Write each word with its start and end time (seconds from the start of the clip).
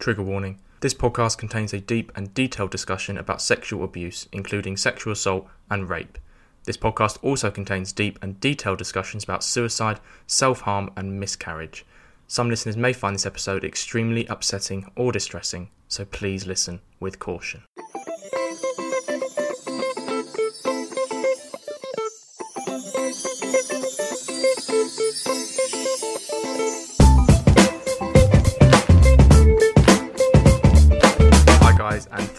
Trigger 0.00 0.22
warning. 0.22 0.58
This 0.80 0.94
podcast 0.94 1.36
contains 1.36 1.74
a 1.74 1.78
deep 1.78 2.10
and 2.16 2.32
detailed 2.32 2.70
discussion 2.70 3.18
about 3.18 3.42
sexual 3.42 3.84
abuse, 3.84 4.26
including 4.32 4.78
sexual 4.78 5.12
assault 5.12 5.46
and 5.70 5.90
rape. 5.90 6.16
This 6.64 6.78
podcast 6.78 7.18
also 7.20 7.50
contains 7.50 7.92
deep 7.92 8.18
and 8.22 8.40
detailed 8.40 8.78
discussions 8.78 9.24
about 9.24 9.44
suicide, 9.44 10.00
self 10.26 10.62
harm, 10.62 10.90
and 10.96 11.20
miscarriage. 11.20 11.84
Some 12.26 12.48
listeners 12.48 12.78
may 12.78 12.94
find 12.94 13.14
this 13.14 13.26
episode 13.26 13.62
extremely 13.62 14.24
upsetting 14.28 14.90
or 14.96 15.12
distressing, 15.12 15.68
so 15.86 16.06
please 16.06 16.46
listen 16.46 16.80
with 16.98 17.18
caution. 17.18 17.64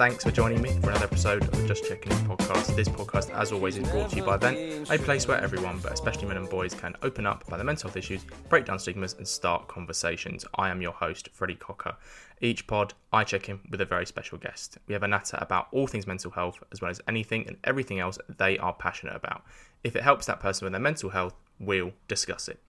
Thanks 0.02 0.24
for 0.24 0.32
joining 0.32 0.60
me 0.64 0.72
for 0.80 0.90
another 0.90 1.06
episode 1.06 1.44
of 1.44 1.52
the 1.52 1.68
Just 1.68 1.86
Checking 1.88 2.12
In 2.12 2.18
podcast. 2.26 2.76
This 2.76 2.90
podcast, 2.90 3.30
as 3.36 3.52
always, 3.52 3.78
is 3.78 3.88
brought 3.88 4.10
to 4.10 4.16
you 4.16 4.24
by 4.24 4.36
Vent, 4.36 4.90
a 4.90 4.98
place 4.98 5.28
where 5.28 5.40
everyone, 5.40 5.78
but 5.78 5.94
especially 5.94 6.26
men 6.26 6.38
and 6.38 6.50
boys, 6.50 6.74
can 6.74 6.96
open 7.04 7.28
up 7.28 7.48
about 7.48 7.58
their 7.58 7.66
mental 7.66 7.88
health 7.88 7.98
issues, 7.98 8.26
break 8.50 8.66
down 8.66 8.80
stigmas, 8.80 9.14
and 9.14 9.28
start 9.28 9.68
conversations. 9.68 10.44
I 10.56 10.70
am 10.70 10.82
your 10.82 10.92
host, 10.92 11.30
Freddie 11.34 11.54
Cocker. 11.54 11.96
Each 12.42 12.66
pod, 12.66 12.96
I 13.14 13.24
check 13.24 13.48
in 13.48 13.60
with 13.70 13.80
a 13.80 13.86
very 13.86 14.08
special 14.08 14.40
guest. 14.40 14.80
We 14.88 14.94
have 14.94 15.04
a 15.04 15.08
natter 15.08 15.38
about 15.40 15.68
all 15.72 15.86
things 15.86 16.08
mental 16.08 16.32
health, 16.32 16.58
as 16.72 16.82
well 16.82 16.90
as 16.90 17.00
anything 17.08 17.46
and 17.48 17.58
everything 17.64 18.00
else 18.00 18.18
they 18.40 18.58
are 18.58 18.74
passionate 18.74 19.16
about. 19.16 19.44
If 19.84 19.96
it 19.96 20.02
helps 20.02 20.26
that 20.26 20.40
person 20.40 20.66
with 20.66 20.72
their 20.72 20.82
mental 20.82 21.12
health, 21.12 21.36
we'll 21.60 21.92
discuss 22.08 22.48
it. 22.48 22.60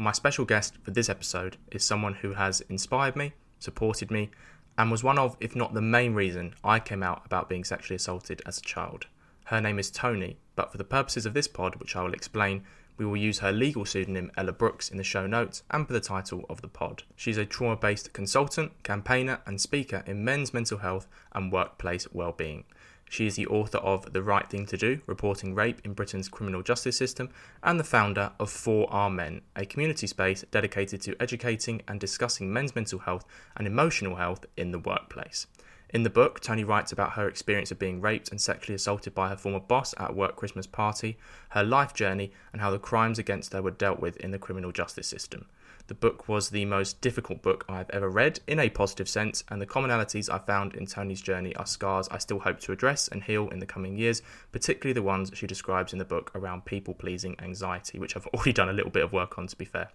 My 0.00 0.12
special 0.12 0.44
guest 0.44 0.76
for 0.84 0.92
this 0.92 1.08
episode 1.08 1.56
is 1.72 1.82
someone 1.82 2.14
who 2.14 2.34
has 2.34 2.60
inspired 2.68 3.16
me, 3.16 3.32
supported 3.58 4.12
me, 4.12 4.30
and 4.78 4.92
was 4.92 5.02
one 5.02 5.18
of, 5.18 5.36
if 5.40 5.56
not 5.56 5.74
the 5.74 5.82
main 5.82 6.14
reason, 6.14 6.54
I 6.62 6.78
came 6.78 7.02
out 7.02 7.26
about 7.26 7.48
being 7.48 7.64
sexually 7.64 7.96
assaulted 7.96 8.40
as 8.46 8.58
a 8.58 8.62
child. 8.62 9.08
Her 9.46 9.60
name 9.60 9.76
is 9.76 9.90
Toni, 9.90 10.38
but 10.54 10.70
for 10.70 10.78
the 10.78 10.84
purposes 10.84 11.26
of 11.26 11.34
this 11.34 11.48
pod, 11.48 11.74
which 11.80 11.96
I 11.96 12.02
will 12.04 12.14
explain, 12.14 12.62
we 12.96 13.06
will 13.06 13.16
use 13.16 13.40
her 13.40 13.50
legal 13.50 13.84
pseudonym 13.84 14.30
Ella 14.36 14.52
Brooks 14.52 14.88
in 14.88 14.98
the 14.98 15.02
show 15.02 15.26
notes 15.26 15.64
and 15.72 15.84
for 15.84 15.94
the 15.94 16.00
title 16.00 16.46
of 16.48 16.62
the 16.62 16.68
pod. 16.68 17.02
She's 17.16 17.36
a 17.36 17.44
trauma 17.44 17.74
based 17.74 18.12
consultant, 18.12 18.80
campaigner, 18.84 19.40
and 19.46 19.60
speaker 19.60 20.04
in 20.06 20.24
men's 20.24 20.54
mental 20.54 20.78
health 20.78 21.08
and 21.32 21.50
workplace 21.50 22.06
well-being. 22.12 22.62
She 23.08 23.26
is 23.26 23.36
the 23.36 23.46
author 23.46 23.78
of 23.78 24.12
The 24.12 24.22
Right 24.22 24.48
Thing 24.48 24.66
to 24.66 24.76
Do, 24.76 25.00
reporting 25.06 25.54
rape 25.54 25.80
in 25.84 25.94
Britain's 25.94 26.28
criminal 26.28 26.62
justice 26.62 26.96
system, 26.96 27.30
and 27.62 27.80
the 27.80 27.84
founder 27.84 28.32
of 28.38 28.50
For 28.50 28.92
Our 28.92 29.08
Men, 29.08 29.40
a 29.56 29.64
community 29.64 30.06
space 30.06 30.44
dedicated 30.50 31.00
to 31.02 31.20
educating 31.20 31.82
and 31.88 31.98
discussing 31.98 32.52
men's 32.52 32.74
mental 32.74 32.98
health 32.98 33.24
and 33.56 33.66
emotional 33.66 34.16
health 34.16 34.44
in 34.56 34.72
the 34.72 34.78
workplace. 34.78 35.46
In 35.90 36.02
the 36.02 36.10
book, 36.10 36.40
Toni 36.40 36.64
writes 36.64 36.92
about 36.92 37.12
her 37.12 37.26
experience 37.26 37.70
of 37.70 37.78
being 37.78 38.02
raped 38.02 38.30
and 38.30 38.38
sexually 38.38 38.74
assaulted 38.74 39.14
by 39.14 39.30
her 39.30 39.36
former 39.36 39.60
boss 39.60 39.94
at 39.96 40.10
a 40.10 40.12
work 40.12 40.36
Christmas 40.36 40.66
party, 40.66 41.16
her 41.50 41.64
life 41.64 41.94
journey, 41.94 42.30
and 42.52 42.60
how 42.60 42.70
the 42.70 42.78
crimes 42.78 43.18
against 43.18 43.54
her 43.54 43.62
were 43.62 43.70
dealt 43.70 43.98
with 43.98 44.18
in 44.18 44.30
the 44.30 44.38
criminal 44.38 44.70
justice 44.70 45.06
system. 45.06 45.46
The 45.88 45.94
book 45.94 46.28
was 46.28 46.50
the 46.50 46.66
most 46.66 47.00
difficult 47.00 47.40
book 47.40 47.64
I've 47.66 47.88
ever 47.88 48.10
read 48.10 48.40
in 48.46 48.58
a 48.58 48.68
positive 48.68 49.08
sense, 49.08 49.42
and 49.48 49.58
the 49.58 49.66
commonalities 49.66 50.28
I 50.28 50.36
found 50.36 50.74
in 50.74 50.84
Toni's 50.84 51.22
journey 51.22 51.56
are 51.56 51.64
scars 51.64 52.08
I 52.10 52.18
still 52.18 52.40
hope 52.40 52.60
to 52.60 52.72
address 52.72 53.08
and 53.08 53.24
heal 53.24 53.48
in 53.48 53.58
the 53.58 53.64
coming 53.64 53.96
years, 53.96 54.20
particularly 54.52 54.92
the 54.92 55.02
ones 55.02 55.30
she 55.32 55.46
describes 55.46 55.94
in 55.94 55.98
the 55.98 56.04
book 56.04 56.30
around 56.34 56.66
people 56.66 56.92
pleasing 56.92 57.36
anxiety, 57.40 57.98
which 57.98 58.16
I've 58.16 58.26
already 58.34 58.52
done 58.52 58.68
a 58.68 58.74
little 58.74 58.90
bit 58.90 59.02
of 59.02 59.14
work 59.14 59.38
on, 59.38 59.46
to 59.46 59.56
be 59.56 59.64
fair. 59.64 59.88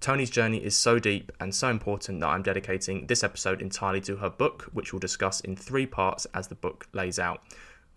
Toni's 0.00 0.30
journey 0.30 0.58
is 0.58 0.76
so 0.76 0.98
deep 0.98 1.30
and 1.38 1.54
so 1.54 1.68
important 1.68 2.18
that 2.18 2.28
I'm 2.28 2.42
dedicating 2.42 3.06
this 3.06 3.22
episode 3.22 3.62
entirely 3.62 4.00
to 4.02 4.16
her 4.16 4.30
book, 4.30 4.68
which 4.72 4.92
we'll 4.92 4.98
discuss 4.98 5.40
in 5.40 5.54
three 5.54 5.86
parts 5.86 6.26
as 6.34 6.48
the 6.48 6.56
book 6.56 6.88
lays 6.92 7.20
out. 7.20 7.44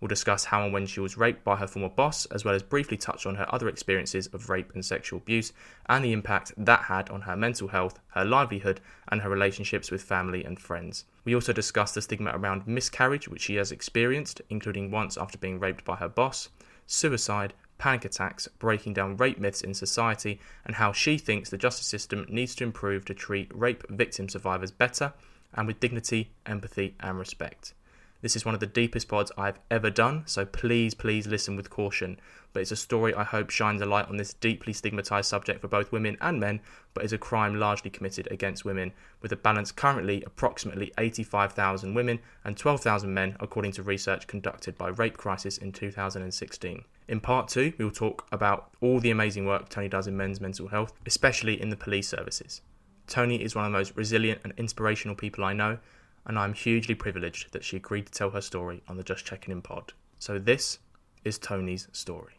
We'll 0.02 0.08
discuss 0.08 0.46
how 0.46 0.64
and 0.64 0.74
when 0.74 0.88
she 0.88 1.00
was 1.00 1.16
raped 1.16 1.44
by 1.44 1.58
her 1.58 1.68
former 1.68 1.88
boss, 1.88 2.26
as 2.26 2.44
well 2.44 2.56
as 2.56 2.64
briefly 2.64 2.98
touch 2.98 3.28
on 3.28 3.36
her 3.36 3.46
other 3.54 3.70
experiences 3.70 4.26
of 4.34 4.50
rape 4.50 4.72
and 4.74 4.84
sexual 4.84 5.20
abuse 5.20 5.54
and 5.86 6.04
the 6.04 6.12
impact 6.12 6.54
that 6.58 6.86
had 6.86 7.12
on 7.12 7.22
her 7.22 7.38
mental 7.38 7.68
health, 7.68 8.00
her 8.16 8.26
livelihood, 8.26 8.82
and 9.10 9.22
her 9.22 9.30
relationships 9.30 9.92
with 9.92 10.02
family 10.02 10.44
and 10.44 10.60
friends. 10.60 11.06
We 11.24 11.36
also 11.36 11.54
discuss 11.54 11.94
the 11.94 12.02
stigma 12.02 12.32
around 12.34 12.66
miscarriage, 12.66 13.28
which 13.28 13.44
she 13.44 13.56
has 13.56 13.72
experienced, 13.72 14.42
including 14.50 14.90
once 14.90 15.18
after 15.18 15.38
being 15.38 15.60
raped 15.60 15.86
by 15.86 15.98
her 15.98 16.10
boss, 16.10 16.50
suicide, 16.88 17.54
panic 17.78 18.04
attacks, 18.04 18.48
breaking 18.58 18.94
down 18.94 19.18
rape 19.18 19.38
myths 19.38 19.62
in 19.62 19.76
society, 19.76 20.40
and 20.66 20.76
how 20.76 20.92
she 20.92 21.20
thinks 21.20 21.52
the 21.52 21.60
justice 21.60 21.86
system 21.86 22.26
needs 22.28 22.56
to 22.56 22.64
improve 22.64 23.06
to 23.06 23.14
treat 23.14 23.52
rape 23.56 23.88
victim 23.88 24.30
survivors 24.30 24.72
better 24.72 25.14
and 25.54 25.68
with 25.68 25.80
dignity, 25.80 26.32
empathy, 26.48 26.96
and 27.00 27.20
respect. 27.20 27.74
This 28.22 28.36
is 28.36 28.46
one 28.46 28.54
of 28.54 28.60
the 28.60 28.68
deepest 28.68 29.08
pods 29.08 29.32
I've 29.36 29.60
ever 29.72 29.90
done, 29.90 30.24
so 30.28 30.46
please, 30.46 30.94
please 30.94 31.26
listen 31.26 31.56
with 31.56 31.72
caution. 31.72 32.20
But 32.54 32.62
it's 32.62 32.72
a 32.72 32.76
story 32.76 33.16
I 33.16 33.24
hope 33.24 33.50
shines 33.50 33.82
a 33.82 33.86
light 33.86 34.10
on 34.10 34.18
this 34.18 34.34
deeply 34.34 34.74
stigmatised 34.74 35.26
subject 35.26 35.62
for 35.62 35.68
both 35.68 35.92
women 35.92 36.18
and 36.22 36.40
men, 36.40 36.60
but 36.94 37.04
is 37.04 37.14
a 37.14 37.18
crime 37.18 37.60
largely 37.60 37.90
committed 37.90 38.28
against 38.30 38.64
women, 38.64 38.94
with 39.22 39.32
a 39.32 39.36
balance 39.36 39.72
currently 39.72 40.22
approximately 40.24 40.94
85,000 41.00 41.96
women 41.96 42.20
and 42.46 42.56
12,000 42.56 43.12
men, 43.12 43.36
according 43.40 43.72
to 43.74 43.84
research 43.84 44.28
conducted 44.28 44.78
by 44.78 44.90
Rape 44.90 45.18
Crisis 45.18 45.58
in 45.58 45.72
2016. 45.72 46.84
In 47.08 47.20
part 47.20 47.48
two, 47.48 47.74
we 47.80 47.86
will 47.86 47.92
talk 47.92 48.28
about 48.32 48.70
all 48.82 49.00
the 49.00 49.12
amazing 49.12 49.46
work 49.46 49.68
Toni 49.70 49.90
does 49.90 50.06
in 50.06 50.16
men's 50.16 50.40
mental 50.40 50.68
health, 50.68 50.94
especially 51.08 51.60
in 51.60 51.70
the 51.70 51.76
police 51.76 52.08
services. 52.08 52.62
Toni 53.08 53.42
is 53.44 53.56
one 53.56 53.66
of 53.66 53.72
the 53.72 53.78
most 53.78 53.96
resilient 53.96 54.42
and 54.44 54.54
inspirational 54.58 55.16
people 55.16 55.44
I 55.44 55.54
know, 55.54 55.80
and 56.26 56.38
I'm 56.38 56.54
hugely 56.54 56.96
privileged 56.96 57.52
that 57.54 57.64
she 57.64 57.78
agreed 57.78 58.06
to 58.08 58.12
tell 58.12 58.30
her 58.32 58.42
story 58.42 58.82
on 58.88 58.98
the 58.98 59.04
Just 59.04 59.26
Checking 59.26 59.52
In 59.52 59.62
pod. 59.62 59.94
So, 60.20 60.38
this 60.38 60.80
is 61.24 61.38
Toni's 61.38 61.88
story. 61.92 62.34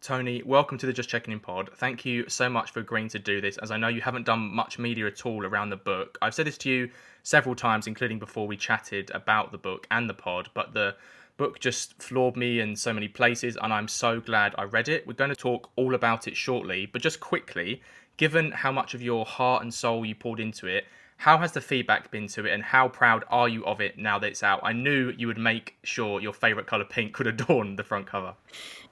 Toni, 0.00 0.42
welcome 0.42 0.76
to 0.78 0.86
the 0.86 0.92
Just 0.92 1.08
Checking 1.08 1.32
In 1.32 1.40
pod. 1.40 1.70
Thank 1.76 2.04
you 2.04 2.28
so 2.28 2.48
much 2.48 2.72
for 2.72 2.80
agreeing 2.80 3.08
to 3.10 3.18
do 3.18 3.40
this, 3.40 3.58
as 3.58 3.70
I 3.70 3.76
know 3.76 3.88
you 3.88 4.00
haven't 4.00 4.26
done 4.26 4.40
much 4.40 4.78
media 4.78 5.06
at 5.06 5.24
all 5.24 5.46
around 5.46 5.70
the 5.70 5.76
book. 5.76 6.18
I've 6.20 6.34
said 6.34 6.46
this 6.46 6.58
to 6.58 6.70
you 6.70 6.90
several 7.22 7.54
times, 7.54 7.86
including 7.86 8.18
before 8.18 8.46
we 8.46 8.56
chatted 8.56 9.10
about 9.14 9.52
the 9.52 9.58
book 9.58 9.86
and 9.90 10.08
the 10.08 10.14
pod, 10.14 10.50
but 10.54 10.74
the 10.74 10.96
book 11.36 11.60
just 11.60 12.02
floored 12.02 12.36
me 12.36 12.60
in 12.60 12.76
so 12.76 12.92
many 12.92 13.08
places, 13.08 13.56
and 13.62 13.72
I'm 13.72 13.88
so 13.88 14.20
glad 14.20 14.54
I 14.58 14.64
read 14.64 14.88
it. 14.88 15.06
We're 15.06 15.14
going 15.14 15.30
to 15.30 15.36
talk 15.36 15.70
all 15.76 15.94
about 15.94 16.28
it 16.28 16.36
shortly, 16.36 16.86
but 16.86 17.02
just 17.02 17.20
quickly, 17.20 17.80
given 18.20 18.52
how 18.52 18.70
much 18.70 18.92
of 18.92 19.00
your 19.00 19.24
heart 19.24 19.62
and 19.62 19.72
soul 19.72 20.04
you 20.04 20.14
poured 20.14 20.38
into 20.38 20.66
it, 20.66 20.84
how 21.16 21.38
has 21.38 21.52
the 21.52 21.60
feedback 21.60 22.10
been 22.10 22.26
to 22.26 22.44
it, 22.44 22.52
and 22.52 22.62
how 22.62 22.86
proud 22.86 23.24
are 23.30 23.48
you 23.48 23.64
of 23.64 23.80
it 23.80 23.96
now 23.96 24.18
that 24.18 24.26
it's 24.26 24.42
out? 24.42 24.60
I 24.62 24.74
knew 24.74 25.14
you 25.16 25.26
would 25.26 25.38
make 25.38 25.76
sure 25.84 26.20
your 26.20 26.34
favourite 26.34 26.66
colour 26.66 26.84
pink 26.84 27.14
could 27.14 27.26
adorn 27.26 27.76
the 27.76 27.82
front 27.82 28.06
cover. 28.06 28.34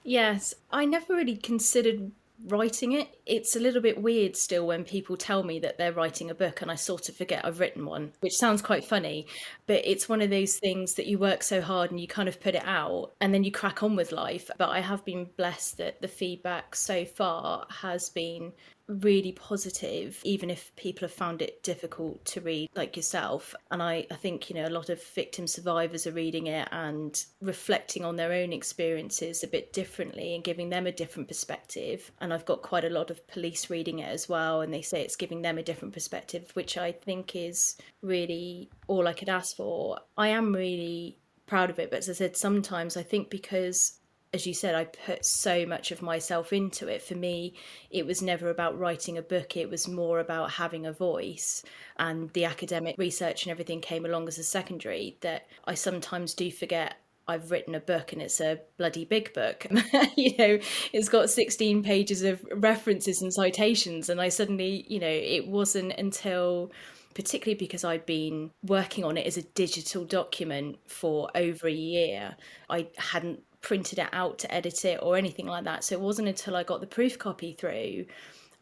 Yes, 0.02 0.54
I 0.70 0.86
never 0.86 1.14
really 1.14 1.36
considered 1.36 2.10
writing 2.46 2.92
it. 2.92 3.18
It's 3.26 3.54
a 3.54 3.60
little 3.60 3.82
bit 3.82 4.00
weird 4.00 4.34
still 4.34 4.66
when 4.66 4.84
people 4.84 5.18
tell 5.18 5.42
me 5.42 5.58
that 5.60 5.76
they're 5.76 5.92
writing 5.92 6.30
a 6.30 6.34
book 6.34 6.62
and 6.62 6.70
I 6.70 6.76
sort 6.76 7.10
of 7.10 7.16
forget 7.16 7.44
I've 7.44 7.60
written 7.60 7.84
one, 7.84 8.12
which 8.20 8.34
sounds 8.34 8.62
quite 8.62 8.84
funny. 8.84 9.26
But 9.68 9.82
it's 9.84 10.08
one 10.08 10.22
of 10.22 10.30
those 10.30 10.56
things 10.56 10.94
that 10.94 11.06
you 11.06 11.18
work 11.18 11.42
so 11.42 11.60
hard 11.60 11.90
and 11.90 12.00
you 12.00 12.08
kind 12.08 12.28
of 12.28 12.40
put 12.40 12.54
it 12.54 12.64
out 12.64 13.12
and 13.20 13.32
then 13.32 13.44
you 13.44 13.52
crack 13.52 13.82
on 13.82 13.94
with 13.94 14.10
life. 14.12 14.50
But 14.56 14.70
I 14.70 14.80
have 14.80 15.04
been 15.04 15.28
blessed 15.36 15.76
that 15.76 16.00
the 16.00 16.08
feedback 16.08 16.74
so 16.74 17.04
far 17.04 17.66
has 17.68 18.08
been 18.08 18.52
really 18.88 19.32
positive, 19.32 20.18
even 20.24 20.48
if 20.48 20.74
people 20.76 21.06
have 21.06 21.12
found 21.12 21.42
it 21.42 21.62
difficult 21.62 22.24
to 22.24 22.40
read, 22.40 22.70
like 22.74 22.96
yourself. 22.96 23.54
And 23.70 23.82
I, 23.82 24.06
I 24.10 24.14
think, 24.14 24.48
you 24.48 24.56
know, 24.56 24.66
a 24.66 24.70
lot 24.70 24.88
of 24.88 25.02
victim 25.02 25.46
survivors 25.46 26.06
are 26.06 26.12
reading 26.12 26.46
it 26.46 26.66
and 26.72 27.22
reflecting 27.42 28.04
on 28.04 28.16
their 28.16 28.32
own 28.32 28.52
experiences 28.52 29.44
a 29.44 29.48
bit 29.48 29.74
differently 29.74 30.34
and 30.34 30.42
giving 30.42 30.70
them 30.70 30.86
a 30.86 30.92
different 30.92 31.28
perspective. 31.28 32.10
And 32.20 32.32
I've 32.32 32.46
got 32.46 32.62
quite 32.62 32.84
a 32.84 32.90
lot 32.90 33.10
of 33.10 33.26
police 33.28 33.68
reading 33.68 33.98
it 33.98 34.08
as 34.08 34.26
well, 34.26 34.62
and 34.62 34.72
they 34.72 34.82
say 34.82 35.02
it's 35.02 35.16
giving 35.16 35.42
them 35.42 35.58
a 35.58 35.62
different 35.62 35.92
perspective, 35.92 36.50
which 36.54 36.78
I 36.78 36.92
think 36.92 37.36
is 37.36 37.76
really 38.00 38.70
all 38.86 39.06
I 39.06 39.12
could 39.12 39.28
ask 39.28 39.57
for. 39.58 39.98
I 40.16 40.28
am 40.28 40.54
really 40.54 41.18
proud 41.46 41.68
of 41.68 41.78
it, 41.80 41.90
but 41.90 41.98
as 41.98 42.08
I 42.08 42.12
said, 42.12 42.36
sometimes 42.36 42.96
I 42.96 43.02
think 43.02 43.28
because 43.28 43.98
as 44.32 44.46
you 44.46 44.52
said, 44.52 44.74
I 44.74 44.84
put 44.84 45.24
so 45.24 45.64
much 45.64 45.90
of 45.90 46.02
myself 46.02 46.52
into 46.52 46.86
it. 46.86 47.02
For 47.02 47.14
me, 47.14 47.54
it 47.90 48.04
was 48.04 48.20
never 48.20 48.50
about 48.50 48.78
writing 48.78 49.16
a 49.16 49.22
book, 49.22 49.56
it 49.56 49.70
was 49.70 49.88
more 49.88 50.20
about 50.20 50.50
having 50.50 50.84
a 50.84 50.92
voice. 50.92 51.64
And 51.96 52.30
the 52.34 52.44
academic 52.44 52.96
research 52.98 53.44
and 53.44 53.50
everything 53.50 53.80
came 53.80 54.04
along 54.04 54.28
as 54.28 54.38
a 54.38 54.44
secondary 54.44 55.16
that 55.22 55.46
I 55.64 55.74
sometimes 55.74 56.34
do 56.34 56.50
forget. 56.50 56.96
I've 57.26 57.50
written 57.50 57.74
a 57.74 57.80
book 57.80 58.12
and 58.12 58.22
it's 58.22 58.40
a 58.40 58.60
bloody 58.78 59.04
big 59.04 59.34
book. 59.34 59.66
you 60.16 60.34
know, 60.38 60.58
it's 60.92 61.08
got 61.08 61.30
16 61.30 61.82
pages 61.82 62.22
of 62.22 62.44
references 62.52 63.20
and 63.20 63.32
citations. 63.32 64.08
And 64.08 64.20
I 64.20 64.30
suddenly, 64.30 64.84
you 64.88 64.98
know, 64.98 65.06
it 65.06 65.46
wasn't 65.46 65.92
until 65.98 66.70
particularly 67.18 67.58
because 67.58 67.82
I'd 67.82 68.06
been 68.06 68.52
working 68.62 69.02
on 69.02 69.16
it 69.16 69.26
as 69.26 69.36
a 69.36 69.42
digital 69.42 70.04
document 70.04 70.78
for 70.86 71.28
over 71.34 71.66
a 71.66 71.72
year. 71.72 72.36
I 72.70 72.86
hadn't 72.96 73.40
printed 73.60 73.98
it 73.98 74.08
out 74.12 74.38
to 74.38 74.54
edit 74.54 74.84
it 74.84 75.00
or 75.02 75.16
anything 75.16 75.46
like 75.46 75.64
that. 75.64 75.82
So 75.82 75.96
it 75.96 76.00
wasn't 76.00 76.28
until 76.28 76.54
I 76.54 76.62
got 76.62 76.80
the 76.80 76.86
proof 76.86 77.18
copy 77.18 77.54
through 77.54 78.06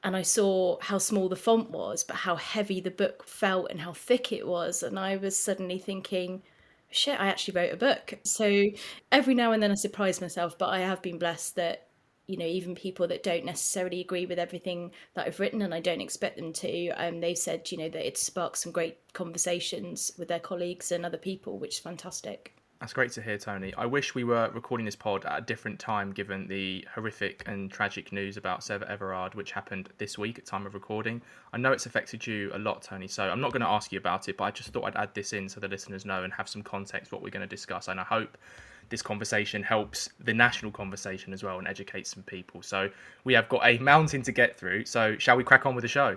and 0.02 0.16
I 0.16 0.22
saw 0.22 0.78
how 0.80 0.96
small 0.96 1.28
the 1.28 1.36
font 1.36 1.70
was, 1.70 2.02
but 2.02 2.16
how 2.16 2.36
heavy 2.36 2.80
the 2.80 2.90
book 2.90 3.24
felt 3.28 3.70
and 3.70 3.78
how 3.78 3.92
thick 3.92 4.32
it 4.32 4.46
was. 4.46 4.82
And 4.82 4.98
I 4.98 5.18
was 5.18 5.36
suddenly 5.36 5.78
thinking, 5.78 6.42
shit, 6.90 7.20
I 7.20 7.26
actually 7.26 7.60
wrote 7.60 7.74
a 7.74 7.76
book. 7.76 8.14
So 8.24 8.64
every 9.12 9.34
now 9.34 9.52
and 9.52 9.62
then 9.62 9.70
I 9.70 9.74
surprise 9.74 10.22
myself, 10.22 10.56
but 10.56 10.70
I 10.70 10.78
have 10.78 11.02
been 11.02 11.18
blessed 11.18 11.56
that, 11.56 11.88
you 12.26 12.36
know, 12.36 12.46
even 12.46 12.74
people 12.74 13.06
that 13.08 13.22
don't 13.22 13.44
necessarily 13.44 14.00
agree 14.00 14.26
with 14.26 14.38
everything 14.38 14.90
that 15.14 15.26
I've 15.26 15.40
written, 15.40 15.62
and 15.62 15.72
I 15.72 15.80
don't 15.80 16.00
expect 16.00 16.36
them 16.36 16.52
to, 16.54 16.88
um, 16.90 17.20
they've 17.20 17.38
said, 17.38 17.70
you 17.70 17.78
know, 17.78 17.88
that 17.88 18.06
it 18.06 18.18
sparked 18.18 18.58
some 18.58 18.72
great 18.72 18.98
conversations 19.12 20.12
with 20.18 20.28
their 20.28 20.40
colleagues 20.40 20.90
and 20.92 21.06
other 21.06 21.18
people, 21.18 21.58
which 21.58 21.74
is 21.74 21.80
fantastic. 21.80 22.52
That's 22.80 22.92
great 22.92 23.12
to 23.12 23.22
hear, 23.22 23.38
Toni. 23.38 23.72
I 23.78 23.86
wish 23.86 24.14
we 24.14 24.24
were 24.24 24.50
recording 24.52 24.84
this 24.84 24.96
pod 24.96 25.24
at 25.24 25.38
a 25.38 25.40
different 25.40 25.78
time 25.78 26.12
given 26.12 26.46
the 26.46 26.86
horrific 26.94 27.42
and 27.46 27.70
tragic 27.70 28.12
news 28.12 28.36
about 28.36 28.62
Sarah 28.62 28.86
Everard, 28.86 29.34
which 29.34 29.52
happened 29.52 29.88
this 29.96 30.18
week 30.18 30.38
at 30.38 30.44
time 30.44 30.66
of 30.66 30.74
recording. 30.74 31.22
I 31.54 31.56
know 31.56 31.72
it's 31.72 31.86
affected 31.86 32.26
you 32.26 32.50
a 32.52 32.58
lot, 32.58 32.82
Toni, 32.82 33.08
so 33.08 33.22
I'm 33.30 33.40
not 33.40 33.52
going 33.52 33.62
to 33.62 33.68
ask 33.68 33.92
you 33.92 33.98
about 33.98 34.28
it, 34.28 34.36
but 34.36 34.44
I 34.44 34.50
just 34.50 34.70
thought 34.70 34.84
I'd 34.84 34.96
add 34.96 35.14
this 35.14 35.32
in 35.32 35.48
so 35.48 35.58
the 35.58 35.68
listeners 35.68 36.04
know 36.04 36.22
and 36.22 36.32
have 36.34 36.50
some 36.50 36.62
context 36.62 37.12
what 37.12 37.22
we're 37.22 37.30
going 37.30 37.40
to 37.40 37.46
discuss. 37.46 37.88
And 37.88 37.98
I 37.98 38.04
hope 38.04 38.36
this 38.88 39.02
conversation 39.02 39.62
helps 39.62 40.08
the 40.20 40.34
national 40.34 40.72
conversation 40.72 41.32
as 41.32 41.42
well 41.42 41.58
and 41.58 41.66
educates 41.66 42.10
some 42.10 42.22
people. 42.22 42.62
So 42.62 42.90
we 43.24 43.34
have 43.34 43.48
got 43.48 43.62
a 43.64 43.78
mountain 43.78 44.22
to 44.22 44.32
get 44.32 44.58
through. 44.58 44.84
So 44.86 45.16
shall 45.18 45.36
we 45.36 45.44
crack 45.44 45.66
on 45.66 45.74
with 45.74 45.82
the 45.82 45.88
show? 45.88 46.16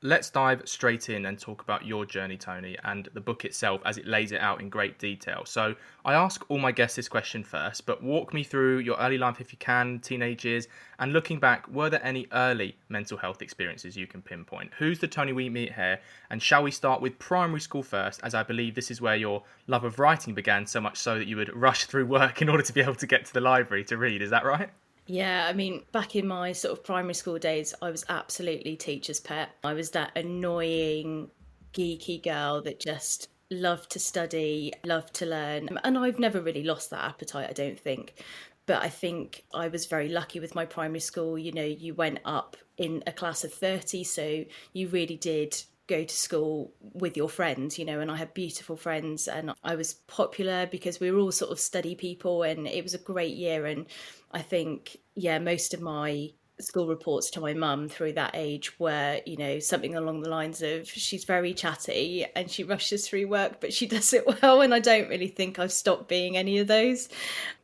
Let's 0.00 0.30
dive 0.30 0.62
straight 0.64 1.08
in 1.08 1.26
and 1.26 1.36
talk 1.36 1.60
about 1.60 1.84
your 1.84 2.06
journey, 2.06 2.36
Toni, 2.36 2.76
and 2.84 3.08
the 3.14 3.20
book 3.20 3.44
itself 3.44 3.80
as 3.84 3.98
it 3.98 4.06
lays 4.06 4.30
it 4.30 4.40
out 4.40 4.60
in 4.60 4.68
great 4.68 4.96
detail. 5.00 5.42
So, 5.44 5.74
I 6.04 6.14
ask 6.14 6.48
all 6.48 6.58
my 6.58 6.70
guests 6.70 6.94
this 6.94 7.08
question 7.08 7.42
first, 7.42 7.84
but 7.84 8.00
walk 8.00 8.32
me 8.32 8.44
through 8.44 8.78
your 8.78 8.96
early 8.98 9.18
life 9.18 9.40
if 9.40 9.50
you 9.50 9.58
can, 9.58 9.98
teenage 9.98 10.44
years, 10.44 10.68
and 11.00 11.12
looking 11.12 11.40
back, 11.40 11.66
were 11.66 11.90
there 11.90 12.04
any 12.04 12.28
early 12.30 12.76
mental 12.88 13.18
health 13.18 13.42
experiences 13.42 13.96
you 13.96 14.06
can 14.06 14.22
pinpoint? 14.22 14.70
Who's 14.78 15.00
the 15.00 15.08
Toni 15.08 15.32
we 15.32 15.50
meet 15.50 15.72
here? 15.72 15.98
And 16.30 16.40
shall 16.40 16.62
we 16.62 16.70
start 16.70 17.02
with 17.02 17.18
primary 17.18 17.60
school 17.60 17.82
first, 17.82 18.20
as 18.22 18.36
I 18.36 18.44
believe 18.44 18.76
this 18.76 18.92
is 18.92 19.00
where 19.00 19.16
your 19.16 19.42
love 19.66 19.82
of 19.82 19.98
writing 19.98 20.32
began, 20.32 20.64
so 20.64 20.80
much 20.80 20.96
so 20.96 21.18
that 21.18 21.26
you 21.26 21.36
would 21.36 21.52
rush 21.56 21.86
through 21.86 22.06
work 22.06 22.40
in 22.40 22.48
order 22.48 22.62
to 22.62 22.72
be 22.72 22.82
able 22.82 22.94
to 22.94 23.06
get 23.08 23.24
to 23.24 23.34
the 23.34 23.40
library 23.40 23.82
to 23.86 23.96
read. 23.96 24.22
Is 24.22 24.30
that 24.30 24.44
right? 24.44 24.70
Yeah, 25.08 25.46
I 25.48 25.54
mean, 25.54 25.84
back 25.90 26.16
in 26.16 26.28
my 26.28 26.52
sort 26.52 26.78
of 26.78 26.84
primary 26.84 27.14
school 27.14 27.38
days, 27.38 27.74
I 27.80 27.90
was 27.90 28.04
absolutely 28.10 28.76
teacher's 28.76 29.18
pet. 29.18 29.48
I 29.64 29.72
was 29.72 29.90
that 29.92 30.12
annoying, 30.14 31.30
geeky 31.72 32.22
girl 32.22 32.60
that 32.62 32.78
just 32.78 33.28
loved 33.50 33.90
to 33.92 33.98
study, 33.98 34.74
loved 34.84 35.14
to 35.14 35.26
learn. 35.26 35.70
And 35.82 35.96
I've 35.96 36.18
never 36.18 36.42
really 36.42 36.62
lost 36.62 36.90
that 36.90 37.04
appetite, 37.04 37.48
I 37.48 37.54
don't 37.54 37.80
think. 37.80 38.22
But 38.66 38.82
I 38.82 38.90
think 38.90 39.44
I 39.54 39.68
was 39.68 39.86
very 39.86 40.10
lucky 40.10 40.40
with 40.40 40.54
my 40.54 40.66
primary 40.66 41.00
school. 41.00 41.38
You 41.38 41.52
know, 41.52 41.64
you 41.64 41.94
went 41.94 42.18
up 42.26 42.58
in 42.76 43.02
a 43.06 43.12
class 43.12 43.44
of 43.44 43.54
30, 43.54 44.04
so 44.04 44.44
you 44.74 44.88
really 44.88 45.16
did 45.16 45.56
go 45.88 46.04
to 46.04 46.14
school 46.14 46.72
with 46.80 47.16
your 47.16 47.28
friends, 47.28 47.78
you 47.78 47.84
know, 47.84 47.98
and 47.98 48.10
I 48.10 48.16
had 48.16 48.34
beautiful 48.34 48.76
friends 48.76 49.26
and 49.26 49.52
I 49.64 49.74
was 49.74 49.94
popular 49.94 50.66
because 50.66 51.00
we 51.00 51.10
were 51.10 51.18
all 51.18 51.32
sort 51.32 51.50
of 51.50 51.58
study 51.58 51.94
people 51.94 52.42
and 52.42 52.68
it 52.68 52.84
was 52.84 52.94
a 52.94 52.98
great 52.98 53.36
year. 53.36 53.66
And 53.66 53.86
I 54.30 54.42
think, 54.42 54.98
yeah, 55.16 55.38
most 55.38 55.74
of 55.74 55.80
my 55.80 56.30
school 56.60 56.86
reports 56.86 57.30
to 57.30 57.40
my 57.40 57.54
mum 57.54 57.88
through 57.88 58.12
that 58.12 58.32
age 58.34 58.78
were, 58.78 59.20
you 59.24 59.36
know, 59.36 59.58
something 59.58 59.94
along 59.94 60.20
the 60.20 60.28
lines 60.28 60.62
of 60.62 60.88
she's 60.88 61.24
very 61.24 61.54
chatty 61.54 62.26
and 62.34 62.50
she 62.50 62.64
rushes 62.64 63.06
through 63.06 63.28
work, 63.28 63.60
but 63.60 63.72
she 63.72 63.86
does 63.94 64.12
it 64.12 64.24
well. 64.26 64.60
And 64.60 64.74
I 64.74 64.80
don't 64.80 65.08
really 65.08 65.28
think 65.28 65.58
I've 65.58 65.72
stopped 65.72 66.08
being 66.08 66.36
any 66.36 66.58
of 66.58 66.66
those. 66.66 67.08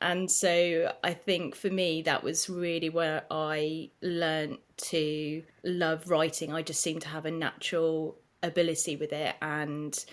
And 0.01 0.31
so 0.31 0.93
I 1.03 1.15
think 1.15 1.55
for 1.57 1.71
me, 1.71 2.03
that 2.03 2.23
was 2.23 2.49
really 2.49 2.91
where 2.91 3.25
I 3.31 3.91
learned 4.03 4.59
to 4.77 5.43
love 5.65 6.11
writing. 6.11 6.53
I 6.53 6.63
just 6.63 6.81
seemed 6.81 7.03
to 7.03 7.09
have 7.09 7.27
a 7.27 7.31
natural 7.31 8.17
ability 8.43 8.97
with 8.97 9.13
it. 9.13 9.35
And 9.43 10.05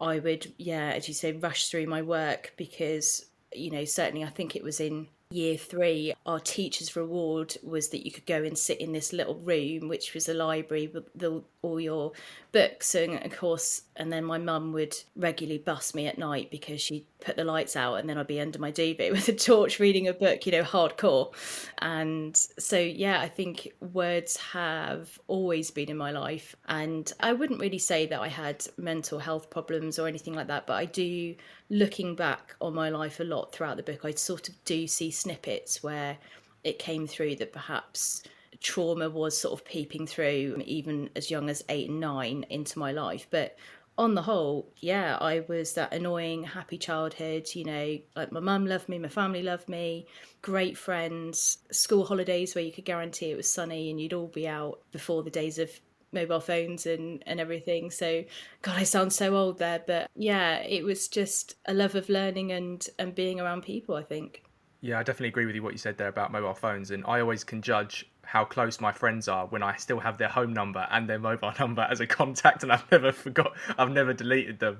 I 0.00 0.18
would, 0.18 0.52
yeah, 0.58 0.90
as 0.90 1.08
you 1.08 1.14
say, 1.14 1.32
rush 1.32 1.68
through 1.68 1.86
my 1.86 2.02
work 2.02 2.54
because, 2.56 3.26
you 3.52 3.70
know, 3.70 3.84
certainly 3.84 4.24
I 4.24 4.30
think 4.30 4.56
it 4.56 4.62
was 4.62 4.80
in 4.80 5.08
year 5.30 5.56
three, 5.56 6.14
our 6.24 6.40
teacher's 6.40 6.96
reward 6.96 7.56
was 7.62 7.88
that 7.90 8.04
you 8.04 8.10
could 8.10 8.26
go 8.26 8.42
and 8.42 8.56
sit 8.56 8.80
in 8.80 8.92
this 8.92 9.12
little 9.12 9.34
room, 9.34 9.88
which 9.88 10.14
was 10.14 10.28
a 10.28 10.34
library 10.34 10.90
with 10.92 11.04
the, 11.14 11.42
all 11.62 11.78
your 11.78 12.12
books. 12.52 12.94
And 12.94 13.22
of 13.24 13.36
course, 13.36 13.82
and 13.96 14.12
then 14.12 14.24
my 14.24 14.38
mum 14.38 14.72
would 14.72 14.96
regularly 15.16 15.58
bust 15.58 15.94
me 15.94 16.06
at 16.06 16.18
night 16.18 16.50
because 16.50 16.80
she'd 16.80 17.06
put 17.20 17.36
the 17.36 17.44
lights 17.44 17.76
out 17.76 17.94
and 17.94 18.08
then 18.08 18.16
I'd 18.16 18.26
be 18.26 18.40
under 18.40 18.58
my 18.58 18.70
duvet 18.70 19.12
with 19.12 19.28
a 19.28 19.32
torch 19.32 19.80
reading 19.80 20.08
a 20.08 20.12
book, 20.12 20.46
you 20.46 20.52
know, 20.52 20.62
hardcore. 20.62 21.34
And 21.78 22.36
so, 22.36 22.78
yeah, 22.78 23.20
I 23.20 23.28
think 23.28 23.72
words 23.92 24.36
have 24.36 25.18
always 25.26 25.70
been 25.70 25.90
in 25.90 25.96
my 25.96 26.10
life. 26.10 26.54
And 26.68 27.12
I 27.20 27.32
wouldn't 27.32 27.60
really 27.60 27.78
say 27.78 28.06
that 28.06 28.20
I 28.20 28.28
had 28.28 28.66
mental 28.76 29.18
health 29.18 29.50
problems 29.50 29.98
or 29.98 30.06
anything 30.06 30.34
like 30.34 30.48
that, 30.48 30.66
but 30.66 30.74
I 30.74 30.84
do 30.84 31.34
looking 31.70 32.14
back 32.14 32.54
on 32.60 32.74
my 32.74 32.88
life 32.88 33.20
a 33.20 33.24
lot 33.24 33.52
throughout 33.52 33.76
the 33.76 33.82
book, 33.82 34.04
I 34.04 34.12
sort 34.12 34.48
of 34.48 34.64
do 34.64 34.86
see 34.86 35.10
snippets 35.10 35.82
where 35.82 36.16
it 36.64 36.78
came 36.78 37.06
through 37.06 37.36
that 37.36 37.52
perhaps 37.52 38.22
trauma 38.60 39.08
was 39.08 39.38
sort 39.38 39.58
of 39.58 39.64
peeping 39.64 40.06
through 40.06 40.60
even 40.66 41.08
as 41.14 41.30
young 41.30 41.48
as 41.48 41.62
eight 41.68 41.88
and 41.88 42.00
nine 42.00 42.44
into 42.50 42.78
my 42.78 42.92
life. 42.92 43.26
But 43.30 43.56
on 43.98 44.14
the 44.14 44.22
whole, 44.22 44.72
yeah, 44.76 45.18
I 45.20 45.44
was 45.48 45.74
that 45.74 45.92
annoying, 45.92 46.44
happy 46.44 46.78
childhood. 46.78 47.48
You 47.52 47.64
know, 47.64 47.98
like 48.14 48.30
my 48.30 48.40
mum 48.40 48.64
loved 48.64 48.88
me, 48.88 48.98
my 48.98 49.08
family 49.08 49.42
loved 49.42 49.68
me, 49.68 50.06
great 50.40 50.78
friends, 50.78 51.58
school 51.72 52.04
holidays 52.04 52.54
where 52.54 52.64
you 52.64 52.72
could 52.72 52.84
guarantee 52.84 53.32
it 53.32 53.36
was 53.36 53.52
sunny 53.52 53.90
and 53.90 54.00
you'd 54.00 54.12
all 54.12 54.28
be 54.28 54.46
out 54.46 54.80
before 54.92 55.24
the 55.24 55.30
days 55.30 55.58
of 55.58 55.70
mobile 56.10 56.40
phones 56.40 56.86
and 56.86 57.22
and 57.26 57.38
everything 57.38 57.90
so 57.90 58.24
god 58.62 58.78
i 58.78 58.82
sound 58.82 59.12
so 59.12 59.36
old 59.36 59.58
there 59.58 59.82
but 59.86 60.10
yeah 60.16 60.56
it 60.60 60.82
was 60.82 61.06
just 61.06 61.56
a 61.66 61.74
love 61.74 61.94
of 61.94 62.08
learning 62.08 62.50
and 62.50 62.88
and 62.98 63.14
being 63.14 63.38
around 63.38 63.62
people 63.62 63.94
i 63.94 64.02
think 64.02 64.42
yeah 64.80 64.98
i 64.98 65.02
definitely 65.02 65.28
agree 65.28 65.44
with 65.44 65.54
you 65.54 65.62
what 65.62 65.72
you 65.74 65.78
said 65.78 65.98
there 65.98 66.08
about 66.08 66.32
mobile 66.32 66.54
phones 66.54 66.92
and 66.92 67.04
i 67.06 67.20
always 67.20 67.44
can 67.44 67.60
judge 67.60 68.10
how 68.28 68.44
close 68.44 68.80
my 68.80 68.92
friends 68.92 69.26
are 69.26 69.46
when 69.46 69.62
i 69.62 69.74
still 69.76 69.98
have 69.98 70.18
their 70.18 70.28
home 70.28 70.52
number 70.52 70.86
and 70.90 71.08
their 71.08 71.18
mobile 71.18 71.52
number 71.58 71.86
as 71.90 72.00
a 72.00 72.06
contact 72.06 72.62
and 72.62 72.72
i've 72.72 72.90
never 72.90 73.10
forgot 73.12 73.52
i've 73.78 73.90
never 73.90 74.12
deleted 74.12 74.58
them 74.58 74.78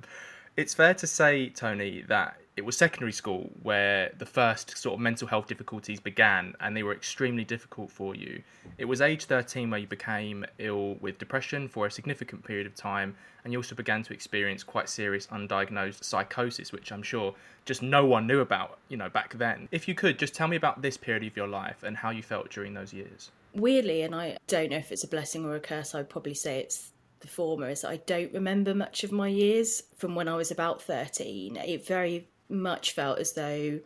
it's 0.56 0.74
fair 0.74 0.94
to 0.94 1.06
say 1.06 1.48
toni 1.48 2.02
that 2.08 2.36
it 2.58 2.64
was 2.64 2.76
secondary 2.76 3.12
school 3.12 3.48
where 3.62 4.12
the 4.18 4.26
first 4.26 4.76
sort 4.76 4.94
of 4.94 5.00
mental 5.00 5.28
health 5.28 5.46
difficulties 5.46 6.00
began 6.00 6.52
and 6.58 6.76
they 6.76 6.82
were 6.82 6.92
extremely 6.92 7.44
difficult 7.44 7.88
for 7.88 8.16
you. 8.16 8.42
It 8.78 8.84
was 8.86 9.00
age 9.00 9.26
13 9.26 9.70
where 9.70 9.78
you 9.78 9.86
became 9.86 10.44
ill 10.58 10.96
with 10.96 11.18
depression 11.18 11.68
for 11.68 11.86
a 11.86 11.90
significant 11.90 12.42
period 12.42 12.66
of 12.66 12.74
time 12.74 13.14
and 13.44 13.52
you 13.52 13.60
also 13.60 13.76
began 13.76 14.02
to 14.02 14.12
experience 14.12 14.64
quite 14.64 14.88
serious 14.88 15.28
undiagnosed 15.28 16.02
psychosis 16.02 16.72
which 16.72 16.90
I'm 16.90 17.04
sure 17.04 17.32
just 17.64 17.80
no 17.80 18.04
one 18.04 18.26
knew 18.26 18.40
about, 18.40 18.80
you 18.88 18.96
know, 18.96 19.08
back 19.08 19.34
then. 19.38 19.68
If 19.70 19.86
you 19.86 19.94
could 19.94 20.18
just 20.18 20.34
tell 20.34 20.48
me 20.48 20.56
about 20.56 20.82
this 20.82 20.96
period 20.96 21.22
of 21.22 21.36
your 21.36 21.46
life 21.46 21.84
and 21.84 21.96
how 21.96 22.10
you 22.10 22.24
felt 22.24 22.50
during 22.50 22.74
those 22.74 22.92
years. 22.92 23.30
Weirdly, 23.58 24.02
and 24.02 24.14
I 24.14 24.38
don't 24.46 24.70
know 24.70 24.76
if 24.76 24.92
it's 24.92 25.04
a 25.04 25.08
blessing 25.08 25.44
or 25.44 25.56
a 25.56 25.60
curse, 25.60 25.94
I'd 25.94 26.08
probably 26.08 26.34
say 26.34 26.60
it's 26.60 26.92
the 27.20 27.28
former 27.28 27.68
is 27.68 27.84
I 27.84 27.96
don't 27.96 28.32
remember 28.32 28.74
much 28.74 29.02
of 29.02 29.10
my 29.10 29.26
years 29.26 29.82
from 29.96 30.14
when 30.14 30.28
I 30.28 30.36
was 30.36 30.52
about 30.52 30.80
13. 30.80 31.56
It 31.56 31.84
very 31.84 32.28
much 32.48 32.92
felt 32.92 33.18
as 33.18 33.32
though 33.32 33.80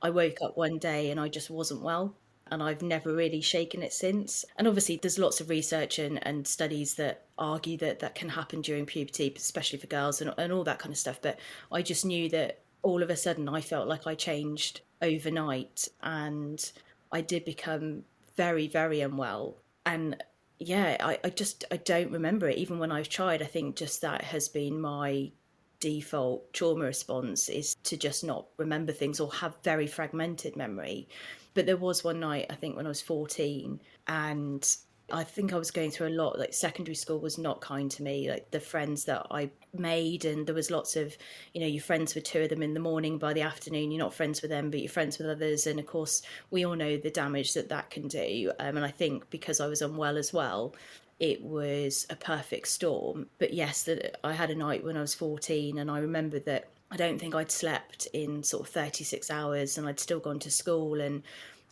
I 0.00 0.10
woke 0.10 0.38
up 0.42 0.56
one 0.56 0.78
day 0.78 1.10
and 1.10 1.20
I 1.20 1.28
just 1.28 1.50
wasn't 1.50 1.82
well. 1.82 2.14
And 2.50 2.62
I've 2.62 2.80
never 2.80 3.12
really 3.12 3.42
shaken 3.42 3.82
it 3.82 3.92
since. 3.92 4.46
And 4.56 4.66
obviously, 4.66 4.96
there's 4.96 5.18
lots 5.18 5.38
of 5.42 5.50
research 5.50 5.98
and, 5.98 6.26
and 6.26 6.48
studies 6.48 6.94
that 6.94 7.26
argue 7.36 7.76
that 7.76 7.98
that 7.98 8.14
can 8.14 8.30
happen 8.30 8.62
during 8.62 8.86
puberty, 8.86 9.30
especially 9.36 9.78
for 9.78 9.86
girls 9.86 10.22
and, 10.22 10.32
and 10.38 10.50
all 10.50 10.64
that 10.64 10.78
kind 10.78 10.90
of 10.90 10.96
stuff. 10.96 11.20
But 11.20 11.38
I 11.70 11.82
just 11.82 12.06
knew 12.06 12.30
that 12.30 12.60
all 12.82 13.02
of 13.02 13.10
a 13.10 13.16
sudden 13.16 13.50
I 13.50 13.60
felt 13.60 13.86
like 13.86 14.06
I 14.06 14.14
changed 14.14 14.80
overnight 15.02 15.88
and 16.02 16.72
I 17.12 17.20
did 17.20 17.44
become 17.44 18.04
very, 18.38 18.68
very 18.68 19.00
unwell. 19.00 19.56
And 19.84 20.22
yeah, 20.60 20.96
I, 21.00 21.18
I 21.24 21.30
just 21.30 21.64
I 21.72 21.76
don't 21.76 22.12
remember 22.12 22.48
it. 22.48 22.56
Even 22.56 22.78
when 22.78 22.92
I've 22.92 23.08
tried, 23.08 23.42
I 23.42 23.46
think 23.46 23.76
just 23.76 24.00
that 24.02 24.22
has 24.22 24.48
been 24.48 24.80
my 24.80 25.32
default 25.80 26.52
trauma 26.52 26.84
response 26.84 27.48
is 27.48 27.74
to 27.84 27.96
just 27.96 28.24
not 28.24 28.46
remember 28.56 28.92
things 28.92 29.20
or 29.20 29.32
have 29.32 29.56
very 29.64 29.86
fragmented 29.88 30.56
memory. 30.56 31.08
But 31.54 31.66
there 31.66 31.76
was 31.76 32.04
one 32.04 32.20
night, 32.20 32.46
I 32.48 32.54
think 32.54 32.76
when 32.76 32.86
I 32.86 32.90
was 32.90 33.02
14, 33.02 33.80
and 34.06 34.76
I 35.12 35.24
think 35.24 35.52
I 35.52 35.58
was 35.58 35.72
going 35.72 35.90
through 35.90 36.08
a 36.08 36.20
lot. 36.22 36.38
Like 36.38 36.54
secondary 36.54 36.94
school 36.94 37.18
was 37.18 37.38
not 37.38 37.60
kind 37.60 37.90
to 37.90 38.02
me. 38.04 38.30
Like 38.30 38.52
the 38.52 38.60
friends 38.60 39.04
that 39.06 39.26
I 39.32 39.50
made, 39.72 40.24
and 40.24 40.46
there 40.46 40.54
was 40.54 40.70
lots 40.70 40.96
of, 40.96 41.16
you 41.52 41.60
know, 41.60 41.66
you're 41.66 41.82
friends 41.82 42.14
with 42.14 42.24
two 42.24 42.42
of 42.42 42.50
them 42.50 42.62
in 42.62 42.74
the 42.74 42.80
morning. 42.80 43.18
By 43.18 43.32
the 43.32 43.42
afternoon, 43.42 43.90
you're 43.90 43.98
not 43.98 44.14
friends 44.14 44.42
with 44.42 44.50
them, 44.50 44.70
but 44.70 44.80
you're 44.80 44.88
friends 44.88 45.18
with 45.18 45.28
others. 45.28 45.66
And 45.66 45.78
of 45.78 45.86
course, 45.86 46.22
we 46.50 46.64
all 46.64 46.76
know 46.76 46.96
the 46.96 47.10
damage 47.10 47.54
that 47.54 47.68
that 47.68 47.90
can 47.90 48.08
do. 48.08 48.52
Um, 48.58 48.76
and 48.76 48.84
I 48.84 48.90
think 48.90 49.28
because 49.30 49.60
I 49.60 49.66
was 49.66 49.82
unwell 49.82 50.16
as 50.16 50.32
well, 50.32 50.74
it 51.20 51.42
was 51.42 52.06
a 52.10 52.16
perfect 52.16 52.68
storm. 52.68 53.26
But 53.38 53.52
yes, 53.52 53.82
that 53.84 54.18
I 54.24 54.32
had 54.32 54.50
a 54.50 54.54
night 54.54 54.84
when 54.84 54.96
I 54.96 55.00
was 55.00 55.14
14, 55.14 55.78
and 55.78 55.90
I 55.90 55.98
remember 55.98 56.38
that 56.40 56.68
I 56.90 56.96
don't 56.96 57.18
think 57.18 57.34
I'd 57.34 57.50
slept 57.50 58.06
in 58.12 58.42
sort 58.42 58.66
of 58.66 58.72
36 58.72 59.30
hours, 59.30 59.78
and 59.78 59.86
I'd 59.86 60.00
still 60.00 60.20
gone 60.20 60.38
to 60.40 60.50
school. 60.50 61.00
And 61.00 61.22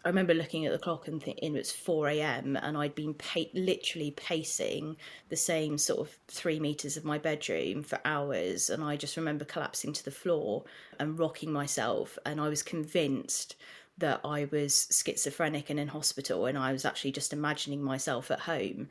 I 0.06 0.08
remember 0.08 0.34
looking 0.34 0.64
at 0.64 0.72
the 0.72 0.78
clock 0.78 1.08
and 1.08 1.20
thinking 1.20 1.56
it 1.56 1.58
was 1.58 1.72
4 1.72 2.06
a.m. 2.10 2.56
and 2.62 2.76
I'd 2.76 2.94
been 2.94 3.12
pa- 3.14 3.50
literally 3.54 4.12
pacing 4.12 4.96
the 5.30 5.36
same 5.36 5.76
sort 5.78 5.98
of 5.98 6.16
three 6.28 6.60
meters 6.60 6.96
of 6.96 7.04
my 7.04 7.18
bedroom 7.18 7.82
for 7.82 7.98
hours. 8.04 8.70
And 8.70 8.84
I 8.84 8.96
just 8.96 9.16
remember 9.16 9.44
collapsing 9.44 9.92
to 9.94 10.04
the 10.04 10.12
floor 10.12 10.62
and 11.00 11.18
rocking 11.18 11.50
myself. 11.50 12.20
And 12.24 12.40
I 12.40 12.48
was 12.48 12.62
convinced 12.62 13.56
that 13.98 14.20
I 14.24 14.46
was 14.52 14.86
schizophrenic 14.92 15.70
and 15.70 15.80
in 15.80 15.88
hospital, 15.88 16.46
and 16.46 16.56
I 16.56 16.70
was 16.70 16.84
actually 16.84 17.10
just 17.10 17.32
imagining 17.32 17.82
myself 17.82 18.30
at 18.30 18.38
home. 18.38 18.88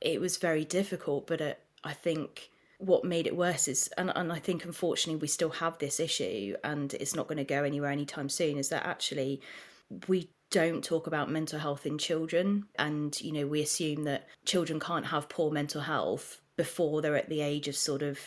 It 0.00 0.20
was 0.20 0.36
very 0.36 0.64
difficult, 0.64 1.26
but 1.26 1.40
uh, 1.40 1.54
I 1.82 1.92
think 1.92 2.50
what 2.78 3.04
made 3.04 3.26
it 3.26 3.36
worse 3.36 3.66
is, 3.66 3.88
and, 3.98 4.12
and 4.14 4.32
I 4.32 4.38
think 4.38 4.64
unfortunately 4.64 5.20
we 5.20 5.26
still 5.26 5.50
have 5.50 5.78
this 5.78 5.98
issue, 5.98 6.54
and 6.62 6.94
it's 6.94 7.16
not 7.16 7.26
going 7.26 7.38
to 7.38 7.44
go 7.44 7.64
anywhere 7.64 7.90
anytime 7.90 8.28
soon, 8.28 8.58
is 8.58 8.68
that 8.68 8.86
actually 8.86 9.40
we 10.06 10.28
don't 10.52 10.84
talk 10.84 11.08
about 11.08 11.30
mental 11.30 11.58
health 11.58 11.86
in 11.86 11.98
children. 11.98 12.66
And 12.78 13.20
you 13.20 13.32
know 13.32 13.46
we 13.46 13.62
assume 13.62 14.04
that 14.04 14.28
children 14.44 14.78
can't 14.78 15.06
have 15.06 15.28
poor 15.28 15.50
mental 15.50 15.80
health 15.80 16.40
before 16.56 17.02
they're 17.02 17.16
at 17.16 17.28
the 17.28 17.40
age 17.40 17.66
of 17.66 17.74
sort 17.74 18.02
of 18.02 18.20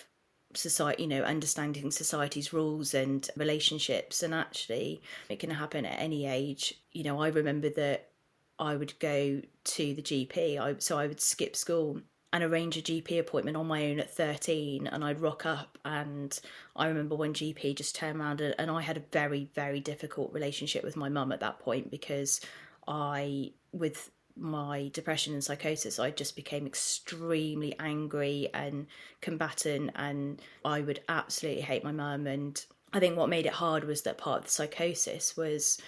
society 0.53 1.03
you 1.03 1.09
know 1.09 1.21
understanding 1.21 1.91
society's 1.91 2.51
rules 2.51 2.93
and 2.93 3.29
relationships. 3.37 4.23
And 4.23 4.33
actually 4.33 5.01
it 5.29 5.39
can 5.39 5.51
happen 5.51 5.85
at 5.85 6.01
any 6.01 6.25
age. 6.25 6.73
You 6.91 7.03
know 7.03 7.21
i 7.21 7.29
remember 7.29 7.69
that 7.69 8.09
i 8.57 8.73
would 8.73 8.97
go 8.99 9.41
to 9.65 9.93
the 9.93 10.01
gp 10.01 10.57
I, 10.57 10.75
so 10.79 10.97
i 10.97 11.07
would 11.07 11.19
skip 11.19 11.57
school 11.57 11.99
and 12.33 12.43
arrange 12.43 12.77
a 12.77 12.81
GP 12.81 13.19
appointment 13.19 13.55
on 13.55 13.67
my 13.67 13.85
own 13.85 13.99
at 13.99 14.13
13 14.13 14.87
and 14.87 15.05
I'd 15.05 15.21
rock 15.21 15.45
up 15.45 15.77
and 15.85 16.37
I 16.75 16.87
remember 16.87 17.15
when 17.15 17.33
GP 17.33 17.75
just 17.75 17.95
turned 17.95 18.19
around 18.19 18.41
and, 18.41 18.53
and 18.59 18.69
I 18.69 18.81
had 18.81 18.97
a 18.97 19.03
very 19.11 19.49
very 19.53 19.79
difficult 19.79 20.33
relationship 20.33 20.83
with 20.83 20.97
my 20.97 21.07
mum 21.07 21.31
at 21.31 21.39
that 21.39 21.59
point 21.59 21.89
because 21.89 22.41
I 22.87 23.53
with 23.71 24.11
my 24.37 24.89
depression 24.93 25.33
and 25.33 25.43
psychosis 25.43 25.97
I 25.97 26.11
just 26.11 26.35
became 26.35 26.67
extremely 26.67 27.73
angry 27.79 28.49
and 28.53 28.87
combatant 29.21 29.91
and 29.95 30.41
I 30.65 30.81
would 30.81 30.99
absolutely 31.07 31.61
hate 31.61 31.85
my 31.85 31.93
mum. 31.93 32.27
And 32.27 32.63
I 32.91 32.99
think 32.99 33.15
what 33.15 33.29
made 33.29 33.45
it 33.45 33.53
hard 33.53 33.85
was 33.85 34.01
that 34.01 34.17
part 34.17 34.39
of 34.39 34.45
the 34.45 34.51
psychosis 34.51 35.37
was 35.37 35.79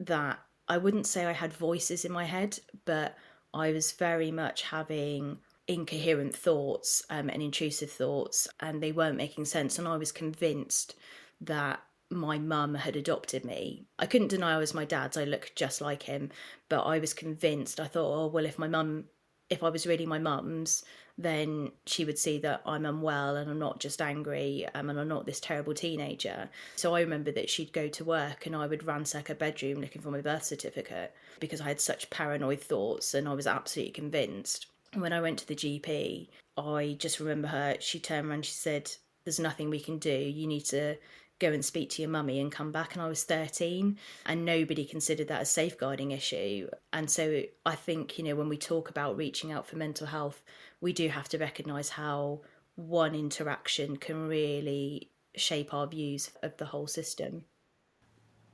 that 0.00 0.40
I 0.66 0.78
wouldn't 0.78 1.06
say 1.06 1.26
I 1.26 1.32
had 1.32 1.52
voices 1.52 2.04
in 2.04 2.10
my 2.10 2.24
head 2.24 2.58
but 2.84 3.16
I 3.54 3.72
was 3.72 3.92
very 3.92 4.30
much 4.30 4.62
having 4.62 5.38
incoherent 5.70 6.34
thoughts 6.34 7.04
um, 7.10 7.28
and 7.28 7.40
intrusive 7.40 7.90
thoughts, 7.90 8.48
and 8.58 8.82
they 8.82 8.90
weren't 8.90 9.16
making 9.16 9.44
sense. 9.44 9.78
And 9.78 9.86
I 9.86 9.96
was 9.96 10.10
convinced 10.10 10.96
that 11.40 11.80
my 12.10 12.38
mum 12.38 12.74
had 12.74 12.96
adopted 12.96 13.44
me. 13.44 13.86
I 13.96 14.06
couldn't 14.06 14.28
deny 14.28 14.54
I 14.54 14.58
was 14.58 14.74
my 14.74 14.84
dad's, 14.84 15.16
I 15.16 15.22
looked 15.22 15.54
just 15.54 15.80
like 15.80 16.02
him, 16.02 16.30
but 16.68 16.82
I 16.82 16.98
was 16.98 17.14
convinced. 17.14 17.78
I 17.78 17.86
thought, 17.86 18.12
oh, 18.12 18.26
well, 18.26 18.46
if 18.46 18.58
my 18.58 18.66
mum, 18.66 19.04
if 19.48 19.62
I 19.62 19.68
was 19.68 19.86
really 19.86 20.06
my 20.06 20.18
mum's, 20.18 20.84
then 21.16 21.70
she 21.86 22.04
would 22.04 22.18
see 22.18 22.38
that 22.38 22.62
I'm 22.66 22.84
unwell 22.84 23.36
and 23.36 23.48
I'm 23.48 23.58
not 23.60 23.78
just 23.78 24.02
angry 24.02 24.66
um, 24.74 24.90
and 24.90 24.98
I'm 24.98 25.06
not 25.06 25.24
this 25.24 25.38
terrible 25.38 25.74
teenager. 25.74 26.48
So 26.74 26.96
I 26.96 27.00
remember 27.00 27.30
that 27.32 27.48
she'd 27.48 27.72
go 27.72 27.86
to 27.88 28.04
work 28.04 28.46
and 28.46 28.56
I 28.56 28.66
would 28.66 28.86
ransack 28.86 29.28
her 29.28 29.34
bedroom 29.36 29.80
looking 29.80 30.02
for 30.02 30.10
my 30.10 30.20
birth 30.20 30.44
certificate 30.44 31.14
because 31.38 31.60
I 31.60 31.68
had 31.68 31.80
such 31.80 32.10
paranoid 32.10 32.60
thoughts 32.60 33.14
and 33.14 33.28
I 33.28 33.34
was 33.34 33.46
absolutely 33.46 33.92
convinced 33.92 34.66
when 34.94 35.12
I 35.12 35.20
went 35.20 35.38
to 35.40 35.46
the 35.46 35.54
GP, 35.54 36.28
I 36.56 36.96
just 36.98 37.20
remember 37.20 37.48
her, 37.48 37.76
she 37.80 38.00
turned 38.00 38.28
around, 38.28 38.44
she 38.44 38.52
said, 38.52 38.90
There's 39.24 39.40
nothing 39.40 39.70
we 39.70 39.80
can 39.80 39.98
do. 39.98 40.10
You 40.10 40.46
need 40.46 40.64
to 40.66 40.96
go 41.38 41.52
and 41.52 41.64
speak 41.64 41.90
to 41.90 42.02
your 42.02 42.10
mummy 42.10 42.40
and 42.40 42.52
come 42.52 42.70
back. 42.70 42.94
And 42.94 43.02
I 43.02 43.08
was 43.08 43.24
13, 43.24 43.98
and 44.26 44.44
nobody 44.44 44.84
considered 44.84 45.28
that 45.28 45.42
a 45.42 45.46
safeguarding 45.46 46.10
issue. 46.10 46.68
And 46.92 47.10
so 47.10 47.42
I 47.64 47.74
think, 47.74 48.18
you 48.18 48.24
know, 48.24 48.34
when 48.34 48.48
we 48.48 48.58
talk 48.58 48.90
about 48.90 49.16
reaching 49.16 49.52
out 49.52 49.66
for 49.66 49.76
mental 49.76 50.06
health, 50.06 50.42
we 50.80 50.92
do 50.92 51.08
have 51.08 51.28
to 51.30 51.38
recognise 51.38 51.88
how 51.88 52.40
one 52.76 53.14
interaction 53.14 53.96
can 53.96 54.28
really 54.28 55.10
shape 55.36 55.72
our 55.72 55.86
views 55.86 56.30
of 56.42 56.56
the 56.56 56.66
whole 56.66 56.86
system. 56.86 57.44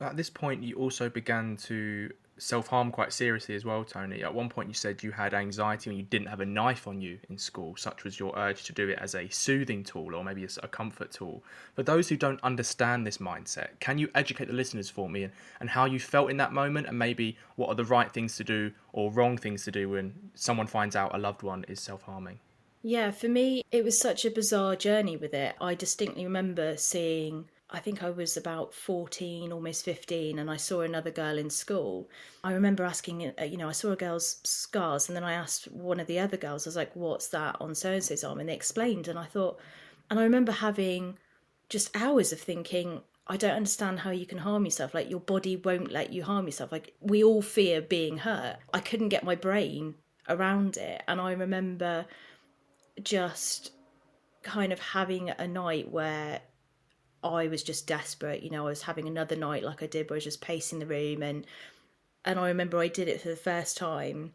At 0.01 0.17
this 0.17 0.31
point, 0.31 0.63
you 0.63 0.77
also 0.77 1.09
began 1.09 1.57
to 1.59 2.11
self 2.39 2.69
harm 2.69 2.91
quite 2.91 3.13
seriously 3.13 3.55
as 3.55 3.65
well, 3.65 3.85
Toni. 3.85 4.23
At 4.23 4.35
one 4.35 4.49
point, 4.49 4.69
you 4.69 4.75
said 4.75 5.03
you 5.03 5.13
had 5.13 5.35
anxiety 5.35 5.91
when 5.91 5.97
you 5.97 6.03
didn't 6.05 6.29
have 6.29 6.41
a 6.41 6.47
knife 6.47 6.87
on 6.87 7.01
you 7.01 7.19
in 7.29 7.39
school. 7.39 7.77
Such 7.77 8.05
was 8.05 8.19
your 8.19 8.37
urge 8.37 8.65
to 8.65 8.73
do 8.73 8.89
it 8.89 8.99
as 9.01 9.15
a 9.15 9.29
soothing 9.29 9.85
tool 9.85 10.15
or 10.15 10.25
maybe 10.25 10.47
a, 10.63 10.69
comfort 10.69 11.13
tool. 11.13 11.43
For 11.75 11.83
those 11.83 12.09
who 12.09 12.17
don't 12.17 12.43
understand 12.43 13.07
this 13.07 13.19
mindset, 13.19 13.69
can 13.81 13.99
you 13.99 14.11
educate 14.15 14.47
the 14.47 14.55
listeners 14.55 14.91
for 14.91 15.09
me 15.09 15.25
and, 15.25 15.33
and 15.61 15.71
how 15.71 15.87
you 15.87 15.99
felt 15.99 16.31
in 16.31 16.37
that 16.37 16.53
moment 16.53 16.87
and 16.87 16.99
maybe 16.99 17.39
what 17.55 17.69
are 17.69 17.75
the 17.75 17.85
right 17.85 18.13
things 18.13 18.37
to 18.37 18.45
do 18.45 18.73
or 18.93 19.11
wrong 19.11 19.39
things 19.39 19.65
to 19.65 19.71
do 19.71 19.91
when 19.91 20.15
someone 20.35 20.67
finds 20.67 20.97
out 20.97 21.15
a 21.15 21.19
loved 21.19 21.43
one 21.43 21.65
is 21.69 21.81
self 21.81 22.03
harming? 22.03 22.39
Yeah, 22.83 23.11
for 23.11 23.29
me, 23.29 23.65
it 23.73 23.83
was 23.83 23.99
such 23.99 24.25
a 24.25 24.31
bizarre 24.31 24.77
journey 24.77 25.17
with 25.17 25.35
it. 25.35 25.57
I 25.61 25.75
distinctly 25.75 26.25
remember 26.25 26.77
seeing 26.77 27.47
I 27.69 27.81
think 27.81 28.03
I 28.03 28.11
was 28.11 28.37
about 28.37 28.73
14, 28.73 29.53
almost 29.53 29.85
15, 29.85 30.39
and 30.39 30.49
I 30.49 30.57
saw 30.57 30.83
another 30.83 31.11
girl 31.11 31.37
in 31.37 31.51
school. 31.51 32.09
I 32.45 32.53
remember 32.53 32.85
asking, 32.85 33.33
uh, 33.41 33.45
you 33.45 33.57
know, 33.57 33.69
I 33.69 33.73
saw 33.73 33.91
a 33.91 33.97
girl's 33.97 34.39
scars, 34.45 35.09
and 35.09 35.17
then 35.17 35.25
I 35.25 35.33
asked 35.33 35.71
one 35.73 35.99
of 35.99 36.07
the 36.07 36.21
other 36.21 36.37
girls, 36.37 36.67
I 36.67 36.69
was 36.69 36.77
like, 36.77 36.95
what's 36.95 37.29
that 37.29 37.57
on 37.61 37.75
so 37.75 37.93
and 37.93 38.05
so's 38.05 38.23
arm? 38.23 38.39
And 38.39 38.49
they 38.49 38.55
explained, 38.55 39.09
and 39.09 39.19
I 39.19 39.25
thought, 39.25 39.59
and 40.11 40.21
I 40.21 40.23
remember 40.23 40.53
having 40.53 41.19
just 41.69 41.97
hours 41.97 42.33
of 42.33 42.41
thinking, 42.41 43.01
I 43.27 43.37
don't 43.37 43.57
understand 43.57 43.99
how 43.99 44.11
you 44.11 44.27
can 44.27 44.39
harm 44.39 44.65
yourself. 44.65 44.95
Like, 44.95 45.11
your 45.11 45.21
body 45.21 45.57
won't 45.57 45.91
let 45.91 46.13
you 46.13 46.23
harm 46.23 46.47
yourself. 46.47 46.71
Like, 46.71 46.95
we 47.01 47.25
all 47.25 47.43
fear 47.43 47.81
being 47.81 48.19
hurt. 48.19 48.59
I 48.73 48.79
couldn't 48.79 49.09
get 49.09 49.25
my 49.25 49.35
brain 49.35 49.97
around 50.29 50.77
it. 50.77 51.03
And 51.09 51.21
I 51.21 51.33
remember 51.33 52.07
just 53.03 53.73
kind 54.45 54.73
of 54.73 54.79
having 54.79 55.31
a 55.31 55.49
night 55.49 55.91
where 55.91 56.41
I 57.23 57.49
was 57.49 57.63
just 57.63 57.87
desperate. 57.87 58.43
You 58.43 58.51
know, 58.51 58.67
I 58.67 58.71
was 58.71 58.83
having 58.83 59.07
another 59.07 59.37
night 59.37 59.63
like 59.63 59.83
I 59.83 59.87
did 59.87 60.09
where 60.09 60.17
I 60.17 60.19
was 60.19 60.25
just 60.25 60.41
pacing 60.41 60.79
the 60.79 60.87
room 60.87 61.23
and 61.23 61.47
and 62.25 62.41
I 62.41 62.49
remember 62.49 62.79
I 62.79 62.89
did 62.89 63.09
it 63.09 63.21
for 63.21 63.29
the 63.29 63.37
first 63.37 63.77
time 63.77 64.33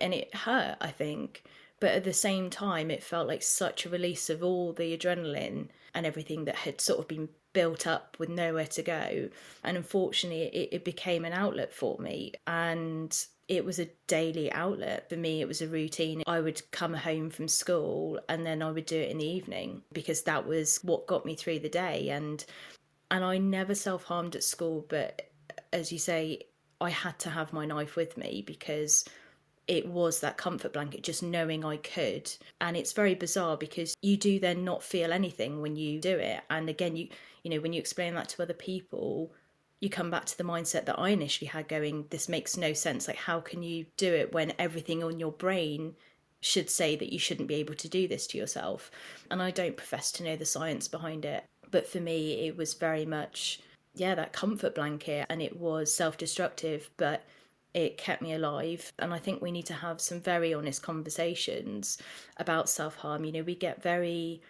and 0.00 0.14
it 0.14 0.34
hurt, 0.34 0.76
I 0.80 0.90
think. 0.90 1.42
But 1.80 1.90
at 1.90 2.04
the 2.04 2.12
same 2.12 2.50
time 2.50 2.90
it 2.90 3.02
felt 3.02 3.28
like 3.28 3.42
such 3.42 3.84
a 3.84 3.90
release 3.90 4.30
of 4.30 4.42
all 4.42 4.72
the 4.72 4.96
adrenaline 4.96 5.68
and 5.94 6.06
everything 6.06 6.44
that 6.44 6.56
had 6.56 6.80
sort 6.80 7.00
of 7.00 7.08
been 7.08 7.28
built 7.52 7.86
up 7.86 8.16
with 8.18 8.28
nowhere 8.28 8.66
to 8.66 8.82
go. 8.82 9.28
And 9.64 9.76
unfortunately 9.76 10.42
it, 10.42 10.68
it 10.72 10.84
became 10.84 11.24
an 11.24 11.32
outlet 11.32 11.72
for 11.72 11.98
me. 11.98 12.34
And 12.46 13.16
it 13.48 13.64
was 13.64 13.78
a 13.78 13.88
daily 14.06 14.52
outlet. 14.52 15.08
For 15.08 15.16
me, 15.16 15.40
it 15.40 15.48
was 15.48 15.62
a 15.62 15.68
routine. 15.68 16.22
I 16.26 16.40
would 16.40 16.70
come 16.70 16.92
home 16.92 17.30
from 17.30 17.48
school 17.48 18.20
and 18.28 18.44
then 18.44 18.62
I 18.62 18.70
would 18.70 18.86
do 18.86 18.98
it 18.98 19.10
in 19.10 19.18
the 19.18 19.26
evening 19.26 19.82
because 19.92 20.22
that 20.22 20.46
was 20.46 20.78
what 20.82 21.06
got 21.06 21.24
me 21.24 21.34
through 21.34 21.60
the 21.60 21.68
day. 21.68 22.10
And 22.10 22.44
and 23.10 23.24
I 23.24 23.38
never 23.38 23.74
self 23.74 24.04
harmed 24.04 24.36
at 24.36 24.44
school, 24.44 24.84
but 24.88 25.30
as 25.72 25.90
you 25.90 25.98
say, 25.98 26.42
I 26.80 26.90
had 26.90 27.18
to 27.20 27.30
have 27.30 27.54
my 27.54 27.64
knife 27.64 27.96
with 27.96 28.18
me 28.18 28.44
because 28.46 29.06
it 29.66 29.86
was 29.86 30.20
that 30.20 30.36
comfort 30.36 30.74
blanket, 30.74 31.02
just 31.02 31.22
knowing 31.22 31.64
I 31.64 31.78
could. 31.78 32.30
And 32.60 32.76
it's 32.76 32.92
very 32.92 33.14
bizarre 33.14 33.56
because 33.56 33.94
you 34.02 34.16
do 34.16 34.38
then 34.38 34.64
not 34.64 34.82
feel 34.82 35.12
anything 35.12 35.60
when 35.60 35.76
you 35.76 36.00
do 36.00 36.16
it. 36.16 36.42
And 36.50 36.68
again, 36.68 36.96
you 36.96 37.08
you 37.44 37.50
know, 37.50 37.60
when 37.60 37.72
you 37.72 37.80
explain 37.80 38.14
that 38.14 38.28
to 38.30 38.42
other 38.42 38.52
people, 38.52 39.32
you 39.80 39.88
come 39.88 40.10
back 40.10 40.24
to 40.26 40.36
the 40.36 40.44
mindset 40.44 40.86
that 40.86 40.98
I 40.98 41.10
initially 41.10 41.48
had 41.48 41.68
going, 41.68 42.06
this 42.10 42.28
makes 42.28 42.56
no 42.56 42.72
sense. 42.72 43.06
Like, 43.06 43.16
how 43.16 43.40
can 43.40 43.62
you 43.62 43.86
do 43.96 44.12
it 44.12 44.32
when 44.32 44.52
everything 44.58 45.04
on 45.04 45.20
your 45.20 45.32
brain 45.32 45.94
should 46.40 46.70
say 46.70 46.96
that 46.96 47.12
you 47.12 47.18
shouldn't 47.18 47.48
be 47.48 47.56
able 47.56 47.74
to 47.74 47.88
do 47.88 48.08
this 48.08 48.26
to 48.28 48.38
yourself? 48.38 48.90
And 49.30 49.40
I 49.40 49.50
don't 49.50 49.76
profess 49.76 50.10
to 50.12 50.24
know 50.24 50.36
the 50.36 50.44
science 50.44 50.88
behind 50.88 51.24
it. 51.24 51.44
But 51.70 51.86
for 51.86 52.00
me, 52.00 52.46
it 52.46 52.56
was 52.56 52.74
very 52.74 53.06
much, 53.06 53.60
yeah, 53.94 54.14
that 54.16 54.32
comfort 54.32 54.74
blanket. 54.74 55.26
And 55.30 55.40
it 55.40 55.56
was 55.56 55.94
self 55.94 56.16
destructive, 56.16 56.90
but 56.96 57.24
it 57.74 57.98
kept 57.98 58.22
me 58.22 58.32
alive. 58.32 58.92
And 58.98 59.14
I 59.14 59.18
think 59.18 59.40
we 59.40 59.52
need 59.52 59.66
to 59.66 59.74
have 59.74 60.00
some 60.00 60.20
very 60.20 60.54
honest 60.54 60.82
conversations 60.82 61.98
about 62.38 62.68
self 62.68 62.96
harm. 62.96 63.24
You 63.24 63.32
know, 63.32 63.42
we 63.42 63.54
get 63.54 63.82
very 63.82 64.40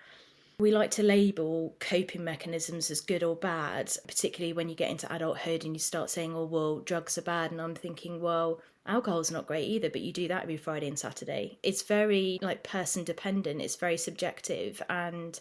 we 0.61 0.73
like 0.73 0.91
to 0.91 1.05
label 1.05 1.77
coping 1.79 2.25
mechanisms 2.25 2.91
as 2.91 3.01
good 3.01 3.23
or 3.23 3.37
bad, 3.37 3.93
particularly 4.09 4.53
when 4.53 4.69
you 4.69 4.75
get 4.75 4.91
into 4.91 5.13
adulthood 5.15 5.65
and 5.65 5.73
you 5.75 5.79
start 5.79 6.11
saying, 6.11 6.35
oh, 6.35 6.47
well, 6.47 6.81
drugs 6.81 7.17
are 7.17 7.23
bad. 7.23 7.53
And 7.53 7.61
I'm 7.61 7.77
thinking, 7.77 8.21
well, 8.21 8.61
alcohol's 8.85 9.31
not 9.31 9.47
great 9.47 9.69
either, 9.69 9.89
but 9.89 10.01
you 10.01 10.13
do 10.13 10.27
that 10.27 10.43
every 10.43 10.57
Friday 10.57 10.89
and 10.89 10.99
Saturday. 10.99 11.59
It's 11.63 11.83
very 11.83 12.41
like 12.43 12.65
person 12.65 13.05
dependent, 13.05 13.63
it's 13.63 13.77
very 13.77 13.97
subjective. 13.97 14.83
And 14.89 15.39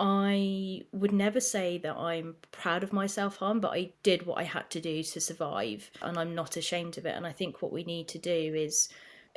I 0.00 0.82
would 0.90 1.12
never 1.12 1.38
say 1.38 1.78
that 1.78 1.96
I'm 1.96 2.34
proud 2.50 2.82
of 2.82 2.92
my 2.92 3.06
self 3.06 3.36
harm, 3.36 3.60
but 3.60 3.72
I 3.72 3.92
did 4.02 4.26
what 4.26 4.38
I 4.38 4.42
had 4.42 4.68
to 4.70 4.80
do 4.80 5.04
to 5.04 5.20
survive 5.20 5.88
and 6.00 6.18
I'm 6.18 6.34
not 6.34 6.56
ashamed 6.56 6.98
of 6.98 7.06
it. 7.06 7.14
And 7.14 7.28
I 7.28 7.32
think 7.32 7.62
what 7.62 7.72
we 7.72 7.84
need 7.84 8.08
to 8.08 8.18
do 8.18 8.54
is 8.56 8.88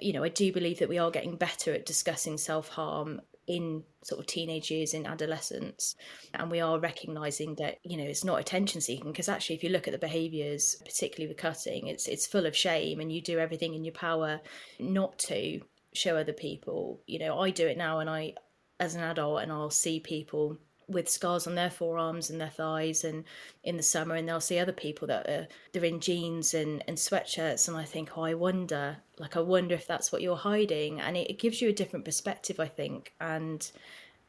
you 0.01 0.11
know, 0.11 0.23
I 0.25 0.29
do 0.29 0.51
believe 0.51 0.79
that 0.79 0.89
we 0.89 0.97
are 0.97 1.09
getting 1.09 1.37
better 1.37 1.73
at 1.73 1.85
discussing 1.85 2.37
self 2.37 2.69
harm 2.69 3.21
in 3.47 3.83
sort 4.03 4.19
of 4.19 4.27
teenage 4.27 4.71
years 4.71 4.93
in 4.93 5.05
adolescence. 5.05 5.95
And 6.33 6.49
we 6.49 6.59
are 6.59 6.79
recognizing 6.79 7.55
that 7.55 7.79
you 7.83 7.97
know 7.97 8.03
it's 8.03 8.23
not 8.23 8.39
attention 8.39 8.81
seeking 8.81 9.11
because 9.11 9.29
actually 9.29 9.55
if 9.55 9.63
you 9.63 9.69
look 9.69 9.87
at 9.87 9.91
the 9.91 9.99
behaviors 9.99 10.75
particularly 10.83 11.27
with 11.27 11.37
cutting 11.37 11.87
it's 11.87 12.07
it's 12.07 12.27
full 12.27 12.45
of 12.45 12.55
shame 12.55 12.99
and 12.99 13.11
you 13.11 13.21
do 13.21 13.39
everything 13.39 13.73
in 13.73 13.83
your 13.85 13.93
power 13.93 14.39
not 14.79 15.17
to 15.19 15.61
show 15.93 16.17
other 16.17 16.33
people. 16.33 17.01
You 17.07 17.19
know 17.19 17.39
i 17.39 17.49
do 17.49 17.67
it 17.67 17.77
now 17.77 17.99
and 17.99 18.09
i 18.09 18.33
as 18.79 18.95
an 18.95 19.01
adult 19.01 19.41
and 19.41 19.51
i'll 19.51 19.69
see 19.69 19.99
people 19.99 20.57
with 20.87 21.09
scars 21.09 21.47
on 21.47 21.55
their 21.55 21.69
forearms 21.69 22.29
and 22.29 22.39
their 22.39 22.49
thighs 22.49 23.03
and 23.03 23.23
in 23.63 23.77
the 23.77 23.83
summer 23.83 24.15
and 24.15 24.27
they'll 24.27 24.41
see 24.41 24.59
other 24.59 24.71
people 24.71 25.07
that 25.07 25.27
are 25.27 25.47
they're 25.71 25.85
in 25.85 25.99
jeans 25.99 26.53
and, 26.53 26.83
and 26.87 26.97
sweatshirts 26.97 27.67
and 27.67 27.77
I 27.77 27.83
think 27.83 28.17
oh 28.17 28.23
I 28.23 28.33
wonder 28.33 28.97
like 29.17 29.35
I 29.35 29.41
wonder 29.41 29.73
if 29.75 29.87
that's 29.87 30.11
what 30.11 30.21
you're 30.21 30.35
hiding 30.35 31.01
and 31.01 31.17
it, 31.17 31.29
it 31.29 31.39
gives 31.39 31.61
you 31.61 31.69
a 31.69 31.73
different 31.73 32.05
perspective 32.05 32.59
I 32.59 32.67
think 32.67 33.13
and 33.19 33.69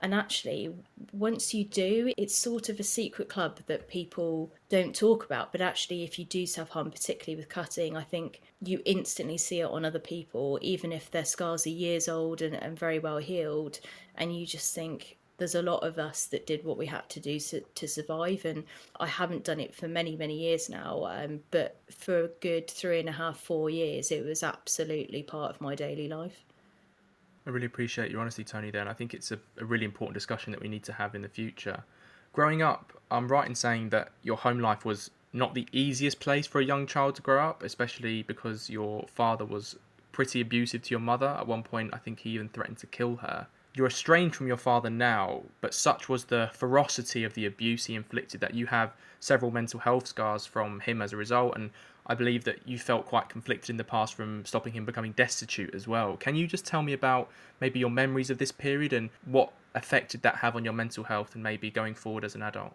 and 0.01 0.15
actually 0.15 0.75
once 1.13 1.55
you 1.55 1.65
do 1.65 2.13
it's 2.17 2.37
sort 2.37 2.69
of 2.69 2.79
a 2.79 2.85
secret 2.85 3.29
club 3.29 3.59
that 3.67 3.89
people 3.89 4.53
don't 4.69 4.95
talk 4.95 5.25
about 5.25 5.53
but 5.53 5.61
actually 5.61 6.05
if 6.05 6.19
you 6.19 6.25
do 6.25 6.47
self-harm 6.47 6.91
particularly 6.91 7.37
with 7.37 7.49
cutting 7.49 7.97
I 7.97 8.03
think 8.03 8.43
you 8.63 8.81
instantly 8.85 9.39
see 9.39 9.61
it 9.61 9.71
on 9.71 9.85
other 9.85 9.99
people 9.99 10.59
even 10.63 10.93
if 10.93 11.11
their 11.11 11.25
scars 11.25 11.67
are 11.67 11.71
years 11.71 12.09
old 12.09 12.43
and, 12.43 12.55
and 12.55 12.79
very 12.79 12.99
well 12.99 13.19
healed 13.19 13.81
and 14.15 14.35
you 14.35 14.47
just 14.47 14.75
think 14.75 15.19
there's 15.38 15.55
a 15.55 15.62
lot 15.62 15.83
of 15.83 15.99
us 15.99 16.26
that 16.26 16.47
did 16.47 16.64
what 16.64 16.78
we 16.78 16.87
had 16.87 17.09
to 17.11 17.21
do 17.21 17.38
to, 17.38 17.61
to 17.61 17.87
survive 17.87 18.45
and 18.45 18.64
i 19.00 19.07
haven't 19.07 19.45
done 19.45 19.61
it 19.61 19.75
for 19.75 19.88
many 19.88 20.16
many 20.16 20.38
years 20.38 20.69
now 20.69 21.05
um, 21.05 21.40
but 21.50 21.81
for 21.90 22.25
a 22.25 22.28
good 22.40 22.69
three 22.71 23.00
and 23.00 23.09
a 23.09 23.12
half 23.12 23.38
four 23.38 23.71
years 23.71 24.11
it 24.11 24.25
was 24.25 24.43
absolutely 24.43 25.23
part 25.23 25.50
of 25.50 25.61
my 25.61 25.75
daily 25.75 26.09
life. 26.09 26.45
I 27.47 27.50
really 27.50 27.66
appreciate 27.66 28.11
your 28.11 28.21
honesty 28.21 28.45
toni 28.45 28.71
there 28.71 28.81
and 28.81 28.90
i 28.90 28.95
think 28.95 29.14
it's 29.14 29.31
a, 29.33 29.38
a 29.59 29.64
really 29.64 29.85
important 29.85 30.14
discussion 30.14 30.52
that 30.52 30.61
we 30.61 30.69
need 30.69 30.85
to 30.85 30.93
have 30.93 31.14
in 31.14 31.23
the 31.23 31.28
future. 31.28 31.85
Growing 32.33 32.62
up 32.62 32.93
i'm 33.11 33.28
right 33.28 33.49
in 33.49 33.55
saying 33.55 33.90
that 33.90 34.11
your 34.23 34.37
home 34.37 34.61
life 34.61 34.85
was 34.85 35.11
not 35.33 35.55
the 35.55 35.66
easiest 35.71 36.19
place 36.19 36.47
for 36.47 36.61
a 36.61 36.64
young 36.64 36.87
child 36.87 37.14
to 37.16 37.23
grow 37.23 37.47
up 37.49 37.62
especially 37.62 38.23
because 38.23 38.71
your 38.71 39.07
father 39.09 39.45
was 39.45 39.76
pretty 40.12 40.40
abusive 40.40 40.83
to 40.83 40.90
your 40.90 41.00
mother. 41.00 41.26
At 41.26 41.47
one 41.47 41.62
point 41.62 41.90
i 41.93 41.99
think 41.99 42.21
he 42.21 42.31
even 42.31 42.49
threatened 42.49 42.78
to 42.78 42.87
kill 42.87 43.16
her 43.16 43.47
you're 43.76 43.87
estranged 43.87 44.35
from 44.35 44.47
your 44.47 44.56
father 44.56 44.88
now, 44.88 45.42
but 45.61 45.75
such 45.75 46.09
was 46.09 46.25
the 46.25 46.50
ferocity 46.54 47.25
of 47.25 47.35
the 47.35 47.45
abuse 47.45 47.85
he 47.85 47.95
inflicted 47.95 48.40
that 48.40 48.54
you 48.54 48.66
have 48.66 48.95
several 49.21 49.50
mental 49.50 49.78
health 49.78 50.06
scars 50.06 50.47
from 50.47 50.80
him 50.80 51.02
as 51.02 51.12
a 51.12 51.16
result. 51.16 51.54
And 51.56 51.71
I 52.06 52.14
believe 52.14 52.45
that 52.45 52.66
you 52.66 52.78
felt 52.78 53.04
quite 53.04 53.28
conflicted 53.28 53.68
in 53.68 53.76
the 53.76 53.85
past 53.85 54.14
from 54.14 54.47
stopping 54.47 54.73
him 54.73 54.87
becoming 54.87 55.12
destitute 55.12 55.75
as 55.75 55.87
well. 55.87 56.16
Can 56.16 56.35
you 56.35 56.47
just 56.47 56.64
tell 56.64 56.80
me 56.80 56.95
about 56.95 57.28
maybe 57.61 57.78
your 57.78 57.90
memories 57.90 58.30
of 58.30 58.38
this 58.38 58.50
period 58.50 58.95
and 58.95 59.11
what 59.26 59.52
effect 59.75 60.12
did 60.12 60.23
that 60.23 60.37
have 60.37 60.56
on 60.56 60.64
your 60.64 60.73
mental 60.73 61.04
health 61.04 61.35
and 61.35 61.42
maybe 61.42 61.71
going 61.71 61.95
forward 61.95 62.25
as 62.25 62.35
an 62.35 62.40
adult? 62.40 62.73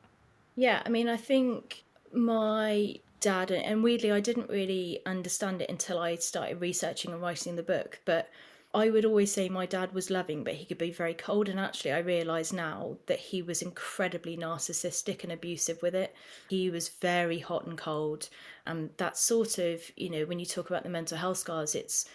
Yeah, 0.56 0.84
I 0.86 0.90
mean, 0.90 1.10
I 1.10 1.18
think 1.18 1.84
my 2.14 3.00
dad, 3.22 3.50
and 3.50 3.84
weirdly, 3.84 4.12
I 4.12 4.20
didn't 4.20 4.50
really 4.50 5.00
understand 5.08 5.64
it 5.64 5.70
until 5.72 5.98
I 5.98 6.16
started 6.18 6.62
researching 6.62 7.12
and 7.12 7.22
writing 7.24 7.56
the 7.56 7.64
book, 7.64 8.00
but 8.06 8.30
I 8.74 8.90
would 8.90 9.04
always 9.04 9.32
say 9.34 9.50
my 9.50 9.66
dad 9.66 9.94
was 9.94 10.10
loving, 10.10 10.44
but 10.44 10.54
he 10.54 10.66
could 10.66 10.78
be 10.78 10.92
very 10.92 11.14
cold. 11.14 11.50
And 11.50 11.60
actually, 11.60 11.92
I 11.92 12.00
realise 12.00 12.54
now 12.54 12.98
that 13.08 13.20
he 13.20 13.42
was 13.42 13.62
incredibly 13.62 14.38
narcissistic 14.38 15.24
and 15.24 15.32
abusive 15.32 15.82
with 15.82 15.94
it. 15.94 16.16
He 16.50 16.70
was 16.70 16.88
very 16.88 17.40
hot 17.40 17.66
and 17.66 17.78
cold. 17.78 18.30
And 18.66 18.92
that 18.98 19.18
sort 19.18 19.58
of, 19.58 19.82
you 19.98 20.10
know, 20.10 20.24
when 20.26 20.40
you 20.40 20.46
talk 20.46 20.70
about 20.70 20.84
the 20.84 20.90
mental 20.90 21.18
health 21.18 21.40
scars, 21.40 21.76
it's 21.76 22.06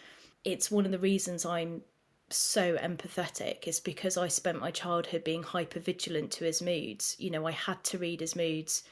it's 0.44 0.70
one 0.70 0.86
of 0.86 0.92
the 0.92 0.98
reasons 0.98 1.44
I'm 1.44 1.82
so 2.30 2.76
empathetic 2.76 3.68
is 3.68 3.80
because 3.80 4.16
I 4.16 4.28
spent 4.28 4.60
my 4.60 4.70
childhood 4.70 5.24
being 5.24 5.42
hyper 5.42 5.80
vigilant 5.80 6.30
to 6.32 6.44
his 6.44 6.62
moods. 6.62 7.16
You 7.18 7.30
know, 7.30 7.46
I 7.46 7.52
had 7.52 7.84
to 7.84 7.98
read 7.98 8.20
his 8.20 8.36
moods 8.36 8.82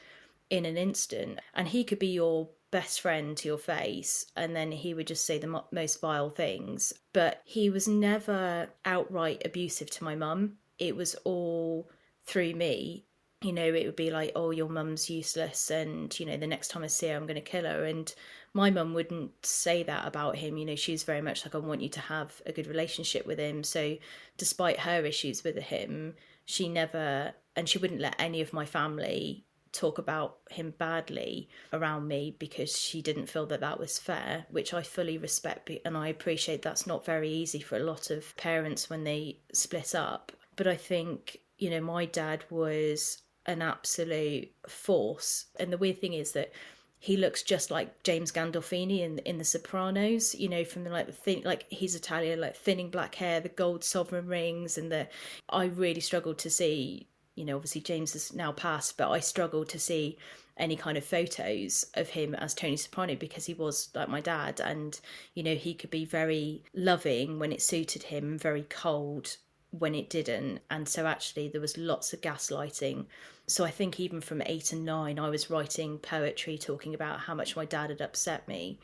in 0.49 0.65
an 0.65 0.77
instant, 0.77 1.39
and 1.55 1.67
he 1.67 1.83
could 1.83 1.99
be 1.99 2.07
your 2.07 2.49
best 2.71 3.01
friend 3.01 3.37
to 3.37 3.47
your 3.47 3.57
face 3.57 4.25
and 4.35 4.55
then 4.55 4.71
he 4.71 4.93
would 4.93 5.07
just 5.07 5.25
say 5.25 5.37
the 5.37 5.63
most 5.71 6.01
vile 6.01 6.29
things. 6.29 6.93
But 7.13 7.41
he 7.45 7.69
was 7.69 7.87
never 7.87 8.69
outright 8.83 9.43
abusive 9.45 9.89
to 9.91 10.03
my 10.03 10.15
mum. 10.15 10.57
It 10.77 10.95
was 10.95 11.15
all 11.23 11.89
through 12.25 12.53
me. 12.53 13.05
You 13.41 13.53
know 13.53 13.65
it 13.65 13.85
would 13.85 13.95
be 13.95 14.09
like 14.09 14.31
oh 14.35 14.49
your 14.51 14.69
mum's 14.69 15.09
useless 15.09 15.69
and 15.69 16.17
you 16.19 16.25
know 16.25 16.37
the 16.37 16.47
next 16.47 16.69
time 16.69 16.83
i 16.83 16.87
see 16.87 17.09
her 17.09 17.15
i'm 17.15 17.27
going 17.27 17.35
to 17.35 17.41
kill 17.41 17.65
her. 17.65 17.85
And 17.85 18.13
my 18.53 18.71
mum 18.71 18.93
wouldn't 18.93 19.45
say 19.45 19.83
that 19.83 20.07
about 20.07 20.37
him. 20.37 20.57
You 20.57 20.65
know 20.65 20.75
she's 20.75 21.03
very 21.03 21.21
much 21.21 21.45
like 21.45 21.55
i 21.55 21.59
want 21.59 21.81
you 21.81 21.89
to 21.89 21.99
have 22.01 22.41
a 22.45 22.51
good 22.51 22.67
relationship 22.67 23.25
with 23.25 23.39
him. 23.39 23.63
So 23.63 23.97
despite 24.37 24.79
her 24.79 25.05
issues 25.05 25.43
with 25.43 25.57
him 25.57 26.15
she 26.45 26.69
never 26.69 27.33
and 27.55 27.67
she 27.67 27.77
wouldn't 27.77 28.01
let 28.01 28.15
any 28.19 28.41
of 28.41 28.53
my 28.53 28.65
family 28.65 29.45
talk 29.75 29.97
about 29.97 30.37
him 30.49 30.73
badly 30.77 31.49
around 31.73 32.07
me 32.07 32.35
because 32.39 32.77
she 32.77 33.01
didn't 33.01 33.29
feel 33.29 33.45
that 33.47 33.59
that 33.59 33.79
was 33.79 33.99
fair, 33.99 34.45
which 34.49 34.73
I 34.73 34.81
fully 34.81 35.17
respect 35.17 35.69
and 35.83 35.97
I 35.97 36.07
appreciate 36.07 36.61
that's 36.61 36.87
not 36.87 37.05
very 37.05 37.29
easy 37.29 37.59
for 37.59 37.75
a 37.75 37.83
lot 37.83 38.09
of 38.09 38.35
parents 38.37 38.89
when 38.89 39.03
they 39.03 39.39
split 39.53 39.95
up. 39.95 40.31
But 40.55 40.67
I 40.67 40.75
think, 40.75 41.39
you 41.57 41.69
know, 41.69 41.81
my 41.81 42.05
dad 42.05 42.45
was 42.49 43.21
an 43.45 43.61
absolute 43.61 44.51
force. 44.67 45.45
And 45.59 45.71
the 45.71 45.77
weird 45.77 45.99
thing 45.99 46.13
is 46.13 46.31
that 46.31 46.51
he 46.99 47.17
looks 47.17 47.43
just 47.43 47.69
like 47.69 48.03
James 48.03 48.31
Gandolfini 48.31 49.01
in 49.01 49.19
in 49.19 49.37
The 49.37 49.43
Sopranos. 49.43 50.33
You 50.33 50.49
know, 50.49 50.63
from 50.63 50.83
the, 50.85 50.89
like 50.89 51.05
the 51.05 51.11
thin, 51.11 51.41
like 51.45 51.65
he's 51.69 51.93
Italian, 51.95 52.41
like 52.41 52.55
thinning 52.55 52.89
black 52.89 53.15
hair, 53.15 53.39
the 53.39 53.49
gold 53.49 53.83
sovereign 53.83 54.27
rings, 54.27 54.77
and 54.77 54.91
the. 54.91 55.07
I 55.49 55.65
really 55.65 56.01
struggled 56.01 56.39
to 56.39 56.49
see 56.49 57.07
you 57.35 57.45
know, 57.45 57.55
obviously 57.55 57.81
James 57.81 58.13
has 58.13 58.33
now 58.33 58.51
passed, 58.51 58.97
but 58.97 59.11
I 59.11 59.19
struggled 59.19 59.69
to 59.69 59.79
see 59.79 60.17
any 60.57 60.75
kind 60.75 60.97
of 60.97 61.03
photos 61.03 61.85
of 61.95 62.09
him 62.09 62.33
as 62.35 62.53
Tony 62.53 62.77
Soprano 62.77 63.15
because 63.15 63.45
he 63.45 63.53
was 63.53 63.89
like 63.93 64.09
my 64.09 64.21
dad. 64.21 64.59
And 64.59 64.99
you 65.33 65.43
know 65.43 65.55
he 65.55 65.73
could 65.73 65.89
be 65.89 66.05
very 66.05 66.63
loving 66.73 67.39
when 67.39 67.51
it 67.51 67.61
suited 67.61 68.03
him 68.03 68.37
very 68.37 68.63
cold 68.63 69.37
when 69.71 69.93
it 69.93 70.09
didn't. 70.09 70.61
And 70.69 70.87
so 70.87 71.05
actually 71.05 71.49
there 71.49 71.61
was 71.61 71.77
lots 71.77 72.13
of 72.13 72.21
gaslighting. 72.21 73.05
So 73.47 73.65
I 73.65 73.71
think 73.71 73.99
even 73.99 74.21
from 74.21 74.41
8 74.45 74.73
and 74.73 74.85
9 74.85 75.19
I 75.19 75.29
was 75.29 75.49
writing 75.49 75.99
poetry 75.99 76.57
talking 76.57 76.95
about 76.95 77.19
how 77.19 77.35
much 77.35 77.55
my 77.55 77.65
dad 77.65 77.89
had 77.89 78.01
upset 78.01 78.47
me. 78.47 78.79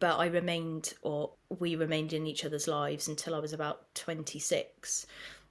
But 0.00 0.18
I 0.18 0.26
remained 0.26 0.94
or 1.02 1.32
we 1.58 1.74
remained 1.74 2.12
in 2.12 2.28
each 2.28 2.44
other's 2.44 2.68
lives 2.68 3.08
until 3.08 3.34
I 3.34 3.40
was 3.40 3.52
about 3.52 3.92
26 3.96 5.06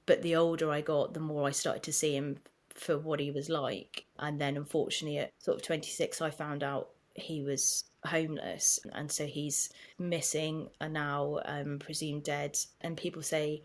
but 0.08 0.24
the 0.24 0.36
older 0.36 0.72
I 0.72 0.82
got, 0.82 1.13
the 1.13 1.20
more 1.20 1.48
I 1.48 1.52
started 1.52 1.84
to 1.84 1.93
see 1.93 2.15
him 2.15 2.38
for 2.74 2.98
what 2.98 3.20
he 3.20 3.30
was 3.30 3.50
like. 3.50 4.06
And 4.17 4.41
then, 4.41 4.58
unfortunately, 4.58 5.20
at 5.20 5.34
sort 5.38 5.58
of 5.58 5.63
26, 5.63 6.22
I 6.22 6.32
found 6.32 6.63
out 6.63 6.89
he 7.13 7.43
was 7.43 7.84
homeless. 8.06 8.80
And 8.93 9.12
so 9.12 9.28
he's 9.28 9.70
missing 10.00 10.70
and 10.80 10.93
now 10.93 11.39
um, 11.46 11.78
presumed 11.80 12.24
dead. 12.24 12.58
And 12.82 12.96
people 12.96 13.22
say, 13.22 13.62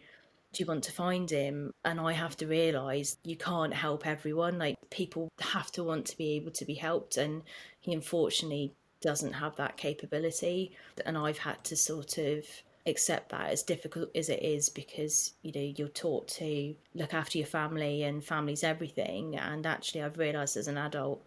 do 0.53 0.63
you 0.63 0.67
want 0.67 0.85
to 0.85 0.93
find 0.93 1.31
him? 1.31 1.73
And 1.85 2.01
I 2.01 2.13
have 2.13 2.37
to 2.39 2.47
realize 2.47 3.17
you 3.23 3.37
can't 3.37 3.73
help 3.73 4.07
everyone. 4.07 4.59
Like 4.59 4.77
people 4.91 5.31
have 5.41 5.71
to 5.73 5.85
want 5.85 6.07
to 6.07 6.19
be 6.19 6.33
able 6.33 6.51
to 6.53 6.65
be 6.65 6.75
helped. 6.75 7.17
And 7.17 7.43
he 7.81 7.93
unfortunately 7.93 8.75
doesn't 9.01 9.35
have 9.35 9.57
that 9.57 9.77
capability. 9.77 10.73
And 11.07 11.17
I've 11.17 11.39
had 11.39 11.63
to 11.65 11.77
sort 11.77 12.19
of 12.19 12.45
accept 12.87 13.31
that 13.31 13.51
as 13.51 13.63
difficult 13.63 14.11
as 14.15 14.29
it 14.29 14.43
is 14.43 14.69
because 14.69 15.35
you 15.43 15.53
know 15.55 15.73
you're 15.77 15.89
taught 15.89 16.27
to 16.27 16.75
look 16.95 17.15
after 17.15 17.39
your 17.39 17.47
family 17.47 18.03
and 18.03 18.25
family's 18.25 18.65
everything. 18.65 19.37
And 19.37 19.67
actually 19.67 20.03
I've 20.03 20.19
realized 20.19 20.57
as 20.57 20.69
an 20.69 20.79
adult 20.79 21.23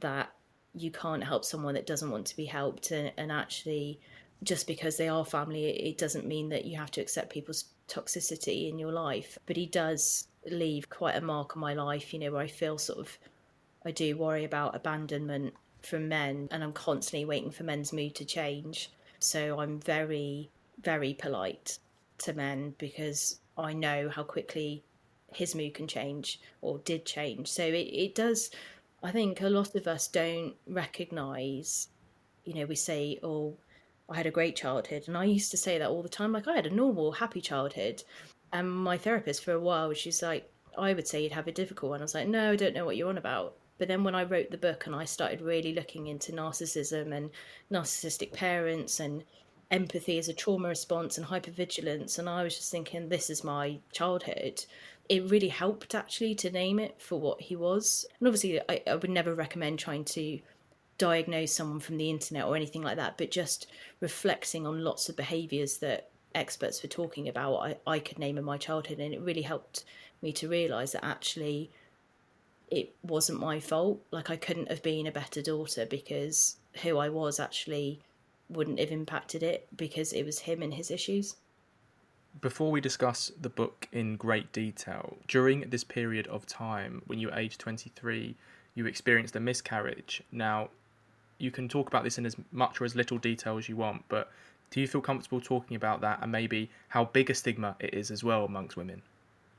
that 0.00 0.30
you 0.74 0.90
can't 0.90 1.24
help 1.24 1.44
someone 1.44 1.74
that 1.74 1.86
doesn't 1.86 2.10
want 2.10 2.26
to 2.26 2.36
be 2.36 2.44
helped. 2.44 2.90
And, 2.90 3.12
and 3.16 3.32
actually 3.32 4.00
just 4.42 4.66
because 4.66 4.96
they 4.96 5.08
are 5.08 5.24
family 5.24 5.66
it 5.66 5.98
doesn't 5.98 6.26
mean 6.26 6.48
that 6.50 6.64
you 6.64 6.76
have 6.76 6.92
to 6.92 7.00
accept 7.00 7.30
people's 7.30 7.64
toxicity 7.88 8.68
in 8.68 8.78
your 8.78 8.92
life. 8.92 9.38
But 9.46 9.56
he 9.56 9.66
does 9.66 10.28
leave 10.50 10.90
quite 10.90 11.16
a 11.16 11.20
mark 11.20 11.56
on 11.56 11.60
my 11.60 11.74
life 11.74 12.12
you 12.12 12.18
know 12.18 12.32
where 12.32 12.42
I 12.42 12.46
feel 12.46 12.78
sort 12.78 12.98
of 12.98 13.18
I 13.84 13.90
do 13.90 14.16
worry 14.16 14.44
about 14.44 14.76
abandonment 14.76 15.54
from 15.82 16.08
men 16.08 16.48
and 16.50 16.62
I'm 16.62 16.72
constantly 16.72 17.24
waiting 17.24 17.50
for 17.50 17.64
men's 17.64 17.92
mood 17.92 18.14
to 18.16 18.24
change. 18.24 18.90
So 19.20 19.58
I'm 19.60 19.80
very 19.80 20.50
very 20.82 21.14
polite 21.14 21.78
to 22.18 22.32
men 22.32 22.74
because 22.78 23.40
I 23.56 23.72
know 23.72 24.08
how 24.08 24.22
quickly 24.22 24.82
his 25.32 25.54
mood 25.54 25.74
can 25.74 25.86
change 25.86 26.40
or 26.62 26.78
did 26.78 27.04
change. 27.04 27.48
So 27.48 27.64
it, 27.64 27.88
it 27.92 28.14
does, 28.14 28.50
I 29.02 29.10
think 29.10 29.40
a 29.40 29.48
lot 29.48 29.74
of 29.74 29.86
us 29.86 30.08
don't 30.08 30.54
recognize, 30.66 31.88
you 32.44 32.54
know, 32.54 32.66
we 32.66 32.76
say, 32.76 33.18
oh, 33.22 33.56
I 34.08 34.16
had 34.16 34.26
a 34.26 34.30
great 34.30 34.56
childhood. 34.56 35.04
And 35.06 35.16
I 35.16 35.24
used 35.24 35.50
to 35.50 35.56
say 35.56 35.78
that 35.78 35.90
all 35.90 36.02
the 36.02 36.08
time, 36.08 36.32
like 36.32 36.48
I 36.48 36.54
had 36.54 36.66
a 36.66 36.74
normal, 36.74 37.12
happy 37.12 37.40
childhood. 37.40 38.02
And 38.52 38.70
my 38.70 38.96
therapist 38.96 39.44
for 39.44 39.52
a 39.52 39.60
while, 39.60 39.92
she's 39.92 40.22
like, 40.22 40.50
I 40.78 40.94
would 40.94 41.06
say 41.06 41.22
you'd 41.22 41.32
have 41.32 41.48
a 41.48 41.52
difficult 41.52 41.90
one. 41.90 42.00
I 42.00 42.04
was 42.04 42.14
like, 42.14 42.28
no, 42.28 42.52
I 42.52 42.56
don't 42.56 42.74
know 42.74 42.84
what 42.84 42.96
you're 42.96 43.10
on 43.10 43.18
about. 43.18 43.56
But 43.76 43.88
then 43.88 44.02
when 44.02 44.14
I 44.14 44.24
wrote 44.24 44.50
the 44.50 44.56
book 44.56 44.86
and 44.86 44.94
I 44.94 45.04
started 45.04 45.40
really 45.40 45.74
looking 45.74 46.06
into 46.06 46.32
narcissism 46.32 47.12
and 47.12 47.30
narcissistic 47.70 48.32
parents 48.32 48.98
and 48.98 49.24
empathy 49.70 50.18
as 50.18 50.28
a 50.28 50.34
trauma 50.34 50.68
response 50.68 51.18
and 51.18 51.26
hypervigilance. 51.26 52.18
And 52.18 52.28
I 52.28 52.42
was 52.42 52.56
just 52.56 52.70
thinking, 52.70 53.08
this 53.08 53.30
is 53.30 53.44
my 53.44 53.78
childhood. 53.92 54.64
It 55.08 55.30
really 55.30 55.48
helped 55.48 55.94
actually 55.94 56.34
to 56.36 56.50
name 56.50 56.78
it 56.78 57.00
for 57.00 57.18
what 57.18 57.40
he 57.40 57.56
was. 57.56 58.06
And 58.18 58.28
obviously, 58.28 58.60
I, 58.68 58.82
I 58.86 58.94
would 58.94 59.10
never 59.10 59.34
recommend 59.34 59.78
trying 59.78 60.04
to 60.06 60.40
diagnose 60.98 61.52
someone 61.52 61.80
from 61.80 61.96
the 61.96 62.10
internet 62.10 62.44
or 62.44 62.56
anything 62.56 62.82
like 62.82 62.96
that, 62.96 63.16
but 63.16 63.30
just 63.30 63.68
reflecting 64.00 64.66
on 64.66 64.84
lots 64.84 65.08
of 65.08 65.16
behaviors 65.16 65.78
that 65.78 66.10
experts 66.34 66.82
were 66.82 66.88
talking 66.88 67.28
about, 67.28 67.56
I, 67.56 67.76
I 67.86 67.98
could 68.00 68.18
name 68.18 68.36
in 68.36 68.44
my 68.44 68.58
childhood. 68.58 68.98
And 68.98 69.14
it 69.14 69.20
really 69.20 69.42
helped 69.42 69.84
me 70.20 70.32
to 70.32 70.48
realize 70.48 70.92
that 70.92 71.04
actually 71.04 71.70
it 72.70 72.94
wasn't 73.02 73.40
my 73.40 73.60
fault. 73.60 74.02
Like 74.10 74.30
I 74.30 74.36
couldn't 74.36 74.68
have 74.70 74.82
been 74.82 75.06
a 75.06 75.12
better 75.12 75.40
daughter 75.40 75.86
because 75.86 76.56
who 76.82 76.98
I 76.98 77.08
was 77.08 77.40
actually 77.40 78.00
wouldn't 78.50 78.78
have 78.78 78.90
impacted 78.90 79.42
it 79.42 79.66
because 79.76 80.12
it 80.12 80.24
was 80.24 80.40
him 80.40 80.62
and 80.62 80.74
his 80.74 80.90
issues. 80.90 81.36
Before 82.40 82.70
we 82.70 82.80
discuss 82.80 83.32
the 83.40 83.48
book 83.48 83.88
in 83.92 84.16
great 84.16 84.52
detail, 84.52 85.16
during 85.26 85.68
this 85.70 85.84
period 85.84 86.26
of 86.28 86.46
time 86.46 87.02
when 87.06 87.18
you 87.18 87.28
were 87.28 87.34
age 87.34 87.58
23, 87.58 88.36
you 88.74 88.86
experienced 88.86 89.34
a 89.34 89.40
miscarriage. 89.40 90.22
Now, 90.30 90.68
you 91.38 91.50
can 91.50 91.68
talk 91.68 91.88
about 91.88 92.04
this 92.04 92.18
in 92.18 92.26
as 92.26 92.36
much 92.52 92.80
or 92.80 92.84
as 92.84 92.94
little 92.94 93.18
detail 93.18 93.58
as 93.58 93.68
you 93.68 93.76
want, 93.76 94.04
but 94.08 94.30
do 94.70 94.80
you 94.80 94.86
feel 94.86 95.00
comfortable 95.00 95.40
talking 95.40 95.76
about 95.76 96.00
that 96.02 96.18
and 96.22 96.30
maybe 96.30 96.70
how 96.88 97.06
big 97.06 97.30
a 97.30 97.34
stigma 97.34 97.76
it 97.80 97.94
is 97.94 98.10
as 98.10 98.22
well 98.22 98.44
amongst 98.44 98.76
women? 98.76 99.02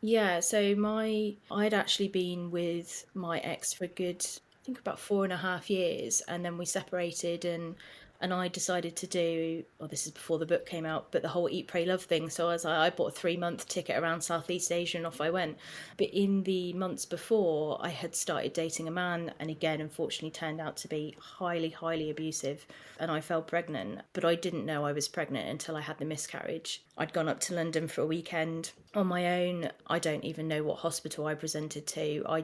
Yeah, 0.01 0.39
so 0.39 0.75
my 0.75 1.33
I'd 1.51 1.73
actually 1.73 2.07
been 2.07 2.51
with 2.51 3.05
my 3.13 3.39
ex 3.39 3.73
for 3.73 3.85
a 3.85 3.87
good 3.87 4.25
I 4.25 4.65
think 4.65 4.79
about 4.79 4.99
four 4.99 5.23
and 5.23 5.33
a 5.33 5.37
half 5.37 5.69
years 5.69 6.21
and 6.27 6.45
then 6.45 6.57
we 6.57 6.65
separated 6.65 7.43
and 7.43 7.75
and 8.21 8.33
I 8.33 8.49
decided 8.49 8.95
to 8.97 9.07
do, 9.07 9.63
well, 9.79 9.87
this 9.87 10.05
is 10.05 10.11
before 10.11 10.39
the 10.39 10.45
book 10.45 10.65
came 10.65 10.85
out, 10.85 11.11
but 11.11 11.21
the 11.21 11.29
whole 11.29 11.49
Eat, 11.49 11.67
Pray, 11.67 11.85
Love 11.85 12.03
thing. 12.03 12.29
So 12.29 12.49
I 12.49 12.53
was 12.53 12.65
I 12.65 12.89
bought 12.89 13.13
a 13.13 13.15
three 13.15 13.37
month 13.37 13.67
ticket 13.67 13.97
around 13.97 14.21
Southeast 14.21 14.71
Asia 14.71 14.97
and 14.97 15.07
off 15.07 15.21
I 15.21 15.29
went. 15.29 15.57
But 15.97 16.09
in 16.09 16.43
the 16.43 16.73
months 16.73 17.05
before, 17.05 17.77
I 17.81 17.89
had 17.89 18.15
started 18.15 18.53
dating 18.53 18.87
a 18.87 18.91
man, 18.91 19.33
and 19.39 19.49
again, 19.49 19.79
unfortunately, 19.79 20.31
turned 20.31 20.59
out 20.59 20.75
to 20.77 20.87
be 20.89 21.15
highly, 21.19 21.69
highly 21.69 22.09
abusive, 22.09 22.67
and 22.99 23.09
I 23.09 23.21
fell 23.21 23.41
pregnant. 23.41 24.01
But 24.11 24.25
I 24.25 24.35
didn't 24.35 24.65
know 24.65 24.85
I 24.85 24.91
was 24.91 25.07
pregnant 25.07 25.47
until 25.47 25.77
I 25.77 25.81
had 25.81 25.97
the 25.97 26.05
miscarriage. 26.05 26.83
I'd 26.99 27.13
gone 27.13 27.29
up 27.29 27.39
to 27.41 27.55
London 27.55 27.87
for 27.87 28.01
a 28.01 28.05
weekend 28.05 28.71
on 28.93 29.07
my 29.07 29.41
own. 29.41 29.71
I 29.87 29.99
don't 29.99 30.25
even 30.25 30.49
know 30.49 30.63
what 30.63 30.79
hospital 30.79 31.27
I 31.27 31.33
presented 31.33 31.87
to. 31.87 32.25
I 32.27 32.43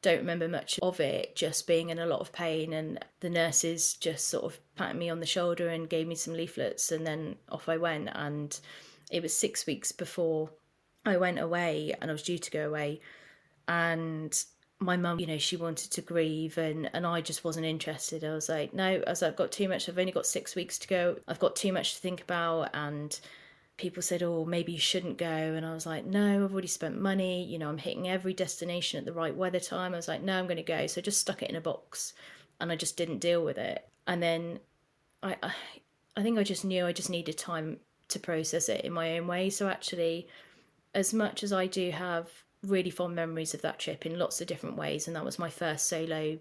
don't 0.00 0.18
remember 0.18 0.46
much 0.46 0.78
of 0.80 1.00
it, 1.00 1.34
just 1.34 1.66
being 1.66 1.90
in 1.90 1.98
a 1.98 2.06
lot 2.06 2.20
of 2.20 2.30
pain, 2.30 2.72
and 2.72 3.04
the 3.18 3.28
nurses 3.28 3.94
just 3.94 4.28
sort 4.28 4.44
of 4.44 4.60
patted 4.76 4.96
me 4.96 5.10
on 5.10 5.18
the 5.18 5.26
shoulder 5.26 5.68
and 5.68 5.90
gave 5.90 6.06
me 6.06 6.14
some 6.14 6.34
leaflets, 6.34 6.92
and 6.92 7.04
then 7.04 7.34
off 7.48 7.68
I 7.68 7.78
went. 7.78 8.08
And 8.14 8.58
it 9.10 9.24
was 9.24 9.34
six 9.34 9.66
weeks 9.66 9.90
before 9.90 10.50
I 11.04 11.16
went 11.16 11.40
away, 11.40 11.92
and 12.00 12.08
I 12.08 12.14
was 12.14 12.22
due 12.22 12.38
to 12.38 12.50
go 12.52 12.68
away. 12.68 13.00
And 13.66 14.40
my 14.78 14.96
mum, 14.96 15.18
you 15.18 15.26
know, 15.26 15.38
she 15.38 15.56
wanted 15.56 15.90
to 15.90 16.00
grieve, 16.00 16.58
and 16.58 16.88
and 16.92 17.04
I 17.04 17.22
just 17.22 17.42
wasn't 17.42 17.66
interested. 17.66 18.22
I 18.22 18.34
was 18.34 18.48
like, 18.48 18.72
no, 18.72 19.02
as 19.04 19.24
I've 19.24 19.34
got 19.34 19.50
too 19.50 19.68
much. 19.68 19.88
I've 19.88 19.98
only 19.98 20.12
got 20.12 20.26
six 20.26 20.54
weeks 20.54 20.78
to 20.78 20.86
go. 20.86 21.16
I've 21.26 21.40
got 21.40 21.56
too 21.56 21.72
much 21.72 21.94
to 21.94 22.00
think 22.00 22.22
about, 22.22 22.70
and 22.72 23.18
people 23.76 24.02
said, 24.02 24.22
oh, 24.22 24.44
maybe 24.44 24.72
you 24.72 24.78
shouldn't 24.78 25.18
go. 25.18 25.26
And 25.26 25.66
I 25.66 25.74
was 25.74 25.86
like, 25.86 26.06
no, 26.06 26.44
I've 26.44 26.52
already 26.52 26.68
spent 26.68 27.00
money. 27.00 27.44
You 27.44 27.58
know, 27.58 27.68
I'm 27.68 27.78
hitting 27.78 28.08
every 28.08 28.32
destination 28.32 28.98
at 28.98 29.04
the 29.04 29.12
right 29.12 29.34
weather 29.34 29.60
time. 29.60 29.92
I 29.92 29.96
was 29.96 30.08
like, 30.08 30.22
no, 30.22 30.38
I'm 30.38 30.46
going 30.46 30.56
to 30.56 30.62
go. 30.62 30.86
So 30.86 31.00
I 31.00 31.02
just 31.02 31.20
stuck 31.20 31.42
it 31.42 31.50
in 31.50 31.56
a 31.56 31.60
box 31.60 32.14
and 32.60 32.72
I 32.72 32.76
just 32.76 32.96
didn't 32.96 33.18
deal 33.18 33.44
with 33.44 33.58
it. 33.58 33.86
And 34.06 34.22
then 34.22 34.60
I, 35.22 35.36
I, 35.42 35.52
I 36.16 36.22
think 36.22 36.38
I 36.38 36.42
just 36.42 36.64
knew 36.64 36.86
I 36.86 36.92
just 36.92 37.10
needed 37.10 37.36
time 37.36 37.78
to 38.08 38.18
process 38.18 38.68
it 38.68 38.82
in 38.82 38.92
my 38.92 39.18
own 39.18 39.26
way. 39.26 39.50
So 39.50 39.68
actually, 39.68 40.28
as 40.94 41.12
much 41.12 41.42
as 41.42 41.52
I 41.52 41.66
do 41.66 41.90
have 41.90 42.30
really 42.62 42.90
fond 42.90 43.14
memories 43.14 43.52
of 43.52 43.62
that 43.62 43.78
trip 43.78 44.06
in 44.06 44.18
lots 44.18 44.40
of 44.40 44.46
different 44.46 44.76
ways, 44.76 45.06
and 45.06 45.16
that 45.16 45.24
was 45.24 45.38
my 45.38 45.50
first 45.50 45.86
solo 45.86 46.38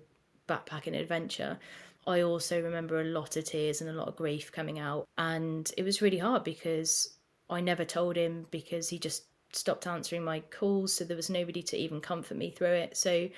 backpacking 0.47 0.97
adventure, 0.97 1.59
I 2.07 2.21
also 2.21 2.61
remember 2.61 3.01
a 3.01 3.05
lot 3.05 3.35
of 3.35 3.45
tears 3.45 3.81
and 3.81 3.89
a 3.89 3.93
lot 3.93 4.07
of 4.07 4.15
grief 4.15 4.51
coming 4.51 4.79
out. 4.79 5.07
And 5.17 5.69
it 5.75 5.83
was 5.83 6.01
really 6.01 6.19
hard 6.19 6.43
because 6.43 7.17
I 7.49 7.61
never 7.61 7.85
told 7.85 8.15
him 8.15 8.45
because 8.51 8.89
he 8.89 8.99
just 8.99 9.23
stopped 9.51 9.87
answering 9.87 10.23
my 10.23 10.39
calls, 10.39 10.93
so 10.93 11.03
there 11.03 11.15
was 11.15 11.29
nobody 11.29 11.63
to 11.63 11.77
even 11.77 12.01
comfort 12.01 12.37
me 12.37 12.49
through 12.49 12.73
it. 12.73 12.97
So 12.97 13.29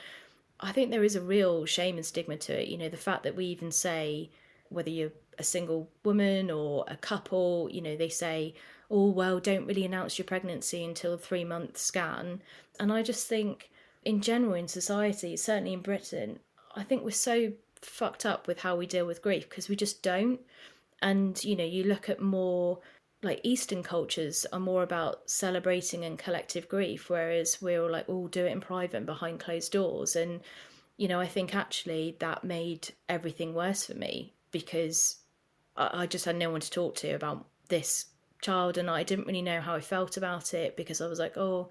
I 0.59 0.71
think 0.71 0.89
there 0.89 1.03
is 1.03 1.15
a 1.15 1.21
real 1.21 1.65
shame 1.65 1.97
and 1.97 2.05
stigma 2.05 2.37
to 2.37 2.61
it. 2.61 2.67
You 2.67 2.77
know, 2.77 2.89
the 2.89 2.97
fact 2.97 3.23
that 3.23 3.35
we 3.35 3.45
even 3.45 3.71
say, 3.71 4.29
whether 4.69 4.89
you're 4.89 5.11
a 5.37 5.43
single 5.43 5.89
woman 6.03 6.49
or 6.49 6.85
a 6.87 6.97
couple, 6.97 7.69
you 7.71 7.81
know, 7.81 7.95
they 7.95 8.09
say, 8.09 8.55
oh, 8.89 9.09
well, 9.09 9.39
don't 9.39 9.67
really 9.67 9.85
announce 9.85 10.17
your 10.17 10.25
pregnancy 10.25 10.83
until 10.83 11.13
a 11.13 11.17
three 11.17 11.43
month 11.43 11.77
scan. 11.77 12.41
And 12.79 12.91
I 12.91 13.03
just 13.03 13.27
think, 13.27 13.69
in 14.05 14.21
general, 14.21 14.53
in 14.53 14.67
society, 14.67 15.35
certainly 15.37 15.73
in 15.73 15.81
Britain, 15.81 16.39
I 16.75 16.83
think 16.83 17.03
we're 17.03 17.11
so 17.11 17.51
fucked 17.81 18.25
up 18.25 18.47
with 18.47 18.61
how 18.61 18.75
we 18.75 18.87
deal 18.87 19.05
with 19.05 19.21
grief 19.21 19.49
because 19.49 19.69
we 19.69 19.75
just 19.75 20.01
don't. 20.01 20.39
And, 21.01 21.43
you 21.43 21.55
know, 21.55 21.63
you 21.63 21.83
look 21.83 22.09
at 22.09 22.21
more 22.21 22.79
like 23.23 23.41
Eastern 23.43 23.81
cultures 23.81 24.45
are 24.53 24.59
more 24.59 24.83
about 24.83 25.29
celebrating 25.29 26.05
and 26.05 26.19
collective 26.19 26.69
grief, 26.69 27.09
whereas 27.09 27.61
we're 27.61 27.81
all 27.81 27.91
like, 27.91 28.05
oh, 28.07 28.27
do 28.27 28.45
it 28.45 28.51
in 28.51 28.61
private 28.61 28.97
and 28.97 29.05
behind 29.05 29.39
closed 29.39 29.71
doors. 29.71 30.15
And, 30.15 30.41
you 30.97 31.07
know, 31.07 31.19
I 31.19 31.27
think 31.27 31.55
actually 31.55 32.15
that 32.19 32.43
made 32.43 32.89
everything 33.09 33.53
worse 33.53 33.85
for 33.85 33.95
me 33.95 34.33
because 34.51 35.17
I, 35.75 36.03
I 36.03 36.05
just 36.05 36.25
had 36.25 36.35
no 36.35 36.51
one 36.51 36.61
to 36.61 36.69
talk 36.69 36.95
to 36.97 37.11
about 37.11 37.47
this 37.69 38.05
child 38.41 38.77
and 38.77 38.89
I 38.89 39.03
didn't 39.03 39.25
really 39.25 39.41
know 39.41 39.61
how 39.61 39.75
I 39.75 39.81
felt 39.81 40.15
about 40.17 40.53
it 40.53 40.77
because 40.77 41.01
I 41.01 41.07
was 41.07 41.19
like, 41.19 41.37
oh, 41.37 41.69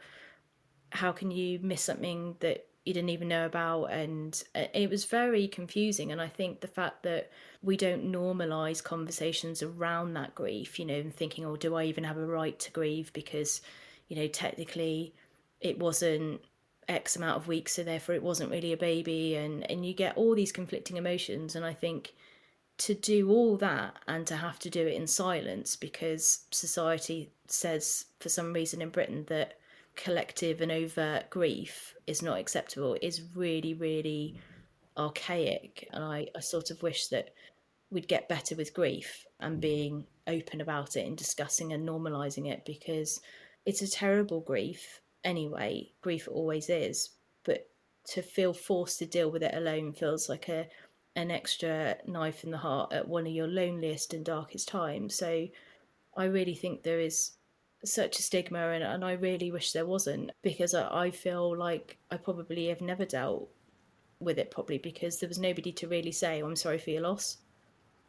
how 0.91 1.13
can 1.13 1.31
you 1.31 1.61
miss 1.61 1.83
something 1.83 2.37
that 2.41 2.66
you 2.87 2.95
didn't 2.95 3.11
even 3.11 3.29
know 3.29 3.45
about 3.45 3.87
and 3.87 4.45
uh, 4.55 4.65
it 4.73 4.89
was 4.89 5.05
very 5.05 5.49
confusing. 5.49 6.13
And 6.13 6.21
i 6.21 6.29
think 6.29 6.61
the 6.61 6.69
fact 6.69 7.03
that 7.03 7.31
we 7.63 7.77
don't 7.77 8.11
normalize 8.11 8.83
conversations 8.83 9.63
around 9.63 10.15
that 10.15 10.35
grief 10.35 10.79
you 10.79 10.85
know 10.85 10.95
and 10.95 11.15
thinking 11.15 11.45
oh 11.45 11.57
do 11.57 11.75
i 11.75 11.85
even 11.85 12.05
have 12.05 12.17
a 12.17 12.25
right 12.25 12.59
to 12.61 12.71
grieve? 12.71 13.13
because 13.13 13.61
you 14.09 14.17
know 14.17 14.29
technically 14.29 15.13
it 15.61 15.79
wasn't 15.79 16.41
x 16.89 17.17
amount 17.17 17.37
of 17.37 17.49
weeks 17.49 17.73
so 17.75 17.83
therefore 17.83 18.15
it 18.15 18.23
wasn't 18.23 18.51
really 18.51 18.73
a 18.73 18.77
baby 18.77 19.35
and 19.35 19.69
and 19.71 19.85
you 19.85 19.93
get 19.93 20.17
all 20.17 20.35
these 20.35 20.53
conflicting 20.53 20.97
emotions. 20.97 21.57
And 21.57 21.65
i 21.65 21.73
think 21.75 22.15
to 22.79 22.95
do 22.95 23.31
all 23.31 23.57
that 23.57 23.97
and 24.07 24.27
to 24.27 24.37
have 24.37 24.59
to 24.61 24.71
do 24.71 24.87
it 24.87 24.95
in 24.95 25.07
silence 25.07 25.77
because 25.77 26.45
society 26.51 27.31
says 27.49 28.05
for 28.21 28.29
some 28.29 28.53
reason 28.53 28.83
in 28.83 28.91
britain 28.91 29.25
that 29.29 29.59
collective 29.97 30.61
and 30.61 30.71
overt 30.71 31.31
grief 31.31 31.95
is 32.07 32.23
not 32.23 32.39
acceptable 32.39 32.97
is 33.03 33.23
really, 33.35 33.75
really 33.75 34.39
archaic. 34.97 35.89
And 35.93 36.05
I, 36.05 36.29
I 36.37 36.41
sort 36.41 36.71
of 36.71 36.83
wish 36.83 37.09
that 37.09 37.31
we'd 37.91 38.09
get 38.09 38.29
better 38.29 38.55
with 38.55 38.75
grief 38.75 39.25
and 39.41 39.61
being 39.61 40.05
open 40.27 40.61
about 40.61 40.97
it 40.97 41.07
and 41.07 41.17
discussing 41.17 41.73
and 41.73 41.89
normalizing 41.89 42.51
it 42.51 42.65
because 42.65 43.21
it's 43.65 43.83
a 43.83 43.91
terrible 43.91 44.41
grief 44.41 45.01
anyway. 45.25 45.91
Grief 46.01 46.29
always 46.31 46.69
is. 46.69 47.11
But 47.45 47.69
to 48.09 48.23
feel 48.23 48.53
forced 48.53 48.99
to 49.01 49.07
deal 49.07 49.31
with 49.31 49.43
it 49.43 49.55
alone 49.55 49.93
feels 49.93 50.29
like 50.29 50.49
a 50.49 50.69
an 51.17 51.31
extra 51.31 51.97
knife 52.07 52.45
in 52.45 52.51
the 52.51 52.59
heart 52.59 52.93
at 52.93 53.09
one 53.09 53.27
of 53.27 53.33
your 53.33 53.49
loneliest 53.49 54.13
and 54.13 54.23
darkest 54.23 54.69
times. 54.69 55.15
So 55.15 55.49
I 56.15 56.25
really 56.25 56.55
think 56.55 56.83
there 56.83 57.01
is 57.01 57.33
such 57.87 58.19
a 58.19 58.23
stigma 58.23 58.71
and, 58.71 58.83
and 58.83 59.05
I 59.05 59.13
really 59.13 59.51
wish 59.51 59.73
there 59.73 59.87
wasn't 59.87 60.31
because 60.43 60.75
I, 60.75 61.07
I 61.07 61.11
feel 61.11 61.57
like 61.57 61.99
I 62.11 62.17
probably 62.17 62.69
have 62.69 62.81
never 62.81 63.05
dealt 63.05 63.49
with 64.21 64.39
it 64.39 64.51
properly 64.51 64.79
because 64.79 65.19
there 65.19 65.29
was 65.29 65.39
nobody 65.39 65.73
to 65.73 65.89
really 65.89 66.13
say, 66.13 66.43
oh, 66.43 66.47
I'm 66.47 66.57
sorry 66.57 66.79
for 66.79 66.91
your 66.91 67.03
loss. 67.03 67.39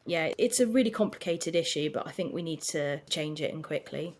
Yeah, 0.05 0.31
it's 0.37 0.59
a 0.59 0.67
really 0.67 0.91
complicated 0.91 1.55
issue, 1.55 1.91
but 1.93 2.07
I 2.07 2.11
think 2.11 2.33
we 2.33 2.41
need 2.41 2.61
to 2.61 3.01
change 3.09 3.41
it 3.41 3.53
and 3.53 3.63
quickly. 3.63 4.17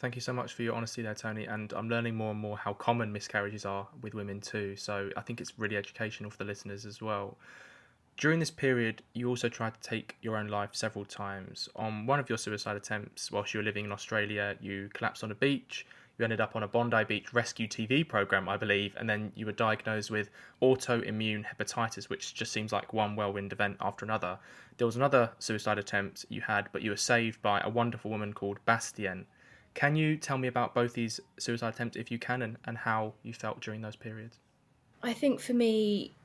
Thank 0.00 0.14
you 0.14 0.20
so 0.22 0.32
much 0.32 0.54
for 0.54 0.62
your 0.62 0.74
honesty 0.74 1.02
there, 1.02 1.14
Toni. 1.14 1.44
And 1.44 1.72
I'm 1.74 1.88
learning 1.88 2.14
more 2.16 2.30
and 2.30 2.40
more 2.40 2.56
how 2.56 2.72
common 2.72 3.12
miscarriages 3.12 3.66
are 3.66 3.86
with 4.00 4.14
women 4.14 4.40
too. 4.40 4.74
So 4.74 5.10
I 5.16 5.20
think 5.20 5.40
it's 5.40 5.58
really 5.58 5.76
educational 5.76 6.30
for 6.30 6.38
the 6.38 6.44
listeners 6.44 6.86
as 6.86 7.02
well. 7.02 7.36
During 8.20 8.38
this 8.38 8.50
period, 8.50 9.02
you 9.14 9.30
also 9.30 9.48
tried 9.48 9.72
to 9.72 9.80
take 9.80 10.18
your 10.20 10.36
own 10.36 10.48
life 10.48 10.74
several 10.74 11.06
times. 11.06 11.70
On 11.74 12.04
one 12.04 12.20
of 12.20 12.28
your 12.28 12.36
suicide 12.36 12.76
attempts, 12.76 13.32
whilst 13.32 13.54
you 13.54 13.60
were 13.60 13.64
living 13.64 13.86
in 13.86 13.92
Australia, 13.92 14.58
you 14.60 14.90
collapsed 14.92 15.24
on 15.24 15.30
a 15.30 15.34
beach. 15.34 15.86
You 16.18 16.24
ended 16.24 16.38
up 16.38 16.54
on 16.54 16.62
a 16.62 16.68
Bondi 16.68 17.02
Beach 17.04 17.32
rescue 17.32 17.66
TV 17.66 18.06
program, 18.06 18.46
I 18.46 18.58
believe, 18.58 18.94
and 18.98 19.08
then 19.08 19.32
you 19.34 19.46
were 19.46 19.52
diagnosed 19.52 20.10
with 20.10 20.28
autoimmune 20.60 21.46
hepatitis, 21.46 22.10
which 22.10 22.34
just 22.34 22.52
seems 22.52 22.74
like 22.74 22.92
one 22.92 23.16
whirlwind 23.16 23.54
event 23.54 23.78
after 23.80 24.04
another. 24.04 24.38
There 24.76 24.86
was 24.86 24.96
another 24.96 25.30
suicide 25.38 25.78
attempt 25.78 26.26
you 26.28 26.42
had, 26.42 26.68
but 26.72 26.82
you 26.82 26.90
were 26.90 26.98
saved 26.98 27.40
by 27.40 27.60
a 27.60 27.70
wonderful 27.70 28.10
woman 28.10 28.34
called 28.34 28.62
Bastien. 28.66 29.24
Can 29.72 29.96
you 29.96 30.18
tell 30.18 30.36
me 30.36 30.46
about 30.46 30.74
both 30.74 30.92
these 30.92 31.20
suicide 31.38 31.72
attempts, 31.72 31.96
if 31.96 32.10
you 32.10 32.18
can, 32.18 32.42
and, 32.42 32.58
and 32.66 32.76
how 32.76 33.14
you 33.22 33.32
felt 33.32 33.62
during 33.62 33.80
those 33.80 33.96
periods? 33.96 34.40
I 35.02 35.14
think 35.14 35.40
for 35.40 35.54
me, 35.54 36.16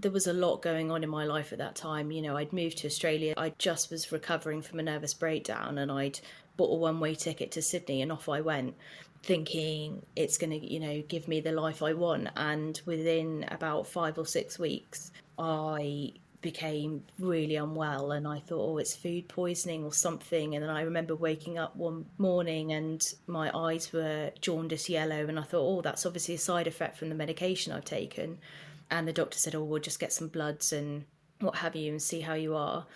there 0.00 0.12
was 0.12 0.26
a 0.26 0.32
lot 0.32 0.62
going 0.62 0.90
on 0.90 1.02
in 1.02 1.10
my 1.10 1.24
life 1.24 1.52
at 1.52 1.58
that 1.58 1.74
time. 1.74 2.10
You 2.10 2.22
know, 2.22 2.36
I'd 2.36 2.52
moved 2.52 2.78
to 2.78 2.86
Australia. 2.86 3.34
I 3.36 3.52
just 3.58 3.90
was 3.90 4.12
recovering 4.12 4.62
from 4.62 4.78
a 4.78 4.82
nervous 4.82 5.12
breakdown 5.12 5.78
and 5.78 5.90
I'd 5.90 6.20
bought 6.56 6.72
a 6.72 6.76
one 6.76 7.00
way 7.00 7.14
ticket 7.14 7.50
to 7.52 7.62
Sydney 7.62 8.02
and 8.02 8.12
off 8.12 8.28
I 8.28 8.40
went, 8.40 8.74
thinking 9.22 10.04
it's 10.14 10.38
going 10.38 10.50
to, 10.50 10.72
you 10.72 10.80
know, 10.80 11.02
give 11.08 11.26
me 11.26 11.40
the 11.40 11.52
life 11.52 11.82
I 11.82 11.94
want. 11.94 12.28
And 12.36 12.80
within 12.86 13.44
about 13.50 13.86
five 13.88 14.18
or 14.18 14.26
six 14.26 14.58
weeks, 14.58 15.10
I 15.38 16.12
became 16.40 17.02
really 17.18 17.56
unwell 17.56 18.12
and 18.12 18.26
I 18.26 18.38
thought, 18.38 18.64
oh, 18.64 18.78
it's 18.78 18.94
food 18.94 19.26
poisoning 19.26 19.84
or 19.84 19.92
something. 19.92 20.54
And 20.54 20.62
then 20.62 20.70
I 20.70 20.82
remember 20.82 21.16
waking 21.16 21.58
up 21.58 21.74
one 21.74 22.06
morning 22.18 22.72
and 22.72 23.04
my 23.26 23.50
eyes 23.56 23.92
were 23.92 24.30
jaundice 24.40 24.88
yellow. 24.88 25.26
And 25.26 25.38
I 25.38 25.42
thought, 25.42 25.66
oh, 25.66 25.80
that's 25.80 26.06
obviously 26.06 26.36
a 26.36 26.38
side 26.38 26.68
effect 26.68 26.96
from 26.96 27.08
the 27.08 27.16
medication 27.16 27.72
I've 27.72 27.84
taken. 27.84 28.38
And 28.90 29.06
the 29.06 29.12
doctor 29.12 29.38
said, 29.38 29.54
oh, 29.54 29.64
we'll 29.64 29.80
just 29.80 30.00
get 30.00 30.12
some 30.12 30.28
bloods 30.28 30.72
and 30.72 31.04
what 31.40 31.56
have 31.56 31.76
you 31.76 31.90
and 31.90 32.02
see 32.02 32.20
how 32.20 32.34
you 32.34 32.56
are. 32.56 32.86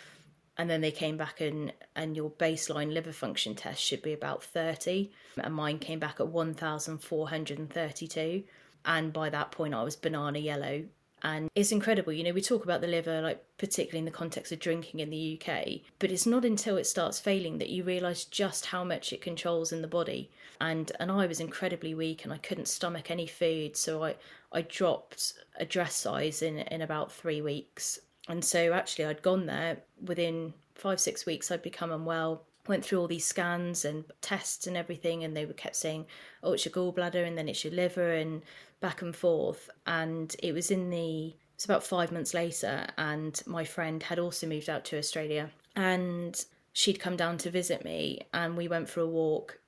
And 0.59 0.69
then 0.69 0.81
they 0.81 0.91
came 0.91 1.17
back 1.17 1.41
and, 1.41 1.73
and 1.97 2.17
your 2.17 2.31
baseline 2.31 2.93
liver 2.93 3.13
function 3.13 3.55
test 3.55 3.83
should 3.83 4.03
be 4.03 4.13
about 4.13 4.45
30. 4.45 5.11
And 5.39 5.55
mine 5.55 5.79
came 5.79 5.99
back 5.99 6.21
at 6.21 6.29
1,432. 6.29 8.45
And 8.85 9.13
by 9.13 9.31
that 9.31 9.53
point, 9.53 9.75
I 9.75 9.83
was 9.83 9.97
banana 9.97 10.39
yellow 10.39 10.85
and 11.23 11.49
it's 11.55 11.73
incredible 11.73 12.13
you 12.13 12.25
know 12.25 12.33
we 12.33 12.41
talk 12.41 12.65
about 12.65 12.81
the 12.81 12.87
liver 12.87 13.21
like 13.21 13.43
particularly 13.57 14.01
in 14.01 14.05
the 14.05 14.11
context 14.11 14.53
of 14.53 14.59
drinking 14.59 15.01
in 15.01 15.11
the 15.11 15.41
UK 15.41 15.81
but 15.99 16.11
it's 16.11 16.27
not 16.27 16.45
until 16.45 16.77
it 16.77 16.87
starts 16.87 17.21
failing 17.21 17.59
that 17.59 17.71
you 17.71 17.85
realize 17.85 18.25
just 18.25 18.67
how 18.67 18.83
much 18.83 19.13
it 19.13 19.21
controls 19.21 19.73
in 19.73 19.83
the 19.83 19.89
body 19.89 20.31
and 20.61 20.93
and 20.99 21.11
I 21.11 21.27
was 21.27 21.41
incredibly 21.41 21.95
weak 21.95 22.25
and 22.25 22.33
I 22.33 22.39
couldn't 22.39 22.69
stomach 22.69 23.11
any 23.11 23.27
food 23.27 23.77
so 23.77 24.03
I 24.03 24.17
I 24.53 24.63
dropped 24.63 25.35
a 25.57 25.65
dress 25.65 25.95
size 25.95 26.43
in 26.43 26.59
in 26.59 26.83
about 26.83 27.13
3 27.13 27.41
weeks 27.43 27.99
and 28.29 28.45
so 28.45 28.73
actually 28.73 29.07
I'd 29.07 29.23
gone 29.23 29.47
there 29.47 29.79
within 30.03 30.55
5 30.75 31.01
6 31.01 31.27
weeks 31.27 31.51
I'd 31.51 31.63
become 31.63 31.93
unwell 31.93 32.45
went 32.69 32.85
through 32.85 33.01
all 33.01 33.09
these 33.09 33.27
scans 33.27 33.85
and 33.85 34.05
tests 34.21 34.67
and 34.67 34.77
everything 34.77 35.25
and 35.25 35.37
they 35.37 35.47
were 35.47 35.53
kept 35.53 35.77
saying 35.77 36.07
oh 36.43 36.53
it's 36.53 36.65
your 36.65 36.73
gallbladder 36.73 37.27
and 37.27 37.37
then 37.37 37.49
it's 37.49 37.65
your 37.65 37.73
liver 37.73 38.13
and 38.13 38.43
back 38.83 39.01
and 39.01 39.17
forth. 39.17 39.71
And 39.87 40.37
it 40.43 40.53
was 40.53 40.71
in 40.71 40.91
the, 40.91 41.35
it's 41.55 41.65
about 41.65 41.83
five 41.83 42.13
months 42.13 42.35
later, 42.35 42.87
and 42.99 43.41
my 43.47 43.65
friend 43.65 44.03
had 44.03 44.19
also 44.19 44.47
moved 44.47 44.69
out 44.69 44.85
to 44.87 44.99
Australia. 44.99 45.51
And 45.75 46.45
she'd 46.75 47.01
come 47.01 47.17
down 47.17 47.39
to 47.39 47.51
visit 47.51 47.83
me, 47.83 48.27
and 48.35 48.55
we 48.59 48.69
went 48.69 48.91
for 48.91 49.01
a 49.01 49.07
walk. 49.07 49.59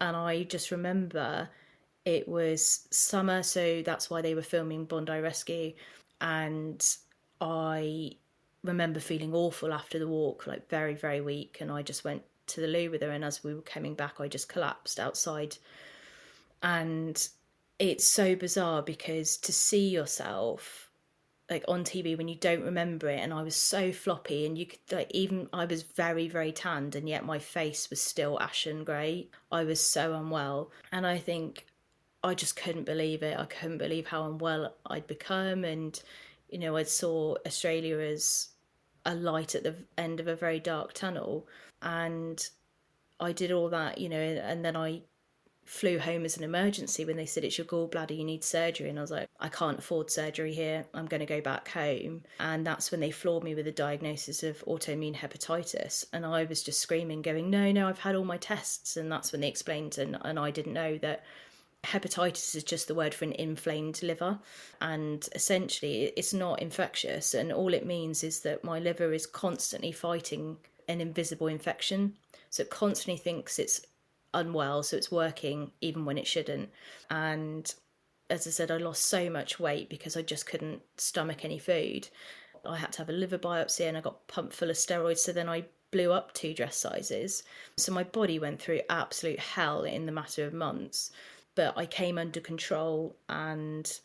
And 0.00 0.16
I 0.16 0.44
just 0.44 0.70
remember 0.70 1.48
it 2.08 2.26
was 2.26 2.88
summer, 2.90 3.42
so 3.42 3.82
that's 3.82 4.08
why 4.08 4.22
they 4.22 4.34
were 4.34 4.42
filming 4.42 4.86
Bondi 4.86 5.20
Rescue. 5.20 5.74
And 6.22 6.82
I 7.38 8.12
remember 8.64 8.98
feeling 8.98 9.34
awful 9.34 9.74
after 9.74 9.98
the 9.98 10.08
walk, 10.08 10.46
like 10.46 10.70
very, 10.70 10.94
very 10.94 11.20
weak. 11.20 11.58
And 11.60 11.70
I 11.70 11.82
just 11.82 12.04
went 12.04 12.22
to 12.48 12.62
the 12.62 12.66
loo 12.66 12.90
with 12.90 13.02
her. 13.02 13.10
And 13.10 13.24
as 13.24 13.44
we 13.44 13.54
were 13.54 13.60
coming 13.60 13.94
back, 13.94 14.14
I 14.20 14.26
just 14.26 14.48
collapsed 14.48 14.98
outside. 14.98 15.58
And 16.62 17.28
it's 17.78 18.06
so 18.06 18.34
bizarre 18.34 18.82
because 18.82 19.36
to 19.36 19.52
see 19.52 19.90
yourself 19.90 20.88
like 21.50 21.64
on 21.68 21.84
TV 21.84 22.16
when 22.16 22.28
you 22.28 22.34
don't 22.34 22.64
remember 22.64 23.08
it 23.08 23.20
and 23.20 23.32
I 23.32 23.42
was 23.42 23.56
so 23.56 23.92
floppy 23.92 24.44
and 24.44 24.58
you 24.58 24.66
could 24.66 24.80
like 24.90 25.10
even 25.12 25.48
I 25.52 25.64
was 25.64 25.82
very 25.82 26.28
very 26.28 26.52
tanned 26.52 26.94
and 26.94 27.08
yet 27.08 27.24
my 27.24 27.38
face 27.38 27.88
was 27.88 28.02
still 28.02 28.38
ashen 28.40 28.84
grey 28.84 29.28
I 29.50 29.64
was 29.64 29.80
so 29.80 30.12
unwell 30.14 30.70
and 30.92 31.06
I 31.06 31.16
think 31.16 31.64
I 32.28 32.34
just 32.34 32.56
couldn't 32.56 32.84
believe 32.84 33.22
it 33.22 33.38
I 33.38 33.44
couldn't 33.46 33.78
believe 33.78 34.06
how 34.06 34.26
unwell 34.26 34.74
I'd 34.86 35.06
become 35.06 35.64
and 35.64 36.00
you 36.48 36.58
know 36.58 36.76
I 36.76 36.84
saw 36.84 37.36
Australia 37.46 37.98
as 37.98 38.48
a 39.04 39.14
light 39.14 39.54
at 39.54 39.62
the 39.62 39.74
end 39.96 40.20
of 40.20 40.28
a 40.28 40.36
very 40.36 40.60
dark 40.60 40.92
tunnel 40.92 41.46
and 41.82 42.48
I 43.18 43.32
did 43.32 43.50
all 43.50 43.68
that 43.70 43.98
you 43.98 44.08
know 44.08 44.20
and 44.20 44.64
then 44.64 44.76
I 44.76 45.02
flew 45.68 45.98
home 45.98 46.24
as 46.24 46.38
an 46.38 46.44
emergency 46.44 47.04
when 47.04 47.18
they 47.18 47.26
said 47.26 47.44
it's 47.44 47.58
your 47.58 47.66
gallbladder, 47.66 48.16
you 48.16 48.24
need 48.24 48.42
surgery. 48.42 48.88
And 48.88 48.98
I 48.98 49.02
was 49.02 49.10
like, 49.10 49.28
I 49.38 49.50
can't 49.50 49.78
afford 49.78 50.10
surgery 50.10 50.54
here. 50.54 50.86
I'm 50.94 51.04
going 51.04 51.20
to 51.20 51.26
go 51.26 51.42
back 51.42 51.68
home. 51.68 52.22
And 52.40 52.66
that's 52.66 52.90
when 52.90 53.00
they 53.00 53.10
floored 53.10 53.44
me 53.44 53.54
with 53.54 53.66
a 53.66 53.72
diagnosis 53.72 54.42
of 54.42 54.64
autoimmune 54.64 55.14
hepatitis. 55.14 56.06
And 56.14 56.24
I 56.24 56.44
was 56.44 56.62
just 56.62 56.80
screaming, 56.80 57.20
going, 57.20 57.50
No, 57.50 57.70
no, 57.70 57.86
I've 57.86 57.98
had 57.98 58.14
all 58.14 58.24
my 58.24 58.38
tests. 58.38 58.96
And 58.96 59.12
that's 59.12 59.30
when 59.30 59.42
they 59.42 59.48
explained, 59.48 59.98
and, 59.98 60.16
and 60.22 60.38
I 60.38 60.50
didn't 60.50 60.72
know 60.72 60.96
that 60.98 61.24
hepatitis 61.84 62.54
is 62.54 62.64
just 62.64 62.88
the 62.88 62.94
word 62.94 63.14
for 63.14 63.24
an 63.24 63.32
inflamed 63.34 64.02
liver 64.02 64.38
and 64.80 65.28
essentially 65.34 66.12
it's 66.16 66.34
not 66.34 66.60
infectious 66.60 67.34
and 67.34 67.52
all 67.52 67.72
it 67.72 67.86
means 67.86 68.24
is 68.24 68.40
that 68.40 68.64
my 68.64 68.78
liver 68.78 69.12
is 69.12 69.26
constantly 69.26 69.92
fighting 69.92 70.56
an 70.88 71.00
invisible 71.00 71.46
infection 71.46 72.14
so 72.50 72.62
it 72.62 72.70
constantly 72.70 73.18
thinks 73.18 73.58
it's 73.58 73.80
unwell, 74.34 74.82
so 74.82 74.96
it's 74.96 75.10
working 75.10 75.72
even 75.80 76.04
when 76.04 76.18
it 76.18 76.26
shouldn't. 76.26 76.70
And 77.10 77.72
as 78.30 78.46
I 78.46 78.50
said, 78.50 78.70
I 78.70 78.76
lost 78.76 79.04
so 79.04 79.30
much 79.30 79.60
weight 79.60 79.88
because 79.88 80.16
I 80.16 80.22
just 80.22 80.46
couldn't 80.46 80.82
stomach 80.96 81.44
any 81.44 81.58
food. 81.58 82.08
I 82.66 82.76
had 82.76 82.92
to 82.92 82.98
have 82.98 83.08
a 83.08 83.12
liver 83.12 83.38
biopsy 83.38 83.88
and 83.88 83.96
I 83.96 84.00
got 84.00 84.26
pumped 84.28 84.54
full 84.54 84.70
of 84.70 84.76
steroids. 84.76 85.18
So 85.18 85.32
then 85.32 85.48
I 85.48 85.64
blew 85.90 86.12
up 86.12 86.34
two 86.34 86.52
dress 86.52 86.76
sizes. 86.76 87.42
So 87.76 87.92
my 87.92 88.04
body 88.04 88.38
went 88.38 88.60
through 88.60 88.80
absolute 88.90 89.38
hell 89.38 89.84
in 89.84 90.06
the 90.06 90.12
matter 90.12 90.44
of 90.44 90.52
months. 90.52 91.10
But 91.58 91.76
I 91.76 91.86
came 91.86 92.18
under 92.18 92.38
control 92.38 93.16
and 93.28 94.00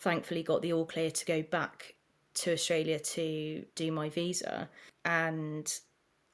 thankfully 0.00 0.42
got 0.42 0.62
the 0.62 0.72
all 0.72 0.84
clear 0.84 1.12
to 1.12 1.24
go 1.24 1.42
back 1.42 1.94
to 2.34 2.52
Australia 2.52 2.98
to 2.98 3.64
do 3.76 3.92
my 3.92 4.08
visa. 4.08 4.68
And 5.04 5.72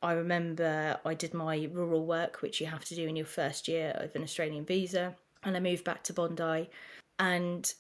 I 0.00 0.14
remember 0.14 0.98
I 1.04 1.12
did 1.12 1.34
my 1.34 1.68
rural 1.70 2.06
work, 2.06 2.40
which 2.40 2.62
you 2.62 2.66
have 2.66 2.82
to 2.86 2.94
do 2.94 3.06
in 3.06 3.14
your 3.14 3.26
first 3.26 3.68
year 3.68 3.92
of 3.96 4.16
an 4.16 4.22
Australian 4.22 4.64
visa, 4.64 5.14
and 5.42 5.54
I 5.54 5.60
moved 5.60 5.84
back 5.84 6.02
to 6.04 6.14
Bondi. 6.14 6.70
And 7.18 7.70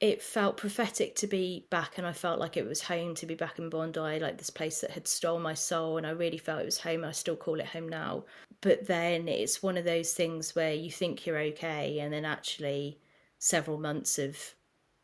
it 0.00 0.22
felt 0.22 0.56
prophetic 0.56 1.14
to 1.16 1.26
be 1.26 1.66
back, 1.70 1.98
and 1.98 2.06
I 2.06 2.12
felt 2.12 2.40
like 2.40 2.56
it 2.56 2.66
was 2.66 2.80
home 2.82 3.14
to 3.16 3.26
be 3.26 3.34
back 3.34 3.58
in 3.58 3.68
Bondi, 3.68 4.18
like 4.18 4.38
this 4.38 4.50
place 4.50 4.80
that 4.80 4.90
had 4.92 5.06
stolen 5.06 5.42
my 5.42 5.54
soul. 5.54 5.98
And 5.98 6.06
I 6.06 6.10
really 6.10 6.38
felt 6.38 6.62
it 6.62 6.64
was 6.64 6.78
home. 6.78 7.04
I 7.04 7.12
still 7.12 7.36
call 7.36 7.60
it 7.60 7.66
home 7.66 7.88
now. 7.88 8.24
But 8.62 8.86
then 8.86 9.28
it's 9.28 9.62
one 9.62 9.76
of 9.76 9.84
those 9.84 10.14
things 10.14 10.54
where 10.54 10.72
you 10.72 10.90
think 10.90 11.26
you're 11.26 11.38
okay, 11.38 12.00
and 12.00 12.12
then 12.12 12.24
actually, 12.24 12.98
several 13.38 13.78
months 13.78 14.18
of 14.18 14.38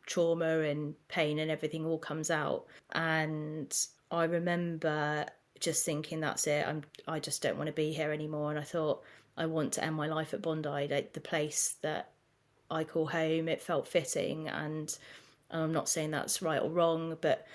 trauma 0.07 0.59
and 0.61 0.95
pain 1.09 1.39
and 1.39 1.51
everything 1.51 1.85
all 1.85 1.99
comes 1.99 2.31
out. 2.31 2.65
And 2.93 3.77
I 4.09 4.23
remember 4.23 5.25
just 5.59 5.85
thinking 5.85 6.19
that's 6.19 6.47
it. 6.47 6.65
I'm 6.67 6.83
I 7.07 7.19
just 7.19 7.41
don't 7.41 7.57
want 7.57 7.67
to 7.67 7.73
be 7.73 7.91
here 7.93 8.11
anymore. 8.11 8.49
And 8.49 8.59
I 8.59 8.63
thought 8.63 9.03
I 9.37 9.45
want 9.45 9.73
to 9.73 9.83
end 9.83 9.95
my 9.95 10.07
life 10.07 10.33
at 10.33 10.41
Bondi, 10.41 10.87
like 10.87 11.13
the 11.13 11.19
place 11.19 11.75
that 11.81 12.11
I 12.69 12.83
call 12.83 13.07
home. 13.07 13.47
It 13.47 13.61
felt 13.61 13.87
fitting, 13.87 14.47
and 14.49 14.95
I'm 15.51 15.71
not 15.71 15.89
saying 15.89 16.11
that's 16.11 16.41
right 16.41 16.61
or 16.61 16.69
wrong, 16.69 17.17
but 17.21 17.45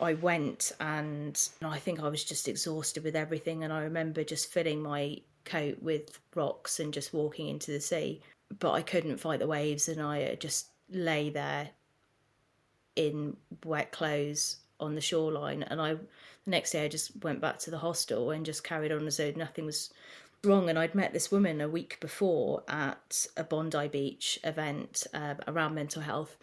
I 0.00 0.14
went 0.14 0.72
and 0.80 1.40
I 1.62 1.78
think 1.78 2.00
I 2.00 2.08
was 2.08 2.24
just 2.24 2.48
exhausted 2.48 3.04
with 3.04 3.16
everything. 3.16 3.64
And 3.64 3.72
I 3.72 3.80
remember 3.82 4.24
just 4.24 4.52
filling 4.52 4.82
my 4.82 5.18
coat 5.44 5.78
with 5.80 6.18
rocks 6.34 6.80
and 6.80 6.92
just 6.92 7.14
walking 7.14 7.48
into 7.48 7.70
the 7.70 7.80
sea. 7.80 8.20
But 8.58 8.72
I 8.72 8.82
couldn't 8.82 9.18
fight 9.18 9.40
the 9.40 9.46
waves, 9.46 9.88
and 9.88 10.00
I 10.00 10.24
uh, 10.24 10.34
just 10.36 10.68
lay 10.90 11.30
there 11.30 11.70
in 12.94 13.36
wet 13.64 13.92
clothes 13.92 14.58
on 14.80 14.94
the 14.94 15.00
shoreline. 15.00 15.62
And 15.64 15.80
I 15.80 15.94
the 15.94 16.50
next 16.50 16.70
day 16.72 16.84
I 16.84 16.88
just 16.88 17.10
went 17.22 17.40
back 17.40 17.58
to 17.60 17.70
the 17.70 17.78
hostel 17.78 18.30
and 18.30 18.46
just 18.46 18.64
carried 18.64 18.92
on 18.92 19.06
as 19.06 19.16
though 19.16 19.32
nothing 19.36 19.66
was 19.66 19.92
wrong. 20.44 20.68
And 20.68 20.78
I'd 20.78 20.94
met 20.94 21.12
this 21.12 21.30
woman 21.30 21.60
a 21.60 21.68
week 21.68 21.98
before 22.00 22.62
at 22.68 23.26
a 23.36 23.44
Bondi 23.44 23.88
Beach 23.88 24.38
event 24.44 25.06
uh, 25.12 25.34
around 25.46 25.74
mental 25.74 26.02
health. 26.02 26.36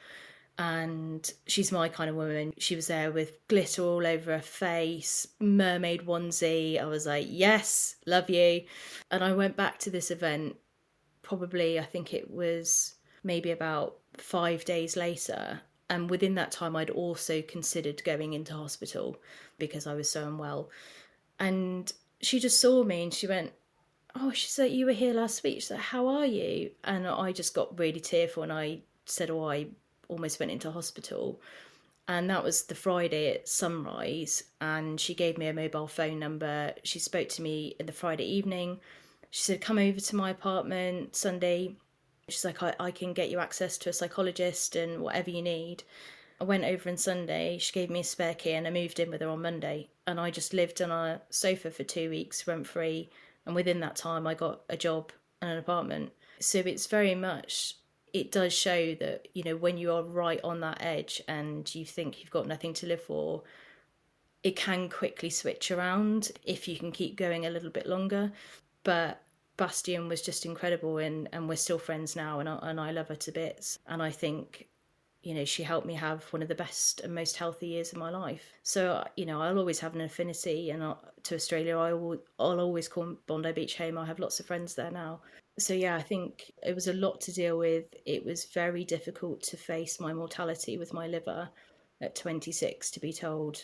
And 0.58 1.32
she's 1.47 1.71
my 1.71 1.89
kind 1.89 2.10
of 2.10 2.15
woman. 2.15 2.53
She 2.60 2.75
was 2.75 2.88
there 2.88 3.12
with 3.12 3.47
glitter 3.47 3.82
all 3.82 4.06
over 4.06 4.34
her 4.34 4.41
face, 4.41 5.27
mermaid 5.39 6.06
onesie. 6.06 6.79
I 6.79 6.86
was 6.86 7.08
like, 7.08 7.25
yes, 7.27 7.95
love 8.06 8.29
you. 8.29 8.63
And 9.10 9.23
I 9.23 9.34
went 9.34 9.58
back 9.58 9.79
to 9.79 9.89
this 9.89 10.12
event 10.12 10.58
probably, 11.23 11.79
I 11.79 11.84
think 11.84 12.13
it 12.13 12.29
was 12.29 12.93
maybe 13.23 13.49
about 13.49 13.97
five 14.17 14.65
days 14.65 14.95
later 14.95 15.62
and 15.89 16.10
within 16.10 16.36
that 16.36 16.51
time 16.51 16.75
i'd 16.75 16.89
also 16.89 17.41
considered 17.41 18.03
going 18.03 18.34
into 18.34 18.53
hospital 18.53 19.17
because 19.58 19.88
i 19.88 19.93
was 19.93 20.10
so 20.10 20.27
unwell 20.27 20.69
and 21.39 21.93
she 22.21 22.39
just 22.39 22.60
saw 22.60 22.84
me 22.84 23.03
and 23.03 23.13
she 23.13 23.27
went 23.27 23.51
oh 24.15 24.32
she 24.32 24.47
said 24.47 24.71
you 24.71 24.86
were 24.86 24.91
here 24.91 25.13
last 25.13 25.43
week 25.43 25.62
said 25.62 25.80
how 25.80 26.08
are 26.08 26.26
you 26.26 26.69
and 26.84 27.08
i 27.08 27.32
just 27.32 27.54
got 27.54 27.78
really 27.80 27.99
tearful 27.99 28.43
and 28.43 28.54
i 28.54 28.80
said 29.06 29.30
oh 29.30 29.49
i 29.49 29.67
almost 30.08 30.39
went 30.39 30.52
into 30.52 30.71
hospital 30.71 31.41
and 32.08 32.30
that 32.30 32.43
was 32.43 32.63
the 32.63 32.76
friday 32.76 33.34
at 33.34 33.47
sunrise 33.47 34.43
and 34.62 34.99
she 34.99 35.13
gave 35.13 35.38
me 35.38 35.47
a 35.47 35.54
mobile 35.54 35.88
phone 35.88 36.19
number 36.19 36.73
she 36.84 36.99
spoke 36.99 37.30
to 37.30 37.41
me 37.41 37.76
in 37.80 37.86
the 37.86 37.91
friday 37.91 38.26
evening 38.26 38.80
she 39.30 39.41
said 39.41 39.62
come 39.62 39.78
over 39.78 39.99
to 39.99 40.15
my 40.15 40.30
apartment 40.30 41.15
sunday 41.15 41.76
She's 42.30 42.45
like, 42.45 42.63
I, 42.63 42.73
I 42.80 42.91
can 42.91 43.13
get 43.13 43.30
you 43.30 43.39
access 43.39 43.78
to 43.80 43.89
a 43.89 43.93
psychologist 43.93 44.76
and 44.76 45.02
whatever 45.02 45.30
you 45.30 45.41
need. 45.41 45.84
I 46.39 46.45
went 46.45 46.63
over 46.63 46.89
on 46.89 46.97
Sunday. 46.97 47.58
She 47.58 47.73
gave 47.73 47.89
me 47.89 47.99
a 47.99 48.04
spare 48.04 48.34
key, 48.34 48.54
and 48.54 48.65
I 48.65 48.69
moved 48.69 48.99
in 48.99 49.12
with 49.12 49.21
her 49.21 49.30
on 49.30 49.41
Monday. 49.41 49.89
And 50.08 50.19
I 50.19 50.32
just 50.32 50.54
lived 50.54 50.82
on 50.82 50.91
a 50.91 51.21
sofa 51.30 51.69
for 51.69 51.84
two 51.84 52.10
weeks, 52.10 52.47
rent 52.47 52.67
free. 52.67 53.10
And 53.45 53.56
within 53.56 53.79
that 53.82 53.95
time, 53.95 54.25
I 54.25 54.34
got 54.34 54.62
a 54.69 54.77
job 54.77 55.12
and 55.41 55.51
an 55.51 55.58
apartment. 55.58 56.12
So 56.39 56.60
it's 56.60 56.88
very 56.88 57.15
much 57.15 57.75
it 58.13 58.32
does 58.32 58.53
show 58.53 58.93
that 58.95 59.27
you 59.34 59.43
know 59.43 59.56
when 59.56 59.77
you 59.77 59.91
are 59.91 60.03
right 60.03 60.39
on 60.43 60.62
that 60.62 60.77
edge 60.79 61.21
and 61.27 61.73
you 61.73 61.84
think 61.84 62.19
you've 62.19 62.32
got 62.32 62.47
nothing 62.47 62.73
to 62.73 62.86
live 62.86 63.01
for 63.01 63.43
it 64.43 64.56
can 64.56 64.88
quickly 64.88 65.29
switch 65.29 65.71
around 65.71 66.32
if 66.43 66.67
you 66.67 66.77
can 66.77 66.91
keep 66.91 67.15
going 67.15 67.45
a 67.45 67.49
little 67.49 67.71
bit 67.71 67.88
longer 67.88 68.32
but 68.84 69.23
Bastian 69.58 70.08
was 70.08 70.21
just 70.21 70.45
incredible 70.45 70.99
and 70.99 71.27
and 71.34 71.49
we're 71.49 71.56
still 71.56 71.79
friends 71.79 72.15
now 72.15 72.39
and 72.39 72.47
I, 72.47 72.60
and 72.62 72.79
I 72.79 72.91
love 72.91 73.08
her 73.08 73.15
to 73.15 73.32
bits 73.32 73.79
and 73.88 74.01
I 74.01 74.12
think 74.12 74.67
you 75.23 75.33
know 75.33 75.45
she 75.45 75.63
helped 75.63 75.88
me 75.88 75.93
have 75.95 76.23
one 76.33 76.41
of 76.41 76.47
the 76.47 76.55
best 76.55 77.01
and 77.01 77.15
most 77.15 77.38
healthy 77.38 77.67
years 77.67 77.91
of 77.91 77.97
my 77.97 78.09
life 78.09 78.53
so 78.62 78.91
uh, 78.91 79.03
you 79.15 79.25
know 79.25 79.41
I'll 79.41 79.57
always 79.57 79.79
have 79.79 79.95
an 79.95 80.01
affinity 80.01 80.69
and 80.69 80.83
I'll, 80.83 81.01
to 81.23 81.36
Australia 81.36 81.77
I 81.77 81.93
will 81.93 82.19
I'll 82.38 82.59
always 82.59 82.88
call 82.88 83.15
Bondi 83.27 83.51
Beach 83.53 83.77
home 83.77 83.97
I 83.97 84.05
have 84.05 84.19
lots 84.19 84.39
of 84.39 84.45
friends 84.45 84.75
there 84.75 84.91
now 84.91 85.21
so 85.59 85.73
yeah, 85.73 85.95
I 85.95 86.01
think 86.01 86.51
it 86.63 86.73
was 86.73 86.88
a 86.88 86.93
lot 86.93 87.21
to 87.21 87.33
deal 87.33 87.57
with. 87.57 87.86
It 88.05 88.25
was 88.25 88.45
very 88.45 88.83
difficult 88.83 89.43
to 89.43 89.57
face 89.57 89.99
my 89.99 90.13
mortality 90.13 90.77
with 90.77 90.93
my 90.93 91.07
liver 91.07 91.49
at 92.01 92.15
26 92.15 92.89
to 92.91 92.99
be 92.99 93.13
told, 93.13 93.63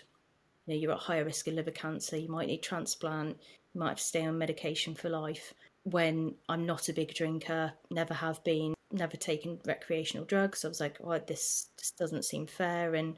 you 0.65 0.73
know, 0.73 0.79
you're 0.79 0.91
at 0.91 0.99
higher 0.99 1.25
risk 1.25 1.47
of 1.47 1.55
liver 1.55 1.71
cancer, 1.71 2.17
you 2.17 2.29
might 2.29 2.47
need 2.47 2.61
transplant, 2.61 3.37
you 3.73 3.79
might 3.79 3.89
have 3.89 3.97
to 3.97 4.03
stay 4.03 4.25
on 4.25 4.37
medication 4.37 4.93
for 4.93 5.09
life. 5.09 5.53
When 5.83 6.35
I'm 6.47 6.65
not 6.65 6.89
a 6.89 6.93
big 6.93 7.15
drinker, 7.15 7.73
never 7.89 8.13
have 8.13 8.43
been, 8.43 8.75
never 8.91 9.17
taken 9.17 9.59
recreational 9.65 10.25
drugs. 10.25 10.65
I 10.65 10.67
was 10.67 10.79
like, 10.79 10.97
oh, 11.03 11.19
this 11.19 11.67
just 11.77 11.97
doesn't 11.97 12.25
seem 12.25 12.47
fair. 12.47 12.95
And 12.95 13.15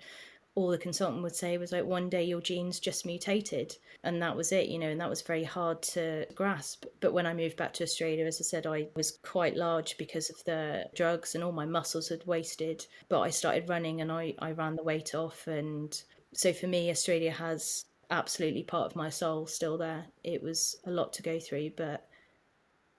all 0.53 0.69
the 0.69 0.77
consultant 0.77 1.23
would 1.23 1.35
say 1.35 1.57
was 1.57 1.71
like 1.71 1.85
one 1.85 2.09
day 2.09 2.23
your 2.23 2.41
genes 2.41 2.79
just 2.79 3.05
mutated. 3.05 3.75
And 4.03 4.21
that 4.21 4.35
was 4.35 4.51
it 4.51 4.67
you 4.67 4.79
know 4.79 4.89
and 4.89 4.99
that 4.99 5.09
was 5.09 5.21
very 5.21 5.43
hard 5.43 5.81
to 5.83 6.25
grasp. 6.35 6.85
But 6.99 7.13
when 7.13 7.25
i 7.25 7.33
moved 7.33 7.55
back 7.55 7.73
to 7.73 7.83
australia 7.83 8.25
as 8.25 8.41
i 8.41 8.43
said 8.43 8.67
i 8.67 8.87
was 8.95 9.17
quite 9.23 9.55
large 9.55 9.97
because 9.97 10.29
of 10.29 10.43
the 10.43 10.85
drugs 10.95 11.35
and 11.35 11.43
all 11.43 11.51
my 11.51 11.65
muscles 11.65 12.09
had 12.09 12.25
wasted. 12.25 12.85
But 13.07 13.21
i 13.21 13.29
started 13.29 13.69
running 13.69 14.01
and 14.01 14.11
i, 14.11 14.33
I 14.39 14.51
ran 14.51 14.75
the 14.75 14.83
weight 14.83 15.15
off. 15.15 15.47
And 15.47 16.01
so 16.33 16.51
for 16.51 16.67
me 16.67 16.89
australia 16.89 17.31
has 17.31 17.85
absolutely 18.09 18.63
part 18.63 18.87
of 18.87 18.95
my 18.97 19.09
soul 19.09 19.47
still 19.47 19.77
there. 19.77 20.05
It 20.23 20.43
was 20.43 20.75
a 20.85 20.91
lot 20.91 21.13
to 21.13 21.23
go 21.23 21.39
through 21.39 21.71
but 21.77 22.07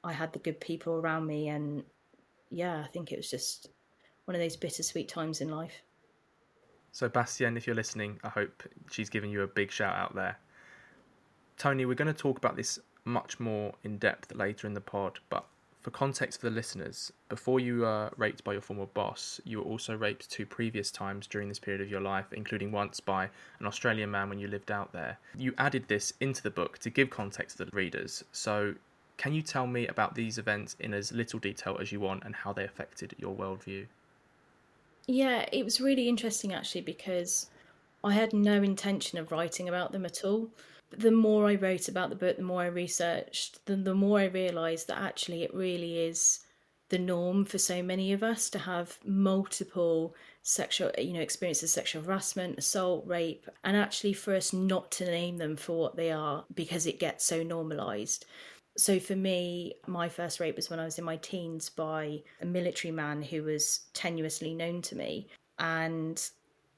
i 0.04 0.12
had 0.12 0.32
the 0.32 0.38
good 0.38 0.58
people 0.58 0.94
around 0.94 1.26
me 1.26 1.48
and 1.48 1.84
yeah 2.52 2.82
i 2.84 2.88
think 2.88 3.10
it 3.10 3.16
was 3.16 3.30
just 3.30 3.68
one 4.26 4.34
of 4.34 4.40
those 4.40 4.56
bittersweet 4.56 5.08
times 5.08 5.40
in 5.40 5.48
life 5.48 5.82
so, 6.94 7.08
Bastien, 7.08 7.56
if 7.56 7.66
you're 7.66 7.74
listening, 7.74 8.20
I 8.22 8.28
hope 8.28 8.64
she's 8.90 9.08
giving 9.08 9.30
you 9.30 9.40
a 9.42 9.46
big 9.46 9.72
shout 9.72 9.96
out 9.96 10.14
there. 10.14 10.38
Toni, 11.56 11.86
we're 11.86 11.94
going 11.94 12.12
to 12.12 12.12
talk 12.12 12.36
about 12.36 12.54
this 12.54 12.78
much 13.06 13.40
more 13.40 13.72
in 13.82 13.96
depth 13.96 14.34
later 14.34 14.66
in 14.66 14.74
the 14.74 14.80
pod, 14.80 15.18
but 15.30 15.46
for 15.80 15.90
context 15.90 16.40
for 16.40 16.50
the 16.50 16.54
listeners, 16.54 17.10
before 17.30 17.60
you 17.60 17.78
were 17.78 18.12
raped 18.18 18.44
by 18.44 18.52
your 18.52 18.60
former 18.60 18.86
boss, 18.86 19.40
you 19.44 19.58
were 19.58 19.64
also 19.64 19.96
raped 19.96 20.30
two 20.30 20.44
previous 20.44 20.90
times 20.90 21.26
during 21.26 21.48
this 21.48 21.58
period 21.58 21.80
of 21.80 21.88
your 21.88 22.00
life, 22.00 22.30
including 22.32 22.70
once 22.70 23.00
by 23.00 23.24
an 23.58 23.66
Australian 23.66 24.10
man 24.10 24.28
when 24.28 24.38
you 24.38 24.46
lived 24.46 24.70
out 24.70 24.92
there. 24.92 25.18
You 25.34 25.54
added 25.56 25.88
this 25.88 26.12
into 26.20 26.42
the 26.42 26.50
book 26.50 26.78
to 26.80 26.90
give 26.90 27.08
context 27.08 27.56
to 27.56 27.64
the 27.64 27.70
readers. 27.74 28.22
So, 28.32 28.74
can 29.22 29.32
you 29.32 29.40
tell 29.40 29.68
me 29.68 29.86
about 29.86 30.16
these 30.16 30.36
events 30.36 30.74
in 30.80 30.92
as 30.92 31.12
little 31.12 31.38
detail 31.38 31.78
as 31.80 31.92
you 31.92 32.00
want 32.00 32.24
and 32.24 32.34
how 32.34 32.52
they 32.52 32.64
affected 32.64 33.14
your 33.18 33.32
worldview? 33.32 33.86
Yeah, 35.06 35.46
it 35.52 35.64
was 35.64 35.80
really 35.80 36.08
interesting 36.08 36.52
actually 36.52 36.80
because 36.80 37.48
I 38.02 38.14
had 38.14 38.32
no 38.32 38.64
intention 38.64 39.20
of 39.20 39.30
writing 39.30 39.68
about 39.68 39.92
them 39.92 40.04
at 40.04 40.24
all. 40.24 40.50
But 40.90 40.98
the 40.98 41.12
more 41.12 41.48
I 41.48 41.54
wrote 41.54 41.86
about 41.86 42.10
the 42.10 42.16
book, 42.16 42.36
the 42.36 42.42
more 42.42 42.62
I 42.62 42.66
researched, 42.66 43.64
the, 43.66 43.76
the 43.76 43.94
more 43.94 44.18
I 44.18 44.24
realised 44.24 44.88
that 44.88 44.98
actually 44.98 45.44
it 45.44 45.54
really 45.54 46.00
is 46.00 46.40
the 46.88 46.98
norm 46.98 47.44
for 47.44 47.58
so 47.58 47.80
many 47.80 48.12
of 48.12 48.24
us 48.24 48.50
to 48.50 48.58
have 48.58 48.98
multiple 49.04 50.16
sexual 50.42 50.90
you 50.98 51.12
know 51.12 51.20
experiences 51.20 51.70
of 51.70 51.70
sexual 51.70 52.02
harassment 52.02 52.58
assault 52.58 53.06
rape 53.06 53.48
and 53.62 53.76
actually 53.76 54.12
for 54.12 54.34
us 54.34 54.52
not 54.52 54.90
to 54.90 55.04
name 55.04 55.38
them 55.38 55.56
for 55.56 55.78
what 55.78 55.96
they 55.96 56.10
are 56.10 56.44
because 56.52 56.84
it 56.84 56.98
gets 56.98 57.24
so 57.24 57.44
normalized 57.44 58.26
so 58.76 58.98
for 58.98 59.16
me, 59.16 59.74
my 59.86 60.08
first 60.08 60.40
rape 60.40 60.56
was 60.56 60.70
when 60.70 60.80
I 60.80 60.84
was 60.84 60.98
in 60.98 61.04
my 61.04 61.16
teens 61.16 61.68
by 61.68 62.22
a 62.40 62.46
military 62.46 62.92
man 62.92 63.22
who 63.22 63.42
was 63.42 63.86
tenuously 63.94 64.56
known 64.56 64.80
to 64.82 64.96
me. 64.96 65.28
And 65.58 66.22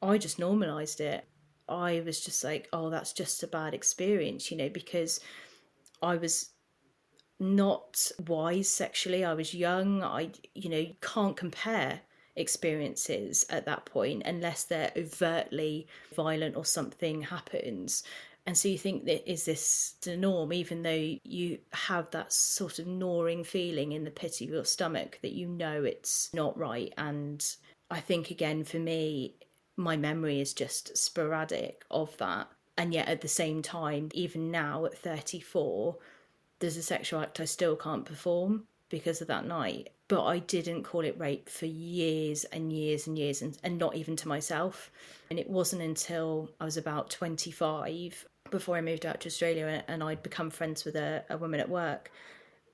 I 0.02 0.18
just 0.18 0.38
normalized 0.38 1.00
it. 1.00 1.26
I 1.68 2.02
was 2.04 2.20
just 2.20 2.42
like, 2.44 2.68
oh, 2.72 2.90
that's 2.90 3.12
just 3.12 3.42
a 3.42 3.46
bad 3.46 3.74
experience, 3.74 4.50
you 4.50 4.56
know, 4.56 4.68
because 4.68 5.20
I 6.02 6.16
was 6.16 6.50
not 7.40 8.10
wise 8.26 8.68
sexually. 8.68 9.24
I 9.24 9.34
was 9.34 9.54
young. 9.54 10.02
I, 10.02 10.30
you 10.54 10.68
know, 10.68 10.86
can't 11.00 11.36
compare 11.36 12.00
experiences 12.36 13.46
at 13.48 13.66
that 13.66 13.86
point 13.86 14.22
unless 14.26 14.64
they're 14.64 14.92
overtly 14.96 15.86
violent 16.14 16.56
or 16.56 16.64
something 16.64 17.22
happens. 17.22 18.02
And 18.46 18.56
so 18.56 18.68
you 18.68 18.76
think 18.76 19.06
that 19.06 19.30
is 19.30 19.46
this 19.46 19.94
the 20.02 20.16
norm, 20.16 20.52
even 20.52 20.82
though 20.82 21.16
you 21.24 21.58
have 21.72 22.10
that 22.10 22.32
sort 22.32 22.78
of 22.78 22.86
gnawing 22.86 23.42
feeling 23.42 23.92
in 23.92 24.04
the 24.04 24.10
pit 24.10 24.40
of 24.42 24.48
your 24.48 24.64
stomach 24.66 25.18
that 25.22 25.32
you 25.32 25.48
know 25.48 25.82
it's 25.84 26.30
not 26.34 26.56
right. 26.58 26.92
And 26.98 27.44
I 27.90 28.00
think, 28.00 28.30
again, 28.30 28.64
for 28.64 28.78
me, 28.78 29.36
my 29.76 29.96
memory 29.96 30.40
is 30.40 30.52
just 30.52 30.96
sporadic 30.96 31.84
of 31.90 32.16
that. 32.18 32.48
And 32.76 32.92
yet 32.92 33.08
at 33.08 33.22
the 33.22 33.28
same 33.28 33.62
time, 33.62 34.10
even 34.12 34.50
now 34.50 34.84
at 34.84 34.98
34, 34.98 35.96
there's 36.58 36.76
a 36.76 36.82
sexual 36.82 37.20
act 37.20 37.40
I 37.40 37.46
still 37.46 37.76
can't 37.76 38.04
perform 38.04 38.64
because 38.90 39.22
of 39.22 39.28
that 39.28 39.46
night. 39.46 39.90
But 40.08 40.26
I 40.26 40.40
didn't 40.40 40.82
call 40.82 41.00
it 41.00 41.18
rape 41.18 41.48
for 41.48 41.64
years 41.64 42.44
and 42.44 42.70
years 42.70 43.06
and 43.06 43.18
years, 43.18 43.40
and, 43.40 43.56
and 43.62 43.78
not 43.78 43.96
even 43.96 44.16
to 44.16 44.28
myself. 44.28 44.90
And 45.30 45.38
it 45.38 45.48
wasn't 45.48 45.80
until 45.80 46.50
I 46.60 46.66
was 46.66 46.76
about 46.76 47.08
25 47.10 48.26
before 48.50 48.76
I 48.76 48.80
moved 48.80 49.06
out 49.06 49.20
to 49.20 49.28
Australia 49.28 49.84
and 49.88 50.02
I'd 50.02 50.22
become 50.22 50.50
friends 50.50 50.84
with 50.84 50.96
a, 50.96 51.24
a 51.30 51.36
woman 51.36 51.60
at 51.60 51.68
work. 51.68 52.10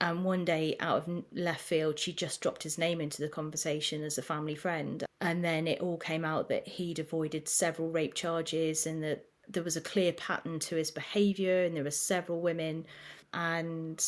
And 0.00 0.24
one 0.24 0.46
day, 0.46 0.76
out 0.80 1.08
of 1.08 1.24
left 1.32 1.60
field, 1.60 1.98
she 1.98 2.12
just 2.12 2.40
dropped 2.40 2.62
his 2.62 2.78
name 2.78 3.00
into 3.00 3.20
the 3.20 3.28
conversation 3.28 4.02
as 4.02 4.16
a 4.16 4.22
family 4.22 4.54
friend. 4.54 5.04
And 5.20 5.44
then 5.44 5.66
it 5.66 5.80
all 5.80 5.98
came 5.98 6.24
out 6.24 6.48
that 6.48 6.66
he'd 6.66 6.98
avoided 6.98 7.48
several 7.48 7.90
rape 7.90 8.14
charges 8.14 8.86
and 8.86 9.02
that 9.02 9.26
there 9.46 9.62
was 9.62 9.76
a 9.76 9.80
clear 9.82 10.12
pattern 10.14 10.58
to 10.60 10.76
his 10.76 10.90
behaviour 10.90 11.64
and 11.64 11.76
there 11.76 11.84
were 11.84 11.90
several 11.90 12.40
women. 12.40 12.86
And 13.34 14.02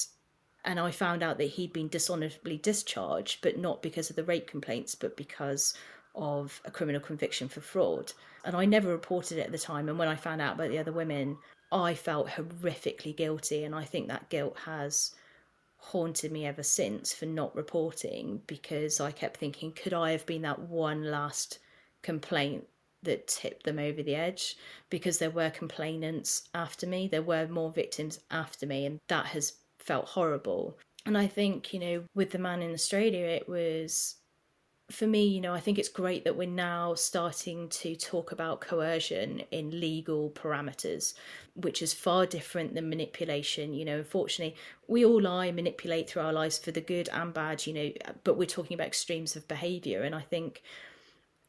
and 0.64 0.78
I 0.78 0.92
found 0.92 1.22
out 1.22 1.38
that 1.38 1.44
he'd 1.44 1.72
been 1.72 1.88
dishonorably 1.88 2.56
discharged, 2.56 3.42
but 3.42 3.58
not 3.58 3.82
because 3.82 4.10
of 4.10 4.16
the 4.16 4.24
rape 4.24 4.46
complaints, 4.46 4.94
but 4.94 5.16
because 5.16 5.74
of 6.14 6.60
a 6.64 6.70
criminal 6.70 7.00
conviction 7.00 7.48
for 7.48 7.60
fraud. 7.60 8.12
And 8.44 8.56
I 8.56 8.64
never 8.64 8.88
reported 8.88 9.38
it 9.38 9.46
at 9.46 9.52
the 9.52 9.58
time. 9.58 9.88
And 9.88 9.98
when 9.98 10.08
I 10.08 10.16
found 10.16 10.40
out 10.40 10.54
about 10.54 10.70
the 10.70 10.78
other 10.78 10.92
women, 10.92 11.38
I 11.70 11.94
felt 11.94 12.28
horrifically 12.28 13.16
guilty. 13.16 13.64
And 13.64 13.74
I 13.74 13.84
think 13.84 14.08
that 14.08 14.28
guilt 14.28 14.56
has 14.64 15.14
haunted 15.78 16.30
me 16.30 16.46
ever 16.46 16.62
since 16.62 17.12
for 17.12 17.26
not 17.26 17.54
reporting 17.56 18.40
because 18.46 19.00
I 19.00 19.10
kept 19.10 19.36
thinking, 19.36 19.72
could 19.72 19.92
I 19.92 20.12
have 20.12 20.24
been 20.26 20.42
that 20.42 20.60
one 20.60 21.10
last 21.10 21.58
complaint 22.02 22.64
that 23.02 23.26
tipped 23.26 23.64
them 23.64 23.78
over 23.78 24.02
the 24.02 24.14
edge? 24.14 24.56
Because 24.90 25.18
there 25.18 25.30
were 25.30 25.50
complainants 25.50 26.48
after 26.54 26.86
me, 26.86 27.08
there 27.08 27.22
were 27.22 27.48
more 27.48 27.72
victims 27.72 28.20
after 28.30 28.64
me, 28.64 28.86
and 28.86 29.00
that 29.08 29.26
has 29.26 29.54
felt 29.80 30.06
horrible. 30.06 30.78
And 31.04 31.18
I 31.18 31.26
think, 31.26 31.74
you 31.74 31.80
know, 31.80 32.04
with 32.14 32.30
the 32.30 32.38
man 32.38 32.62
in 32.62 32.72
Australia, 32.72 33.26
it 33.26 33.48
was 33.48 34.16
for 34.92 35.06
me, 35.06 35.24
you 35.24 35.40
know, 35.40 35.54
I 35.54 35.60
think 35.60 35.78
it's 35.78 35.88
great 35.88 36.24
that 36.24 36.36
we're 36.36 36.48
now 36.48 36.94
starting 36.94 37.68
to 37.68 37.96
talk 37.96 38.32
about 38.32 38.60
coercion 38.60 39.42
in 39.50 39.80
legal 39.80 40.30
parameters, 40.30 41.14
which 41.54 41.82
is 41.82 41.94
far 41.94 42.26
different 42.26 42.74
than 42.74 42.88
manipulation. 42.88 43.74
You 43.74 43.84
know, 43.84 43.98
unfortunately, 43.98 44.56
we 44.88 45.04
all 45.04 45.20
lie, 45.20 45.50
manipulate 45.50 46.10
through 46.10 46.22
our 46.22 46.32
lives 46.32 46.58
for 46.58 46.70
the 46.70 46.80
good 46.80 47.08
and 47.12 47.32
bad, 47.32 47.66
you 47.66 47.74
know, 47.74 47.92
but 48.24 48.36
we're 48.36 48.46
talking 48.46 48.74
about 48.74 48.86
extremes 48.86 49.36
of 49.36 49.48
behavior. 49.48 50.02
And 50.02 50.14
I 50.14 50.20
think 50.20 50.62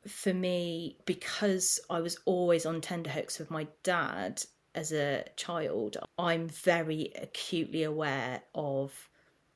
for 0.08 0.34
me, 0.34 0.98
because 1.06 1.80
I 1.90 2.02
was 2.02 2.18
always 2.26 2.66
on 2.66 2.82
tenterhooks 2.82 3.40
with 3.40 3.52
my 3.52 3.68
dad 3.84 4.44
as 4.76 4.92
a 4.92 5.26
child, 5.36 5.98
I'm 6.18 6.48
very 6.50 7.12
acutely 7.22 7.84
aware 7.84 8.42
of 8.56 9.10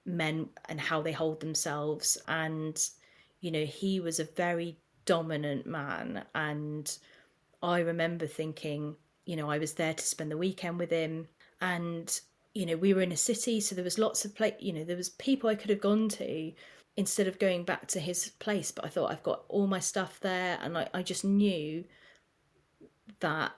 men 0.05 0.49
and 0.69 0.79
how 0.79 1.01
they 1.01 1.11
hold 1.11 1.39
themselves 1.39 2.17
and 2.27 2.89
you 3.41 3.51
know, 3.51 3.65
he 3.65 3.99
was 3.99 4.19
a 4.19 4.23
very 4.23 4.77
dominant 5.05 5.65
man. 5.65 6.25
And 6.35 6.97
I 7.61 7.79
remember 7.79 8.27
thinking, 8.27 8.95
you 9.25 9.35
know, 9.35 9.49
I 9.49 9.57
was 9.57 9.73
there 9.73 9.93
to 9.93 10.03
spend 10.03 10.31
the 10.31 10.37
weekend 10.37 10.79
with 10.79 10.89
him. 10.91 11.27
And, 11.61 12.19
you 12.53 12.65
know, 12.65 12.77
we 12.77 12.93
were 12.93 13.01
in 13.01 13.11
a 13.11 13.17
city, 13.17 13.59
so 13.61 13.75
there 13.75 13.83
was 13.83 13.97
lots 13.97 14.25
of, 14.25 14.35
place, 14.35 14.53
you 14.59 14.73
know, 14.73 14.83
there 14.83 14.97
was 14.97 15.09
people 15.09 15.49
I 15.49 15.55
could 15.55 15.69
have 15.69 15.81
gone 15.81 16.09
to. 16.09 16.51
instead 16.97 17.27
of 17.27 17.37
going 17.37 17.63
back 17.63 17.87
to 17.87 17.99
his 17.99 18.29
place. 18.39 18.71
But 18.71 18.85
I 18.85 18.89
thought 18.89 19.11
I've 19.11 19.23
got 19.23 19.43
all 19.49 19.67
my 19.67 19.79
stuff 19.79 20.19
there, 20.19 20.57
and 20.61 20.77
I, 20.77 20.89
I 20.93 21.03
just 21.03 21.23
knew 21.23 21.83
that 23.19 23.51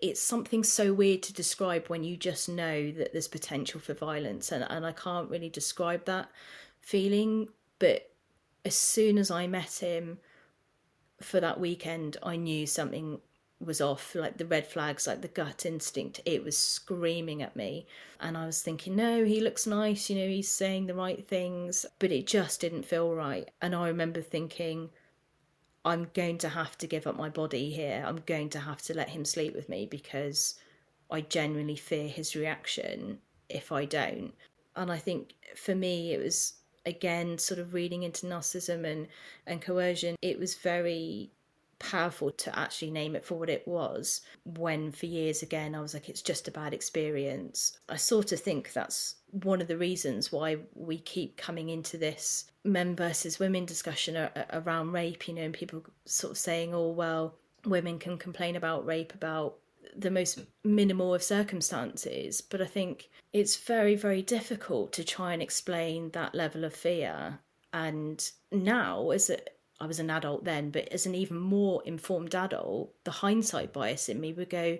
it's 0.00 0.20
something 0.20 0.62
so 0.62 0.92
weird 0.92 1.22
to 1.24 1.32
describe 1.32 1.88
when 1.88 2.04
you 2.04 2.16
just 2.16 2.48
know 2.48 2.90
that 2.92 3.12
there's 3.12 3.28
potential 3.28 3.80
for 3.80 3.94
violence 3.94 4.52
and, 4.52 4.64
and 4.68 4.86
I 4.86 4.92
can't 4.92 5.28
really 5.28 5.48
describe 5.48 6.04
that 6.04 6.30
feeling 6.80 7.48
but 7.78 8.07
as 8.64 8.74
soon 8.74 9.18
as 9.18 9.30
I 9.30 9.46
met 9.46 9.80
him 9.80 10.18
for 11.20 11.40
that 11.40 11.60
weekend 11.60 12.16
I 12.22 12.36
knew 12.36 12.66
something 12.66 13.20
was 13.60 13.80
off 13.80 14.14
like 14.14 14.36
the 14.36 14.46
red 14.46 14.66
flags 14.66 15.06
like 15.06 15.20
the 15.20 15.28
gut 15.28 15.66
instinct 15.66 16.20
it 16.24 16.44
was 16.44 16.56
screaming 16.56 17.42
at 17.42 17.56
me 17.56 17.86
and 18.20 18.36
I 18.36 18.46
was 18.46 18.62
thinking 18.62 18.94
no 18.94 19.24
he 19.24 19.40
looks 19.40 19.66
nice 19.66 20.08
you 20.08 20.16
know 20.16 20.28
he's 20.28 20.48
saying 20.48 20.86
the 20.86 20.94
right 20.94 21.26
things 21.26 21.84
but 21.98 22.12
it 22.12 22.26
just 22.26 22.60
didn't 22.60 22.84
feel 22.84 23.12
right 23.14 23.50
and 23.60 23.74
I 23.74 23.88
remember 23.88 24.22
thinking 24.22 24.90
I'm 25.84 26.10
going 26.12 26.36
to 26.38 26.50
have 26.50 26.76
to 26.78 26.86
give 26.86 27.06
up 27.06 27.16
my 27.16 27.30
body 27.30 27.70
here. 27.70 28.04
I'm 28.06 28.20
going 28.26 28.50
to 28.50 28.58
have 28.58 28.82
to 28.82 28.94
let 28.94 29.08
him 29.08 29.24
sleep 29.24 29.54
with 29.54 29.70
me 29.70 29.86
because 29.86 30.54
I 31.10 31.22
genuinely 31.22 31.76
fear 31.76 32.08
his 32.08 32.36
reaction 32.36 33.20
if 33.48 33.72
I 33.72 33.86
don't. 33.86 34.34
And 34.76 34.92
I 34.92 34.98
think 34.98 35.32
for 35.56 35.74
me, 35.74 36.12
it 36.12 36.22
was 36.22 36.54
again 36.88 37.38
sort 37.38 37.60
of 37.60 37.74
reading 37.74 38.02
into 38.02 38.26
narcissism 38.26 38.84
and, 38.84 39.06
and 39.46 39.62
coercion. 39.62 40.16
It 40.22 40.38
was 40.38 40.54
very 40.54 41.30
powerful 41.78 42.32
to 42.32 42.58
actually 42.58 42.90
name 42.90 43.14
it 43.14 43.24
for 43.24 43.38
what 43.38 43.48
it 43.48 43.66
was 43.66 44.22
when 44.44 44.90
for 44.90 45.06
years 45.06 45.42
again 45.42 45.76
I 45.76 45.80
was 45.80 45.94
like 45.94 46.08
it's 46.08 46.22
just 46.22 46.48
a 46.48 46.50
bad 46.50 46.74
experience. 46.74 47.78
I 47.88 47.96
sort 47.96 48.32
of 48.32 48.40
think 48.40 48.72
that's 48.72 49.14
one 49.30 49.60
of 49.60 49.68
the 49.68 49.76
reasons 49.76 50.32
why 50.32 50.58
we 50.74 50.98
keep 50.98 51.36
coming 51.36 51.68
into 51.68 51.96
this 51.96 52.50
men 52.64 52.96
versus 52.96 53.38
women 53.38 53.64
discussion 53.64 54.28
around 54.52 54.92
rape, 54.92 55.28
you 55.28 55.34
know, 55.34 55.42
and 55.42 55.54
people 55.54 55.84
sort 56.04 56.32
of 56.32 56.38
saying, 56.38 56.74
oh, 56.74 56.90
well, 56.90 57.34
women 57.64 57.98
can 57.98 58.18
complain 58.18 58.56
about 58.56 58.86
rape 58.86 59.14
about 59.14 59.56
the 59.98 60.10
most 60.10 60.40
minimal 60.64 61.14
of 61.14 61.22
circumstances. 61.22 62.40
But 62.40 62.60
I 62.60 62.66
think 62.66 63.08
it's 63.32 63.56
very, 63.56 63.94
very 63.94 64.22
difficult 64.22 64.92
to 64.94 65.04
try 65.04 65.32
and 65.32 65.42
explain 65.42 66.10
that 66.10 66.34
level 66.34 66.64
of 66.64 66.74
fear. 66.74 67.40
And 67.72 68.30
now, 68.50 69.10
as 69.10 69.30
a, 69.30 69.38
I 69.80 69.86
was 69.86 69.98
an 69.98 70.10
adult 70.10 70.44
then, 70.44 70.70
but 70.70 70.88
as 70.88 71.06
an 71.06 71.14
even 71.14 71.36
more 71.38 71.82
informed 71.84 72.34
adult, 72.34 72.92
the 73.04 73.10
hindsight 73.10 73.72
bias 73.72 74.08
in 74.08 74.20
me 74.20 74.32
would 74.32 74.50
go, 74.50 74.78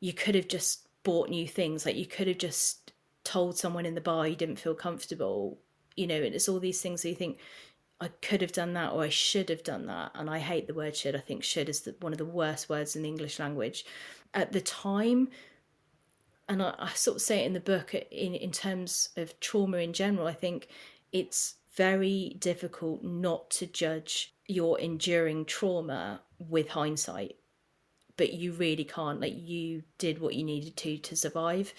you 0.00 0.12
could 0.12 0.34
have 0.34 0.48
just 0.48 0.86
bought 1.02 1.30
new 1.30 1.48
things. 1.48 1.86
Like 1.86 1.96
you 1.96 2.06
could 2.06 2.26
have 2.26 2.38
just 2.38 2.92
told 3.24 3.58
someone 3.58 3.86
in 3.86 3.94
the 3.94 4.00
bar 4.00 4.28
you 4.28 4.36
didn't 4.36 4.56
feel 4.60 4.74
comfortable 4.74 5.58
you 5.96 6.06
know, 6.06 6.22
and 6.22 6.34
it's 6.34 6.48
all 6.48 6.60
these 6.60 6.80
things 6.80 7.02
that 7.02 7.08
you 7.08 7.14
think, 7.14 7.38
I 7.98 8.08
could 8.20 8.42
have 8.42 8.52
done 8.52 8.74
that 8.74 8.92
or 8.92 9.02
I 9.02 9.08
should 9.08 9.48
have 9.48 9.64
done 9.64 9.86
that. 9.86 10.12
And 10.14 10.28
I 10.28 10.38
hate 10.38 10.66
the 10.66 10.74
word 10.74 10.94
should. 10.94 11.16
I 11.16 11.20
think 11.20 11.42
should 11.42 11.68
is 11.68 11.80
the, 11.80 11.96
one 12.00 12.12
of 12.12 12.18
the 12.18 12.26
worst 12.26 12.68
words 12.68 12.94
in 12.94 13.02
the 13.02 13.08
English 13.08 13.38
language. 13.38 13.86
At 14.34 14.52
the 14.52 14.60
time, 14.60 15.28
and 16.48 16.62
I, 16.62 16.74
I, 16.78 16.90
sort 16.90 17.16
of 17.16 17.22
say 17.22 17.42
it 17.42 17.46
in 17.46 17.52
the 17.52 17.60
book 17.60 17.94
uh, 17.94 18.00
in, 18.10 18.34
in 18.34 18.52
terms 18.52 19.10
of 19.16 19.38
trauma 19.40 19.78
in 19.78 19.92
general, 19.92 20.26
I 20.26 20.34
think 20.34 20.68
it's 21.12 21.54
very 21.74 22.36
difficult 22.38 23.02
not 23.02 23.50
to 23.50 23.66
judge 23.66 24.34
your 24.46 24.78
enduring 24.78 25.44
trauma 25.44 26.22
with 26.38 26.68
hindsight. 26.68 27.36
But 28.16 28.32
you 28.32 28.52
really 28.52 28.84
can't. 28.84 29.20
Like, 29.20 29.34
you 29.36 29.82
did 29.98 30.20
what 30.20 30.34
you 30.34 30.44
needed 30.44 30.76
to 30.76 30.96
to 30.96 31.16
survive. 31.16 31.74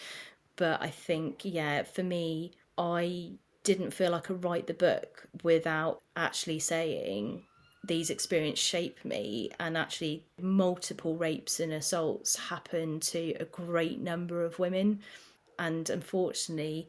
But 0.55 0.81
I 0.81 0.89
think, 0.89 1.41
yeah, 1.43 1.83
for 1.83 2.03
me, 2.03 2.53
I 2.77 3.37
didn't 3.63 3.91
feel 3.91 4.13
I 4.13 4.19
could 4.19 4.43
write 4.43 4.67
the 4.67 4.73
book 4.73 5.27
without 5.43 6.01
actually 6.15 6.59
saying 6.59 7.43
these 7.87 8.09
experiences 8.09 8.63
shape 8.63 9.03
me 9.03 9.51
and 9.59 9.77
actually 9.77 10.23
multiple 10.41 11.15
rapes 11.15 11.59
and 11.59 11.73
assaults 11.73 12.35
happen 12.35 12.99
to 12.99 13.33
a 13.39 13.45
great 13.45 13.99
number 13.99 14.43
of 14.43 14.59
women. 14.59 14.99
And 15.59 15.89
unfortunately 15.89 16.87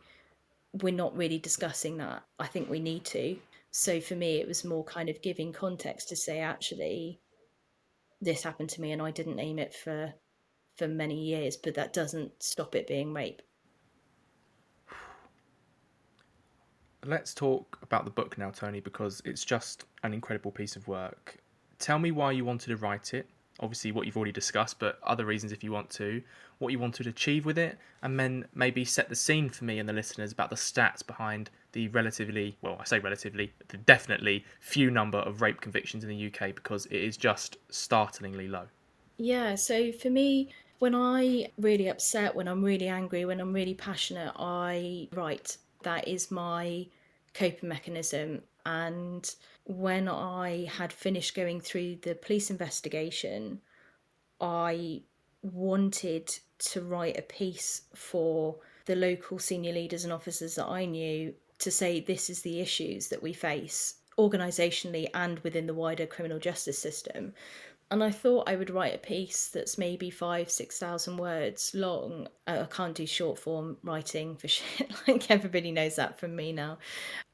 we're 0.83 0.93
not 0.93 1.17
really 1.17 1.39
discussing 1.39 1.97
that. 1.97 2.23
I 2.39 2.47
think 2.47 2.69
we 2.69 2.81
need 2.81 3.05
to. 3.07 3.37
So 3.71 4.01
for 4.01 4.15
me 4.15 4.37
it 4.41 4.49
was 4.49 4.65
more 4.65 4.85
kind 4.85 5.09
of 5.09 5.23
giving 5.23 5.53
context 5.53 6.09
to 6.11 6.17
say 6.17 6.41
actually 6.41 7.21
this 8.21 8.43
happened 8.43 8.69
to 8.71 8.81
me 8.81 8.93
and 8.93 9.01
i 9.03 9.11
didn't 9.11 9.39
aim 9.39 9.59
it 9.59 9.75
for 9.75 10.13
for 10.77 10.89
many 10.89 11.21
years 11.21 11.57
but 11.57 11.75
that 11.75 11.93
doesn't 11.93 12.43
stop 12.43 12.75
it 12.75 12.87
being 12.87 13.13
rape 13.13 13.43
let's 17.05 17.35
talk 17.35 17.79
about 17.83 18.05
the 18.05 18.11
book 18.11 18.39
now, 18.39 18.51
Toni, 18.51 18.81
because 18.81 19.23
it's 19.25 19.45
just 19.45 19.85
an 20.03 20.13
incredible 20.13 20.51
piece 20.51 20.77
of 20.77 20.87
work. 20.89 21.37
Tell 21.79 21.99
me 21.99 22.11
why 22.11 22.33
you 22.33 22.45
wanted 22.45 22.69
to 22.69 22.77
write 22.77 23.15
it. 23.15 23.29
Obviously, 23.61 23.91
what 23.91 24.07
you've 24.07 24.17
already 24.17 24.33
discussed, 24.33 24.79
but 24.79 24.99
other 25.03 25.25
reasons 25.25 25.51
if 25.53 25.65
you 25.65 25.73
want 25.73 25.91
to. 25.91 26.23
What 26.59 26.71
you 26.71 26.79
wanted 26.79 27.05
to 27.05 27.11
achieve 27.11 27.45
with 27.45 27.59
it, 27.59 27.79
and 28.03 28.19
then 28.19 28.47
maybe 28.55 28.85
set 28.85 29.09
the 29.09 29.17
scene 29.17 29.49
for 29.49 29.65
me 29.65 29.79
and 29.79 29.89
the 29.89 29.93
listeners 29.93 30.33
about 30.33 30.51
the 30.51 30.57
stats 30.57 31.07
behind 31.07 31.51
the 31.73 31.89
relatively, 31.89 32.57
well, 32.63 32.77
I 32.81 32.85
say 32.85 32.99
relatively, 32.99 33.53
the 33.69 33.77
definitely 33.77 34.45
few 34.61 34.91
number 34.91 35.19
of 35.19 35.41
rape 35.41 35.61
convictions 35.61 36.05
in 36.05 36.11
the 36.11 36.27
UK 36.27 36.55
because 36.55 36.87
it 36.87 36.97
is 36.97 37.17
just 37.17 37.57
startlingly 37.69 38.49
low. 38.49 38.67
Yeah, 39.19 39.57
so 39.57 39.93
for 39.93 40.11
me, 40.11 40.51
when 40.79 40.95
I 40.95 41.51
really 41.59 41.89
upset, 41.89 42.35
when 42.35 42.49
I'm 42.49 42.63
really 42.63 42.89
angry, 42.89 43.25
when 43.25 43.41
I'm 43.41 43.53
really 43.53 43.75
passionate, 43.75 44.33
I 44.37 45.09
write. 45.13 45.59
That 45.83 46.09
is 46.09 46.31
my 46.31 46.87
coping 47.35 47.69
mechanism. 47.69 48.43
And 48.67 49.29
when 49.65 50.09
I 50.09 50.67
had 50.67 50.93
finished 50.93 51.35
going 51.35 51.61
through 51.61 51.97
the 52.03 52.15
police 52.15 52.51
investigation, 52.51 53.61
I 54.41 55.03
wanted 55.43 56.35
to 56.59 56.83
write 56.83 57.19
a 57.19 57.23
piece 57.23 57.83
for 57.95 58.57
the 58.87 58.97
local 58.97 59.39
senior 59.39 59.73
leaders 59.73 60.05
and 60.05 60.13
officers 60.13 60.57
that 60.57 60.67
I 60.67 60.85
knew 60.85 61.35
to 61.59 61.71
say 61.71 62.01
this 62.01 62.31
is 62.31 62.43
the 62.43 62.61
issues 62.61 63.09
that 63.09 63.23
we 63.23 63.33
face 63.33 63.95
organisationally 64.19 65.09
and 65.15 65.39
within 65.41 65.67
the 65.67 65.75
wider 65.75 66.07
criminal 66.07 66.39
justice 66.39 66.79
system 66.79 67.33
and 67.91 68.05
I 68.05 68.11
thought 68.11 68.49
I 68.49 68.57
would 68.57 68.71
write 68.71 68.95
a 68.95 68.99
piece 68.99 69.49
that's 69.49 69.79
maybe 69.79 70.11
five, 70.11 70.51
six 70.51 70.79
thousand 70.79 71.17
words 71.17 71.73
long. 71.75 72.29
I 72.47 72.65
can't 72.65 72.95
do 72.95 73.07
short 73.07 73.39
form 73.39 73.79
writing 73.83 74.37
for 74.37 74.49
shit. 74.49 74.91
like 75.07 75.31
everybody 75.31 75.73
knows 75.73 75.97
that 75.97 76.19
from 76.19 76.37
me 76.37 76.53
now. 76.53 76.79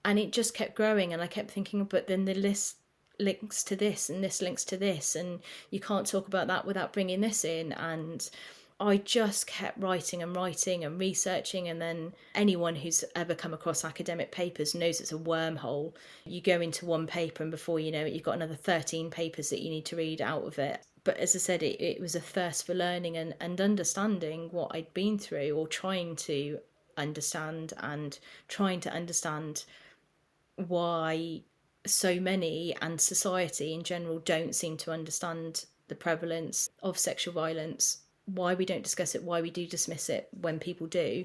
And 0.04 0.18
it 0.18 0.32
just 0.32 0.54
kept 0.54 0.76
growing, 0.76 1.12
and 1.12 1.22
I 1.22 1.26
kept 1.26 1.50
thinking, 1.50 1.80
oh, 1.80 1.84
but 1.84 2.06
then 2.06 2.24
the 2.24 2.34
list 2.34 2.76
links 3.18 3.64
to 3.64 3.76
this, 3.76 4.08
and 4.08 4.22
this 4.22 4.42
links 4.42 4.64
to 4.66 4.76
this, 4.76 5.16
and 5.16 5.40
you 5.70 5.80
can't 5.80 6.06
talk 6.06 6.28
about 6.28 6.46
that 6.48 6.66
without 6.66 6.92
bringing 6.92 7.20
this 7.20 7.44
in. 7.44 7.72
And 7.72 8.28
I 8.84 8.98
just 8.98 9.46
kept 9.46 9.80
writing 9.80 10.22
and 10.22 10.36
writing 10.36 10.84
and 10.84 10.98
researching. 10.98 11.68
And 11.68 11.80
then 11.80 12.12
anyone 12.34 12.76
who's 12.76 13.02
ever 13.16 13.34
come 13.34 13.54
across 13.54 13.82
academic 13.82 14.30
papers 14.30 14.74
knows 14.74 15.00
it's 15.00 15.10
a 15.12 15.16
wormhole. 15.16 15.94
You 16.26 16.42
go 16.42 16.60
into 16.60 16.84
one 16.84 17.06
paper, 17.06 17.42
and 17.42 17.50
before 17.50 17.80
you 17.80 17.90
know 17.90 18.04
it, 18.04 18.12
you've 18.12 18.22
got 18.22 18.34
another 18.34 18.56
13 18.56 19.08
papers 19.10 19.48
that 19.48 19.62
you 19.62 19.70
need 19.70 19.86
to 19.86 19.96
read 19.96 20.20
out 20.20 20.44
of 20.44 20.58
it. 20.58 20.82
But 21.02 21.16
as 21.16 21.34
I 21.34 21.38
said, 21.38 21.62
it, 21.62 21.82
it 21.82 21.98
was 21.98 22.14
a 22.14 22.20
thirst 22.20 22.66
for 22.66 22.74
learning 22.74 23.16
and, 23.16 23.34
and 23.40 23.58
understanding 23.58 24.50
what 24.50 24.70
I'd 24.74 24.92
been 24.92 25.18
through 25.18 25.52
or 25.52 25.66
trying 25.66 26.16
to 26.16 26.58
understand 26.98 27.72
and 27.78 28.18
trying 28.48 28.80
to 28.80 28.92
understand 28.92 29.64
why 30.56 31.40
so 31.86 32.20
many 32.20 32.76
and 32.82 33.00
society 33.00 33.72
in 33.72 33.82
general 33.82 34.18
don't 34.18 34.54
seem 34.54 34.76
to 34.76 34.92
understand 34.92 35.64
the 35.88 35.94
prevalence 35.94 36.68
of 36.82 36.98
sexual 36.98 37.32
violence 37.32 38.03
why 38.26 38.54
we 38.54 38.64
don't 38.64 38.82
discuss 38.82 39.14
it, 39.14 39.22
why 39.22 39.40
we 39.40 39.50
do 39.50 39.66
dismiss 39.66 40.08
it 40.08 40.28
when 40.40 40.58
people 40.58 40.86
do. 40.86 41.24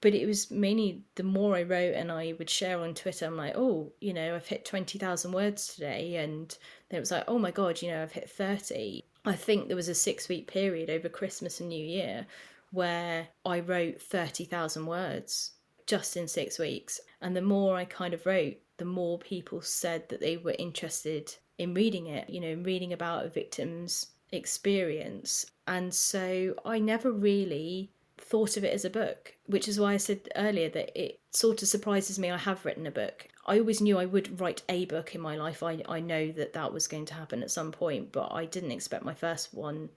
But 0.00 0.14
it 0.14 0.26
was 0.26 0.50
mainly 0.50 1.02
the 1.16 1.22
more 1.22 1.56
I 1.56 1.62
wrote 1.62 1.94
and 1.94 2.10
I 2.10 2.34
would 2.38 2.48
share 2.48 2.80
on 2.80 2.94
Twitter, 2.94 3.26
I'm 3.26 3.36
like, 3.36 3.52
oh, 3.54 3.92
you 4.00 4.14
know, 4.14 4.34
I've 4.34 4.46
hit 4.46 4.64
20,000 4.64 5.32
words 5.32 5.74
today. 5.74 6.16
And 6.16 6.56
then 6.88 6.98
it 6.98 7.00
was 7.00 7.10
like, 7.10 7.24
oh 7.28 7.38
my 7.38 7.50
God, 7.50 7.82
you 7.82 7.90
know, 7.90 8.02
I've 8.02 8.12
hit 8.12 8.30
30. 8.30 9.04
I 9.26 9.34
think 9.34 9.66
there 9.66 9.76
was 9.76 9.88
a 9.88 9.94
six 9.94 10.28
week 10.28 10.50
period 10.50 10.88
over 10.88 11.10
Christmas 11.10 11.60
and 11.60 11.68
New 11.68 11.84
Year 11.84 12.26
where 12.72 13.28
I 13.44 13.60
wrote 13.60 14.00
30,000 14.00 14.86
words 14.86 15.52
just 15.86 16.16
in 16.16 16.28
six 16.28 16.58
weeks. 16.58 17.00
And 17.20 17.36
the 17.36 17.42
more 17.42 17.76
I 17.76 17.84
kind 17.84 18.14
of 18.14 18.24
wrote, 18.24 18.56
the 18.78 18.84
more 18.86 19.18
people 19.18 19.60
said 19.60 20.08
that 20.08 20.20
they 20.20 20.38
were 20.38 20.54
interested 20.58 21.34
in 21.58 21.74
reading 21.74 22.06
it, 22.06 22.30
you 22.30 22.40
know, 22.40 22.54
reading 22.62 22.94
about 22.94 23.26
a 23.26 23.28
victim's 23.28 24.06
experience. 24.32 25.46
And 25.66 25.92
so 25.94 26.54
I 26.64 26.78
never 26.78 27.10
really 27.10 27.90
thought 28.18 28.56
of 28.56 28.64
it 28.64 28.72
as 28.72 28.84
a 28.84 28.90
book, 28.90 29.34
which 29.46 29.66
is 29.66 29.80
why 29.80 29.94
I 29.94 29.96
said 29.96 30.28
earlier 30.36 30.68
that 30.70 30.98
it 31.00 31.20
sort 31.32 31.62
of 31.62 31.68
surprises 31.68 32.18
me 32.18 32.30
I 32.30 32.36
have 32.36 32.64
written 32.64 32.86
a 32.86 32.90
book. 32.90 33.28
I 33.46 33.58
always 33.58 33.80
knew 33.80 33.98
I 33.98 34.06
would 34.06 34.40
write 34.40 34.62
a 34.68 34.84
book 34.84 35.14
in 35.14 35.20
my 35.20 35.36
life. 35.36 35.62
I, 35.62 35.82
I 35.88 36.00
know 36.00 36.30
that 36.32 36.52
that 36.52 36.72
was 36.72 36.86
going 36.86 37.06
to 37.06 37.14
happen 37.14 37.42
at 37.42 37.50
some 37.50 37.72
point, 37.72 38.12
but 38.12 38.32
I 38.32 38.44
didn't 38.44 38.72
expect 38.72 39.04
my 39.04 39.14
first 39.14 39.54
one 39.54 39.88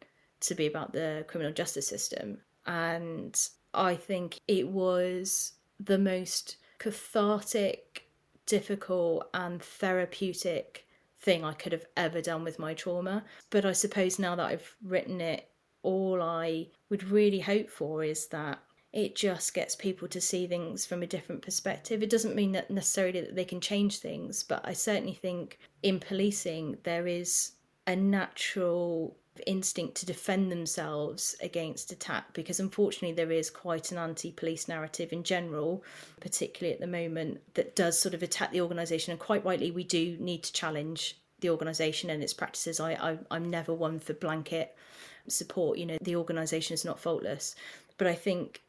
to 0.41 0.55
be 0.55 0.65
about 0.65 0.93
the 0.93 1.25
criminal 1.27 1.53
justice 1.53 1.87
system. 1.87 2.39
And 2.65 3.39
I 3.73 3.95
think 3.95 4.39
it 4.47 4.67
was 4.67 5.53
the 5.79 5.97
most 5.97 6.57
cathartic 6.79 8.07
difficult 8.45 9.29
and 9.33 9.61
therapeutic 9.61 10.85
thing 11.23 11.43
I 11.43 11.53
could 11.53 11.71
have 11.71 11.85
ever 11.97 12.21
done 12.21 12.43
with 12.43 12.59
my 12.59 12.73
trauma. 12.73 13.23
But 13.49 13.65
I 13.65 13.71
suppose 13.71 14.19
now 14.19 14.35
that 14.35 14.45
I've 14.45 14.75
written 14.83 15.21
it, 15.21 15.49
all 15.81 16.21
I 16.21 16.67
would 16.89 17.03
really 17.03 17.39
hope 17.39 17.69
for 17.69 18.03
is 18.03 18.27
that 18.27 18.59
it 18.91 19.15
just 19.15 19.53
gets 19.55 19.75
people 19.75 20.07
to 20.09 20.21
see 20.21 20.45
things 20.45 20.85
from 20.85 21.01
a 21.01 21.07
different 21.07 21.41
perspective. 21.41 22.03
It 22.03 22.11
doesn't 22.11 22.35
mean 22.35 22.51
that 22.51 22.69
necessarily 22.69 23.21
that 23.21 23.35
they 23.35 23.45
can 23.45 23.59
change 23.59 23.97
things, 23.97 24.43
but 24.43 24.61
I 24.63 24.73
certainly 24.73 25.15
think 25.15 25.57
in 25.81 25.99
policing 25.99 26.77
there 26.83 27.07
is 27.07 27.53
a 27.87 27.95
natural 27.95 29.17
instinct 29.47 29.95
to 29.95 30.05
defend 30.05 30.51
themselves 30.51 31.35
against 31.41 31.91
attack 31.91 32.33
because 32.33 32.59
unfortunately 32.59 33.13
there 33.15 33.31
is 33.31 33.49
quite 33.49 33.91
an 33.91 33.97
anti-police 33.97 34.67
narrative 34.67 35.11
in 35.11 35.23
general 35.23 35.83
particularly 36.19 36.73
at 36.73 36.79
the 36.79 36.87
moment 36.87 37.41
that 37.55 37.75
does 37.75 37.99
sort 37.99 38.13
of 38.13 38.23
attack 38.23 38.51
the 38.51 38.61
organization. 38.61 39.11
And 39.11 39.19
quite 39.19 39.43
rightly 39.43 39.71
we 39.71 39.83
do 39.83 40.17
need 40.19 40.43
to 40.43 40.53
challenge 40.53 41.17
the 41.39 41.49
organization 41.49 42.09
and 42.09 42.23
its 42.23 42.33
practices. 42.33 42.79
I, 42.79 42.93
I 42.93 43.17
i'm 43.31 43.49
never 43.49 43.73
one 43.73 43.99
for 43.99 44.13
blanket 44.13 44.75
support. 45.27 45.77
You 45.77 45.87
know 45.87 45.97
the 46.01 46.15
organization 46.15 46.73
is 46.73 46.85
not 46.85 46.99
faultless. 46.99 47.55
But 47.97 48.07
i 48.07 48.15
think 48.15 48.61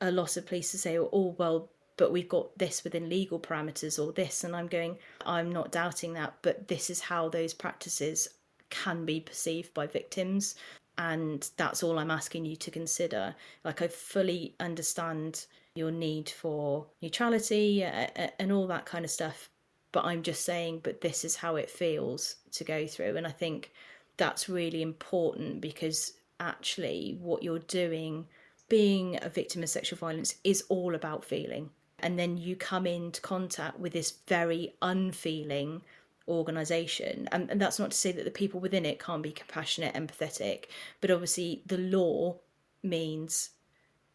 a 0.00 0.10
lot 0.10 0.36
of 0.36 0.46
police 0.46 0.70
say 0.70 0.98
oh 0.98 1.34
well 1.38 1.68
but 1.96 2.12
we've 2.12 2.28
got 2.28 2.58
this 2.58 2.84
within 2.84 3.08
legal 3.08 3.40
parameters 3.40 3.98
or 4.02 4.12
this. 4.12 4.44
And 4.44 4.54
i'm 4.54 4.68
going 4.68 4.98
i'm 5.24 5.50
not 5.50 5.72
doubting 5.72 6.14
that 6.14 6.34
but 6.42 6.68
this 6.68 6.90
is 6.90 7.00
how 7.00 7.28
those 7.28 7.54
practices 7.54 8.28
can 8.70 9.04
be 9.04 9.20
perceived 9.20 9.72
by 9.74 9.86
victims. 9.86 10.54
And 10.98 11.48
that's 11.56 11.82
all 11.82 11.98
I'm 11.98 12.10
asking 12.10 12.46
you 12.46 12.56
to 12.56 12.70
consider. 12.70 13.34
Like, 13.64 13.82
I 13.82 13.88
fully 13.88 14.54
understand 14.60 15.46
your 15.74 15.90
need 15.90 16.30
for 16.30 16.86
neutrality 17.02 17.84
uh, 17.84 18.06
uh, 18.16 18.28
and 18.38 18.50
all 18.50 18.66
that 18.68 18.86
kind 18.86 19.04
of 19.04 19.10
stuff. 19.10 19.50
But 19.92 20.06
I'm 20.06 20.22
just 20.22 20.44
saying, 20.44 20.80
but 20.82 21.00
this 21.00 21.24
is 21.24 21.36
how 21.36 21.56
it 21.56 21.70
feels 21.70 22.36
to 22.52 22.64
go 22.64 22.86
through. 22.86 23.16
And 23.16 23.26
I 23.26 23.30
think 23.30 23.72
that's 24.16 24.48
really 24.48 24.82
important 24.82 25.60
because 25.60 26.14
actually, 26.40 27.18
what 27.20 27.42
you're 27.42 27.58
doing, 27.60 28.26
being 28.68 29.18
a 29.22 29.28
victim 29.28 29.62
of 29.62 29.68
sexual 29.68 29.98
violence, 29.98 30.36
is 30.44 30.64
all 30.68 30.94
about 30.94 31.24
feeling. 31.24 31.70
And 32.00 32.18
then 32.18 32.36
you 32.36 32.56
come 32.56 32.86
into 32.86 33.20
contact 33.20 33.78
with 33.78 33.92
this 33.92 34.18
very 34.26 34.74
unfeeling 34.82 35.82
organization. 36.28 37.28
And, 37.32 37.50
and 37.50 37.60
that's 37.60 37.78
not 37.78 37.90
to 37.90 37.96
say 37.96 38.12
that 38.12 38.24
the 38.24 38.30
people 38.30 38.60
within 38.60 38.86
it 38.86 39.02
can't 39.02 39.22
be 39.22 39.32
compassionate 39.32 39.94
empathetic 39.94 40.64
but 41.00 41.10
obviously 41.10 41.62
the 41.66 41.78
law 41.78 42.36
means 42.82 43.50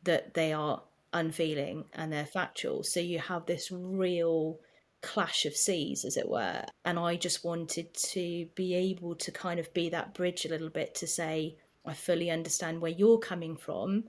that 0.03 0.33
they 0.33 0.51
are 0.53 0.81
unfeeling 1.13 1.85
and 1.93 2.11
they're 2.11 2.25
factual. 2.25 2.83
So 2.83 2.99
you 2.99 3.19
have 3.19 3.45
this 3.45 3.71
real 3.71 4.59
clash 5.01 5.45
of 5.45 5.55
seas 5.55 6.05
as 6.05 6.15
it 6.17 6.29
were. 6.29 6.63
And 6.85 6.99
i 6.99 7.15
just 7.15 7.43
wanted 7.43 7.93
to 7.93 8.47
be 8.55 8.73
able 8.75 9.15
to 9.15 9.31
kind 9.31 9.59
of 9.59 9.73
be 9.73 9.89
that 9.89 10.13
bridge 10.13 10.45
a 10.45 10.49
little 10.49 10.69
bit 10.69 10.93
to 10.95 11.07
say 11.07 11.57
i 11.85 11.93
fully 11.93 12.29
understand 12.29 12.79
where 12.79 12.91
you're 12.91 13.17
coming 13.17 13.57
from 13.57 14.03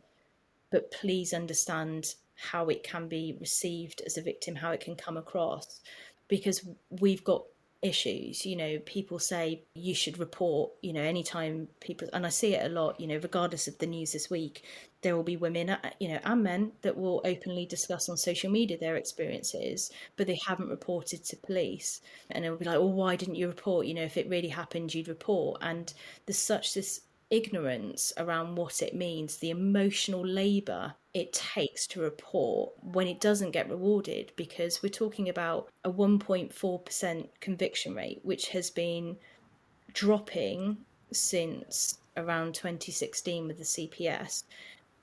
but 0.70 0.90
please 0.90 1.32
understand 1.32 2.14
how 2.34 2.66
it 2.66 2.82
can 2.82 3.06
be 3.06 3.36
received 3.38 4.02
as 4.04 4.16
a 4.16 4.22
victim 4.22 4.56
how 4.56 4.72
it 4.72 4.80
can 4.80 4.96
come 4.96 5.16
across. 5.16 5.80
Because 6.28 6.66
we've 7.00 7.22
got 7.22 7.44
issues 7.82 8.46
you 8.46 8.54
know 8.54 8.78
people 8.86 9.18
say 9.18 9.62
you 9.74 9.94
should 9.94 10.18
report 10.18 10.70
you 10.82 10.92
know 10.92 11.02
anytime 11.02 11.66
people 11.80 12.08
and 12.12 12.24
i 12.24 12.28
see 12.28 12.54
it 12.54 12.64
a 12.64 12.68
lot 12.72 12.98
you 13.00 13.08
know 13.08 13.16
regardless 13.16 13.66
of 13.66 13.76
the 13.78 13.86
news 13.86 14.12
this 14.12 14.30
week 14.30 14.62
there 15.02 15.16
will 15.16 15.24
be 15.24 15.36
women 15.36 15.70
uh, 15.70 15.90
you 15.98 16.08
know 16.08 16.20
and 16.24 16.42
men 16.42 16.72
that 16.82 16.96
will 16.96 17.20
openly 17.24 17.66
discuss 17.66 18.08
on 18.08 18.16
social 18.16 18.50
media 18.50 18.78
their 18.78 18.96
experiences 18.96 19.90
but 20.16 20.26
they 20.26 20.38
haven't 20.46 20.68
reported 20.68 21.24
to 21.24 21.36
police. 21.36 22.00
And 22.30 22.44
it 22.44 22.50
will 22.50 22.58
be 22.58 22.64
like 22.64 22.78
well 22.78 22.92
why 22.92 23.16
didn't 23.16 23.36
you 23.36 23.48
report? 23.48 23.86
You 23.86 23.94
know 23.94 24.02
if 24.02 24.16
it 24.16 24.28
really 24.28 24.48
happened 24.48 24.94
you'd 24.94 25.08
report. 25.08 25.58
And 25.62 25.92
there's 26.26 26.38
such 26.38 26.74
this 26.74 27.02
ignorance 27.32 28.12
around 28.18 28.54
what 28.54 28.82
it 28.82 28.94
means, 28.94 29.38
the 29.38 29.50
emotional 29.50 30.24
labour 30.24 30.94
it 31.14 31.32
takes 31.32 31.86
to 31.86 32.00
report 32.00 32.72
when 32.82 33.06
it 33.08 33.20
doesn't 33.20 33.50
get 33.50 33.70
rewarded, 33.70 34.32
because 34.36 34.82
we're 34.82 34.88
talking 34.88 35.28
about 35.28 35.68
a 35.84 35.90
1.4% 35.90 37.28
conviction 37.40 37.94
rate, 37.94 38.20
which 38.22 38.48
has 38.48 38.70
been 38.70 39.16
dropping 39.94 40.76
since 41.10 41.98
around 42.16 42.54
2016 42.54 43.46
with 43.46 43.58
the 43.58 43.64
CPS. 43.64 44.44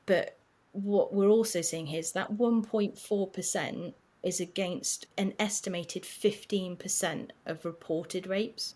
But 0.06 0.38
what 0.72 1.14
we're 1.14 1.30
also 1.30 1.62
seeing 1.62 1.88
here 1.88 2.00
is 2.00 2.12
that 2.12 2.34
1.4% 2.34 3.94
is 4.22 4.40
against 4.40 5.08
an 5.18 5.34
estimated 5.40 6.04
15% 6.04 7.30
of 7.46 7.66
reported 7.66 8.28
rapes. 8.28 8.76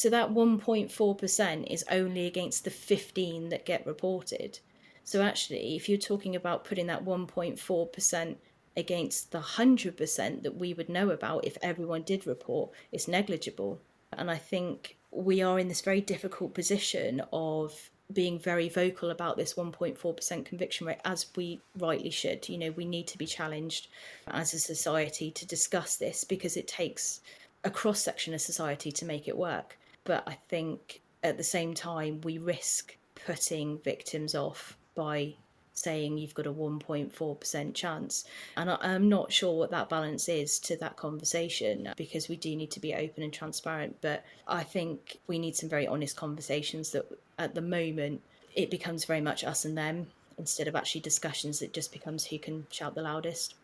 So 0.00 0.08
that 0.08 0.30
1.4% 0.30 1.70
is 1.70 1.84
only 1.90 2.24
against 2.24 2.64
the 2.64 2.70
15 2.70 3.50
that 3.50 3.66
get 3.66 3.84
reported. 3.84 4.58
So 5.04 5.20
actually, 5.20 5.76
if 5.76 5.90
you're 5.90 5.98
talking 5.98 6.34
about 6.34 6.64
putting 6.64 6.86
that 6.86 7.04
1.4% 7.04 8.36
against 8.78 9.30
the 9.30 9.40
100% 9.40 10.42
that 10.42 10.56
we 10.56 10.72
would 10.72 10.88
know 10.88 11.10
about 11.10 11.44
if 11.44 11.58
everyone 11.60 12.00
did 12.00 12.26
report, 12.26 12.70
it's 12.92 13.08
negligible. 13.08 13.78
And 14.14 14.30
I 14.30 14.38
think 14.38 14.96
we 15.10 15.42
are 15.42 15.58
in 15.58 15.68
this 15.68 15.82
very 15.82 16.00
difficult 16.00 16.54
position 16.54 17.20
of 17.30 17.90
being 18.10 18.38
very 18.38 18.70
vocal 18.70 19.10
about 19.10 19.36
this 19.36 19.52
1.4% 19.52 20.44
conviction 20.46 20.86
rate, 20.86 21.00
as 21.04 21.26
we 21.36 21.60
rightly 21.78 22.08
should. 22.08 22.48
You 22.48 22.56
know, 22.56 22.70
we 22.70 22.86
need 22.86 23.06
to 23.08 23.18
be 23.18 23.26
challenged 23.26 23.88
as 24.28 24.54
a 24.54 24.60
society 24.60 25.30
to 25.32 25.44
discuss 25.44 25.96
this 25.96 26.24
because 26.24 26.56
it 26.56 26.68
takes 26.68 27.20
a 27.64 27.70
cross 27.70 28.00
section 28.00 28.32
of 28.32 28.40
society 28.40 28.90
to 28.92 29.04
make 29.04 29.28
it 29.28 29.36
work. 29.36 29.76
But 30.04 30.24
I 30.26 30.34
think 30.48 31.02
at 31.22 31.36
the 31.36 31.44
same 31.44 31.74
time, 31.74 32.20
we 32.22 32.38
risk 32.38 32.96
putting 33.26 33.78
victims 33.78 34.34
off 34.34 34.76
by 34.94 35.34
saying 35.72 36.18
you've 36.18 36.34
got 36.34 36.46
a 36.46 36.52
1.4% 36.52 37.74
chance. 37.74 38.24
And 38.56 38.70
I, 38.70 38.78
am 38.82 39.08
not 39.08 39.32
sure 39.32 39.58
what 39.58 39.70
that 39.70 39.88
balance 39.88 40.28
is 40.28 40.58
to 40.60 40.76
that 40.76 40.96
conversation 40.96 41.88
because 41.96 42.28
we 42.28 42.36
do 42.36 42.54
need 42.54 42.70
to 42.72 42.80
be 42.80 42.94
open 42.94 43.22
and 43.22 43.32
transparent. 43.32 43.96
But 44.00 44.24
I 44.46 44.62
think 44.62 45.18
we 45.26 45.38
need 45.38 45.56
some 45.56 45.68
very 45.68 45.86
honest 45.86 46.16
conversations 46.16 46.90
that 46.90 47.06
at 47.38 47.54
the 47.54 47.62
moment 47.62 48.20
it 48.54 48.70
becomes 48.70 49.04
very 49.04 49.20
much 49.20 49.44
us 49.44 49.64
and 49.64 49.76
them 49.76 50.08
instead 50.38 50.68
of 50.68 50.76
actually 50.76 51.00
discussions. 51.02 51.62
It 51.62 51.72
just 51.72 51.92
becomes 51.92 52.26
who 52.26 52.38
can 52.38 52.66
shout 52.70 52.94
the 52.94 53.02
loudest. 53.02 53.54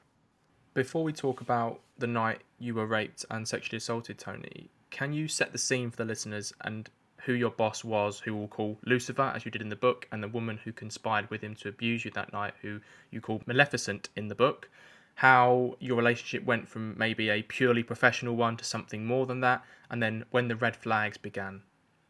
Before 0.74 1.02
we 1.02 1.12
talk 1.12 1.40
about 1.40 1.80
the 1.98 2.06
night 2.06 2.42
you 2.58 2.74
were 2.74 2.86
raped 2.86 3.24
and 3.30 3.48
sexually 3.48 3.78
assaulted, 3.78 4.18
Toni, 4.18 4.68
can 4.90 5.12
you 5.12 5.28
set 5.28 5.52
the 5.52 5.58
scene 5.58 5.90
for 5.90 5.96
the 5.96 6.04
listeners 6.04 6.52
and 6.62 6.88
who 7.26 7.32
your 7.32 7.50
boss 7.50 7.82
was, 7.82 8.20
who 8.20 8.36
we'll 8.36 8.48
call 8.48 8.78
Lucifer, 8.84 9.32
as 9.34 9.44
you 9.44 9.50
did 9.50 9.60
in 9.60 9.68
the 9.68 9.76
book, 9.76 10.06
and 10.12 10.22
the 10.22 10.28
woman 10.28 10.58
who 10.62 10.72
conspired 10.72 11.28
with 11.28 11.40
him 11.42 11.56
to 11.56 11.68
abuse 11.68 12.04
you 12.04 12.10
that 12.12 12.32
night, 12.32 12.54
who 12.62 12.80
you 13.10 13.20
call 13.20 13.42
Maleficent 13.46 14.08
in 14.14 14.28
the 14.28 14.34
book? 14.34 14.70
How 15.16 15.76
your 15.80 15.96
relationship 15.96 16.44
went 16.44 16.68
from 16.68 16.96
maybe 16.96 17.28
a 17.28 17.42
purely 17.42 17.82
professional 17.82 18.36
one 18.36 18.56
to 18.58 18.64
something 18.64 19.04
more 19.04 19.26
than 19.26 19.40
that, 19.40 19.64
and 19.90 20.02
then 20.02 20.24
when 20.30 20.48
the 20.48 20.56
red 20.56 20.76
flags 20.76 21.18
began. 21.18 21.62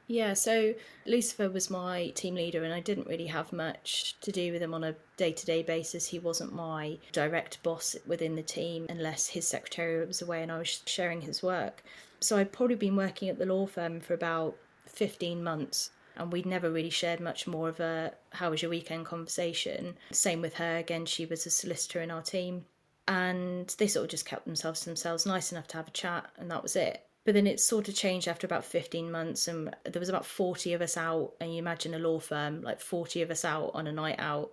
Yeah, 0.08 0.34
so 0.34 0.74
Lucifer 1.04 1.50
was 1.50 1.68
my 1.68 2.10
team 2.10 2.34
leader, 2.36 2.62
and 2.62 2.72
I 2.72 2.80
didn't 2.80 3.08
really 3.08 3.26
have 3.26 3.52
much 3.52 4.16
to 4.20 4.30
do 4.30 4.52
with 4.52 4.62
him 4.62 4.74
on 4.74 4.84
a 4.84 4.94
day 5.16 5.32
to 5.32 5.46
day 5.46 5.62
basis. 5.62 6.08
He 6.08 6.18
wasn't 6.18 6.54
my 6.54 6.98
direct 7.12 7.62
boss 7.62 7.96
within 8.06 8.36
the 8.36 8.42
team 8.42 8.86
unless 8.88 9.28
his 9.28 9.48
secretary 9.48 10.04
was 10.06 10.22
away 10.22 10.42
and 10.42 10.52
I 10.52 10.58
was 10.58 10.82
sharing 10.86 11.22
his 11.22 11.42
work. 11.42 11.82
So 12.26 12.36
I'd 12.38 12.50
probably 12.50 12.74
been 12.74 12.96
working 12.96 13.28
at 13.28 13.38
the 13.38 13.46
law 13.46 13.66
firm 13.66 14.00
for 14.00 14.14
about 14.14 14.56
15 14.86 15.44
months 15.44 15.90
and 16.16 16.32
we'd 16.32 16.46
never 16.46 16.70
really 16.70 16.90
shared 16.90 17.20
much 17.20 17.46
more 17.46 17.68
of 17.68 17.78
a 17.78 18.12
how 18.30 18.50
was 18.50 18.62
your 18.62 18.70
weekend 18.70 19.06
conversation. 19.06 19.96
Same 20.10 20.40
with 20.40 20.54
her, 20.54 20.76
again, 20.76 21.06
she 21.06 21.26
was 21.26 21.46
a 21.46 21.50
solicitor 21.50 22.00
in 22.00 22.10
our 22.10 22.22
team. 22.22 22.64
And 23.06 23.72
they 23.78 23.86
sort 23.86 24.04
of 24.04 24.10
just 24.10 24.26
kept 24.26 24.44
themselves 24.44 24.80
to 24.80 24.86
themselves, 24.86 25.26
nice 25.26 25.52
enough 25.52 25.68
to 25.68 25.76
have 25.76 25.86
a 25.86 25.92
chat, 25.92 26.28
and 26.36 26.50
that 26.50 26.62
was 26.62 26.74
it. 26.74 27.04
But 27.24 27.34
then 27.34 27.46
it 27.46 27.60
sort 27.60 27.88
of 27.88 27.94
changed 27.94 28.26
after 28.26 28.46
about 28.46 28.64
15 28.64 29.10
months, 29.12 29.46
and 29.46 29.72
there 29.84 30.00
was 30.00 30.08
about 30.08 30.26
40 30.26 30.72
of 30.72 30.82
us 30.82 30.96
out. 30.96 31.34
And 31.40 31.52
you 31.52 31.58
imagine 31.58 31.94
a 31.94 32.00
law 32.00 32.18
firm, 32.18 32.62
like 32.62 32.80
40 32.80 33.22
of 33.22 33.30
us 33.30 33.44
out 33.44 33.70
on 33.74 33.86
a 33.86 33.92
night 33.92 34.16
out 34.18 34.50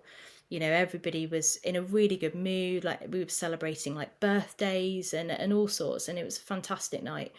you 0.50 0.60
know 0.60 0.70
everybody 0.70 1.26
was 1.26 1.56
in 1.56 1.74
a 1.74 1.82
really 1.82 2.16
good 2.16 2.34
mood 2.34 2.84
like 2.84 3.00
we 3.10 3.18
were 3.20 3.28
celebrating 3.28 3.94
like 3.94 4.20
birthdays 4.20 5.14
and 5.14 5.30
and 5.30 5.52
all 5.52 5.66
sorts 5.66 6.08
and 6.08 6.18
it 6.18 6.24
was 6.24 6.36
a 6.36 6.42
fantastic 6.42 7.02
night 7.02 7.32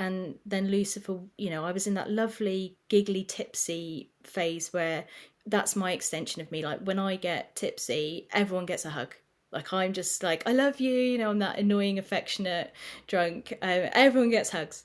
and 0.00 0.34
then 0.46 0.68
lucifer 0.70 1.18
you 1.36 1.50
know 1.50 1.64
i 1.64 1.70
was 1.70 1.86
in 1.86 1.94
that 1.94 2.10
lovely 2.10 2.74
giggly 2.88 3.22
tipsy 3.22 4.10
phase 4.24 4.72
where 4.72 5.04
that's 5.46 5.76
my 5.76 5.92
extension 5.92 6.42
of 6.42 6.50
me. 6.50 6.64
Like 6.64 6.80
when 6.80 6.98
i 6.98 7.16
get 7.16 7.54
tipsy 7.56 8.28
everyone 8.32 8.66
gets 8.66 8.84
a 8.84 8.90
hug. 8.90 9.14
Like 9.52 9.72
i'm 9.72 9.92
just 9.92 10.22
like 10.22 10.44
i 10.46 10.52
love 10.52 10.80
you 10.80 10.94
you 10.94 11.18
know 11.18 11.30
i'm 11.30 11.40
that 11.40 11.58
annoying 11.58 11.98
affectionate 11.98 12.72
drunk 13.08 13.52
uh, 13.62 13.88
everyone 13.92 14.30
gets 14.30 14.50
hugs. 14.50 14.84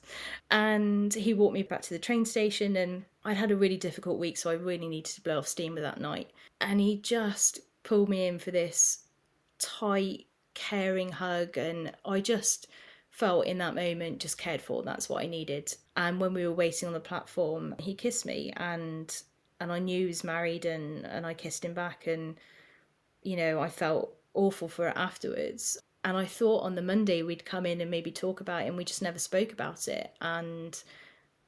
And 0.50 1.12
he 1.12 1.34
walked 1.34 1.54
me 1.54 1.62
back 1.62 1.82
to 1.82 1.90
the 1.90 1.98
train 1.98 2.24
station 2.24 2.76
and 2.76 3.04
i'd 3.24 3.36
had 3.36 3.50
a 3.50 3.56
really 3.56 3.76
difficult 3.76 4.18
week 4.18 4.36
so 4.36 4.50
i 4.50 4.54
really 4.54 4.88
needed 4.88 5.14
to 5.14 5.20
blow 5.22 5.38
off 5.38 5.48
steam 5.48 5.74
that 5.76 6.00
night. 6.00 6.30
And 6.60 6.80
he 6.80 6.98
just 6.98 7.60
pulled 7.84 8.08
me 8.08 8.26
in 8.26 8.38
for 8.38 8.50
this 8.50 9.04
tight 9.58 10.26
caring 10.54 11.10
hug 11.10 11.56
and 11.58 11.92
i 12.04 12.18
just 12.18 12.66
felt 13.16 13.46
in 13.46 13.56
that 13.56 13.74
moment 13.74 14.20
just 14.20 14.36
cared 14.36 14.60
for. 14.60 14.82
That's 14.82 15.08
what 15.08 15.22
I 15.22 15.26
needed. 15.26 15.74
And 15.96 16.20
when 16.20 16.34
we 16.34 16.46
were 16.46 16.52
waiting 16.52 16.86
on 16.86 16.92
the 16.92 17.00
platform, 17.00 17.74
he 17.78 17.94
kissed 17.94 18.26
me 18.26 18.52
and 18.56 19.22
and 19.58 19.72
I 19.72 19.78
knew 19.78 20.00
he 20.00 20.06
was 20.06 20.22
married 20.22 20.66
and 20.66 21.06
and 21.06 21.24
I 21.24 21.32
kissed 21.32 21.64
him 21.64 21.72
back 21.72 22.06
and 22.06 22.36
you 23.22 23.36
know, 23.36 23.58
I 23.58 23.70
felt 23.70 24.14
awful 24.34 24.68
for 24.68 24.88
it 24.88 24.96
afterwards. 24.96 25.78
And 26.04 26.14
I 26.16 26.26
thought 26.26 26.62
on 26.62 26.74
the 26.74 26.82
Monday 26.82 27.22
we'd 27.22 27.46
come 27.46 27.64
in 27.64 27.80
and 27.80 27.90
maybe 27.90 28.10
talk 28.10 28.40
about 28.42 28.64
it 28.64 28.66
and 28.66 28.76
we 28.76 28.84
just 28.84 29.00
never 29.00 29.18
spoke 29.18 29.50
about 29.50 29.88
it. 29.88 30.12
And 30.20 30.78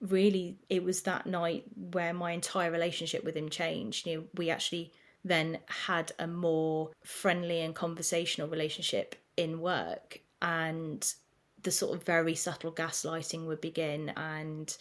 really 0.01 0.57
it 0.71 0.83
was 0.83 1.03
that 1.03 1.27
night 1.27 1.65
where 1.93 2.15
my 2.15 2.33
entire 2.33 2.71
relationship 2.71 3.25
with 3.25 3.37
him 3.37 3.51
changed. 3.51 4.07
You 4.07 4.17
know, 4.17 4.25
we 4.37 4.49
actually 4.49 4.91
then 5.23 5.59
had 5.67 6.13
a 6.19 6.27
more 6.27 6.93
friendly 7.05 7.61
and 7.61 7.75
conversational 7.75 8.49
relationship 8.49 9.17
in 9.37 9.61
work 9.61 10.23
and 10.41 11.15
the 11.63 11.71
sort 11.71 11.97
of 11.97 12.05
very 12.05 12.35
subtle 12.35 12.73
gaslighting 12.73 13.47
would 13.47 13.61
begin 13.61 14.11
and 14.17 14.77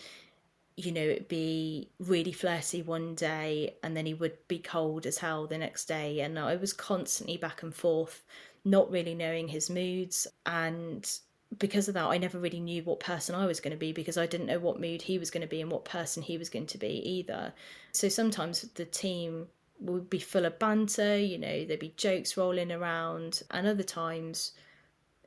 you 0.76 0.92
know 0.92 1.02
it'd 1.02 1.28
be 1.28 1.90
really 2.00 2.32
flirty 2.32 2.84
one 2.84 3.16
day 3.16 3.76
and 3.82 3.98
then 3.98 4.06
he 4.06 4.14
would 4.14 4.38
be 4.48 4.60
cold 4.60 5.06
as 5.06 5.18
hell 5.18 5.48
the 5.48 5.58
next 5.58 5.86
day. 5.86 6.22
And 6.22 6.38
i 6.38 6.56
was 6.56 6.74
constantly 6.74 7.38
back 7.38 7.64
and 7.64 7.74
forth 7.74 8.24
not 8.64 8.92
really 8.92 9.16
knowing 9.16 9.48
his 9.48 9.70
moods. 9.70 10.28
And 10.46 11.10
because 11.58 11.88
of 11.88 11.94
that 11.96 12.06
i 12.06 12.18
never 12.18 12.38
really 12.38 12.60
knew 12.60 12.84
what 12.84 13.00
person 13.00 13.34
i 13.34 13.46
was 13.46 13.62
going 13.62 13.72
to 13.72 13.80
be 13.80 13.94
because 13.94 14.18
i 14.18 14.26
didn't 14.26 14.48
know 14.48 14.60
what 14.60 14.82
mood 14.82 15.02
he 15.02 15.18
was 15.18 15.32
going 15.32 15.42
to 15.42 15.48
be 15.48 15.62
and 15.62 15.72
what 15.72 15.86
person 15.86 16.22
he 16.22 16.38
was 16.38 16.50
going 16.50 16.68
to 16.68 16.78
be 16.78 17.02
either. 17.10 17.54
So 17.92 18.08
sometimes 18.10 18.62
the 18.62 18.86
team 18.86 19.48
would 19.80 20.10
be 20.10 20.20
full 20.20 20.46
of 20.46 20.60
banter 20.60 21.18
you 21.18 21.38
know 21.40 21.66
there'd 21.66 21.80
be 21.80 21.94
jokes 21.98 22.38
rolling 22.38 22.72
around 22.72 23.42
and 23.52 23.66
other 23.68 23.84
times 23.84 24.52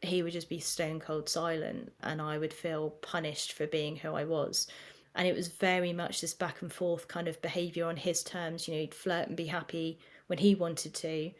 he 0.02 0.22
would 0.22 0.32
just 0.32 0.48
be 0.48 0.60
stone 0.60 0.98
cold 0.98 1.28
silent 1.28 1.92
and 2.02 2.22
I 2.22 2.38
would 2.38 2.52
feel 2.52 2.90
punished 3.02 3.52
for 3.52 3.66
being 3.66 3.96
who 3.96 4.14
I 4.14 4.24
was. 4.24 4.66
And 5.14 5.26
it 5.26 5.34
was 5.34 5.48
very 5.48 5.92
much 5.92 6.20
this 6.20 6.34
back 6.34 6.62
and 6.62 6.72
forth 6.72 7.08
kind 7.08 7.28
of 7.28 7.42
behaviour 7.42 7.86
on 7.86 7.96
his 7.96 8.22
terms. 8.22 8.66
You 8.66 8.74
know, 8.74 8.80
he'd 8.80 8.94
flirt 8.94 9.28
and 9.28 9.36
be 9.36 9.46
happy 9.46 9.98
when 10.28 10.38
he 10.38 10.54
wanted 10.54 10.94
to, 10.94 11.32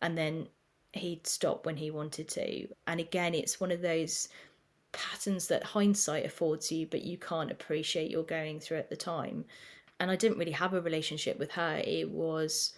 and 0.00 0.16
then 0.16 0.46
he'd 0.92 1.26
stop 1.26 1.66
when 1.66 1.76
he 1.76 1.90
wanted 1.90 2.28
to. 2.28 2.68
And 2.86 3.00
again, 3.00 3.34
it's 3.34 3.60
one 3.60 3.72
of 3.72 3.82
those 3.82 4.28
patterns 4.92 5.48
that 5.48 5.64
hindsight 5.64 6.24
affords 6.24 6.70
you, 6.70 6.86
but 6.86 7.02
you 7.02 7.18
can't 7.18 7.50
appreciate 7.50 8.10
you're 8.10 8.22
going 8.22 8.60
through 8.60 8.78
at 8.78 8.88
the 8.88 8.96
time. 8.96 9.44
And 10.00 10.10
I 10.10 10.16
didn't 10.16 10.38
really 10.38 10.52
have 10.52 10.74
a 10.74 10.80
relationship 10.80 11.38
with 11.38 11.50
her. 11.50 11.82
It 11.84 12.08
was, 12.08 12.72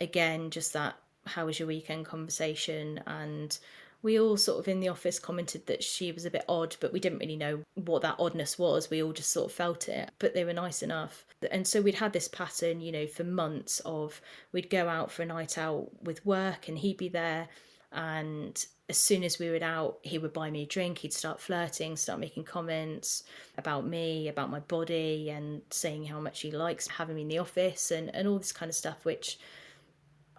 again, 0.00 0.50
just 0.50 0.72
that 0.72 0.96
how 1.24 1.46
was 1.46 1.58
your 1.58 1.68
weekend 1.68 2.04
conversation 2.04 3.00
and 3.06 3.56
we 4.02 4.18
all 4.18 4.36
sort 4.36 4.60
of 4.60 4.68
in 4.68 4.80
the 4.80 4.88
office 4.88 5.18
commented 5.18 5.66
that 5.66 5.82
she 5.82 6.12
was 6.12 6.24
a 6.24 6.30
bit 6.30 6.44
odd, 6.48 6.76
but 6.80 6.92
we 6.92 7.00
didn't 7.00 7.18
really 7.18 7.36
know 7.36 7.64
what 7.74 8.02
that 8.02 8.14
oddness 8.18 8.58
was. 8.58 8.90
We 8.90 9.02
all 9.02 9.12
just 9.12 9.32
sort 9.32 9.50
of 9.50 9.56
felt 9.56 9.88
it, 9.88 10.10
but 10.20 10.34
they 10.34 10.44
were 10.44 10.52
nice 10.52 10.82
enough. 10.82 11.26
And 11.50 11.66
so 11.66 11.82
we'd 11.82 11.96
had 11.96 12.12
this 12.12 12.28
pattern, 12.28 12.80
you 12.80 12.92
know, 12.92 13.06
for 13.06 13.24
months 13.24 13.80
of 13.80 14.20
we'd 14.52 14.70
go 14.70 14.88
out 14.88 15.10
for 15.10 15.22
a 15.22 15.26
night 15.26 15.58
out 15.58 15.90
with 16.02 16.24
work 16.24 16.68
and 16.68 16.78
he'd 16.78 16.96
be 16.96 17.08
there. 17.08 17.48
And 17.90 18.64
as 18.88 18.98
soon 18.98 19.24
as 19.24 19.40
we 19.40 19.50
were 19.50 19.64
out, 19.64 19.98
he 20.02 20.18
would 20.18 20.32
buy 20.32 20.48
me 20.48 20.62
a 20.62 20.66
drink. 20.66 20.98
He'd 20.98 21.12
start 21.12 21.40
flirting, 21.40 21.96
start 21.96 22.20
making 22.20 22.44
comments 22.44 23.24
about 23.56 23.84
me, 23.84 24.28
about 24.28 24.50
my 24.50 24.60
body, 24.60 25.30
and 25.30 25.60
saying 25.70 26.04
how 26.04 26.20
much 26.20 26.40
he 26.40 26.52
likes 26.52 26.86
having 26.86 27.16
me 27.16 27.22
in 27.22 27.28
the 27.28 27.38
office 27.38 27.90
and, 27.90 28.14
and 28.14 28.28
all 28.28 28.38
this 28.38 28.52
kind 28.52 28.68
of 28.68 28.76
stuff, 28.76 29.04
which 29.04 29.40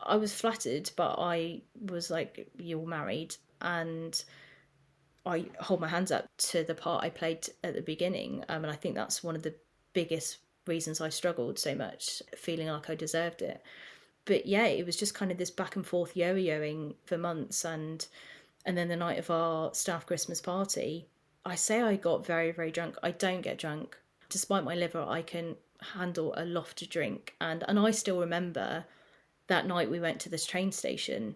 I 0.01 0.15
was 0.15 0.33
flattered, 0.33 0.91
but 0.95 1.15
I 1.19 1.61
was 1.87 2.09
like, 2.09 2.49
You're 2.57 2.87
married 2.87 3.35
and 3.61 4.23
I 5.25 5.45
hold 5.59 5.81
my 5.81 5.87
hands 5.87 6.11
up 6.11 6.27
to 6.37 6.63
the 6.63 6.75
part 6.75 7.03
I 7.03 7.09
played 7.09 7.47
at 7.63 7.75
the 7.75 7.81
beginning. 7.81 8.43
Um, 8.49 8.63
and 8.63 8.71
I 8.71 8.75
think 8.75 8.95
that's 8.95 9.23
one 9.23 9.35
of 9.35 9.43
the 9.43 9.55
biggest 9.93 10.37
reasons 10.65 11.01
I 11.01 11.09
struggled 11.09 11.59
so 11.59 11.75
much, 11.75 12.21
feeling 12.37 12.67
like 12.67 12.89
I 12.89 12.95
deserved 12.95 13.41
it. 13.41 13.61
But 14.25 14.45
yeah, 14.45 14.65
it 14.65 14.85
was 14.85 14.95
just 14.95 15.15
kind 15.15 15.31
of 15.31 15.37
this 15.37 15.51
back 15.51 15.75
and 15.75 15.85
forth 15.85 16.15
yo-yoing 16.15 16.95
for 17.05 17.17
months, 17.17 17.65
and 17.65 18.05
and 18.65 18.77
then 18.77 18.87
the 18.87 18.95
night 18.95 19.17
of 19.17 19.31
our 19.31 19.73
staff 19.73 20.05
Christmas 20.05 20.41
party, 20.41 21.07
I 21.45 21.55
say 21.55 21.81
I 21.81 21.95
got 21.95 22.25
very 22.25 22.51
very 22.51 22.71
drunk. 22.71 22.95
I 23.01 23.11
don't 23.11 23.41
get 23.41 23.57
drunk, 23.57 23.97
despite 24.29 24.63
my 24.63 24.75
liver. 24.75 25.03
I 25.07 25.21
can 25.23 25.55
handle 25.93 26.33
a 26.37 26.45
lot 26.45 26.75
to 26.75 26.87
drink, 26.87 27.35
and 27.41 27.63
and 27.67 27.79
I 27.79 27.91
still 27.91 28.19
remember 28.19 28.85
that 29.47 29.65
night 29.65 29.89
we 29.89 29.99
went 29.99 30.19
to 30.21 30.29
this 30.29 30.45
train 30.45 30.71
station, 30.71 31.35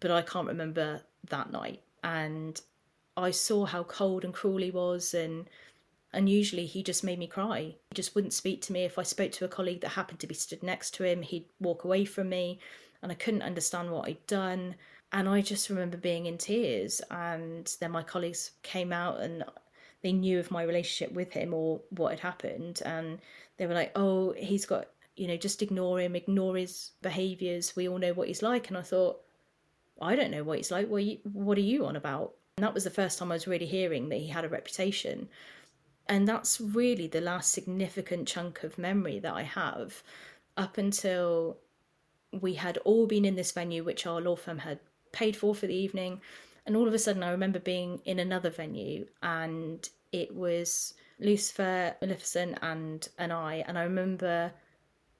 but 0.00 0.10
I 0.10 0.20
can't 0.20 0.48
remember 0.48 1.00
that 1.30 1.50
night 1.50 1.82
and 2.02 2.60
I 3.16 3.30
saw 3.30 3.64
how 3.64 3.84
cold 3.84 4.24
and 4.24 4.34
cruel 4.34 4.58
he 4.58 4.70
was 4.70 5.14
and 5.14 5.48
and 6.14 6.28
usually 6.28 6.66
he 6.66 6.82
just 6.82 7.02
made 7.02 7.18
me 7.18 7.26
cry. 7.26 7.74
He 7.90 7.94
just 7.94 8.14
wouldn't 8.14 8.32
speak 8.32 8.62
to 8.62 8.72
me. 8.72 8.84
If 8.84 8.98
I 8.98 9.02
spoke 9.02 9.32
to 9.32 9.44
a 9.44 9.48
colleague 9.48 9.80
that 9.80 9.88
happened 9.88 10.20
to 10.20 10.28
be 10.28 10.34
stood 10.34 10.62
next 10.62 10.92
to 10.94 11.04
him, 11.04 11.22
he'd 11.22 11.46
walk 11.58 11.82
away 11.82 12.04
from 12.04 12.28
me 12.28 12.60
and 13.02 13.10
I 13.10 13.16
couldn't 13.16 13.42
understand 13.42 13.90
what 13.90 14.08
I'd 14.08 14.26
done. 14.26 14.76
And 15.12 15.28
I 15.28 15.42
just 15.42 15.68
remember 15.68 15.96
being 15.96 16.26
in 16.26 16.38
tears. 16.38 17.00
And 17.10 17.72
then 17.80 17.90
my 17.90 18.02
colleagues 18.02 18.52
came 18.62 18.92
out 18.92 19.20
and 19.20 19.44
they 20.02 20.12
knew 20.12 20.38
of 20.38 20.50
my 20.50 20.62
relationship 20.62 21.14
with 21.14 21.32
him 21.32 21.52
or 21.52 21.80
what 21.90 22.10
had 22.10 22.20
happened. 22.20 22.80
And 22.84 23.18
they 23.56 23.66
were 23.66 23.74
like, 23.74 23.92
oh, 23.94 24.34
he's 24.36 24.66
got, 24.66 24.86
you 25.16 25.28
know, 25.28 25.36
just 25.36 25.62
ignore 25.62 26.00
him, 26.00 26.16
ignore 26.16 26.56
his 26.56 26.92
behaviours. 27.02 27.76
We 27.76 27.88
all 27.88 27.98
know 27.98 28.14
what 28.14 28.28
he's 28.28 28.42
like. 28.42 28.68
And 28.68 28.78
I 28.78 28.82
thought, 28.82 29.20
I 30.00 30.16
don't 30.16 30.30
know 30.30 30.44
what 30.44 30.58
it's 30.58 30.70
like. 30.70 30.88
What 30.88 30.98
are 30.98 31.00
you, 31.00 31.18
what 31.32 31.58
are 31.58 31.62
you 31.62 31.86
on 31.86 31.96
about? 31.96 32.34
And 32.56 32.64
that 32.64 32.74
was 32.74 32.84
the 32.84 32.90
first 32.90 33.18
time 33.18 33.32
I 33.32 33.34
was 33.34 33.46
really 33.46 33.66
hearing 33.66 34.08
that 34.08 34.18
he 34.18 34.28
had 34.28 34.44
a 34.44 34.48
reputation. 34.48 35.28
And 36.08 36.28
that's 36.28 36.60
really 36.60 37.06
the 37.06 37.20
last 37.20 37.52
significant 37.52 38.28
chunk 38.28 38.62
of 38.62 38.78
memory 38.78 39.18
that 39.20 39.34
I 39.34 39.42
have 39.42 40.02
up 40.56 40.78
until 40.78 41.58
we 42.40 42.54
had 42.54 42.78
all 42.78 43.06
been 43.06 43.24
in 43.24 43.36
this 43.36 43.52
venue, 43.52 43.82
which 43.84 44.06
our 44.06 44.20
law 44.20 44.36
firm 44.36 44.58
had 44.58 44.80
paid 45.12 45.36
for 45.36 45.54
for 45.54 45.66
the 45.66 45.74
evening. 45.74 46.20
And 46.66 46.76
all 46.76 46.88
of 46.88 46.94
a 46.94 46.98
sudden, 46.98 47.22
I 47.22 47.30
remember 47.30 47.58
being 47.58 48.00
in 48.04 48.18
another 48.18 48.50
venue, 48.50 49.06
and 49.22 49.88
it 50.12 50.34
was 50.34 50.94
Lucifer, 51.18 51.94
Maleficent, 52.00 52.58
and 52.62 53.06
and 53.18 53.32
I. 53.32 53.64
And 53.66 53.78
I 53.78 53.84
remember 53.84 54.52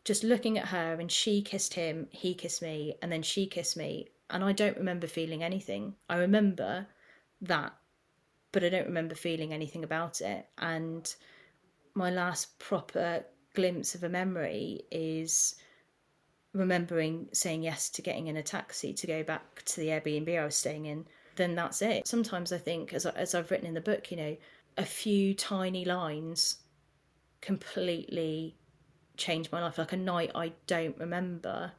just 0.04 0.24
looking 0.24 0.58
at 0.58 0.68
her, 0.68 0.94
and 1.00 1.10
she 1.10 1.42
kissed 1.42 1.74
him, 1.74 2.08
he 2.10 2.34
kissed 2.34 2.62
me, 2.62 2.96
and 3.02 3.10
then 3.10 3.22
she 3.22 3.46
kissed 3.46 3.76
me, 3.76 4.08
and 4.30 4.42
I 4.44 4.52
don't 4.52 4.76
remember 4.76 5.06
feeling 5.06 5.42
anything. 5.42 5.94
I 6.08 6.16
remember 6.16 6.86
that, 7.42 7.74
but 8.52 8.64
I 8.64 8.68
don't 8.68 8.86
remember 8.86 9.14
feeling 9.14 9.52
anything 9.52 9.84
about 9.84 10.20
it. 10.20 10.46
And 10.58 11.12
my 11.94 12.10
last 12.10 12.58
proper 12.58 13.24
glimpse 13.54 13.94
of 13.94 14.02
a 14.02 14.08
memory 14.08 14.82
is 14.90 15.54
remembering 16.52 17.28
saying 17.32 17.62
yes 17.62 17.90
to 17.90 18.02
getting 18.02 18.28
in 18.28 18.36
a 18.36 18.42
taxi 18.42 18.92
to 18.94 19.06
go 19.06 19.22
back 19.22 19.62
to 19.64 19.80
the 19.80 19.88
Airbnb 19.88 20.40
I 20.40 20.44
was 20.44 20.56
staying 20.56 20.86
in. 20.86 21.06
Then 21.36 21.54
that's 21.54 21.82
it. 21.82 22.06
Sometimes 22.06 22.52
I 22.52 22.58
think, 22.58 22.94
as, 22.94 23.06
as 23.06 23.34
I've 23.34 23.50
written 23.50 23.66
in 23.66 23.74
the 23.74 23.80
book, 23.80 24.10
you 24.10 24.16
know, 24.16 24.36
a 24.76 24.84
few 24.84 25.34
tiny 25.34 25.84
lines 25.84 26.58
completely 27.40 28.56
changed 29.16 29.52
my 29.52 29.60
life. 29.60 29.78
Like 29.78 29.92
a 29.92 29.96
night 29.96 30.30
I 30.34 30.52
don't 30.66 30.96
remember 30.98 31.72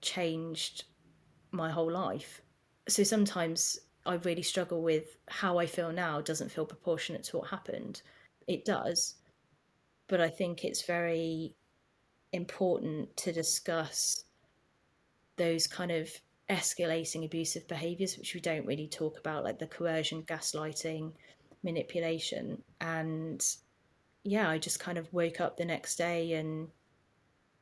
changed 0.00 0.84
my 1.50 1.70
whole 1.70 1.90
life. 1.90 2.42
So 2.88 3.02
sometimes 3.02 3.78
I 4.06 4.14
really 4.14 4.42
struggle 4.42 4.82
with 4.82 5.16
how 5.28 5.58
I 5.58 5.66
feel 5.66 5.92
now 5.92 6.20
doesn't 6.20 6.50
feel 6.50 6.64
proportionate 6.66 7.24
to 7.24 7.38
what 7.38 7.48
happened. 7.48 8.02
It 8.46 8.64
does. 8.64 9.16
But 10.08 10.20
I 10.20 10.28
think 10.28 10.64
it's 10.64 10.86
very 10.86 11.54
important 12.32 13.14
to 13.18 13.32
discuss 13.32 14.24
those 15.36 15.66
kind 15.66 15.90
of 15.90 16.10
escalating 16.50 17.24
abusive 17.24 17.68
behaviors, 17.68 18.16
which 18.16 18.34
we 18.34 18.40
don't 18.40 18.66
really 18.66 18.88
talk 18.88 19.18
about, 19.18 19.44
like 19.44 19.58
the 19.58 19.66
coercion, 19.66 20.22
gaslighting, 20.22 21.12
manipulation. 21.62 22.62
And 22.80 23.44
yeah, 24.24 24.48
I 24.48 24.58
just 24.58 24.80
kind 24.80 24.98
of 24.98 25.12
woke 25.12 25.40
up 25.40 25.56
the 25.56 25.64
next 25.64 25.96
day 25.96 26.32
and 26.32 26.68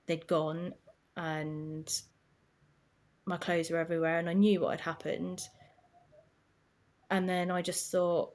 they'd 0.06 0.26
gone 0.26 0.72
and 1.16 1.92
my 3.26 3.36
clothes 3.36 3.70
were 3.70 3.78
everywhere 3.78 4.18
and 4.18 4.28
I 4.28 4.32
knew 4.32 4.60
what 4.60 4.70
had 4.70 4.80
happened. 4.80 5.42
And 7.10 7.28
then 7.28 7.50
I 7.50 7.60
just 7.60 7.90
thought, 7.90 8.32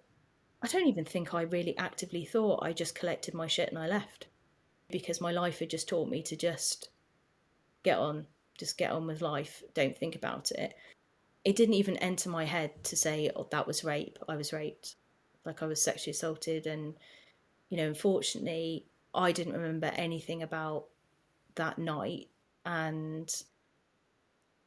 I 0.62 0.68
don't 0.68 0.88
even 0.88 1.06
think 1.06 1.34
I 1.34 1.44
really 1.44 1.78
actively 1.78 2.26
thought. 2.26 2.64
I 2.64 2.74
just 2.74 2.94
collected 2.94 3.34
my 3.34 3.48
shit 3.48 3.70
and 3.70 3.80
I 3.80 3.88
left 3.88 4.28
because 4.90 5.22
my 5.22 5.32
life 5.32 5.60
had 5.60 5.70
just 5.70 5.90
taught 5.90 6.10
me 6.10 6.22
to 6.24 6.36
just 6.36 6.90
get 7.84 7.98
on, 7.98 8.28
just 8.60 8.78
get 8.78 8.92
on 8.92 9.08
with 9.08 9.22
life, 9.22 9.64
don't 9.74 9.98
think 9.98 10.16
about 10.16 10.52
it. 10.52 10.76
It 11.44 11.56
didn't 11.56 11.76
even 11.76 11.98
enter 11.98 12.30
my 12.30 12.46
head 12.46 12.84
to 12.84 12.96
say, 12.96 13.32
oh, 13.36 13.48
that 13.52 13.66
was 13.66 13.84
rape. 13.84 14.20
I 14.30 14.36
was 14.36 14.54
raped. 14.54 14.96
Like 15.46 15.64
I 15.64 15.66
was 15.66 15.82
sexually 15.82 16.12
assaulted. 16.12 16.68
And, 16.68 16.94
you 17.70 17.78
know, 17.78 17.88
unfortunately, 17.88 18.86
I 19.16 19.32
didn't 19.32 19.54
remember 19.54 19.92
anything 19.96 20.44
about 20.44 20.86
that 21.56 21.80
night. 21.80 22.28
And 22.64 23.34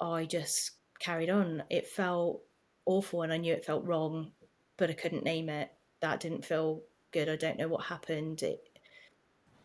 I 0.05 0.27
just 0.27 0.73
carried 1.01 1.31
on. 1.31 1.63
It 1.71 1.89
felt 1.89 2.43
awful 2.87 3.23
and 3.23 3.33
I 3.33 3.39
knew 3.39 3.53
it 3.53 3.65
felt 3.65 3.85
wrong 3.85 4.31
but 4.77 4.91
I 4.91 4.95
couldn't 4.95 5.25
name 5.25 5.49
it. 5.49 5.71
That 6.01 6.21
didn't 6.21 6.45
feel 6.45 6.83
good. 7.13 7.29
I 7.29 7.37
don't 7.37 7.59
know 7.59 7.69
what 7.69 7.85
happened. 7.85 8.43
It, 8.43 8.69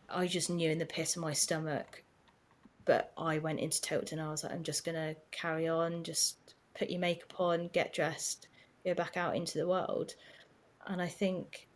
I 0.08 0.28
just 0.28 0.50
knew 0.50 0.70
in 0.70 0.78
the 0.78 0.86
pit 0.86 1.16
of 1.16 1.22
my 1.22 1.34
stomach. 1.34 2.04
But 2.86 3.12
I 3.18 3.40
went 3.40 3.60
into 3.60 3.82
total 3.82 4.06
denial. 4.06 4.30
I 4.30 4.32
was 4.32 4.44
like, 4.44 4.54
I'm 4.54 4.64
just 4.64 4.86
gonna 4.86 5.16
carry 5.32 5.68
on, 5.68 6.04
just 6.04 6.56
put 6.78 6.90
your 6.90 7.00
makeup 7.00 7.40
on, 7.40 7.70
get 7.70 7.94
dressed, 7.94 8.48
go 8.84 8.94
back 8.94 9.18
out 9.18 9.36
into 9.36 9.58
the 9.58 9.68
world. 9.68 10.16
And 10.88 11.02
I 11.02 11.08
think 11.08 11.68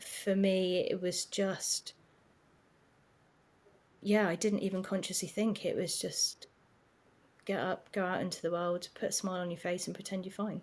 for 0.00 0.36
me, 0.36 0.86
it 0.90 1.00
was 1.00 1.24
just, 1.24 1.94
yeah, 4.02 4.28
I 4.28 4.34
didn't 4.34 4.60
even 4.60 4.82
consciously 4.82 5.28
think. 5.28 5.64
It 5.64 5.76
was 5.76 5.98
just 5.98 6.46
get 7.48 7.60
up, 7.60 7.90
go 7.92 8.04
out 8.04 8.20
into 8.20 8.42
the 8.42 8.50
world, 8.50 8.88
put 8.94 9.08
a 9.08 9.12
smile 9.12 9.40
on 9.40 9.50
your 9.50 9.58
face, 9.58 9.86
and 9.86 9.94
pretend 9.94 10.26
you're 10.26 10.32
fine. 10.32 10.60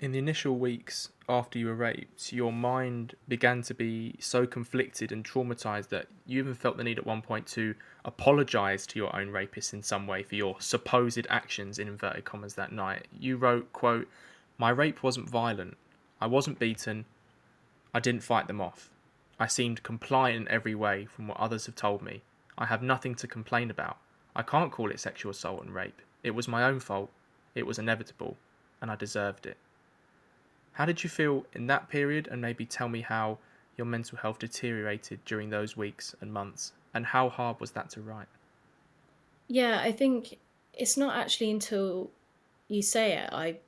In 0.00 0.10
the 0.10 0.18
initial 0.18 0.58
weeks 0.58 1.10
after 1.28 1.56
you 1.56 1.66
were 1.66 1.76
raped, 1.76 2.32
your 2.32 2.52
mind 2.52 3.14
began 3.28 3.62
to 3.62 3.72
be 3.72 4.16
so 4.18 4.46
conflicted 4.46 5.12
and 5.12 5.24
traumatized 5.24 5.90
that 5.90 6.08
you 6.26 6.40
even 6.40 6.54
felt 6.54 6.76
the 6.76 6.82
need 6.82 6.98
at 6.98 7.06
one 7.06 7.22
point 7.22 7.46
to 7.46 7.76
apologize 8.04 8.84
to 8.88 8.98
your 8.98 9.14
own 9.14 9.30
rapist 9.30 9.72
in 9.72 9.84
some 9.84 10.08
way 10.08 10.24
for 10.24 10.34
your 10.34 10.60
supposed 10.60 11.24
actions 11.30 11.78
in 11.78 11.86
inverted 11.86 12.24
commas 12.24 12.54
that 12.54 12.72
night. 12.72 13.06
You 13.16 13.36
wrote, 13.36 13.72
quote, 13.72 14.08
"My 14.58 14.70
rape 14.70 15.04
wasn't 15.04 15.30
violent. 15.30 15.76
I 16.20 16.26
wasn't 16.26 16.58
beaten. 16.58 17.04
I 17.94 18.00
didn't 18.00 18.24
fight 18.24 18.48
them 18.48 18.60
off. 18.60 18.90
I 19.38 19.46
seemed 19.46 19.84
compliant 19.84 20.48
in 20.48 20.48
every 20.48 20.74
way 20.74 21.06
from 21.06 21.28
what 21.28 21.38
others 21.38 21.66
have 21.66 21.76
told 21.76 22.02
me. 22.02 22.22
I 22.56 22.66
have 22.66 22.82
nothing 22.82 23.14
to 23.16 23.26
complain 23.26 23.70
about. 23.70 23.98
I 24.36 24.42
can't 24.42 24.72
call 24.72 24.90
it 24.90 25.00
sexual 25.00 25.30
assault 25.30 25.62
and 25.62 25.74
rape. 25.74 26.00
It 26.22 26.32
was 26.32 26.48
my 26.48 26.64
own 26.64 26.80
fault. 26.80 27.10
It 27.54 27.66
was 27.66 27.78
inevitable, 27.78 28.36
and 28.80 28.90
I 28.90 28.96
deserved 28.96 29.46
it." 29.46 29.56
How 30.72 30.84
did 30.84 31.04
you 31.04 31.10
feel 31.10 31.46
in 31.52 31.66
that 31.68 31.88
period, 31.88 32.28
and 32.28 32.40
maybe 32.40 32.66
tell 32.66 32.88
me 32.88 33.00
how 33.02 33.38
your 33.76 33.86
mental 33.86 34.18
health 34.18 34.38
deteriorated 34.38 35.24
during 35.24 35.50
those 35.50 35.76
weeks 35.76 36.14
and 36.20 36.32
months, 36.32 36.72
and 36.92 37.06
how 37.06 37.28
hard 37.28 37.60
was 37.60 37.72
that 37.72 37.90
to 37.90 38.00
write? 38.00 38.28
Yeah, 39.48 39.80
I 39.80 39.92
think 39.92 40.38
it's 40.72 40.96
not 40.96 41.16
actually 41.16 41.50
until 41.50 42.10
you 42.68 42.82
say 42.82 43.12
it 43.18 43.30
I 43.32 43.58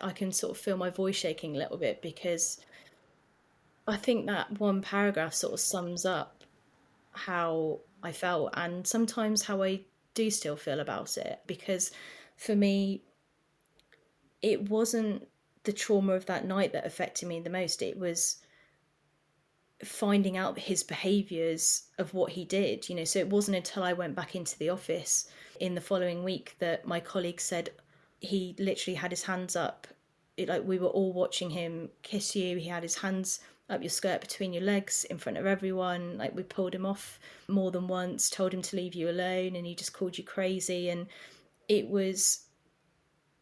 I 0.00 0.12
can 0.12 0.32
sort 0.32 0.56
of 0.56 0.62
feel 0.62 0.76
my 0.76 0.90
voice 0.90 1.16
shaking 1.16 1.54
a 1.54 1.58
little 1.58 1.76
bit 1.76 2.02
because 2.02 2.60
I 3.86 3.96
think 3.96 4.26
that 4.26 4.58
one 4.58 4.82
paragraph 4.82 5.34
sort 5.34 5.54
of 5.54 5.60
sums 5.60 6.04
up 6.04 6.44
how 7.12 7.80
I 8.04 8.12
felt 8.12 8.50
and 8.54 8.86
sometimes 8.86 9.42
how 9.42 9.62
I 9.62 9.80
do 10.14 10.30
still 10.30 10.56
feel 10.56 10.80
about 10.80 11.16
it 11.16 11.40
because 11.46 11.90
for 12.36 12.54
me 12.54 13.02
it 14.42 14.68
wasn't 14.68 15.26
the 15.64 15.72
trauma 15.72 16.12
of 16.12 16.26
that 16.26 16.46
night 16.46 16.72
that 16.72 16.86
affected 16.86 17.26
me 17.26 17.40
the 17.40 17.50
most. 17.50 17.82
It 17.82 17.98
was 17.98 18.36
finding 19.82 20.36
out 20.36 20.58
his 20.58 20.82
behaviors 20.82 21.84
of 21.98 22.14
what 22.14 22.32
he 22.32 22.44
did, 22.44 22.88
you 22.88 22.94
know. 22.94 23.04
So 23.04 23.18
it 23.18 23.30
wasn't 23.30 23.56
until 23.56 23.82
I 23.82 23.92
went 23.92 24.14
back 24.14 24.34
into 24.34 24.58
the 24.58 24.68
office 24.68 25.28
in 25.60 25.74
the 25.74 25.80
following 25.80 26.22
week 26.22 26.56
that 26.58 26.86
my 26.86 27.00
colleague 27.00 27.40
said 27.40 27.70
he 28.20 28.54
literally 28.58 28.96
had 28.96 29.10
his 29.10 29.24
hands 29.24 29.56
up. 29.56 29.86
It, 30.36 30.48
like 30.48 30.64
we 30.64 30.78
were 30.78 30.88
all 30.88 31.12
watching 31.12 31.50
him 31.50 31.88
kiss 32.02 32.36
you. 32.36 32.58
He 32.58 32.68
had 32.68 32.82
his 32.82 32.96
hands 32.96 33.40
up 33.70 33.82
your 33.82 33.90
skirt 33.90 34.20
between 34.20 34.52
your 34.52 34.62
legs 34.62 35.04
in 35.04 35.18
front 35.18 35.38
of 35.38 35.46
everyone. 35.46 36.18
Like 36.18 36.34
we 36.34 36.42
pulled 36.42 36.74
him 36.74 36.86
off 36.86 37.18
more 37.48 37.70
than 37.70 37.88
once, 37.88 38.28
told 38.28 38.52
him 38.52 38.62
to 38.62 38.76
leave 38.76 38.94
you 38.94 39.08
alone, 39.08 39.56
and 39.56 39.66
he 39.66 39.74
just 39.74 39.92
called 39.92 40.18
you 40.18 40.24
crazy. 40.24 40.90
And 40.90 41.06
it 41.68 41.88
was 41.88 42.44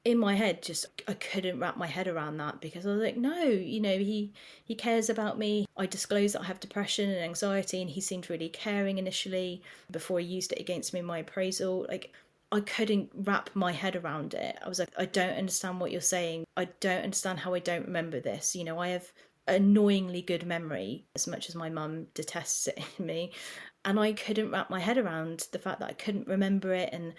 in 0.05 0.19
my 0.19 0.35
head 0.35 0.63
just 0.63 0.87
I 1.07 1.15
couldn't 1.15 1.61
wrap 1.61 1.77
my 1.77 1.87
head 1.87 2.09
around 2.09 2.37
that 2.39 2.61
because 2.61 2.85
I 2.85 2.91
was 2.91 3.01
like 3.01 3.17
no 3.17 3.45
you 3.45 3.81
know 3.81 3.97
he 3.97 4.33
he 4.65 4.75
cares 4.75 5.09
about 5.09 5.39
me. 5.39 5.67
I 5.77 5.87
disclosed 5.87 6.35
that 6.35 6.43
I 6.43 6.47
have 6.47 6.61
depression 6.61 7.09
and 7.11 7.21
anxiety 7.21 7.81
and 7.81 7.91
he 7.91 8.01
seemed 8.01 8.29
really 8.29 8.49
caring 8.49 8.99
initially 8.99 9.63
before 9.91 10.19
he 10.19 10.27
used 10.27 10.53
it 10.53 10.61
against 10.61 10.93
me 10.93 11.01
in 11.01 11.07
my 11.07 11.19
appraisal. 11.19 11.87
Like 11.89 12.13
I 12.51 12.61
couldn't 12.61 13.11
wrap 13.15 13.51
my 13.55 13.73
head 13.73 13.97
around 13.97 14.35
it. 14.35 14.59
I 14.65 14.69
was 14.69 14.81
like 14.81 14.91
I 14.99 15.05
don't 15.05 15.39
understand 15.39 15.81
what 15.81 15.93
you're 15.93 16.01
saying. 16.01 16.45
I 16.57 16.65
don't 16.81 17.05
understand 17.05 17.39
how 17.39 17.55
I 17.55 17.61
don't 17.61 17.87
remember 17.87 18.19
this. 18.19 18.57
You 18.57 18.65
know 18.65 18.81
I 18.81 18.89
have 18.89 19.13
annoyingly 19.49 20.23
good 20.23 20.47
memory 20.47 21.05
as 21.15 21.27
much 21.27 21.49
as 21.49 21.55
my 21.55 21.69
mum 21.69 22.07
detests 22.15 22.69
it 22.69 22.79
in 22.99 23.07
me 23.07 23.33
and 23.85 23.99
I 23.99 24.13
couldn't 24.13 24.51
wrap 24.51 24.71
my 24.71 24.81
head 24.81 24.99
around 24.99 25.49
the 25.53 25.59
fact 25.59 25.81
that 25.81 25.91
I 25.91 25.95
couldn't 25.95 26.29
remember 26.29 26.73
it 26.73 26.91
and 26.93 27.15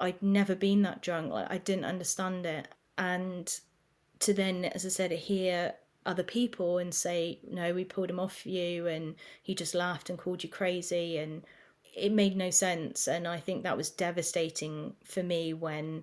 I'd 0.00 0.22
never 0.22 0.54
been 0.54 0.82
that 0.82 1.02
drunk. 1.02 1.32
Like 1.32 1.50
I 1.50 1.58
didn't 1.58 1.86
understand 1.86 2.46
it. 2.46 2.68
And 2.98 3.52
to 4.20 4.34
then, 4.34 4.66
as 4.66 4.84
I 4.84 4.88
said, 4.88 5.12
hear 5.12 5.74
other 6.06 6.22
people 6.22 6.78
and 6.78 6.94
say, 6.94 7.40
no, 7.48 7.72
we 7.72 7.84
pulled 7.84 8.10
him 8.10 8.20
off 8.20 8.44
you 8.44 8.86
and 8.86 9.14
he 9.42 9.54
just 9.54 9.74
laughed 9.74 10.10
and 10.10 10.18
called 10.18 10.42
you 10.42 10.50
crazy 10.50 11.16
and 11.18 11.42
it 11.96 12.12
made 12.12 12.36
no 12.36 12.50
sense. 12.50 13.08
And 13.08 13.26
I 13.26 13.38
think 13.38 13.62
that 13.62 13.76
was 13.76 13.90
devastating 13.90 14.94
for 15.04 15.22
me 15.22 15.54
when 15.54 16.02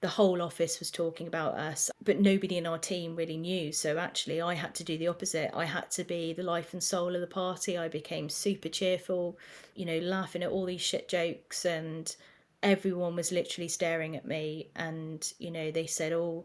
the 0.00 0.08
whole 0.08 0.40
office 0.40 0.78
was 0.78 0.90
talking 0.90 1.26
about 1.26 1.54
us, 1.54 1.90
but 2.04 2.20
nobody 2.20 2.56
in 2.56 2.66
our 2.66 2.78
team 2.78 3.16
really 3.16 3.36
knew. 3.36 3.72
So 3.72 3.98
actually, 3.98 4.40
I 4.40 4.54
had 4.54 4.74
to 4.76 4.84
do 4.84 4.96
the 4.96 5.08
opposite. 5.08 5.50
I 5.54 5.64
had 5.64 5.90
to 5.92 6.04
be 6.04 6.32
the 6.32 6.44
life 6.44 6.72
and 6.72 6.82
soul 6.82 7.14
of 7.14 7.20
the 7.20 7.26
party. 7.26 7.76
I 7.76 7.88
became 7.88 8.28
super 8.28 8.68
cheerful, 8.68 9.38
you 9.74 9.84
know, 9.84 9.98
laughing 9.98 10.42
at 10.44 10.50
all 10.50 10.66
these 10.66 10.80
shit 10.80 11.08
jokes 11.08 11.64
and 11.64 12.14
everyone 12.62 13.14
was 13.16 13.32
literally 13.32 13.68
staring 13.68 14.16
at 14.16 14.26
me 14.26 14.68
and 14.74 15.32
you 15.38 15.50
know 15.50 15.70
they 15.70 15.86
said 15.86 16.12
oh 16.12 16.44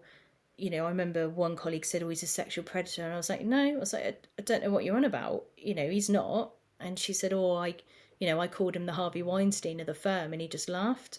you 0.57 0.69
know 0.69 0.85
i 0.85 0.89
remember 0.89 1.27
one 1.27 1.55
colleague 1.55 1.85
said 1.85 2.03
oh 2.03 2.09
he's 2.09 2.21
a 2.21 2.27
sexual 2.27 2.63
predator 2.63 3.03
and 3.03 3.13
i 3.13 3.17
was 3.17 3.29
like 3.29 3.43
no 3.43 3.75
i 3.75 3.75
was 3.75 3.93
like 3.93 4.05
i, 4.05 4.15
I 4.37 4.41
don't 4.43 4.63
know 4.63 4.69
what 4.69 4.83
you're 4.83 4.95
on 4.95 5.05
about 5.05 5.45
you 5.57 5.73
know 5.73 5.89
he's 5.89 6.09
not 6.09 6.51
and 6.79 6.99
she 6.99 7.13
said 7.13 7.33
oh 7.33 7.55
i 7.55 7.75
you 8.19 8.27
know 8.27 8.39
i 8.39 8.47
called 8.47 8.75
him 8.75 8.85
the 8.85 8.93
harvey 8.93 9.23
weinstein 9.23 9.79
of 9.79 9.87
the 9.87 9.95
firm 9.95 10.33
and 10.33 10.41
he 10.41 10.47
just 10.47 10.69
laughed 10.69 11.17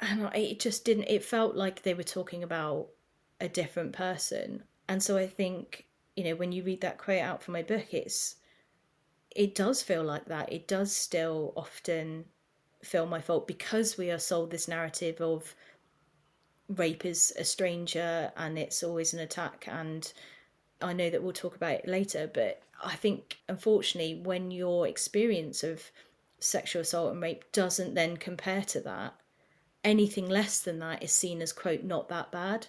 and 0.00 0.30
it 0.34 0.60
just 0.60 0.84
didn't 0.84 1.04
it 1.08 1.24
felt 1.24 1.54
like 1.54 1.82
they 1.82 1.94
were 1.94 2.02
talking 2.02 2.42
about 2.42 2.88
a 3.40 3.48
different 3.48 3.92
person. 3.92 4.62
And 4.88 5.02
so 5.02 5.16
i 5.16 5.26
think 5.26 5.86
you 6.16 6.24
know 6.24 6.34
when 6.36 6.52
you 6.52 6.62
read 6.62 6.80
that 6.82 6.98
quote 6.98 7.20
out 7.22 7.42
from 7.42 7.52
my 7.52 7.62
book 7.62 7.92
it's 7.92 8.36
it 9.34 9.54
does 9.54 9.82
feel 9.82 10.04
like 10.04 10.26
that. 10.26 10.52
It 10.52 10.68
does 10.68 10.94
still 10.94 11.52
often 11.56 12.24
feel 12.82 13.06
my 13.06 13.20
fault 13.20 13.48
because 13.48 13.98
we 13.98 14.10
are 14.10 14.18
sold 14.18 14.50
this 14.50 14.68
narrative 14.68 15.20
of 15.20 15.54
rape 16.68 17.04
is 17.04 17.32
a 17.38 17.44
stranger 17.44 18.30
and 18.36 18.58
it's 18.58 18.82
always 18.82 19.12
an 19.12 19.20
attack. 19.20 19.66
And 19.68 20.10
I 20.80 20.92
know 20.92 21.10
that 21.10 21.22
we'll 21.22 21.32
talk 21.32 21.56
about 21.56 21.72
it 21.72 21.88
later 21.88 22.30
but 22.32 22.62
I 22.82 22.94
think 22.94 23.38
unfortunately 23.48 24.20
when 24.22 24.50
your 24.50 24.86
experience 24.86 25.64
of 25.64 25.90
sexual 26.38 26.82
assault 26.82 27.12
and 27.12 27.22
rape 27.22 27.50
doesn't 27.52 27.94
then 27.94 28.16
compare 28.16 28.62
to 28.62 28.80
that 28.80 29.14
anything 29.84 30.28
less 30.28 30.60
than 30.60 30.78
that 30.78 31.02
is 31.02 31.12
seen 31.12 31.42
as 31.42 31.52
quote 31.52 31.84
not 31.84 32.08
that 32.08 32.32
bad 32.32 32.66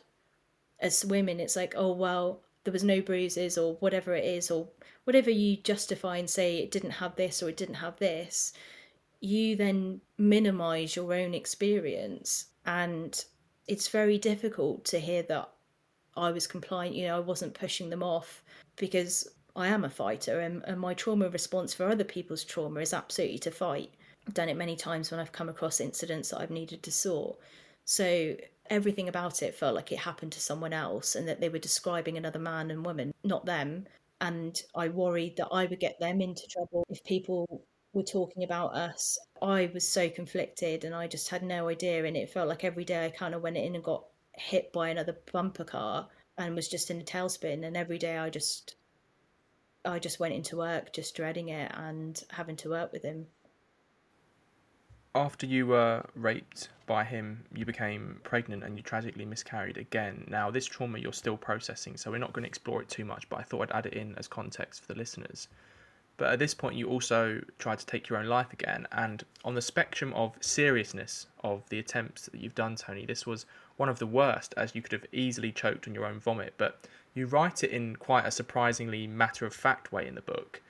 as 0.80 1.06
women 1.06 1.40
it's 1.40 1.56
like 1.56 1.74
oh 1.78 1.92
well 1.92 2.42
there 2.64 2.74
was 2.74 2.84
no 2.84 3.02
bruises 3.02 3.58
or 3.58 3.76
whatever 3.76 4.14
it 4.14 4.26
is 4.26 4.52
or 4.52 4.68
whatever 5.06 5.30
you 5.30 5.56
justify 5.58 6.18
and 6.18 6.30
say 6.30 6.58
it 6.58 6.72
didn't 6.72 6.92
have 6.92 7.16
this 7.16 7.42
or 7.42 7.50
it 7.50 7.58
didn't 7.58 7.76
have 7.76 7.98
this 7.98 8.54
you 9.22 9.56
then 9.56 10.02
minimize 10.18 10.96
your 10.96 11.14
own 11.14 11.34
experience 11.34 12.48
and 12.66 13.26
it's 13.68 13.88
very 13.88 14.18
difficult 14.18 14.86
to 14.86 15.00
hear 15.00 15.24
that 15.24 15.50
I 16.18 16.32
was 16.32 16.48
compliant, 16.48 16.96
you 16.96 17.08
know, 17.08 17.18
I 17.18 17.20
wasn't 17.20 17.54
pushing 17.54 17.90
them 17.90 18.04
off 18.04 18.42
because 18.78 19.28
I 19.56 19.68
am 19.68 19.84
a 19.84 19.90
fighter 19.90 20.40
and, 20.40 20.64
and 20.66 20.80
my 20.80 20.94
trauma 20.94 21.30
response 21.30 21.74
for 21.74 21.88
other 21.88 22.04
people's 22.04 22.44
trauma 22.44 22.80
is 22.80 22.94
absolutely 22.94 23.40
to 23.40 23.52
fight. 23.52 23.94
Done 24.34 24.50
it 24.50 24.58
many 24.58 24.76
times 24.76 25.12
when 25.12 25.20
I've 25.20 25.32
come 25.32 25.50
across 25.50 25.80
incidents 25.80 26.30
that 26.30 26.40
I've 26.40 26.52
needed 26.52 26.84
to 26.84 26.92
sort. 26.92 27.38
So 27.86 28.36
everything 28.70 29.08
about 29.08 29.44
it 29.44 29.56
felt 29.56 29.76
like 29.76 29.92
it 29.92 30.00
happened 30.00 30.32
to 30.34 30.40
someone 30.40 30.74
else 30.74 31.16
and 31.16 31.28
that 31.28 31.40
they 31.40 31.50
were 31.50 31.60
describing 31.60 32.18
another 32.18 32.40
man 32.40 32.72
and 32.72 32.86
woman, 32.86 33.14
not 33.24 33.46
them. 33.46 33.86
And 34.22 34.60
I 34.74 34.90
worried 34.90 35.38
that 35.38 35.50
I 35.52 35.66
would 35.66 35.80
get 35.80 36.00
them 36.00 36.22
into 36.22 36.48
trouble 36.48 36.86
if 36.90 37.04
people 37.04 37.66
were 37.94 38.04
talking 38.04 38.44
about 38.44 38.74
us. 38.76 39.20
I 39.42 39.70
was 39.74 39.88
so 39.88 40.10
conflicted 40.10 40.84
and 40.84 40.96
I 40.96 41.08
just 41.08 41.30
had 41.30 41.44
no 41.44 41.70
idea. 41.70 42.06
And 42.06 42.18
it 42.18 42.30
felt 42.32 42.50
like 42.50 42.64
every 42.64 42.86
day 42.86 43.06
I 43.06 43.10
kind 43.12 43.36
of 43.36 43.42
went 43.42 43.58
in 43.58 43.76
and 43.76 43.84
got 43.84 44.06
hit 44.34 44.74
by 44.74 44.90
another 44.90 45.18
bumper 45.32 45.64
car 45.64 46.10
and 46.38 46.56
was 46.56 46.68
just 46.68 46.90
in 46.90 47.00
a 47.00 47.04
tailspin. 47.04 47.64
And 47.64 47.78
every 47.78 47.98
day 48.00 48.18
I 48.18 48.30
just, 48.32 48.76
I 49.86 50.00
just 50.00 50.20
went 50.20 50.34
into 50.34 50.58
work 50.58 50.94
just 50.94 51.16
dreading 51.16 51.50
it 51.50 51.72
and 51.76 52.22
having 52.32 52.56
to 52.58 52.70
work 52.70 52.92
with 52.92 53.04
him. 53.04 53.28
After 55.16 55.46
you 55.46 55.66
were 55.66 56.04
raped 56.14 56.68
by 56.86 57.06
him, 57.06 57.46
you 57.56 57.66
became 57.66 58.20
pregnant 58.26 58.66
and 58.66 58.76
you 58.76 58.84
tragically 58.84 59.24
miscarried 59.24 59.78
again. 59.78 60.26
Now, 60.30 60.52
this 60.52 60.66
trauma 60.66 61.00
you're 61.00 61.14
still 61.14 61.38
processing, 61.38 61.96
so 61.96 62.12
we're 62.12 62.18
not 62.18 62.34
going 62.34 62.44
to 62.44 62.50
explore 62.50 62.82
it 62.82 62.90
too 62.90 63.06
much, 63.06 63.30
but 63.30 63.40
I 63.40 63.44
thought 63.44 63.62
I'd 63.62 63.78
add 63.78 63.86
it 63.86 63.94
in 63.94 64.14
as 64.18 64.28
context 64.28 64.82
for 64.82 64.88
the 64.92 65.00
listeners. 65.00 65.48
But 66.18 66.34
at 66.34 66.40
this 66.40 66.54
point, 66.54 66.76
you 66.76 66.90
also 66.90 67.42
tried 67.60 67.80
to 67.80 67.86
take 67.86 68.10
your 68.10 68.20
own 68.20 68.26
life 68.26 68.52
again. 68.52 68.88
And 68.92 69.24
on 69.46 69.56
the 69.56 69.62
spectrum 69.62 70.14
of 70.16 70.36
seriousness 70.42 71.28
of 71.46 71.64
the 71.70 71.80
attempts 71.80 72.26
that 72.26 72.42
you've 72.42 72.54
done, 72.54 72.76
Toni, 72.76 73.06
this 73.06 73.26
was 73.26 73.46
one 73.78 73.88
of 73.88 74.00
the 74.00 74.08
worst, 74.08 74.54
as 74.58 74.76
you 74.76 74.82
could 74.82 74.92
have 74.92 75.06
easily 75.14 75.54
choked 75.54 75.88
on 75.88 75.96
your 75.96 76.06
own 76.06 76.20
vomit, 76.20 76.56
but 76.58 76.90
you 77.14 77.26
write 77.26 77.64
it 77.64 77.72
in 77.72 77.96
quite 77.96 78.26
a 78.26 78.32
surprisingly 78.32 79.08
matter 79.08 79.46
of 79.46 79.54
fact 79.54 79.94
way 79.94 80.08
in 80.08 80.16
the 80.16 80.22
book. 80.22 80.62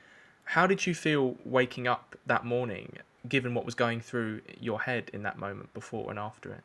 How 0.43 0.67
did 0.67 0.85
you 0.85 0.93
feel 0.93 1.35
waking 1.43 1.87
up 1.87 2.15
that 2.27 2.45
morning, 2.45 2.99
given 3.27 3.53
what 3.53 3.65
was 3.65 3.75
going 3.75 4.01
through 4.01 4.41
your 4.59 4.81
head 4.81 5.09
in 5.13 5.23
that 5.23 5.37
moment 5.37 5.73
before 5.73 6.09
and 6.09 6.19
after 6.19 6.51
it? 6.51 6.63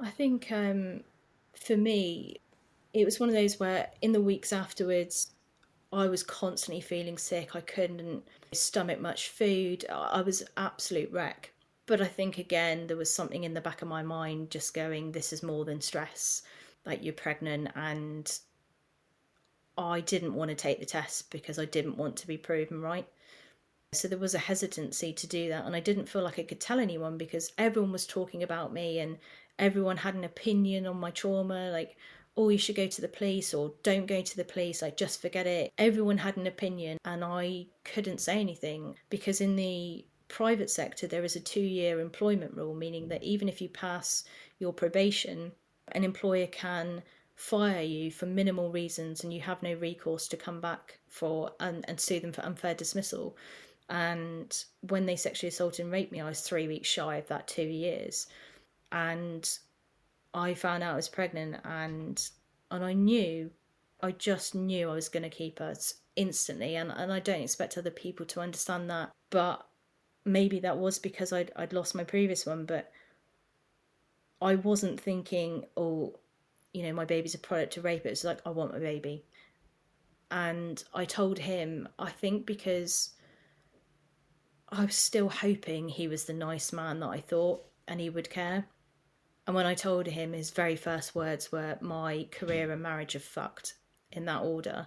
I 0.00 0.10
think 0.10 0.50
um, 0.50 1.00
for 1.54 1.76
me, 1.76 2.40
it 2.92 3.04
was 3.04 3.20
one 3.20 3.28
of 3.28 3.34
those 3.34 3.58
where 3.58 3.88
in 4.02 4.12
the 4.12 4.20
weeks 4.20 4.52
afterwards, 4.52 5.30
I 5.92 6.06
was 6.06 6.22
constantly 6.22 6.80
feeling 6.80 7.18
sick. 7.18 7.54
I 7.54 7.60
couldn't 7.60 8.24
stomach 8.52 9.00
much 9.00 9.28
food. 9.28 9.84
I 9.90 10.22
was 10.22 10.42
absolute 10.56 11.10
wreck. 11.12 11.52
But 11.86 12.00
I 12.00 12.06
think 12.06 12.38
again, 12.38 12.86
there 12.86 12.96
was 12.96 13.12
something 13.12 13.44
in 13.44 13.54
the 13.54 13.60
back 13.60 13.82
of 13.82 13.88
my 13.88 14.02
mind 14.02 14.50
just 14.50 14.72
going, 14.72 15.12
this 15.12 15.32
is 15.32 15.42
more 15.42 15.64
than 15.64 15.80
stress. 15.80 16.42
Like 16.86 17.02
you're 17.02 17.12
pregnant. 17.12 17.68
And 17.74 18.38
I 19.76 20.00
didn't 20.00 20.34
want 20.34 20.50
to 20.50 20.54
take 20.54 20.80
the 20.80 20.86
test 20.86 21.30
because 21.30 21.58
I 21.58 21.64
didn't 21.64 21.96
want 21.96 22.16
to 22.16 22.26
be 22.26 22.38
proven 22.38 22.80
right. 22.80 23.06
So 23.94 24.08
there 24.08 24.18
was 24.18 24.34
a 24.34 24.38
hesitancy 24.38 25.12
to 25.12 25.26
do 25.26 25.48
that. 25.50 25.66
And 25.66 25.76
I 25.76 25.80
didn't 25.80 26.08
feel 26.08 26.22
like 26.22 26.38
I 26.38 26.44
could 26.44 26.60
tell 26.60 26.80
anyone 26.80 27.18
because 27.18 27.52
everyone 27.58 27.92
was 27.92 28.06
talking 28.06 28.42
about 28.42 28.72
me 28.72 29.00
and 29.00 29.18
everyone 29.58 29.98
had 29.98 30.14
an 30.14 30.24
opinion 30.24 30.86
on 30.86 30.96
my 30.96 31.10
trauma. 31.10 31.70
Like, 31.70 31.96
oh, 32.36 32.48
you 32.48 32.58
should 32.58 32.76
go 32.76 32.86
to 32.86 33.00
the 33.00 33.08
police 33.08 33.52
or 33.52 33.74
don't 33.82 34.06
go 34.06 34.22
to 34.22 34.36
the 34.36 34.44
police, 34.44 34.80
like 34.80 34.96
just 34.96 35.20
forget 35.20 35.46
it. 35.46 35.72
Everyone 35.76 36.18
had 36.18 36.36
an 36.36 36.46
opinion 36.46 36.98
and 37.04 37.22
I 37.22 37.66
couldn't 37.84 38.20
say 38.20 38.40
anything 38.40 38.96
because 39.10 39.40
in 39.40 39.56
the 39.56 40.06
private 40.28 40.70
sector 40.70 41.06
there 41.06 41.24
is 41.24 41.36
a 41.36 41.40
two 41.40 41.60
year 41.60 42.00
employment 42.00 42.56
rule, 42.56 42.74
meaning 42.74 43.08
that 43.08 43.22
even 43.22 43.48
if 43.48 43.60
you 43.60 43.68
pass 43.68 44.24
your 44.58 44.72
probation, 44.72 45.52
an 45.88 46.04
employer 46.04 46.46
can 46.46 47.02
fire 47.34 47.82
you 47.82 48.10
for 48.10 48.26
minimal 48.26 48.70
reasons 48.70 49.24
and 49.24 49.32
you 49.32 49.40
have 49.40 49.62
no 49.62 49.74
recourse 49.74 50.28
to 50.28 50.36
come 50.36 50.60
back 50.60 50.98
for 51.08 51.50
and, 51.60 51.84
and 51.88 52.00
sue 52.00 52.20
them 52.20 52.32
for 52.32 52.42
unfair 52.42 52.74
dismissal. 52.74 53.36
And 53.88 54.64
when 54.88 55.06
they 55.06 55.16
sexually 55.16 55.48
assaulted 55.48 55.84
and 55.84 55.92
raped 55.92 56.12
me, 56.12 56.20
I 56.20 56.28
was 56.28 56.40
three 56.40 56.68
weeks 56.68 56.88
shy 56.88 57.16
of 57.16 57.28
that 57.28 57.48
two 57.48 57.62
years. 57.62 58.26
And 58.90 59.48
I 60.34 60.54
found 60.54 60.82
out 60.82 60.94
I 60.94 60.96
was 60.96 61.08
pregnant 61.08 61.60
and 61.64 62.30
and 62.70 62.84
I 62.84 62.94
knew 62.94 63.50
I 64.02 64.12
just 64.12 64.54
knew 64.54 64.90
I 64.90 64.94
was 64.94 65.08
going 65.08 65.22
to 65.22 65.28
keep 65.28 65.58
her 65.58 65.74
instantly. 66.16 66.76
And, 66.76 66.90
and 66.90 67.12
I 67.12 67.20
don't 67.20 67.42
expect 67.42 67.78
other 67.78 67.90
people 67.90 68.26
to 68.26 68.40
understand 68.40 68.90
that. 68.90 69.10
But 69.30 69.66
maybe 70.24 70.60
that 70.60 70.78
was 70.78 70.98
because 70.98 71.32
I'd, 71.32 71.52
I'd 71.56 71.72
lost 71.72 71.94
my 71.94 72.04
previous 72.04 72.46
one 72.46 72.64
but 72.64 72.92
I 74.40 74.54
wasn't 74.54 75.00
thinking 75.00 75.64
oh 75.76 76.14
you 76.72 76.82
know 76.84 76.92
my 76.92 77.04
baby's 77.04 77.34
a 77.34 77.38
product 77.38 77.76
of 77.76 77.84
rape. 77.84 78.06
It 78.06 78.22
like 78.24 78.40
I 78.46 78.50
want 78.50 78.72
my 78.72 78.78
baby. 78.78 79.24
And 80.30 80.82
I 80.94 81.04
told 81.04 81.38
him 81.38 81.88
I 81.98 82.10
think 82.10 82.46
because 82.46 83.10
I 84.72 84.86
was 84.86 84.96
still 84.96 85.28
hoping 85.28 85.88
he 85.88 86.08
was 86.08 86.24
the 86.24 86.32
nice 86.32 86.72
man 86.72 87.00
that 87.00 87.08
I 87.10 87.20
thought 87.20 87.64
and 87.86 88.00
he 88.00 88.10
would 88.10 88.30
care 88.30 88.66
and 89.46 89.56
when 89.56 89.66
I 89.66 89.74
told 89.74 90.06
him, 90.06 90.32
his 90.32 90.50
very 90.50 90.76
first 90.76 91.14
words 91.14 91.50
were, 91.50 91.76
My 91.80 92.28
career 92.30 92.70
and 92.70 92.82
marriage 92.82 93.16
are 93.16 93.20
fucked, 93.20 93.74
in 94.12 94.24
that 94.26 94.42
order, 94.42 94.86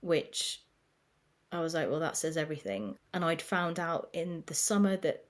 which 0.00 0.62
I 1.50 1.60
was 1.60 1.74
like, 1.74 1.88
Well, 1.88 2.00
that 2.00 2.16
says 2.16 2.36
everything. 2.36 2.98
And 3.14 3.24
I'd 3.24 3.40
found 3.40 3.80
out 3.80 4.10
in 4.12 4.42
the 4.46 4.54
summer 4.54 4.96
that 4.98 5.24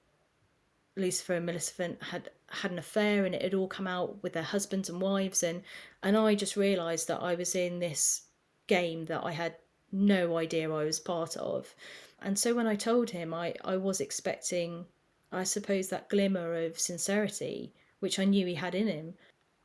Lucifer 0.97 1.35
and 1.35 1.47
Maleficent 1.47 2.03
had 2.03 2.31
had 2.49 2.71
an 2.71 2.79
affair 2.79 3.25
and 3.25 3.35
it 3.35 3.43
had 3.43 3.55
all 3.55 3.69
come 3.69 3.87
out 3.87 4.23
with 4.23 4.33
their 4.33 4.43
husbands 4.43 4.89
and 4.89 5.01
wives 5.01 5.43
and 5.43 5.63
and 6.03 6.17
I 6.17 6.37
just 6.37 6.57
realized 6.57 7.09
that 7.09 7.21
I 7.21 7.35
was 7.35 7.57
in 7.57 7.81
this 7.81 8.23
game 8.69 9.05
that 9.07 9.25
I 9.25 9.33
had 9.33 9.57
no 9.91 10.39
idea 10.39 10.73
I 10.73 10.85
was 10.85 11.01
part 11.01 11.37
of. 11.37 11.75
And 12.21 12.39
so 12.39 12.55
when 12.55 12.67
I 12.67 12.77
told 12.77 13.11
him 13.11 13.35
I, 13.35 13.55
I 13.65 13.77
was 13.77 14.01
expecting 14.01 14.87
I 15.33 15.45
suppose 15.45 15.89
that 15.89 16.09
glimmer 16.09 16.55
of 16.65 16.79
sincerity 16.79 17.73
which 18.01 18.19
I 18.19 18.25
knew 18.25 18.47
he 18.47 18.55
had 18.55 18.75
in 18.75 18.89
him, 18.89 19.15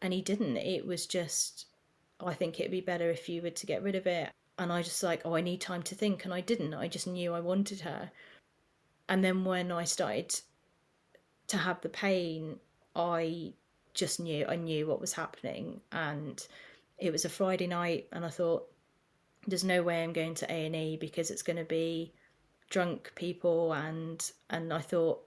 and 0.02 0.14
he 0.14 0.22
didn't. 0.22 0.58
It 0.58 0.86
was 0.86 1.06
just, 1.06 1.68
I 2.20 2.34
think 2.34 2.60
it'd 2.60 2.72
be 2.72 2.82
better 2.82 3.10
if 3.10 3.28
you 3.30 3.42
were 3.42 3.50
to 3.50 3.66
get 3.66 3.84
rid 3.84 3.96
of 3.96 4.08
it. 4.08 4.30
And 4.58 4.72
I 4.72 4.82
just 4.82 5.04
like, 5.04 5.22
oh, 5.26 5.36
I 5.36 5.42
need 5.42 5.62
time 5.62 5.84
to 5.84 5.96
think, 5.96 6.26
and 6.26 6.34
I 6.34 6.42
didn't. 6.42 6.74
I 6.74 6.88
just 6.88 7.08
knew 7.08 7.34
I 7.34 7.40
wanted 7.40 7.82
her. 7.82 8.12
And 9.10 9.24
then 9.24 9.44
when 9.44 9.72
I 9.72 9.84
started 9.84 10.40
to 11.48 11.58
have 11.58 11.82
the 11.82 11.90
pain, 11.90 12.60
I 12.96 13.54
just 13.94 14.20
knew 14.20 14.46
I 14.48 14.56
knew 14.56 14.88
what 14.88 15.02
was 15.02 15.14
happening, 15.14 15.82
and 15.92 16.46
it 16.98 17.12
was 17.12 17.26
a 17.26 17.30
Friday 17.30 17.68
night, 17.68 18.08
and 18.12 18.26
I 18.26 18.30
thought, 18.30 18.68
there's 19.48 19.64
no 19.64 19.82
way 19.84 20.04
I'm 20.04 20.14
going 20.14 20.36
to 20.36 20.52
A 20.52 20.66
and 20.68 20.76
E 20.76 20.98
because 20.98 21.32
it's 21.32 21.42
going 21.42 21.58
to 21.58 21.66
be 21.66 22.14
drunk 22.72 23.12
people, 23.14 23.74
and 23.74 24.32
and 24.50 24.74
I 24.74 24.80
thought, 24.80 25.22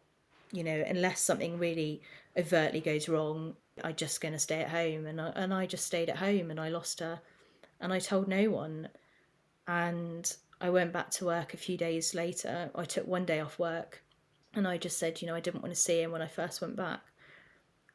you 0.50 0.64
know, 0.64 0.84
unless 0.88 1.20
something 1.20 1.58
really 1.58 2.02
overtly 2.36 2.80
goes 2.80 3.08
wrong, 3.08 3.54
I'm 3.82 3.94
just 3.94 4.20
going 4.20 4.34
to 4.34 4.38
stay 4.38 4.62
at 4.62 4.70
home. 4.70 5.06
And 5.06 5.20
I, 5.20 5.28
and 5.36 5.54
I 5.54 5.66
just 5.66 5.86
stayed 5.86 6.10
at 6.10 6.16
home 6.16 6.50
and 6.50 6.60
I 6.60 6.68
lost 6.68 7.00
her. 7.00 7.20
And 7.80 7.92
I 7.92 7.98
told 7.98 8.28
no 8.28 8.50
one. 8.50 8.88
And 9.66 10.34
I 10.60 10.70
went 10.70 10.92
back 10.92 11.10
to 11.12 11.24
work 11.24 11.54
a 11.54 11.58
few 11.58 11.76
days 11.76 12.14
later. 12.14 12.70
I 12.74 12.84
took 12.84 13.06
one 13.06 13.24
day 13.24 13.40
off 13.40 13.58
work 13.58 14.02
and 14.54 14.68
I 14.68 14.78
just 14.78 14.98
said, 14.98 15.20
you 15.20 15.28
know, 15.28 15.34
I 15.34 15.40
didn't 15.40 15.62
want 15.62 15.74
to 15.74 15.80
see 15.80 16.00
him 16.00 16.12
when 16.12 16.22
I 16.22 16.28
first 16.28 16.60
went 16.60 16.76
back. 16.76 17.00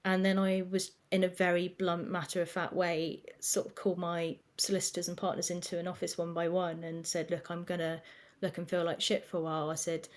And 0.05 0.25
then 0.25 0.39
I 0.39 0.63
was, 0.69 0.91
in 1.11 1.23
a 1.23 1.27
very 1.27 1.67
blunt, 1.67 2.09
matter 2.09 2.41
of 2.41 2.49
fact 2.49 2.73
way, 2.73 3.23
sort 3.39 3.67
of 3.67 3.75
called 3.75 3.97
my 3.97 4.37
solicitors 4.57 5.09
and 5.09 5.17
partners 5.17 5.51
into 5.51 5.77
an 5.77 5.87
office 5.87 6.17
one 6.17 6.33
by 6.33 6.47
one 6.47 6.83
and 6.83 7.05
said, 7.05 7.29
look, 7.29 7.51
I'm 7.51 7.63
going 7.63 7.81
to 7.81 8.01
look 8.41 8.57
and 8.57 8.69
feel 8.69 8.83
like 8.83 9.01
shit 9.01 9.25
for 9.25 9.37
a 9.37 9.41
while. 9.41 9.69
I 9.69 9.75
said, 9.75 10.07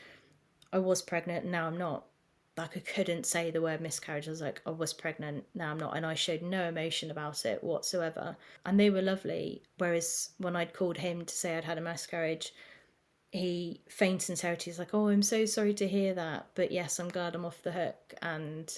I 0.72 0.78
was 0.78 1.02
pregnant 1.02 1.44
now 1.44 1.66
I'm 1.66 1.76
not 1.76 2.04
like 2.56 2.76
I 2.76 2.80
couldn't 2.80 3.24
say 3.24 3.50
the 3.50 3.62
word 3.62 3.80
miscarriage. 3.80 4.28
I 4.28 4.30
was 4.30 4.42
like, 4.42 4.60
I 4.66 4.70
was 4.70 4.92
pregnant, 4.92 5.44
now 5.54 5.70
I'm 5.70 5.78
not. 5.78 5.96
And 5.96 6.04
I 6.04 6.14
showed 6.14 6.42
no 6.42 6.64
emotion 6.64 7.10
about 7.10 7.46
it 7.46 7.64
whatsoever. 7.64 8.36
And 8.66 8.78
they 8.78 8.90
were 8.90 9.00
lovely. 9.00 9.62
Whereas 9.78 10.30
when 10.38 10.54
I'd 10.54 10.74
called 10.74 10.98
him 10.98 11.24
to 11.24 11.34
say 11.34 11.56
I'd 11.56 11.64
had 11.64 11.78
a 11.78 11.82
miscarriage, 11.82 12.52
he 13.30 13.80
feigned 13.88 14.20
sincerity. 14.20 14.70
He's 14.70 14.78
like, 14.78 14.92
Oh, 14.92 15.08
I'm 15.08 15.22
so 15.22 15.46
sorry 15.46 15.72
to 15.74 15.88
hear 15.88 16.12
that. 16.14 16.48
But 16.54 16.72
yes, 16.72 16.98
I'm 16.98 17.08
glad 17.08 17.34
I'm 17.34 17.46
off 17.46 17.62
the 17.62 17.72
hook. 17.72 18.14
And 18.20 18.70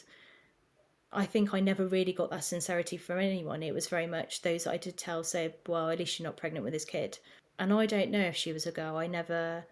I 1.13 1.27
think 1.27 1.53
I 1.53 1.59
never 1.59 1.87
really 1.87 2.13
got 2.13 2.31
that 2.31 2.45
sincerity 2.45 2.97
from 2.97 3.19
anyone. 3.19 3.63
It 3.63 3.75
was 3.75 3.89
very 3.89 4.07
much 4.07 4.43
those 4.43 4.69
I 4.69 4.77
did 4.77 4.97
tell 4.97 5.25
say, 5.25 5.53
Well, 5.67 5.91
at 5.91 5.99
least 5.99 6.21
you're 6.21 6.29
not 6.29 6.37
pregnant 6.37 6.65
with 6.65 6.75
this 6.75 6.85
kid. 6.85 7.19
And 7.59 7.73
I 7.73 7.87
don't 7.87 8.11
know 8.11 8.21
if 8.21 8.37
she 8.37 8.53
was 8.53 8.67
a 8.67 8.73
girl. 8.73 8.97
I 8.97 9.07
never 9.07 9.67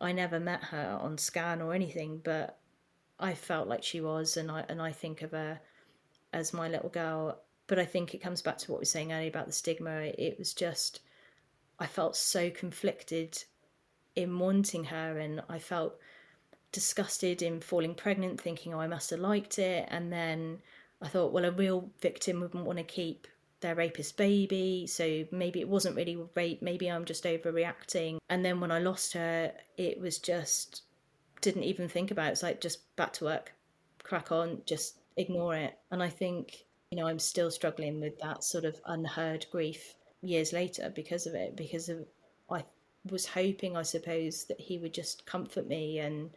I 0.00 0.12
never 0.12 0.40
met 0.40 0.64
her 0.64 0.98
on 1.00 1.18
scan 1.18 1.62
or 1.62 1.72
anything, 1.72 2.20
but 2.22 2.58
I 3.18 3.34
felt 3.34 3.68
like 3.68 3.82
she 3.82 4.00
was, 4.00 4.36
and 4.36 4.50
I 4.50 4.64
and 4.68 4.80
I 4.82 4.92
think 4.92 5.22
of 5.22 5.30
her 5.30 5.60
as 6.32 6.52
my 6.52 6.68
little 6.68 6.90
girl. 6.90 7.40
But 7.66 7.78
I 7.78 7.86
think 7.86 8.12
it 8.12 8.22
comes 8.22 8.42
back 8.42 8.58
to 8.58 8.70
what 8.70 8.78
we 8.78 8.82
were 8.82 8.86
saying 8.86 9.12
earlier 9.12 9.28
about 9.28 9.46
the 9.46 9.52
stigma. 9.52 10.12
It 10.18 10.38
was 10.38 10.52
just 10.52 11.00
I 11.78 11.86
felt 11.86 12.16
so 12.16 12.50
conflicted 12.50 13.42
in 14.14 14.38
wanting 14.38 14.84
her, 14.84 15.18
and 15.18 15.42
I 15.48 15.58
felt 15.58 15.98
disgusted 16.72 17.40
in 17.40 17.60
falling 17.60 17.94
pregnant, 17.94 18.40
thinking, 18.40 18.74
oh, 18.74 18.80
I 18.80 18.86
must 18.86 19.10
have 19.10 19.20
liked 19.20 19.58
it. 19.58 19.88
And 19.90 20.12
then 20.12 20.58
I 21.00 21.08
thought, 21.08 21.32
well, 21.32 21.44
a 21.44 21.50
real 21.50 21.90
victim 22.00 22.40
wouldn't 22.40 22.64
want 22.64 22.78
to 22.78 22.84
keep 22.84 23.26
their 23.64 23.74
rapist 23.74 24.18
baby, 24.18 24.86
so 24.86 25.24
maybe 25.32 25.58
it 25.58 25.68
wasn't 25.68 25.96
really 25.96 26.18
rape, 26.34 26.60
maybe 26.60 26.90
I'm 26.90 27.06
just 27.06 27.24
overreacting. 27.24 28.18
And 28.28 28.44
then 28.44 28.60
when 28.60 28.70
I 28.70 28.78
lost 28.78 29.14
her, 29.14 29.52
it 29.78 29.98
was 29.98 30.18
just 30.18 30.82
didn't 31.40 31.64
even 31.64 31.88
think 31.88 32.10
about 32.10 32.28
it. 32.28 32.32
It's 32.32 32.42
like 32.42 32.60
just 32.60 32.94
back 32.96 33.14
to 33.14 33.24
work, 33.24 33.54
crack 34.02 34.30
on, 34.30 34.60
just 34.66 34.98
ignore 35.16 35.56
it. 35.56 35.78
And 35.90 36.02
I 36.02 36.10
think, 36.10 36.66
you 36.90 36.98
know, 36.98 37.06
I'm 37.06 37.18
still 37.18 37.50
struggling 37.50 38.02
with 38.02 38.18
that 38.18 38.44
sort 38.44 38.66
of 38.66 38.78
unheard 38.84 39.46
grief 39.50 39.94
years 40.20 40.52
later 40.52 40.92
because 40.94 41.26
of 41.26 41.34
it, 41.34 41.56
because 41.56 41.88
of 41.88 42.06
I 42.50 42.64
was 43.10 43.24
hoping, 43.24 43.78
I 43.78 43.82
suppose, 43.82 44.44
that 44.44 44.60
he 44.60 44.76
would 44.76 44.92
just 44.92 45.24
comfort 45.24 45.66
me 45.66 46.00
and 46.00 46.30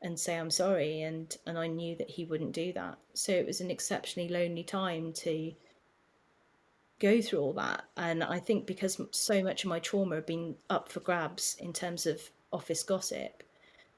and 0.00 0.18
say 0.18 0.36
I'm 0.36 0.50
sorry 0.50 1.02
and 1.02 1.36
and 1.46 1.58
I 1.58 1.66
knew 1.66 1.96
that 1.96 2.10
he 2.10 2.24
wouldn't 2.24 2.52
do 2.52 2.72
that. 2.72 2.96
So 3.12 3.32
it 3.32 3.46
was 3.46 3.60
an 3.60 3.70
exceptionally 3.70 4.30
lonely 4.30 4.64
time 4.64 5.12
to 5.24 5.52
go 7.02 7.20
through 7.20 7.40
all 7.40 7.52
that. 7.54 7.84
And 7.96 8.22
I 8.22 8.38
think 8.38 8.64
because 8.64 9.00
so 9.10 9.42
much 9.42 9.64
of 9.64 9.68
my 9.68 9.80
trauma 9.80 10.14
had 10.14 10.26
been 10.26 10.54
up 10.70 10.88
for 10.88 11.00
grabs 11.00 11.56
in 11.58 11.72
terms 11.72 12.06
of 12.06 12.22
office 12.52 12.82
gossip, 12.84 13.42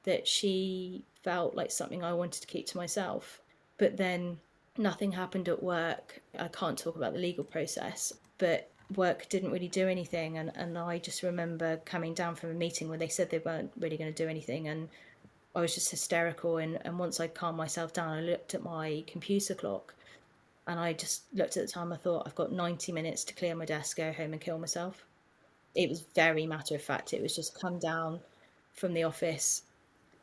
that 0.05 0.27
she 0.27 1.05
felt 1.23 1.55
like 1.55 1.71
something 1.71 2.03
I 2.03 2.15
wanted 2.15 2.41
to 2.41 2.47
keep 2.47 2.67
to 2.69 2.79
myself. 2.79 3.41
But 3.77 3.97
then 3.97 4.39
nothing 4.79 5.13
happened 5.13 5.49
at 5.49 5.63
work. 5.63 6.23
I 6.39 6.49
can't 6.49 6.79
talk 6.79 6.97
about 6.97 7.13
the 7.13 7.19
legal 7.19 7.45
process, 7.45 8.13
but 8.39 8.71
work 8.97 9.29
didn't 9.29 9.53
really 9.53 9.69
do 9.69 9.87
anything. 9.87 10.39
And, 10.39 10.53
and 10.55 10.79
I 10.79 10.99
just 10.99 11.23
remember 11.23 11.77
coming 11.85 12.15
down 12.15 12.37
from 12.37 12.51
a 12.51 12.55
meeting 12.55 12.89
where 12.89 12.99
they 12.99 13.09
said 13.09 13.31
they 13.31 13.39
weren't 13.39 13.73
really 13.79 13.99
going 13.99 14.13
to 14.13 14.23
do 14.23 14.29
anything. 14.29 14.69
And 14.69 14.89
I 15.55 15.61
was 15.61 15.75
just 15.75 15.91
hysterical. 15.91 16.59
And, 16.59 16.79
and 16.87 16.99
once 16.99 17.21
I 17.21 17.29
calmed 17.29 17.59
myself 17.59 17.93
down, 17.93 18.11
I 18.11 18.21
looked 18.21 18.55
at 18.55 18.63
my 18.63 19.05
computer 19.07 19.55
clock 19.55 19.95
And 20.67 20.81
I 20.81 20.95
just 20.95 21.25
looked 21.35 21.57
at 21.57 21.67
the 21.67 21.73
time, 21.73 21.93
I 21.93 21.97
thought, 21.97 22.23
I've 22.27 22.35
got 22.35 22.53
90 22.53 22.93
minutes 22.93 23.25
to 23.25 23.35
clear 23.35 23.55
my 23.55 23.67
desk, 23.67 23.99
go 23.99 24.13
home 24.13 24.33
and 24.33 24.41
kill 24.41 24.59
myself. 24.59 25.05
It 25.75 25.91
was 25.91 26.05
very 26.15 26.47
matter 26.47 26.75
of 26.75 26.83
fact. 26.83 27.13
It 27.13 27.21
was 27.21 27.37
just 27.37 27.61
come 27.61 27.79
down 27.79 28.21
from 28.73 28.95
the 28.95 29.03
office 29.03 29.63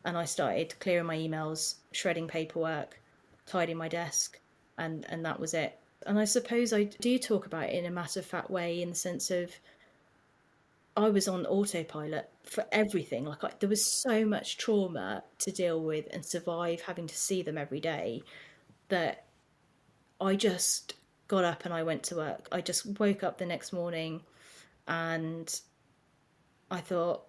and 0.04 0.18
I 0.18 0.26
started 0.26 0.80
clearing 0.80 1.06
my 1.06 1.18
emails, 1.18 1.76
shredding 1.92 2.28
paperwork, 2.28 3.00
tidying 3.46 3.78
my 3.78 3.88
desk, 3.88 4.40
and, 4.78 5.06
and 5.10 5.24
that 5.26 5.40
was 5.40 5.54
it. 5.54 5.78
And 6.08 6.18
I 6.18 6.26
suppose 6.26 6.74
I 6.74 6.86
do 6.86 7.20
talk 7.20 7.46
about 7.46 7.66
it 7.66 7.76
in 7.76 7.86
a 7.86 7.92
matter 7.92 8.20
of 8.20 8.26
fact 8.26 8.50
way 8.50 8.82
in 8.82 8.90
the 8.90 8.96
sense 8.96 9.30
of 9.30 9.52
I 10.98 11.10
was 11.10 11.28
on 11.28 11.46
autopilot 11.46 12.30
for 12.44 12.66
everything. 12.72 13.26
Like 13.26 13.44
I, 13.44 13.52
there 13.60 13.70
was 13.70 13.86
so 14.02 14.26
much 14.26 14.58
trauma 14.58 15.24
to 15.40 15.52
deal 15.52 15.82
with 15.82 16.08
and 16.12 16.26
survive 16.26 16.82
having 16.82 17.08
to 17.08 17.16
see 17.16 17.44
them 17.44 17.58
every 17.58 17.80
day 17.80 18.24
that 18.90 19.26
I 20.22 20.36
just 20.36 20.94
got 21.28 21.44
up 21.44 21.66
and 21.66 21.74
I 21.74 21.84
went 21.84 22.04
to 22.04 22.16
work. 22.16 22.48
I 22.52 22.62
just 22.62 23.00
woke 23.00 23.24
up 23.24 23.38
the 23.38 23.46
next 23.46 23.74
morning 23.74 24.22
and 24.88 25.60
I 26.70 26.80
thought, 26.80 27.24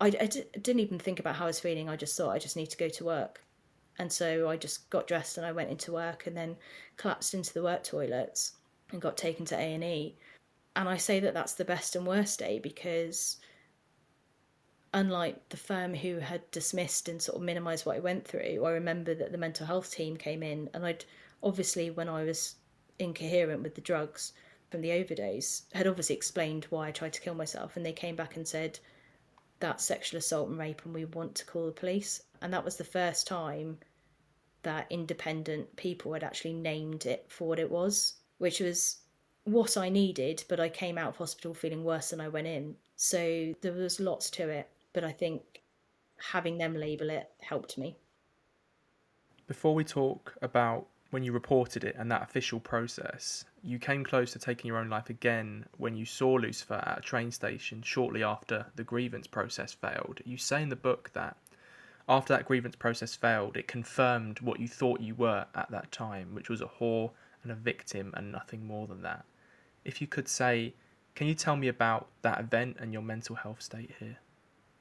I, 0.00 0.08
I 0.08 0.26
didn't 0.26 0.80
even 0.80 0.98
think 0.98 1.18
about 1.18 1.36
how 1.36 1.44
I 1.44 1.48
was 1.48 1.60
feeling. 1.60 1.88
I 1.88 1.96
just 1.96 2.16
thought 2.16 2.30
I 2.30 2.38
just 2.38 2.56
need 2.56 2.70
to 2.70 2.76
go 2.76 2.88
to 2.88 3.04
work. 3.04 3.42
And 3.98 4.12
so 4.12 4.48
I 4.48 4.56
just 4.56 4.90
got 4.90 5.06
dressed 5.06 5.38
and 5.38 5.46
I 5.46 5.52
went 5.52 5.70
into 5.70 5.92
work 5.92 6.26
and 6.26 6.36
then 6.36 6.56
collapsed 6.96 7.32
into 7.32 7.54
the 7.54 7.62
work 7.62 7.82
toilets 7.82 8.52
and 8.92 9.00
got 9.00 9.16
taken 9.16 9.46
to 9.46 9.56
A&E. 9.56 10.16
And 10.76 10.88
I 10.88 10.98
say 10.98 11.20
that 11.20 11.32
that's 11.32 11.54
the 11.54 11.64
best 11.64 11.96
and 11.96 12.06
worst 12.06 12.38
day 12.38 12.58
because 12.58 13.38
unlike 14.92 15.48
the 15.48 15.56
firm 15.56 15.94
who 15.94 16.18
had 16.18 16.50
dismissed 16.50 17.08
and 17.08 17.20
sort 17.20 17.36
of 17.36 17.42
minimized 17.42 17.86
what 17.86 17.96
I 17.96 18.00
went 18.00 18.26
through, 18.26 18.64
I 18.64 18.72
remember 18.72 19.14
that 19.14 19.32
the 19.32 19.38
mental 19.38 19.66
health 19.66 19.90
team 19.90 20.16
came 20.16 20.42
in 20.42 20.68
and 20.74 20.84
I'd 20.84 21.04
obviously 21.46 21.90
when 21.90 22.08
I 22.08 22.24
was 22.24 22.56
incoherent 22.98 23.62
with 23.62 23.76
the 23.76 23.80
drugs 23.80 24.32
from 24.68 24.80
the 24.80 24.90
overdose 24.90 25.62
had 25.72 25.86
obviously 25.86 26.16
explained 26.16 26.66
why 26.70 26.88
I 26.88 26.90
tried 26.90 27.12
to 27.12 27.20
kill 27.20 27.34
myself 27.34 27.76
and 27.76 27.86
they 27.86 27.92
came 27.92 28.16
back 28.16 28.34
and 28.34 28.46
said 28.46 28.80
that's 29.60 29.84
sexual 29.84 30.18
assault 30.18 30.48
and 30.48 30.58
rape 30.58 30.82
and 30.84 30.92
we 30.92 31.04
want 31.04 31.36
to 31.36 31.46
call 31.46 31.66
the 31.66 31.72
police. 31.72 32.20
And 32.42 32.52
that 32.52 32.64
was 32.64 32.76
the 32.76 32.84
first 32.84 33.28
time 33.28 33.78
that 34.64 34.88
independent 34.90 35.76
people 35.76 36.12
had 36.12 36.24
actually 36.24 36.52
named 36.52 37.06
it 37.06 37.24
for 37.28 37.46
what 37.46 37.60
it 37.60 37.70
was 37.70 38.14
which 38.38 38.58
was 38.58 38.98
what 39.44 39.76
I 39.76 39.88
needed 39.88 40.42
but 40.48 40.58
I 40.58 40.68
came 40.68 40.98
out 40.98 41.10
of 41.10 41.16
hospital 41.16 41.54
feeling 41.54 41.84
worse 41.84 42.10
than 42.10 42.20
I 42.20 42.26
went 42.26 42.48
in. 42.48 42.74
So 42.96 43.54
there 43.60 43.72
was 43.72 44.00
lots 44.00 44.30
to 44.30 44.48
it 44.48 44.68
but 44.92 45.04
I 45.04 45.12
think 45.12 45.62
having 46.18 46.58
them 46.58 46.74
label 46.74 47.08
it 47.08 47.30
helped 47.38 47.78
me. 47.78 47.96
Before 49.46 49.76
we 49.76 49.84
talk 49.84 50.34
about 50.42 50.88
when 51.10 51.22
you 51.22 51.32
reported 51.32 51.84
it 51.84 51.96
and 51.98 52.10
that 52.10 52.22
official 52.22 52.60
process, 52.60 53.44
you 53.62 53.78
came 53.78 54.04
close 54.04 54.32
to 54.32 54.38
taking 54.38 54.68
your 54.68 54.78
own 54.78 54.88
life 54.88 55.10
again 55.10 55.64
when 55.78 55.96
you 55.96 56.04
saw 56.04 56.34
Lucifer 56.34 56.82
at 56.86 56.98
a 56.98 57.02
train 57.02 57.30
station 57.30 57.82
shortly 57.82 58.22
after 58.22 58.66
the 58.74 58.84
grievance 58.84 59.26
process 59.26 59.72
failed. 59.72 60.20
You 60.24 60.36
say 60.36 60.62
in 60.62 60.68
the 60.68 60.76
book 60.76 61.10
that 61.14 61.36
after 62.08 62.34
that 62.34 62.46
grievance 62.46 62.76
process 62.76 63.14
failed, 63.14 63.56
it 63.56 63.66
confirmed 63.66 64.40
what 64.40 64.60
you 64.60 64.68
thought 64.68 65.00
you 65.00 65.14
were 65.14 65.46
at 65.54 65.70
that 65.70 65.90
time, 65.90 66.34
which 66.34 66.48
was 66.48 66.60
a 66.60 66.70
whore 66.80 67.10
and 67.42 67.50
a 67.50 67.56
victim 67.56 68.12
and 68.16 68.30
nothing 68.30 68.66
more 68.66 68.86
than 68.86 69.02
that. 69.02 69.24
If 69.84 70.00
you 70.00 70.06
could 70.06 70.28
say, 70.28 70.74
can 71.14 71.26
you 71.26 71.34
tell 71.34 71.56
me 71.56 71.68
about 71.68 72.08
that 72.22 72.40
event 72.40 72.76
and 72.78 72.92
your 72.92 73.02
mental 73.02 73.36
health 73.36 73.62
state 73.62 73.92
here? 73.98 74.18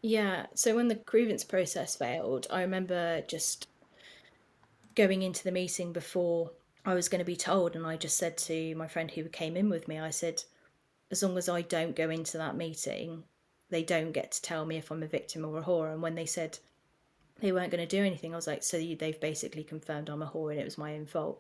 Yeah, 0.02 0.46
so 0.54 0.76
when 0.76 0.88
the 0.88 0.96
grievance 0.96 1.44
process 1.44 1.96
failed, 1.96 2.46
I 2.52 2.62
remember 2.62 3.22
just 3.22 3.68
going 4.96 5.22
into 5.22 5.44
the 5.44 5.52
meeting 5.52 5.94
before 5.94 6.52
I 6.86 6.94
was 6.94 7.10
going 7.10 7.20
to 7.20 7.26
be 7.26 7.36
told, 7.36 7.76
and 7.76 7.86
I 7.86 7.98
just 7.98 8.18
said 8.18 8.38
to 8.40 8.76
my 8.76 8.88
friend 8.88 9.10
who 9.12 9.24
came 9.26 9.58
in 9.58 9.70
with 9.70 9.88
me, 9.88 10.00
I 10.00 10.10
said, 10.10 10.44
as 11.12 11.22
long 11.22 11.38
as 11.38 11.50
I 11.50 11.62
don't 11.62 11.96
go 11.96 12.10
into 12.10 12.38
that 12.38 12.56
meeting, 12.56 13.24
they 13.70 13.84
don't 13.84 14.12
get 14.12 14.32
to 14.34 14.42
tell 14.42 14.66
me 14.66 14.78
if 14.78 14.92
I'm 14.92 15.04
a 15.04 15.08
victim 15.08 15.46
or 15.46 15.58
a 15.58 15.64
whore. 15.64 15.92
And 15.92 16.02
when 16.02 16.16
they 16.16 16.26
said 16.26 16.58
they 17.40 17.52
weren't 17.52 17.72
going 17.72 17.86
to 17.86 17.98
do 17.98 18.04
anything, 18.04 18.34
I 18.34 18.38
was 18.38 18.48
like, 18.48 18.64
so 18.64 18.78
they've 18.78 19.20
basically 19.20 19.64
confirmed 19.64 20.10
I'm 20.10 20.22
a 20.22 20.28
whore 20.28 20.52
and 20.52 20.60
it 20.60 20.66
was 20.66 20.78
my 20.78 20.96
own 20.96 21.06
fault. 21.06 21.40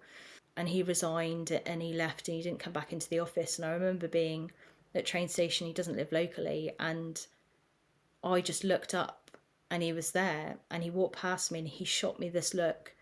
And 0.57 0.69
he 0.69 0.83
resigned 0.83 1.51
and 1.51 1.81
he 1.81 1.93
left 1.93 2.27
and 2.27 2.37
he 2.37 2.43
didn't 2.43 2.59
come 2.59 2.73
back 2.73 2.93
into 2.93 3.09
the 3.09 3.19
office. 3.19 3.57
And 3.57 3.65
I 3.65 3.71
remember 3.71 4.07
being 4.07 4.51
at 4.93 5.05
train 5.05 5.27
station, 5.27 5.67
he 5.67 5.73
doesn't 5.73 5.97
live 5.97 6.11
locally, 6.11 6.71
and 6.79 7.25
I 8.23 8.41
just 8.41 8.63
looked 8.63 8.95
up 8.95 9.31
and 9.69 9.83
he 9.83 9.91
was 9.91 10.11
there 10.11 10.55
and 10.71 10.83
he 10.83 10.89
walked 10.89 11.17
past 11.17 11.51
me 11.51 11.59
and 11.59 11.67
he 11.67 11.83
shot 11.85 12.19
me 12.19 12.29
this 12.29 12.53
look 12.53 12.94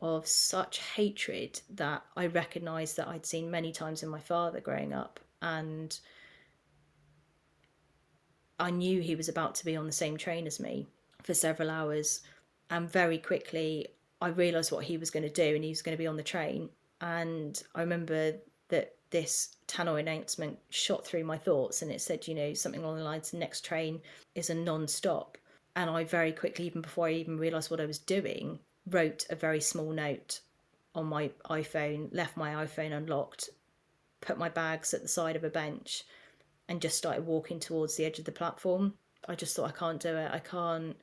of 0.00 0.26
such 0.26 0.78
hatred 0.78 1.60
that 1.70 2.04
I 2.16 2.26
recognised 2.26 2.96
that 2.96 3.08
I'd 3.08 3.26
seen 3.26 3.50
many 3.50 3.72
times 3.72 4.02
in 4.02 4.08
my 4.08 4.20
father 4.20 4.60
growing 4.60 4.92
up. 4.92 5.20
And 5.40 5.98
I 8.58 8.70
knew 8.70 9.00
he 9.00 9.16
was 9.16 9.28
about 9.28 9.54
to 9.56 9.64
be 9.64 9.76
on 9.76 9.86
the 9.86 9.92
same 9.92 10.16
train 10.16 10.46
as 10.46 10.60
me 10.60 10.86
for 11.22 11.34
several 11.34 11.70
hours. 11.70 12.22
And 12.70 12.90
very 12.90 13.18
quickly, 13.18 13.88
I 14.20 14.28
realised 14.28 14.72
what 14.72 14.84
he 14.84 14.96
was 14.96 15.10
going 15.10 15.22
to 15.22 15.28
do, 15.28 15.54
and 15.54 15.64
he 15.64 15.70
was 15.70 15.82
going 15.82 15.96
to 15.96 16.02
be 16.02 16.06
on 16.06 16.16
the 16.16 16.22
train. 16.22 16.70
And 17.00 17.62
I 17.74 17.80
remember 17.80 18.34
that 18.68 18.96
this 19.10 19.56
tannoy 19.68 20.00
announcement 20.00 20.58
shot 20.70 21.04
through 21.06 21.24
my 21.24 21.36
thoughts, 21.36 21.82
and 21.82 21.90
it 21.90 22.00
said, 22.00 22.26
you 22.26 22.34
know, 22.34 22.54
something 22.54 22.82
along 22.82 22.96
the 22.96 23.04
lines: 23.04 23.32
"Next 23.32 23.64
train 23.64 24.00
is 24.34 24.50
a 24.50 24.54
non-stop." 24.54 25.36
And 25.76 25.90
I 25.90 26.04
very 26.04 26.32
quickly, 26.32 26.66
even 26.66 26.80
before 26.82 27.08
I 27.08 27.12
even 27.12 27.36
realised 27.36 27.70
what 27.70 27.80
I 27.80 27.86
was 27.86 27.98
doing, 27.98 28.60
wrote 28.86 29.26
a 29.30 29.34
very 29.34 29.60
small 29.60 29.90
note 29.90 30.40
on 30.94 31.06
my 31.06 31.30
iPhone, 31.50 32.08
left 32.12 32.36
my 32.36 32.64
iPhone 32.64 32.92
unlocked, 32.92 33.50
put 34.20 34.38
my 34.38 34.48
bags 34.48 34.94
at 34.94 35.02
the 35.02 35.08
side 35.08 35.36
of 35.36 35.44
a 35.44 35.50
bench, 35.50 36.04
and 36.68 36.80
just 36.80 36.96
started 36.96 37.26
walking 37.26 37.60
towards 37.60 37.96
the 37.96 38.04
edge 38.04 38.18
of 38.18 38.24
the 38.24 38.32
platform. 38.32 38.94
I 39.28 39.34
just 39.34 39.56
thought 39.56 39.68
I 39.68 39.78
can't 39.78 40.00
do 40.00 40.16
it. 40.16 40.30
I 40.32 40.38
can't. 40.38 40.96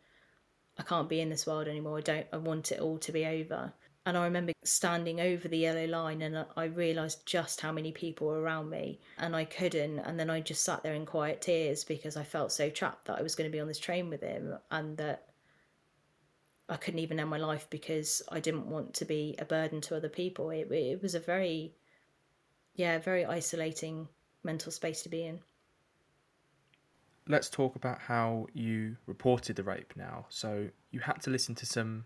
I 0.77 0.83
can't 0.83 1.09
be 1.09 1.19
in 1.19 1.29
this 1.29 1.45
world 1.45 1.67
anymore. 1.67 1.97
I 1.97 2.01
don't. 2.01 2.27
I 2.31 2.37
want 2.37 2.71
it 2.71 2.79
all 2.79 2.97
to 2.99 3.11
be 3.11 3.25
over. 3.25 3.73
And 4.05 4.17
I 4.17 4.23
remember 4.23 4.51
standing 4.63 5.21
over 5.21 5.47
the 5.47 5.59
yellow 5.59 5.85
line, 5.85 6.23
and 6.23 6.45
I 6.57 6.65
realised 6.65 7.25
just 7.25 7.61
how 7.61 7.71
many 7.71 7.91
people 7.91 8.27
were 8.27 8.41
around 8.41 8.69
me, 8.69 8.99
and 9.19 9.35
I 9.35 9.45
couldn't. 9.45 9.99
And 9.99 10.19
then 10.19 10.29
I 10.29 10.39
just 10.39 10.63
sat 10.63 10.81
there 10.81 10.95
in 10.95 11.05
quiet 11.05 11.41
tears 11.41 11.83
because 11.83 12.17
I 12.17 12.23
felt 12.23 12.51
so 12.51 12.69
trapped 12.69 13.05
that 13.05 13.19
I 13.19 13.21
was 13.21 13.35
going 13.35 13.49
to 13.49 13.55
be 13.55 13.59
on 13.59 13.67
this 13.67 13.77
train 13.77 14.09
with 14.09 14.21
him, 14.21 14.57
and 14.71 14.97
that 14.97 15.30
I 16.71 16.77
couldn't 16.77 17.01
even 17.01 17.19
end 17.19 17.29
my 17.29 17.37
life 17.37 17.67
because 17.69 18.21
I 18.29 18.39
didn't 18.39 18.65
want 18.65 18.93
to 18.95 19.05
be 19.05 19.35
a 19.39 19.45
burden 19.45 19.81
to 19.81 19.97
other 19.97 20.07
people. 20.07 20.49
It, 20.51 20.71
it 20.71 21.01
was 21.01 21.15
a 21.15 21.19
very, 21.19 21.73
yeah, 22.75 22.97
very 22.97 23.25
isolating 23.25 24.07
mental 24.41 24.71
space 24.71 25.03
to 25.03 25.09
be 25.09 25.25
in. 25.25 25.41
Let's 27.27 27.49
talk 27.49 27.75
about 27.75 27.99
how 27.99 28.47
you 28.53 28.95
reported 29.05 29.57
the 29.57 29.63
rape 29.63 29.93
now. 29.97 30.27
So 30.29 30.69
you 30.91 31.01
had 31.01 31.21
to 31.23 31.29
listen 31.29 31.55
to 31.55 31.65
some 31.65 32.05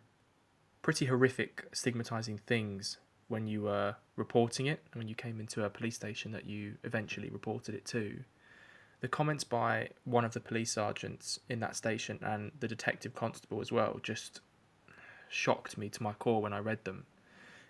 pretty 0.82 1.06
horrific, 1.06 1.66
stigmatizing 1.72 2.40
things 2.48 2.98
when 3.28 3.46
you 3.46 3.62
were 3.62 3.96
reporting 4.16 4.66
it, 4.66 4.82
and 4.92 5.00
when 5.00 5.08
you 5.08 5.16
came 5.16 5.40
into 5.40 5.64
a 5.64 5.70
police 5.70 5.96
station 5.96 6.32
that 6.32 6.48
you 6.48 6.74
eventually 6.84 7.30
reported 7.30 7.76
it 7.76 7.86
to. 7.86 8.24
The 9.02 9.08
comments 9.08 9.44
by 9.44 9.90
one 10.06 10.26
of 10.26 10.34
the 10.34 10.40
police 10.40 10.72
sergeants 10.72 11.40
in 11.50 11.60
that 11.60 11.76
station 11.76 12.18
and 12.24 12.52
the 12.60 12.68
detective 12.68 13.14
constable 13.14 13.62
as 13.62 13.72
well 13.72 14.00
just 14.02 14.42
shocked 15.36 15.78
me 15.78 15.90
to 15.90 16.02
my 16.02 16.14
core 16.14 16.42
when 16.42 16.54
I 16.54 16.60
read 16.60 16.86
them. 16.86 17.06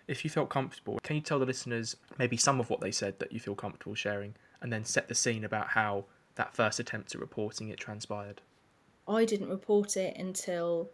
If 0.06 0.24
you 0.24 0.30
felt 0.30 0.50
comfortable, 0.50 0.98
can 1.02 1.16
you 1.16 1.22
tell 1.22 1.40
the 1.40 1.46
listeners 1.46 1.96
maybe 2.18 2.36
some 2.36 2.60
of 2.60 2.70
what 2.70 2.80
they 2.80 2.92
said 2.92 3.18
that 3.18 3.32
you 3.32 3.40
feel 3.40 3.56
comfortable 3.56 3.94
sharing, 3.94 4.36
and 4.60 4.72
then 4.72 4.84
set 4.84 5.08
the 5.08 5.14
scene 5.14 5.44
about 5.44 5.68
how 5.68 6.04
that 6.36 6.54
first 6.54 6.78
attempt 6.78 7.14
at 7.14 7.20
reporting 7.20 7.68
it 7.68 7.78
transpired? 7.78 8.40
I 9.08 9.24
didn't 9.24 9.48
report 9.48 9.96
it 9.96 10.16
until 10.16 10.90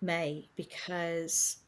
May 0.00 0.48
because 0.56 1.58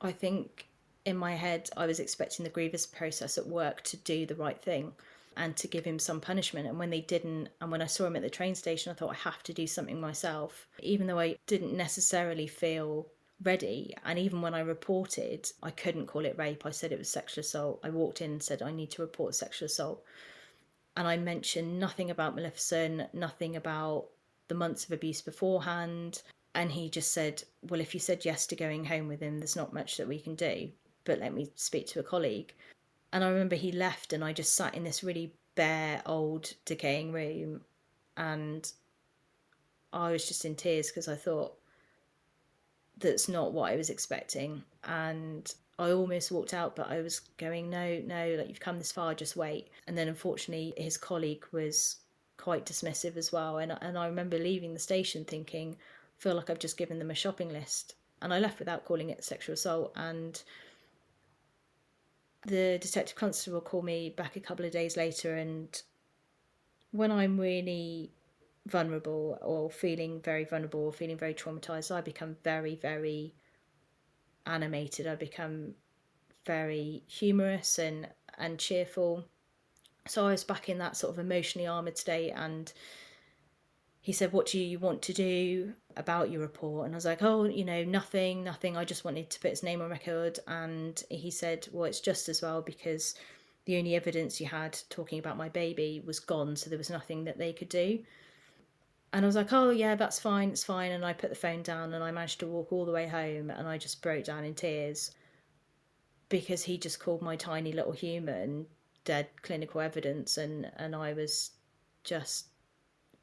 I 0.00 0.12
think 0.12 0.68
in 1.04 1.16
my 1.16 1.34
head 1.34 1.70
I 1.76 1.86
was 1.86 2.00
expecting 2.00 2.44
the 2.44 2.50
grievous 2.50 2.86
process 2.86 3.38
at 3.38 3.46
work 3.46 3.82
to 3.84 3.96
do 3.96 4.26
the 4.26 4.34
right 4.34 4.60
thing 4.60 4.92
and 5.36 5.56
to 5.56 5.68
give 5.68 5.84
him 5.84 5.98
some 5.98 6.20
punishment. 6.20 6.66
And 6.66 6.78
when 6.78 6.90
they 6.90 7.00
didn't, 7.00 7.48
and 7.60 7.70
when 7.70 7.82
I 7.82 7.86
saw 7.86 8.06
him 8.06 8.16
at 8.16 8.22
the 8.22 8.30
train 8.30 8.54
station, 8.54 8.90
I 8.90 8.94
thought 8.94 9.12
I 9.12 9.28
have 9.30 9.42
to 9.44 9.52
do 9.52 9.66
something 9.66 10.00
myself. 10.00 10.66
Even 10.80 11.06
though 11.06 11.20
I 11.20 11.36
didn't 11.46 11.76
necessarily 11.76 12.46
feel 12.46 13.06
ready. 13.42 13.94
And 14.04 14.18
even 14.18 14.42
when 14.42 14.54
I 14.54 14.60
reported, 14.60 15.50
I 15.62 15.70
couldn't 15.70 16.06
call 16.06 16.24
it 16.24 16.38
rape. 16.38 16.66
I 16.66 16.70
said 16.70 16.92
it 16.92 16.98
was 16.98 17.08
sexual 17.08 17.42
assault. 17.42 17.80
I 17.82 17.90
walked 17.90 18.20
in 18.20 18.32
and 18.32 18.42
said, 18.42 18.62
I 18.62 18.72
need 18.72 18.90
to 18.92 19.02
report 19.02 19.34
sexual 19.34 19.66
assault. 19.66 20.02
And 20.96 21.06
I 21.06 21.16
mentioned 21.16 21.78
nothing 21.78 22.10
about 22.10 22.34
Maleficent, 22.34 23.14
nothing 23.14 23.54
about 23.54 24.06
the 24.48 24.54
months 24.54 24.84
of 24.84 24.92
abuse 24.92 25.20
beforehand. 25.20 26.22
And 26.54 26.72
he 26.72 26.90
just 26.90 27.12
said, 27.12 27.42
Well, 27.62 27.80
if 27.80 27.94
you 27.94 28.00
said 28.00 28.24
yes 28.24 28.46
to 28.48 28.56
going 28.56 28.84
home 28.84 29.06
with 29.06 29.20
him, 29.20 29.38
there's 29.38 29.54
not 29.54 29.72
much 29.72 29.96
that 29.96 30.08
we 30.08 30.18
can 30.18 30.34
do, 30.34 30.70
but 31.04 31.20
let 31.20 31.32
me 31.32 31.52
speak 31.54 31.86
to 31.88 32.00
a 32.00 32.04
colleague. 32.04 32.52
And 33.12 33.22
I 33.22 33.28
remember 33.28 33.54
he 33.54 33.70
left, 33.72 34.12
and 34.12 34.24
I 34.24 34.32
just 34.32 34.56
sat 34.56 34.74
in 34.74 34.84
this 34.84 35.04
really 35.04 35.32
bare, 35.54 36.02
old, 36.04 36.52
decaying 36.64 37.12
room. 37.12 37.60
And 38.16 38.70
I 39.92 40.10
was 40.10 40.26
just 40.26 40.44
in 40.44 40.56
tears 40.56 40.88
because 40.88 41.08
I 41.08 41.14
thought, 41.14 41.57
that's 42.98 43.28
not 43.28 43.52
what 43.52 43.70
I 43.70 43.76
was 43.76 43.90
expecting. 43.90 44.62
And 44.84 45.52
I 45.78 45.92
almost 45.92 46.32
walked 46.32 46.54
out, 46.54 46.74
but 46.74 46.90
I 46.90 47.00
was 47.00 47.20
going, 47.36 47.70
no, 47.70 48.02
no, 48.04 48.34
like 48.38 48.48
you've 48.48 48.60
come 48.60 48.78
this 48.78 48.92
far, 48.92 49.14
just 49.14 49.36
wait. 49.36 49.68
And 49.86 49.96
then 49.96 50.08
unfortunately, 50.08 50.74
his 50.76 50.96
colleague 50.96 51.44
was 51.52 51.96
quite 52.36 52.66
dismissive 52.66 53.16
as 53.16 53.32
well. 53.32 53.58
And, 53.58 53.76
and 53.80 53.96
I 53.96 54.06
remember 54.06 54.38
leaving 54.38 54.74
the 54.74 54.80
station 54.80 55.24
thinking, 55.24 55.76
feel 56.16 56.34
like 56.34 56.50
I've 56.50 56.58
just 56.58 56.78
given 56.78 56.98
them 56.98 57.10
a 57.10 57.14
shopping 57.14 57.50
list. 57.50 57.94
And 58.20 58.34
I 58.34 58.40
left 58.40 58.58
without 58.58 58.84
calling 58.84 59.10
it 59.10 59.22
sexual 59.22 59.54
assault. 59.54 59.92
And 59.94 60.42
the 62.44 62.78
detective 62.80 63.16
constable 63.16 63.60
called 63.60 63.84
me 63.84 64.10
back 64.10 64.34
a 64.34 64.40
couple 64.40 64.64
of 64.64 64.72
days 64.72 64.96
later. 64.96 65.36
And 65.36 65.80
when 66.90 67.12
I'm 67.12 67.38
really 67.38 68.10
vulnerable 68.68 69.38
or 69.42 69.70
feeling 69.70 70.20
very 70.20 70.44
vulnerable 70.44 70.80
or 70.80 70.92
feeling 70.92 71.16
very 71.18 71.34
traumatized, 71.34 71.94
I 71.94 72.00
become 72.00 72.36
very, 72.44 72.76
very 72.76 73.34
animated. 74.46 75.06
I 75.06 75.14
become 75.14 75.74
very 76.44 77.02
humorous 77.06 77.78
and 77.78 78.08
and 78.38 78.58
cheerful. 78.58 79.24
So 80.06 80.26
I 80.26 80.30
was 80.32 80.44
back 80.44 80.68
in 80.68 80.78
that 80.78 80.96
sort 80.96 81.12
of 81.12 81.18
emotionally 81.18 81.66
armored 81.66 81.98
state, 81.98 82.32
and 82.32 82.72
he 84.00 84.12
said, 84.12 84.32
"What 84.32 84.46
do 84.46 84.58
you 84.58 84.78
want 84.78 85.02
to 85.02 85.12
do 85.12 85.74
about 85.96 86.30
your 86.30 86.40
report?" 86.40 86.86
And 86.86 86.94
I 86.94 86.96
was 86.98 87.04
like, 87.04 87.22
"Oh, 87.22 87.44
you 87.44 87.64
know, 87.64 87.84
nothing, 87.84 88.44
nothing. 88.44 88.76
I 88.76 88.84
just 88.84 89.04
wanted 89.04 89.28
to 89.30 89.40
put 89.40 89.50
his 89.50 89.62
name 89.62 89.82
on 89.82 89.90
record." 89.90 90.38
And 90.46 91.02
he 91.10 91.30
said, 91.30 91.68
"Well, 91.72 91.84
it's 91.84 92.00
just 92.00 92.28
as 92.28 92.42
well 92.42 92.62
because." 92.62 93.14
The 93.64 93.76
only 93.76 93.94
evidence 93.94 94.40
you 94.40 94.46
had 94.46 94.78
talking 94.88 95.18
about 95.18 95.36
my 95.36 95.50
baby 95.50 96.02
was 96.02 96.20
gone, 96.20 96.56
so 96.56 96.70
there 96.70 96.78
was 96.78 96.88
nothing 96.88 97.24
that 97.24 97.36
they 97.36 97.52
could 97.52 97.68
do. 97.68 98.02
And 99.12 99.24
I 99.24 99.26
was 99.26 99.36
like, 99.36 99.52
oh, 99.52 99.70
yeah, 99.70 99.94
that's 99.94 100.20
fine, 100.20 100.50
it's 100.50 100.64
fine. 100.64 100.92
And 100.92 101.04
I 101.04 101.12
put 101.12 101.30
the 101.30 101.36
phone 101.36 101.62
down 101.62 101.94
and 101.94 102.04
I 102.04 102.10
managed 102.10 102.40
to 102.40 102.46
walk 102.46 102.72
all 102.72 102.84
the 102.84 102.92
way 102.92 103.06
home 103.06 103.50
and 103.50 103.66
I 103.66 103.78
just 103.78 104.02
broke 104.02 104.24
down 104.24 104.44
in 104.44 104.54
tears 104.54 105.12
because 106.28 106.62
he 106.62 106.76
just 106.76 107.00
called 107.00 107.22
my 107.22 107.36
tiny 107.36 107.72
little 107.72 107.92
human 107.92 108.66
dead 109.04 109.28
clinical 109.40 109.80
evidence. 109.80 110.36
And, 110.36 110.70
and 110.76 110.94
I 110.94 111.14
was 111.14 111.52
just, 112.04 112.48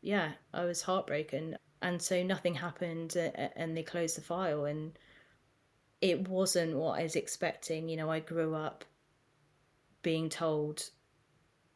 yeah, 0.02 0.32
I 0.54 0.66
was 0.66 0.82
heartbroken. 0.82 1.58
And 1.84 2.02
so 2.02 2.24
nothing 2.24 2.56
happened 2.56 3.16
uh, 3.16 3.30
uh, 3.40 3.50
and 3.56 3.78
they 3.78 3.84
closed 3.84 4.18
the 4.18 4.22
file. 4.22 4.66
And 4.66 4.98
it 6.02 6.28
wasn't 6.28 6.76
what 6.76 7.00
I 7.00 7.04
was 7.04 7.16
expecting. 7.16 7.90
You 7.90 7.98
know, 7.98 8.10
I 8.10 8.22
grew 8.22 8.56
up 8.56 8.86
being 10.02 10.30
told 10.30 10.90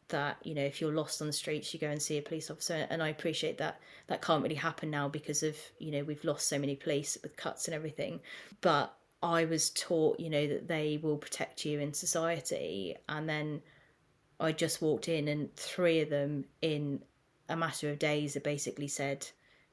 that 0.09 0.37
you 0.43 0.53
know 0.53 0.63
if 0.63 0.81
you're 0.81 0.93
lost 0.93 1.21
on 1.21 1.27
the 1.27 1.33
streets 1.33 1.73
you 1.73 1.79
go 1.79 1.89
and 1.89 2.01
see 2.01 2.17
a 2.17 2.21
police 2.21 2.51
officer. 2.51 2.87
And 2.89 3.01
i 3.01 3.09
appreciate 3.09 3.57
that 3.59 3.79
that 4.07 4.21
can't 4.21 4.43
really 4.43 4.55
happen 4.55 4.89
now 4.89 5.07
because 5.07 5.43
of 5.43 5.55
you 5.79 5.91
know 5.91 6.03
we've 6.03 6.23
lost 6.23 6.47
so 6.47 6.59
many 6.59 6.75
police 6.75 7.17
with 7.23 7.37
cuts 7.37 7.67
and 7.67 7.75
everything. 7.75 8.19
But 8.61 8.93
i 9.21 9.45
was 9.45 9.69
taught 9.71 10.19
you 10.19 10.29
know 10.29 10.47
that 10.47 10.67
they 10.67 10.99
will 11.01 11.17
protect 11.17 11.65
you 11.65 11.79
in 11.79 11.93
society. 11.93 12.95
And 13.07 13.29
then 13.29 13.61
i 14.39 14.51
just 14.51 14.81
walked 14.81 15.07
in 15.07 15.27
and 15.27 15.55
three 15.55 16.01
of 16.01 16.09
them 16.09 16.45
in 16.61 17.01
a 17.47 17.55
matter 17.55 17.89
of 17.89 17.99
days 17.99 18.33
had 18.35 18.43
basically 18.43 18.87
said 18.87 19.27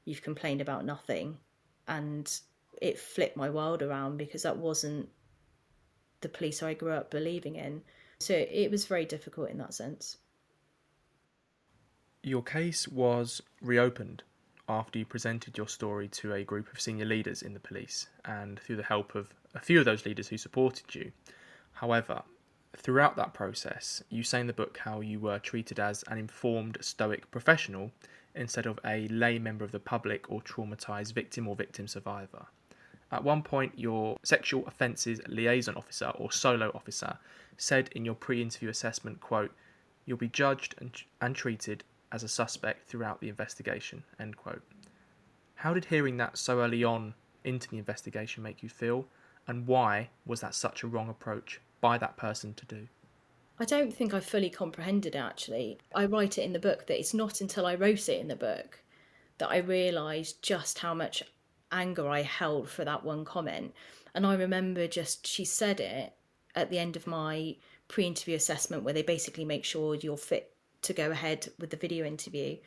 you've 0.05 0.23
complained 0.23 0.61
about 0.61 0.85
nothing. 0.85 1.37
And 1.87 2.31
it 2.81 2.99
flipped 2.99 3.37
my 3.37 3.49
world 3.49 3.81
around 3.81 4.17
because 4.17 4.43
that 4.43 4.57
wasn't 4.57 5.09
the 6.21 6.29
police 6.29 6.63
i 6.63 6.73
grew 6.73 6.91
up 6.91 7.11
believing 7.11 7.55
in. 7.55 7.81
So 8.19 8.33
it 8.33 8.71
was 8.71 8.85
very 8.85 9.05
difficult 9.05 9.49
in 9.49 9.59
that 9.59 9.73
sense 9.73 10.17
your 12.23 12.43
case 12.43 12.87
was 12.87 13.41
reopened 13.61 14.23
after 14.69 14.99
you 14.99 15.05
presented 15.05 15.57
your 15.57 15.67
story 15.67 16.07
to 16.09 16.33
a 16.33 16.43
group 16.43 16.71
of 16.71 16.81
senior 16.81 17.05
leaders 17.05 17.41
in 17.41 17.53
the 17.53 17.59
police 17.59 18.07
and 18.25 18.59
through 18.59 18.75
the 18.75 18.83
help 18.83 19.15
of 19.15 19.33
a 19.55 19.59
few 19.59 19.79
of 19.79 19.85
those 19.85 20.05
leaders 20.05 20.27
who 20.27 20.37
supported 20.37 20.93
you. 20.93 21.11
However, 21.73 22.23
throughout 22.75 23.15
that 23.15 23.33
process, 23.33 24.03
you 24.09 24.23
say 24.23 24.41
in 24.41 24.47
the 24.47 24.53
book 24.53 24.79
how 24.79 24.99
you 24.99 25.19
were 25.19 25.39
treated 25.39 25.79
as 25.79 26.03
an 26.07 26.17
informed, 26.17 26.77
stoic 26.81 27.29
professional 27.31 27.91
instead 28.35 28.65
of 28.65 28.79
a 28.85 29.07
lay 29.07 29.39
member 29.39 29.63
of 29.63 29.71
the 29.71 29.79
public 29.79 30.29
or 30.29 30.41
traumatised 30.41 31.13
victim 31.13 31.47
or 31.47 31.55
victim 31.55 31.87
survivor. 31.87 32.45
At 33.11 33.23
one 33.23 33.41
point, 33.41 33.79
your 33.79 34.17
sexual 34.23 34.67
offences 34.67 35.21
liaison 35.27 35.75
officer 35.75 36.11
or 36.15 36.31
solo 36.31 36.71
officer 36.75 37.17
said 37.57 37.89
in 37.93 38.03
your 38.03 38.15
pre 38.15 38.41
interview 38.41 38.69
assessment, 38.69 39.21
quote, 39.21 39.51
You'll 40.05 40.17
be 40.17 40.27
judged 40.27 40.75
and, 40.79 40.91
and 41.21 41.35
treated 41.35 41.83
as 42.11 42.23
a 42.23 42.27
suspect 42.27 42.87
throughout 42.87 43.21
the 43.21 43.29
investigation. 43.29 44.03
End 44.19 44.37
quote. 44.37 44.63
How 45.55 45.73
did 45.73 45.85
hearing 45.85 46.17
that 46.17 46.37
so 46.37 46.61
early 46.61 46.83
on 46.83 47.13
into 47.43 47.67
the 47.67 47.77
investigation 47.77 48.43
make 48.43 48.61
you 48.61 48.69
feel, 48.69 49.05
and 49.47 49.65
why 49.65 50.09
was 50.25 50.41
that 50.41 50.55
such 50.55 50.83
a 50.83 50.87
wrong 50.87 51.09
approach 51.09 51.59
by 51.81 51.97
that 51.97 52.17
person 52.17 52.53
to 52.55 52.65
do? 52.65 52.87
I 53.59 53.65
don't 53.65 53.93
think 53.93 54.13
I 54.13 54.19
fully 54.19 54.49
comprehended 54.49 55.15
actually. 55.15 55.79
I 55.95 56.05
write 56.05 56.37
it 56.37 56.43
in 56.43 56.53
the 56.53 56.59
book 56.59 56.85
that 56.87 56.99
it's 56.99 57.13
not 57.13 57.41
until 57.41 57.65
I 57.65 57.75
wrote 57.75 58.07
it 58.07 58.19
in 58.19 58.27
the 58.27 58.35
book 58.35 58.81
that 59.39 59.49
I 59.49 59.57
realised 59.57 60.41
just 60.41 60.79
how 60.79 60.93
much 60.93 61.23
anger 61.71 62.07
I 62.07 62.21
held 62.21 62.69
for 62.69 62.85
that 62.85 63.03
one 63.03 63.25
comment. 63.25 63.73
And 64.13 64.25
I 64.25 64.35
remember 64.35 64.87
just, 64.87 65.25
she 65.25 65.45
said 65.45 65.79
it 65.79 66.13
at 66.55 66.69
the 66.69 66.79
end 66.79 66.95
of 66.95 67.07
my 67.07 67.55
pre 67.87 68.05
interview 68.05 68.35
assessment, 68.35 68.83
where 68.83 68.93
they 68.93 69.03
basically 69.03 69.45
make 69.45 69.63
sure 69.63 69.95
you're 69.95 70.17
fit 70.17 70.53
to 70.83 70.93
go 70.93 71.11
ahead 71.11 71.49
with 71.59 71.69
the 71.69 71.77
video 71.77 72.05
interview. 72.05 72.57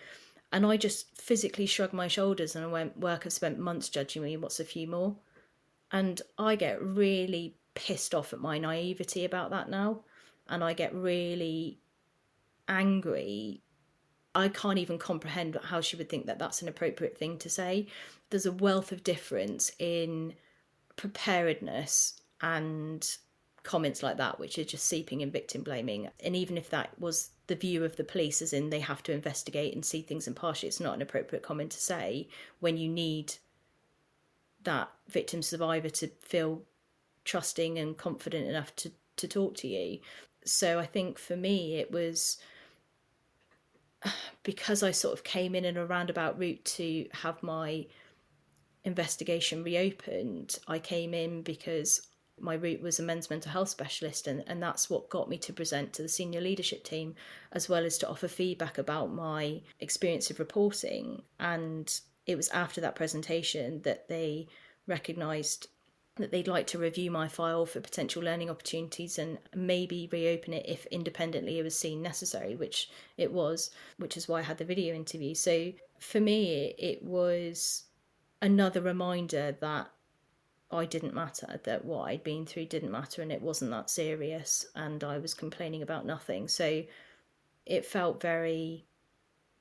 And 0.53 0.67
I 0.67 0.77
just 0.77 1.17
physically 1.21 1.67
shrugged 1.67 1.93
my 1.93 2.09
shoulders 2.09 2.57
and 2.57 2.65
I 2.65 2.69
went, 2.69 2.99
Work 2.99 3.25
have 3.25 3.33
spent 3.33 3.59
months 3.59 3.89
judging 3.89 4.23
me, 4.23 4.37
what's 4.37 4.61
a 4.61 4.65
few 4.65 4.89
more? 4.89 5.17
And 5.93 6.21
I 6.39 6.57
get 6.57 6.83
really 6.83 7.57
pissed 7.75 8.15
off 8.15 8.33
at 8.33 8.41
my 8.41 8.59
naivety 8.59 9.25
about 9.25 9.51
that 9.51 9.69
now. 9.69 10.01
And 10.49 10.65
I 10.65 10.73
get 10.73 10.95
really 10.95 11.79
angry. 12.69 13.63
I 14.35 14.49
can't 14.49 14.79
even 14.79 14.99
comprehend 14.99 15.59
how 15.63 15.81
she 15.81 15.97
would 15.97 16.09
think 16.09 16.27
that 16.27 16.39
that's 16.39 16.63
an 16.63 16.69
appropriate 16.69 17.19
thing 17.19 17.39
to 17.39 17.51
say. 17.51 17.87
There's 18.31 18.47
a 18.47 18.53
wealth 18.53 18.93
of 18.93 19.05
difference 19.05 19.73
in 19.79 20.35
preparedness 20.97 22.21
and 22.41 23.07
comments 23.63 24.03
like 24.03 24.17
that, 24.17 24.39
which 24.39 24.59
are 24.59 24.65
just 24.65 24.87
seeping 24.87 25.21
in 25.21 25.31
victim 25.31 25.63
blaming. 25.63 26.09
And 26.21 26.35
even 26.37 26.57
if 26.57 26.71
that 26.71 26.99
was 26.99 27.31
the 27.51 27.57
view 27.57 27.85
of 27.85 27.97
the 27.97 28.05
police, 28.05 28.41
as 28.41 28.53
in 28.53 28.71
they 28.71 28.79
have 28.79 29.03
to 29.03 29.13
investigate 29.13 29.75
and 29.75 29.85
see 29.85 30.03
things 30.03 30.29
impartially, 30.29 30.69
it's 30.69 30.79
not 30.79 30.95
an 30.95 31.03
appropriate 31.03 31.43
comment 31.43 31.73
to 31.73 31.81
say 31.81 32.29
when 32.61 32.77
you 32.77 32.89
need 32.89 33.35
that 34.63 34.89
victim 35.09 35.43
survivor 35.43 35.91
to 35.91 36.07
feel 36.21 36.63
trusting 37.25 37.77
and 37.77 37.99
confident 37.99 38.49
enough 38.49 38.77
to, 38.77 38.93
to 39.17 39.27
talk 39.27 39.57
to 39.57 39.67
you. 39.67 39.99
So 40.45 40.79
I 40.79 40.87
think 40.87 41.19
for 41.19 41.35
me, 41.35 41.75
it 41.75 41.91
was 41.91 42.39
because 44.45 44.85
I 44.85 44.93
sort 44.93 45.19
of 45.19 45.25
came 45.25 45.57
in 45.57 45.65
in 45.65 45.77
a 45.77 45.85
roundabout 45.85 46.39
route 46.39 46.65
to 46.77 47.09
have 47.15 47.43
my 47.43 47.85
investigation 48.85 49.65
reopened. 49.65 50.57
I 50.69 50.79
came 50.79 51.15
in 51.15 51.43
because 51.43 52.01
my 52.41 52.55
route 52.55 52.83
was 52.83 52.99
a 52.99 53.03
men's 53.03 53.31
mental 53.31 53.53
health 53.53 53.69
specialist, 53.69 54.27
and, 54.27 54.45
and 54.47 54.63
that's 54.63 54.89
what 54.89 55.11
got 55.11 55.29
me 55.29 55.39
to 55.39 55.53
present 55.53 55.93
to 55.95 56.03
the 56.03 56.09
senior 56.09 56.41
leadership 56.41 56.85
team, 56.85 57.15
as 57.53 57.69
well 57.69 57.85
as 57.85 57.99
to 57.99 58.09
offer 58.09 58.29
feedback 58.29 58.79
about 58.79 59.13
my 59.13 59.61
experience 59.81 60.31
of 60.31 60.39
reporting. 60.39 61.23
And 61.39 62.01
it 62.27 62.37
was 62.37 62.49
after 62.51 62.81
that 62.81 62.95
presentation 62.95 63.83
that 63.83 64.09
they 64.09 64.49
recognised 64.87 65.69
that 66.17 66.31
they'd 66.31 66.49
like 66.49 66.67
to 66.67 66.79
review 66.79 67.11
my 67.11 67.29
file 67.29 67.65
for 67.65 67.81
potential 67.81 68.23
learning 68.23 68.51
opportunities 68.51 69.19
and 69.19 69.39
maybe 69.55 70.09
reopen 70.13 70.53
it 70.53 70.67
if 70.69 70.87
independently 70.87 71.59
it 71.59 71.63
was 71.63 71.79
seen 71.79 72.03
necessary, 72.03 72.55
which 72.55 72.91
it 73.17 73.33
was, 73.33 73.71
which 73.97 74.17
is 74.17 74.29
why 74.29 74.41
I 74.41 74.43
had 74.43 74.59
the 74.59 74.65
video 74.65 74.95
interview. 74.95 75.35
So 75.35 75.73
for 75.99 76.21
me, 76.21 76.75
it 76.79 77.03
was 77.03 77.85
another 78.43 78.81
reminder 78.81 79.57
that 79.61 79.91
I 80.73 80.85
didn't 80.85 81.15
matter, 81.15 81.61
that 81.65 81.85
what 81.85 82.09
I'd 82.09 82.23
been 82.23 82.47
through 82.47 82.67
didn't 82.67 82.93
matter 82.93 83.23
and 83.23 83.33
it 83.33 83.43
wasn't 83.43 83.73
that 83.73 83.91
serious 83.91 84.67
and 84.77 85.03
I 85.03 85.19
was 85.19 85.35
complaining 85.35 85.83
about 85.83 86.07
nothing. 86.07 86.47
So 86.47 86.85
it 87.67 87.85
felt 87.85 88.21
very, 88.21 88.87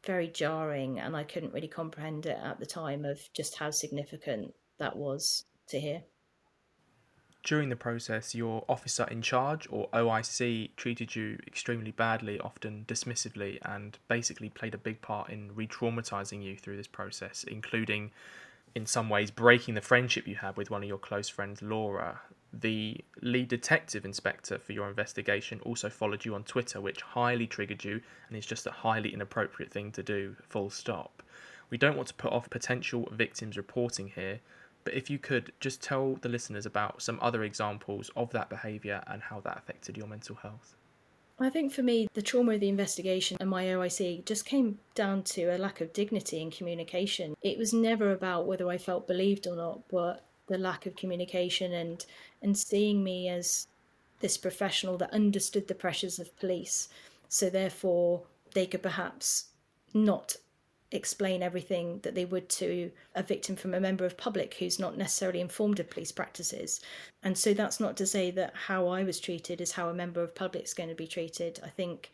very 0.06 0.28
jarring 0.28 1.00
and 1.00 1.16
I 1.16 1.24
couldn't 1.24 1.54
really 1.54 1.68
comprehend 1.68 2.28
it 2.28 2.38
at 2.42 2.60
the 2.60 2.66
time 2.66 3.06
of 3.06 3.22
just 3.34 3.56
how 3.56 3.72
significant 3.72 4.54
that 4.78 4.96
was 4.96 5.46
to 5.70 5.80
hear. 5.80 6.04
During 7.44 7.70
the 7.70 7.76
process, 7.76 8.36
your 8.36 8.66
officer 8.68 9.06
in 9.10 9.22
charge, 9.22 9.66
or 9.72 9.88
OIC, 9.94 10.76
treated 10.76 11.16
you 11.16 11.40
extremely 11.48 11.92
badly, 11.92 12.38
often 12.40 12.84
dismissively, 12.86 13.60
and 13.64 13.98
basically 14.10 14.50
played 14.50 14.74
a 14.74 14.78
big 14.78 15.02
part 15.02 15.30
in 15.30 15.56
re 15.56 15.66
traumatizing 15.66 16.44
you 16.44 16.58
through 16.58 16.76
this 16.76 16.88
process, 16.88 17.46
including 17.46 18.12
in 18.76 18.86
some 18.86 19.10
ways 19.10 19.32
breaking 19.32 19.76
the 19.76 19.82
friendship 19.82 20.28
you 20.28 20.36
had 20.36 20.58
with 20.58 20.70
one 20.70 20.84
of 20.84 20.90
your 20.90 20.98
close 20.98 21.30
friends, 21.30 21.62
Laura. 21.62 22.22
The 22.52 22.98
lead 23.22 23.48
detective 23.48 24.06
inspector 24.06 24.58
for 24.58 24.74
your 24.74 24.90
investigation 24.90 25.60
also 25.62 25.90
followed 25.90 26.26
you 26.26 26.34
on 26.34 26.44
Twitter, 26.44 26.82
which 26.82 27.02
highly 27.02 27.46
triggered 27.46 27.84
you 27.84 28.02
and 28.28 28.38
is 28.38 28.46
just 28.46 28.66
a 28.66 28.72
highly 28.72 29.14
inappropriate 29.14 29.72
thing 29.72 29.92
to 29.92 30.02
do, 30.02 30.36
full 30.42 30.70
stop. 30.70 31.22
We 31.70 31.78
don't 31.78 31.96
want 31.96 32.08
to 32.08 32.16
put 32.16 32.34
off 32.34 32.50
potential 32.50 33.08
victims 33.12 33.56
reporting 33.56 34.08
here, 34.16 34.40
But 34.84 34.94
if 34.94 35.10
you 35.10 35.20
could 35.20 35.52
just 35.60 35.84
tell 35.84 36.16
the 36.16 36.30
listeners 36.30 36.66
about 36.66 37.02
some 37.02 37.20
other 37.22 37.44
examples 37.44 38.10
of 38.16 38.32
that 38.32 38.50
behaviour 38.50 39.04
and 39.08 39.22
how 39.22 39.40
that 39.42 39.58
affected 39.58 39.98
your 39.98 40.08
mental 40.08 40.36
health. 40.36 40.76
I 41.42 41.50
think 41.50 41.72
for 41.72 41.84
me, 41.84 42.08
the 42.14 42.22
trauma 42.22 42.54
of 42.54 42.60
the 42.60 42.68
investigation 42.68 43.38
and 43.40 43.50
my 43.50 43.66
OIC 43.66 44.26
just 44.26 44.46
came 44.46 44.80
down 44.94 45.24
to 45.24 45.46
a 45.46 45.58
lack 45.58 45.80
of 45.80 45.94
dignity 45.94 46.42
in 46.42 46.52
communication. 46.52 47.36
It 47.42 47.58
was 47.58 47.72
never 47.74 48.12
about 48.12 48.46
whether 48.46 48.68
I 48.68 48.78
felt 48.78 49.08
believed 49.08 49.48
or 49.48 49.56
not, 49.56 49.88
but 49.90 50.26
the 50.48 50.58
lack 50.58 50.86
of 50.86 50.96
communication 50.96 51.72
and 51.74 52.06
and 52.42 52.58
seeing 52.58 53.04
me 53.04 53.30
as 53.30 53.68
this 54.20 54.38
professional 54.38 54.98
that 54.98 55.14
understood 55.14 55.68
the 55.68 55.76
pressures 55.76 56.20
of 56.20 56.38
police. 56.40 56.90
So 57.30 57.50
therefore, 57.50 58.24
they 58.54 58.66
could 58.66 58.84
perhaps 58.84 59.46
not 59.94 60.36
explain 60.92 61.44
everything 61.44 62.00
that 62.00 62.16
they 62.16 62.26
would 62.26 62.50
to 62.50 62.92
a 63.16 63.22
victim 63.22 63.56
from 63.56 63.74
a 63.74 63.80
member 63.80 64.06
of 64.06 64.18
public 64.18 64.56
who's 64.56 64.80
not 64.80 64.98
necessarily 64.98 65.40
informed 65.40 65.80
of 65.80 65.90
police 65.90 66.12
practices. 66.12 66.82
And 67.24 67.38
so 67.38 67.54
that's 67.54 67.80
not 67.80 67.96
to 67.98 68.08
say 68.08 68.32
that 68.32 68.54
how 68.56 68.88
I 68.88 69.04
was 69.04 69.20
treated 69.20 69.62
is 69.62 69.74
how 69.74 69.90
a 69.90 69.94
member 69.94 70.24
of 70.24 70.34
public 70.34 70.64
is 70.64 70.74
going 70.74 70.90
to 70.90 70.96
be 70.96 71.08
treated. 71.08 71.60
I 71.64 71.70
think, 71.70 72.12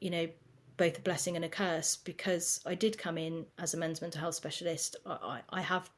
you 0.00 0.10
know, 0.10 0.28
both 0.76 0.98
a 0.98 1.02
blessing 1.02 1.36
and 1.36 1.44
a 1.44 1.48
curse 1.48 1.96
because 1.96 2.60
I 2.64 2.74
did 2.74 2.96
come 2.96 3.18
in 3.18 3.46
as 3.58 3.74
a 3.74 3.76
men's 3.76 4.00
mental 4.00 4.20
health 4.20 4.36
specialist. 4.36 4.96
I, 5.04 5.40
I 5.50 5.60
have 5.60 5.90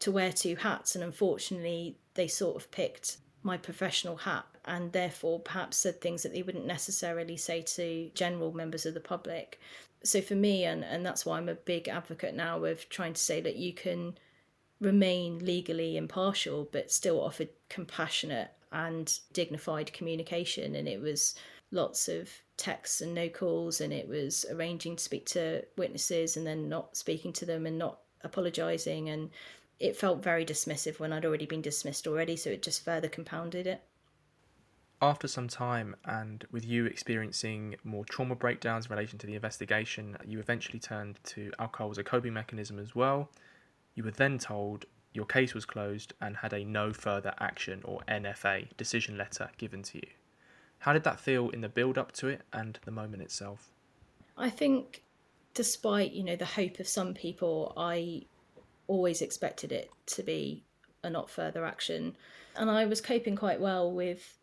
to 0.00 0.12
wear 0.12 0.32
two 0.32 0.54
hats, 0.56 0.94
and 0.94 1.02
unfortunately, 1.02 1.96
they 2.14 2.28
sort 2.28 2.56
of 2.56 2.70
picked 2.70 3.18
my 3.42 3.56
professional 3.56 4.16
hat 4.16 4.44
and 4.64 4.92
therefore 4.92 5.40
perhaps 5.40 5.76
said 5.76 6.00
things 6.00 6.22
that 6.22 6.32
they 6.32 6.42
wouldn't 6.42 6.66
necessarily 6.66 7.36
say 7.36 7.62
to 7.62 8.10
general 8.14 8.52
members 8.52 8.84
of 8.84 8.94
the 8.94 9.00
public 9.00 9.58
so 10.04 10.20
for 10.20 10.34
me 10.34 10.64
and 10.64 10.84
and 10.84 11.04
that's 11.04 11.26
why 11.26 11.38
I'm 11.38 11.48
a 11.48 11.54
big 11.54 11.88
advocate 11.88 12.34
now 12.34 12.64
of 12.64 12.88
trying 12.88 13.14
to 13.14 13.20
say 13.20 13.40
that 13.40 13.56
you 13.56 13.72
can 13.72 14.16
remain 14.80 15.38
legally 15.40 15.96
impartial 15.96 16.68
but 16.70 16.90
still 16.90 17.20
offer 17.20 17.46
compassionate 17.68 18.50
and 18.72 19.18
dignified 19.32 19.92
communication. 19.92 20.74
And 20.74 20.88
it 20.88 21.00
was 21.00 21.34
lots 21.70 22.08
of 22.08 22.30
texts 22.56 23.00
and 23.00 23.14
no 23.14 23.28
calls 23.28 23.80
and 23.80 23.92
it 23.92 24.08
was 24.08 24.46
arranging 24.50 24.96
to 24.96 25.02
speak 25.02 25.26
to 25.26 25.64
witnesses 25.76 26.36
and 26.36 26.46
then 26.46 26.68
not 26.68 26.96
speaking 26.96 27.32
to 27.32 27.44
them 27.44 27.66
and 27.66 27.78
not 27.78 28.00
apologizing 28.22 29.10
and 29.10 29.30
it 29.78 29.96
felt 29.96 30.22
very 30.22 30.44
dismissive 30.44 30.98
when 30.98 31.12
I'd 31.12 31.24
already 31.24 31.46
been 31.46 31.62
dismissed 31.62 32.08
already 32.08 32.36
so 32.36 32.50
it 32.50 32.62
just 32.62 32.84
further 32.84 33.08
compounded 33.08 33.66
it 33.66 33.82
after 35.00 35.28
some 35.28 35.48
time 35.48 35.94
and 36.04 36.44
with 36.50 36.64
you 36.64 36.86
experiencing 36.86 37.76
more 37.84 38.04
trauma 38.04 38.34
breakdowns 38.34 38.86
in 38.86 38.90
relation 38.90 39.18
to 39.18 39.26
the 39.26 39.34
investigation, 39.34 40.16
you 40.24 40.40
eventually 40.40 40.78
turned 40.78 41.18
to 41.24 41.52
alcohol 41.58 41.90
as 41.90 41.98
a 41.98 42.04
coping 42.04 42.32
mechanism 42.32 42.78
as 42.78 42.94
well. 42.94 43.30
You 43.94 44.04
were 44.04 44.10
then 44.10 44.38
told 44.38 44.86
your 45.12 45.26
case 45.26 45.54
was 45.54 45.64
closed 45.64 46.12
and 46.20 46.36
had 46.36 46.52
a 46.52 46.64
no 46.64 46.92
further 46.92 47.34
action 47.38 47.82
or 47.84 48.00
NFA 48.08 48.76
decision 48.76 49.16
letter 49.16 49.50
given 49.56 49.82
to 49.84 49.98
you. 49.98 50.08
How 50.80 50.92
did 50.92 51.04
that 51.04 51.18
feel 51.18 51.50
in 51.50 51.60
the 51.60 51.68
build 51.68 51.98
up 51.98 52.12
to 52.12 52.28
it 52.28 52.42
and 52.52 52.78
the 52.84 52.90
moment 52.90 53.22
itself? 53.22 53.70
I 54.36 54.50
think 54.50 55.02
despite, 55.54 56.12
you 56.12 56.22
know, 56.22 56.36
the 56.36 56.44
hope 56.44 56.78
of 56.78 56.86
some 56.86 57.14
people, 57.14 57.72
I 57.76 58.22
always 58.86 59.20
expected 59.22 59.72
it 59.72 59.90
to 60.06 60.22
be 60.22 60.64
a 61.02 61.10
not 61.10 61.30
further 61.30 61.64
action. 61.64 62.16
And 62.56 62.70
I 62.70 62.86
was 62.86 63.00
coping 63.00 63.36
quite 63.36 63.60
well 63.60 63.90
with 63.90 64.37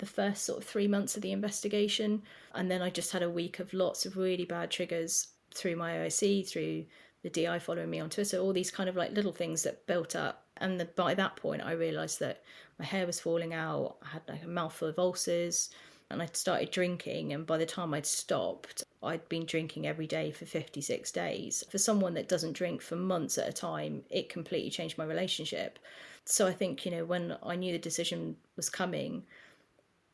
the 0.00 0.06
first 0.06 0.44
sort 0.44 0.58
of 0.58 0.68
three 0.68 0.88
months 0.88 1.16
of 1.16 1.22
the 1.22 1.32
investigation. 1.32 2.22
And 2.54 2.70
then 2.70 2.82
I 2.82 2.90
just 2.90 3.12
had 3.12 3.22
a 3.22 3.30
week 3.30 3.60
of 3.60 3.72
lots 3.72 4.04
of 4.04 4.16
really 4.16 4.44
bad 4.44 4.70
triggers 4.70 5.28
through 5.54 5.76
my 5.76 5.92
OIC, 5.92 6.48
through 6.48 6.86
the 7.22 7.30
DI 7.30 7.58
following 7.58 7.90
me 7.90 8.00
on 8.00 8.10
Twitter, 8.10 8.38
all 8.38 8.52
these 8.52 8.70
kind 8.70 8.88
of 8.88 8.96
like 8.96 9.12
little 9.12 9.32
things 9.32 9.62
that 9.62 9.86
built 9.86 10.16
up. 10.16 10.46
And 10.56 10.80
the, 10.80 10.86
by 10.86 11.14
that 11.14 11.36
point, 11.36 11.62
I 11.62 11.72
realised 11.72 12.20
that 12.20 12.42
my 12.78 12.84
hair 12.84 13.06
was 13.06 13.20
falling 13.20 13.54
out. 13.54 13.96
I 14.02 14.08
had 14.08 14.22
like 14.28 14.42
a 14.42 14.48
mouthful 14.48 14.88
of 14.88 14.98
ulcers, 14.98 15.70
and 16.10 16.22
I'd 16.22 16.36
started 16.36 16.70
drinking. 16.70 17.32
And 17.32 17.46
by 17.46 17.58
the 17.58 17.66
time 17.66 17.94
I'd 17.94 18.06
stopped, 18.06 18.84
I'd 19.02 19.28
been 19.28 19.44
drinking 19.44 19.86
every 19.86 20.06
day 20.06 20.30
for 20.30 20.46
56 20.46 21.10
days. 21.12 21.64
For 21.70 21.78
someone 21.78 22.14
that 22.14 22.28
doesn't 22.28 22.54
drink 22.54 22.82
for 22.82 22.96
months 22.96 23.38
at 23.38 23.48
a 23.48 23.52
time, 23.52 24.02
it 24.10 24.28
completely 24.28 24.70
changed 24.70 24.98
my 24.98 25.04
relationship. 25.04 25.78
So 26.24 26.46
I 26.46 26.52
think, 26.52 26.84
you 26.84 26.90
know, 26.90 27.04
when 27.04 27.36
I 27.42 27.56
knew 27.56 27.72
the 27.72 27.78
decision 27.78 28.36
was 28.56 28.70
coming, 28.70 29.24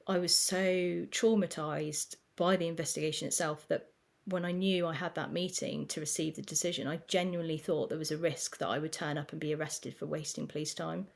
I 0.06 0.18
was 0.18 0.36
so 0.36 1.06
traumatized 1.10 2.16
by 2.36 2.56
the 2.56 2.68
investigation 2.68 3.26
itself 3.26 3.66
that 3.68 3.88
when 4.26 4.44
I 4.44 4.52
knew 4.52 4.86
I 4.86 4.94
had 4.94 5.14
that 5.14 5.32
meeting 5.32 5.86
to 5.86 6.00
receive 6.00 6.36
the 6.36 6.42
decision, 6.42 6.86
I 6.86 7.00
genuinely 7.08 7.58
thought 7.58 7.88
there 7.88 7.98
was 7.98 8.10
a 8.10 8.16
risk 8.16 8.58
that 8.58 8.68
I 8.68 8.78
would 8.78 8.92
turn 8.92 9.18
up 9.18 9.32
and 9.32 9.40
be 9.40 9.54
arrested 9.54 9.96
for 9.96 10.06
wasting 10.06 10.46
police 10.46 10.74
time 10.74 11.06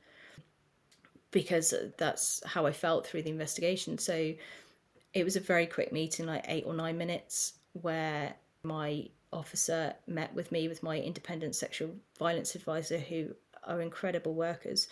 because 1.30 1.72
uh, 1.72 1.90
that's 1.98 2.42
how 2.44 2.66
I 2.66 2.72
felt 2.72 3.06
through 3.06 3.22
the 3.22 3.30
investigation. 3.30 3.98
So 3.98 4.34
it 5.12 5.24
was 5.24 5.36
a 5.36 5.40
very 5.40 5.66
quick 5.66 5.92
meeting, 5.92 6.26
like 6.26 6.44
eight 6.48 6.64
or 6.66 6.74
nine 6.74 6.98
minutes, 6.98 7.54
where 7.72 8.34
my 8.62 9.08
officer 9.32 9.94
met 10.06 10.34
with 10.34 10.50
me 10.50 10.68
with 10.68 10.82
my 10.82 10.98
independent 10.98 11.54
sexual 11.54 11.90
violence 12.18 12.54
advisor, 12.54 12.98
who 12.98 13.34
are 13.64 13.80
incredible 13.80 14.34
workers. 14.34 14.88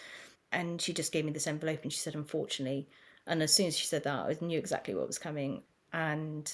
And 0.53 0.81
she 0.81 0.93
just 0.93 1.13
gave 1.13 1.25
me 1.25 1.33
this 1.33 1.47
envelope 1.47 1.83
and 1.83 1.93
she 1.93 1.99
said, 1.99 2.15
Unfortunately, 2.15 2.89
and 3.29 3.43
as 3.43 3.53
soon 3.53 3.67
as 3.67 3.77
she 3.77 3.87
said 3.87 4.05
that, 4.05 4.27
I 4.27 4.37
knew 4.41 4.59
exactly 4.59 4.95
what 4.95 5.07
was 5.07 5.19
coming. 5.19 5.63
And 5.93 6.51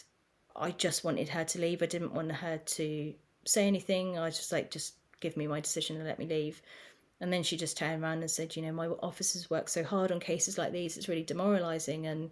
I 0.56 0.72
just 0.72 1.04
wanted 1.04 1.28
her 1.28 1.44
to 1.44 1.60
leave. 1.60 1.82
I 1.82 1.86
didn't 1.86 2.12
want 2.12 2.32
her 2.32 2.58
to 2.58 3.14
say 3.44 3.66
anything. 3.66 4.18
I 4.18 4.24
was 4.24 4.36
just 4.36 4.52
like, 4.52 4.72
just 4.72 4.94
give 5.20 5.36
me 5.36 5.46
my 5.46 5.60
decision 5.60 5.96
and 5.96 6.04
let 6.04 6.18
me 6.18 6.26
leave. 6.26 6.60
And 7.20 7.32
then 7.32 7.44
she 7.44 7.56
just 7.56 7.76
turned 7.76 8.02
around 8.02 8.20
and 8.20 8.30
said, 8.30 8.56
you 8.56 8.62
know, 8.62 8.72
my 8.72 8.88
officers 8.88 9.48
work 9.48 9.68
so 9.68 9.84
hard 9.84 10.10
on 10.10 10.18
cases 10.18 10.58
like 10.58 10.72
these, 10.72 10.96
it's 10.96 11.08
really 11.08 11.22
demoralizing. 11.22 12.06
And 12.06 12.30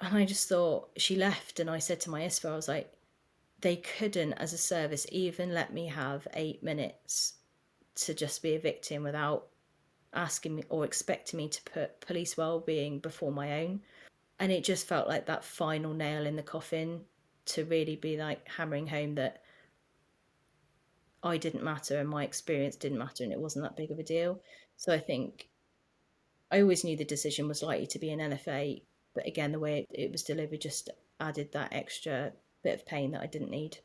and 0.00 0.16
I 0.16 0.24
just 0.24 0.48
thought 0.48 0.90
she 0.96 1.14
left 1.14 1.60
and 1.60 1.70
I 1.70 1.78
said 1.78 2.00
to 2.00 2.10
my 2.10 2.22
ISVA, 2.22 2.50
I 2.50 2.56
was 2.56 2.66
like, 2.66 2.92
they 3.60 3.76
couldn't 3.76 4.32
as 4.32 4.52
a 4.52 4.58
service 4.58 5.06
even 5.12 5.54
let 5.54 5.72
me 5.72 5.86
have 5.86 6.26
eight 6.34 6.60
minutes 6.60 7.34
to 7.94 8.14
just 8.14 8.42
be 8.42 8.56
a 8.56 8.58
victim 8.58 9.04
without 9.04 9.46
asking 10.14 10.56
me 10.56 10.62
or 10.68 10.84
expecting 10.84 11.38
me 11.38 11.48
to 11.48 11.62
put 11.62 12.00
police 12.00 12.36
well-being 12.36 12.98
before 12.98 13.32
my 13.32 13.62
own 13.62 13.80
and 14.38 14.50
it 14.50 14.64
just 14.64 14.86
felt 14.86 15.08
like 15.08 15.26
that 15.26 15.44
final 15.44 15.94
nail 15.94 16.26
in 16.26 16.36
the 16.36 16.42
coffin 16.42 17.00
to 17.44 17.64
really 17.64 17.96
be 17.96 18.16
like 18.16 18.46
hammering 18.48 18.86
home 18.86 19.14
that 19.14 19.42
I 21.22 21.36
didn't 21.36 21.62
matter 21.62 21.98
and 21.98 22.08
my 22.08 22.24
experience 22.24 22.76
didn't 22.76 22.98
matter 22.98 23.24
and 23.24 23.32
it 23.32 23.38
wasn't 23.38 23.64
that 23.64 23.76
big 23.76 23.90
of 23.90 23.98
a 23.98 24.02
deal. 24.02 24.40
So 24.76 24.92
I 24.92 24.98
think 24.98 25.48
I 26.50 26.60
always 26.60 26.84
knew 26.84 26.96
the 26.96 27.04
decision 27.04 27.48
was 27.48 27.62
likely 27.62 27.86
to 27.86 27.98
be 27.98 28.10
an 28.10 28.18
NFA, 28.18 28.82
but 29.14 29.26
again, 29.26 29.52
the 29.52 29.60
way 29.60 29.86
it 29.90 30.10
was 30.10 30.22
delivered 30.22 30.60
just 30.60 30.90
added 31.20 31.52
that 31.52 31.72
extra 31.72 32.32
bit 32.62 32.74
of 32.74 32.86
pain 32.86 33.12
that 33.12 33.22
I 33.22 33.26
didn't 33.26 33.50
need 33.50 33.78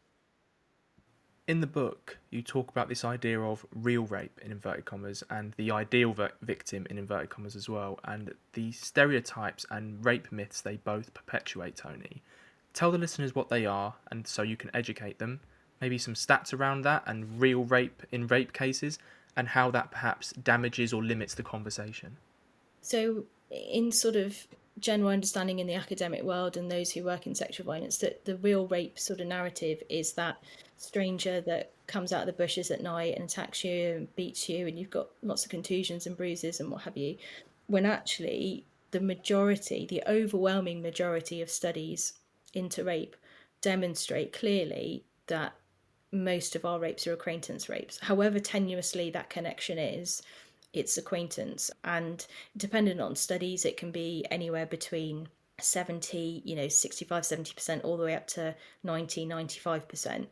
in 1.47 1.61
the 1.61 1.67
book, 1.67 2.17
you 2.29 2.41
talk 2.41 2.69
about 2.69 2.89
this 2.89 3.05
idea 3.05 3.39
of 3.39 3.65
real 3.73 4.03
rape 4.03 4.39
in 4.43 4.51
inverted 4.51 4.83
commas 4.83 5.23
and 5.29 5.53
the 5.55 5.71
ideal 5.71 6.13
victim 6.41 6.85
in 6.89 6.97
inverted 6.97 7.29
commas 7.29 7.55
as 7.55 7.69
well, 7.69 7.99
and 8.03 8.33
the 8.53 8.71
stereotypes 8.73 9.65
and 9.71 10.03
rape 10.03 10.29
myths 10.31 10.61
they 10.61 10.75
both 10.77 11.13
perpetuate, 11.13 11.77
Toni. 11.77 12.21
Tell 12.73 12.91
the 12.91 12.97
listeners 12.97 13.33
what 13.33 13.49
they 13.49 13.65
are, 13.65 13.95
and 14.11 14.27
so 14.27 14.41
you 14.41 14.57
can 14.57 14.69
educate 14.73 15.19
them. 15.19 15.39
Maybe 15.79 15.97
some 15.97 16.15
stats 16.15 16.53
around 16.53 16.81
that 16.81 17.03
and 17.07 17.39
real 17.39 17.63
rape 17.63 18.03
in 18.11 18.27
rape 18.27 18.51
cases, 18.51 18.99
and 19.37 19.47
how 19.47 19.71
that 19.71 19.91
perhaps 19.91 20.33
damages 20.33 20.91
or 20.91 21.01
limits 21.01 21.33
the 21.33 21.43
conversation. 21.43 22.17
So, 22.81 23.23
in 23.49 23.93
sort 23.93 24.17
of 24.17 24.47
general 24.79 25.09
understanding 25.09 25.59
in 25.59 25.67
the 25.67 25.73
academic 25.73 26.23
world 26.23 26.57
and 26.57 26.69
those 26.69 26.91
who 26.91 27.03
work 27.03 27.27
in 27.27 27.35
sexual 27.35 27.65
violence, 27.65 27.97
that 27.97 28.25
the 28.25 28.37
real 28.37 28.67
rape 28.67 28.99
sort 28.99 29.19
of 29.19 29.27
narrative 29.27 29.81
is 29.89 30.13
that 30.13 30.37
stranger 30.77 31.41
that 31.41 31.71
comes 31.87 32.13
out 32.13 32.21
of 32.21 32.27
the 32.27 32.33
bushes 32.33 32.69
at 32.69 32.81
night 32.81 33.15
and 33.15 33.25
attacks 33.25 33.63
you 33.63 33.95
and 33.95 34.15
beats 34.15 34.47
you 34.47 34.67
and 34.67 34.77
you've 34.77 34.89
got 34.89 35.07
lots 35.23 35.43
of 35.43 35.49
contusions 35.49 36.05
and 36.05 36.17
bruises 36.17 36.59
and 36.59 36.69
what 36.69 36.81
have 36.81 36.97
you 36.97 37.17
when 37.67 37.85
actually 37.85 38.63
the 38.91 38.99
majority 38.99 39.87
the 39.89 40.03
overwhelming 40.07 40.81
majority 40.81 41.41
of 41.41 41.49
studies 41.49 42.13
into 42.53 42.83
rape 42.83 43.15
demonstrate 43.61 44.33
clearly 44.33 45.03
that 45.27 45.53
most 46.11 46.55
of 46.55 46.65
our 46.65 46.79
rapes 46.79 47.05
are 47.05 47.13
acquaintance 47.13 47.67
rapes. 47.67 47.99
However 47.99 48.39
tenuously 48.39 49.11
that 49.13 49.29
connection 49.29 49.77
is 49.77 50.21
it's 50.73 50.97
acquaintance. 50.97 51.71
And 51.83 52.25
depending 52.55 52.99
on 52.99 53.15
studies 53.15 53.65
it 53.65 53.77
can 53.77 53.91
be 53.91 54.25
anywhere 54.31 54.65
between 54.65 55.27
70 55.59 56.43
you 56.45 56.55
know 56.55 56.67
65 56.67 57.23
70% 57.23 57.83
all 57.83 57.97
the 57.97 58.03
way 58.03 58.13
up 58.13 58.27
to 58.27 58.55
90 58.83 59.25
95% 59.25 60.27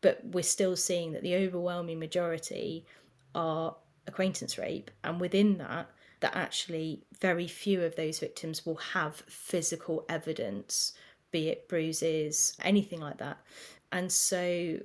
but 0.00 0.20
we're 0.24 0.42
still 0.42 0.74
seeing 0.74 1.12
that 1.12 1.22
the 1.22 1.36
overwhelming 1.36 1.98
majority 1.98 2.86
are 3.34 3.76
acquaintance 4.06 4.58
rape. 4.58 4.90
And 5.04 5.20
within 5.20 5.58
that 5.58 5.90
that 6.20 6.36
actually 6.36 7.02
very 7.20 7.46
few 7.46 7.82
of 7.82 7.96
those 7.96 8.18
victims 8.18 8.66
will 8.66 8.76
have 8.76 9.16
physical 9.28 10.04
evidence 10.10 10.92
be 11.30 11.48
it 11.48 11.68
bruises 11.68 12.56
anything 12.62 13.00
like 13.00 13.18
that. 13.18 13.38
And 13.92 14.10
so 14.10 14.78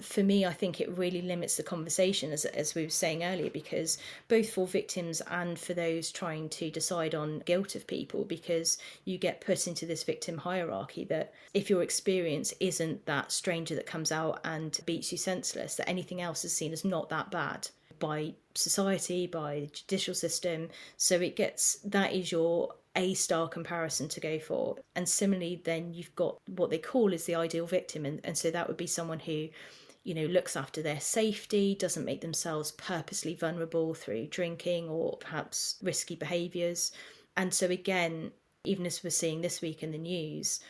for 0.00 0.22
me, 0.22 0.46
I 0.46 0.52
think 0.52 0.80
it 0.80 0.96
really 0.96 1.20
limits 1.20 1.56
the 1.56 1.62
conversation, 1.62 2.32
as, 2.32 2.46
as 2.46 2.74
we 2.74 2.84
were 2.84 2.88
saying 2.88 3.24
earlier, 3.24 3.50
because 3.50 3.98
both 4.28 4.50
for 4.50 4.66
victims 4.66 5.20
and 5.30 5.58
for 5.58 5.74
those 5.74 6.10
trying 6.10 6.48
to 6.50 6.70
decide 6.70 7.14
on 7.14 7.40
guilt 7.40 7.74
of 7.74 7.86
people, 7.86 8.24
because 8.24 8.78
you 9.04 9.18
get 9.18 9.42
put 9.42 9.66
into 9.66 9.84
this 9.84 10.02
victim 10.02 10.38
hierarchy 10.38 11.04
that 11.04 11.34
if 11.52 11.68
your 11.68 11.82
experience 11.82 12.54
isn't 12.58 13.04
that 13.04 13.30
stranger 13.30 13.74
that 13.74 13.86
comes 13.86 14.10
out 14.10 14.40
and 14.44 14.80
beats 14.86 15.12
you 15.12 15.18
senseless, 15.18 15.74
that 15.74 15.88
anything 15.88 16.22
else 16.22 16.44
is 16.44 16.56
seen 16.56 16.72
as 16.72 16.84
not 16.84 17.10
that 17.10 17.30
bad 17.30 17.68
by 17.98 18.32
society, 18.54 19.26
by 19.26 19.60
the 19.60 19.66
judicial 19.66 20.14
system. 20.14 20.68
So 20.96 21.16
it 21.16 21.36
gets 21.36 21.78
that 21.84 22.12
is 22.12 22.32
your 22.32 22.74
a 22.94 23.14
star 23.14 23.48
comparison 23.48 24.08
to 24.08 24.20
go 24.20 24.38
for. 24.38 24.76
And 24.96 25.08
similarly, 25.08 25.62
then 25.64 25.94
you've 25.94 26.14
got 26.14 26.38
what 26.46 26.70
they 26.70 26.78
call 26.78 27.12
is 27.12 27.24
the 27.24 27.34
ideal 27.34 27.66
victim. 27.66 28.04
And, 28.04 28.20
and 28.24 28.36
so 28.36 28.50
that 28.50 28.68
would 28.68 28.76
be 28.76 28.86
someone 28.86 29.20
who 29.20 29.48
you 30.04 30.14
know, 30.14 30.26
looks 30.26 30.56
after 30.56 30.82
their 30.82 31.00
safety, 31.00 31.76
doesn't 31.78 32.04
make 32.04 32.20
themselves 32.20 32.72
purposely 32.72 33.34
vulnerable 33.34 33.94
through 33.94 34.26
drinking 34.26 34.88
or 34.88 35.16
perhaps 35.18 35.76
risky 35.82 36.16
behaviours. 36.16 36.92
And 37.36 37.54
so, 37.54 37.66
again, 37.66 38.32
even 38.64 38.86
as 38.86 39.02
we're 39.02 39.10
seeing 39.10 39.40
this 39.40 39.60
week 39.60 39.82
in 39.82 39.92
the 39.92 39.98
news, 39.98 40.60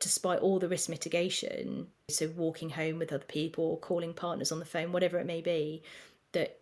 despite 0.00 0.40
all 0.40 0.58
the 0.58 0.68
risk 0.68 0.88
mitigation, 0.88 1.86
so 2.08 2.28
walking 2.36 2.70
home 2.70 2.98
with 2.98 3.12
other 3.12 3.24
people, 3.24 3.76
calling 3.78 4.14
partners 4.14 4.52
on 4.52 4.58
the 4.58 4.64
phone, 4.64 4.92
whatever 4.92 5.18
it 5.18 5.26
may 5.26 5.40
be, 5.40 5.82
that 6.32 6.58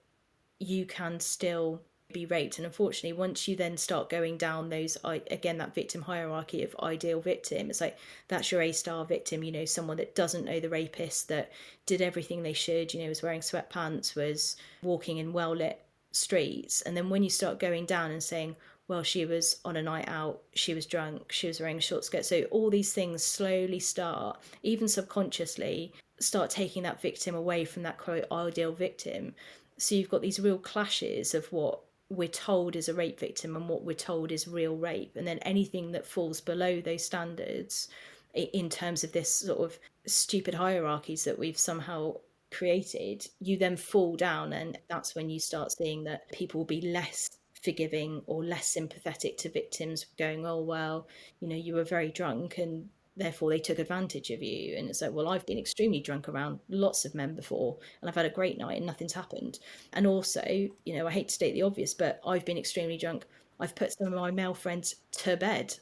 you 0.58 0.84
can 0.86 1.20
still 1.20 1.80
be 2.12 2.26
raped. 2.26 2.58
And 2.58 2.66
unfortunately, 2.66 3.18
once 3.18 3.48
you 3.48 3.56
then 3.56 3.76
start 3.76 4.08
going 4.08 4.36
down 4.38 4.68
those, 4.68 4.96
again, 5.04 5.58
that 5.58 5.74
victim 5.74 6.02
hierarchy 6.02 6.62
of 6.62 6.76
ideal 6.80 7.20
victim, 7.20 7.68
it's 7.68 7.80
like 7.80 7.98
that's 8.28 8.50
your 8.52 8.62
A 8.62 8.72
star 8.72 9.04
victim, 9.04 9.42
you 9.42 9.52
know, 9.52 9.64
someone 9.64 9.96
that 9.96 10.14
doesn't 10.14 10.44
know 10.44 10.60
the 10.60 10.68
rapist, 10.68 11.28
that 11.28 11.52
did 11.84 12.00
everything 12.00 12.42
they 12.42 12.52
should, 12.52 12.94
you 12.94 13.02
know, 13.02 13.08
was 13.08 13.22
wearing 13.22 13.40
sweatpants, 13.40 14.14
was 14.14 14.56
walking 14.82 15.18
in 15.18 15.32
well 15.32 15.54
lit 15.54 15.82
streets. 16.12 16.82
And 16.82 16.96
then 16.96 17.10
when 17.10 17.22
you 17.22 17.30
start 17.30 17.58
going 17.58 17.86
down 17.86 18.10
and 18.10 18.22
saying, 18.22 18.56
well, 18.88 19.02
she 19.02 19.26
was 19.26 19.58
on 19.64 19.76
a 19.76 19.82
night 19.82 20.08
out, 20.08 20.42
she 20.54 20.72
was 20.72 20.86
drunk, 20.86 21.32
she 21.32 21.48
was 21.48 21.58
wearing 21.58 21.78
a 21.78 21.82
short 21.82 22.04
skirt. 22.04 22.24
So 22.24 22.42
all 22.52 22.70
these 22.70 22.92
things 22.92 23.24
slowly 23.24 23.80
start, 23.80 24.40
even 24.62 24.86
subconsciously, 24.86 25.92
start 26.20 26.50
taking 26.50 26.84
that 26.84 27.02
victim 27.02 27.34
away 27.34 27.64
from 27.64 27.82
that 27.82 27.98
quote 27.98 28.26
ideal 28.30 28.72
victim. 28.72 29.34
So 29.76 29.96
you've 29.96 30.08
got 30.08 30.22
these 30.22 30.38
real 30.38 30.58
clashes 30.58 31.34
of 31.34 31.52
what 31.52 31.80
we're 32.08 32.28
told 32.28 32.76
is 32.76 32.88
a 32.88 32.94
rape 32.94 33.18
victim 33.18 33.56
and 33.56 33.68
what 33.68 33.84
we're 33.84 33.94
told 33.94 34.30
is 34.30 34.46
real 34.46 34.76
rape 34.76 35.16
and 35.16 35.26
then 35.26 35.38
anything 35.38 35.92
that 35.92 36.06
falls 36.06 36.40
below 36.40 36.80
those 36.80 37.04
standards 37.04 37.88
in 38.34 38.68
terms 38.68 39.02
of 39.02 39.12
this 39.12 39.30
sort 39.30 39.58
of 39.58 39.78
stupid 40.06 40.54
hierarchies 40.54 41.24
that 41.24 41.38
we've 41.38 41.58
somehow 41.58 42.14
created 42.52 43.26
you 43.40 43.56
then 43.56 43.76
fall 43.76 44.14
down 44.14 44.52
and 44.52 44.78
that's 44.88 45.14
when 45.14 45.28
you 45.28 45.40
start 45.40 45.72
seeing 45.72 46.04
that 46.04 46.30
people 46.30 46.60
will 46.60 46.66
be 46.66 46.80
less 46.80 47.38
forgiving 47.62 48.22
or 48.26 48.44
less 48.44 48.68
sympathetic 48.68 49.36
to 49.36 49.48
victims 49.48 50.06
going 50.16 50.46
oh 50.46 50.60
well 50.60 51.08
you 51.40 51.48
know 51.48 51.56
you 51.56 51.74
were 51.74 51.84
very 51.84 52.10
drunk 52.10 52.58
and 52.58 52.88
therefore 53.16 53.50
they 53.50 53.58
took 53.58 53.78
advantage 53.78 54.30
of 54.30 54.42
you. 54.42 54.76
And 54.76 54.88
it's 54.88 55.00
like 55.00 55.12
well 55.12 55.28
i've 55.28 55.46
been 55.46 55.58
extremely 55.58 56.00
drunk 56.00 56.28
around 56.28 56.60
lots 56.68 57.04
of 57.04 57.14
men 57.14 57.34
before 57.34 57.76
and 58.00 58.08
i've 58.08 58.14
had 58.14 58.26
a 58.26 58.30
great 58.30 58.58
night 58.58 58.76
and 58.76 58.86
nothing's 58.86 59.12
happened. 59.12 59.58
And 59.92 60.06
also 60.06 60.42
you 60.84 60.96
know 60.96 61.06
i 61.06 61.10
hate 61.10 61.28
to 61.28 61.34
state 61.34 61.54
the 61.54 61.62
obvious 61.62 61.94
but 61.94 62.20
i've 62.26 62.44
been 62.44 62.58
extremely 62.58 62.96
drunk. 62.98 63.24
I've 63.58 63.74
put 63.74 63.92
some 63.92 64.08
of 64.08 64.12
my 64.12 64.30
male 64.30 64.54
friends 64.54 64.96
to 65.12 65.36
bed 65.36 65.74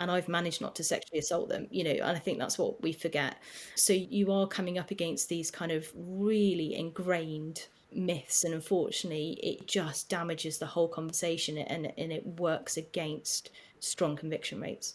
and 0.00 0.10
i've 0.10 0.28
managed 0.28 0.60
not 0.60 0.74
to 0.76 0.84
sexually 0.84 1.20
assault 1.20 1.48
them 1.48 1.68
you 1.70 1.84
know 1.84 1.90
and 1.90 2.16
i 2.16 2.18
think 2.18 2.38
that's 2.38 2.58
what 2.58 2.82
we 2.82 2.92
forget. 2.92 3.36
So 3.76 3.92
you 3.92 4.32
are 4.32 4.46
coming 4.46 4.78
up 4.78 4.90
against 4.90 5.28
these 5.28 5.50
kind 5.50 5.72
of 5.72 5.90
really 5.94 6.74
ingrained 6.74 7.66
myths 7.92 8.44
and 8.44 8.54
unfortunately 8.54 9.38
it 9.42 9.66
just 9.66 10.08
damages 10.08 10.58
the 10.58 10.66
whole 10.66 10.88
conversation 10.88 11.58
and, 11.58 11.92
and 11.98 12.12
it 12.12 12.24
works 12.24 12.76
against 12.76 13.50
strong 13.80 14.16
conviction 14.16 14.60
rates 14.60 14.94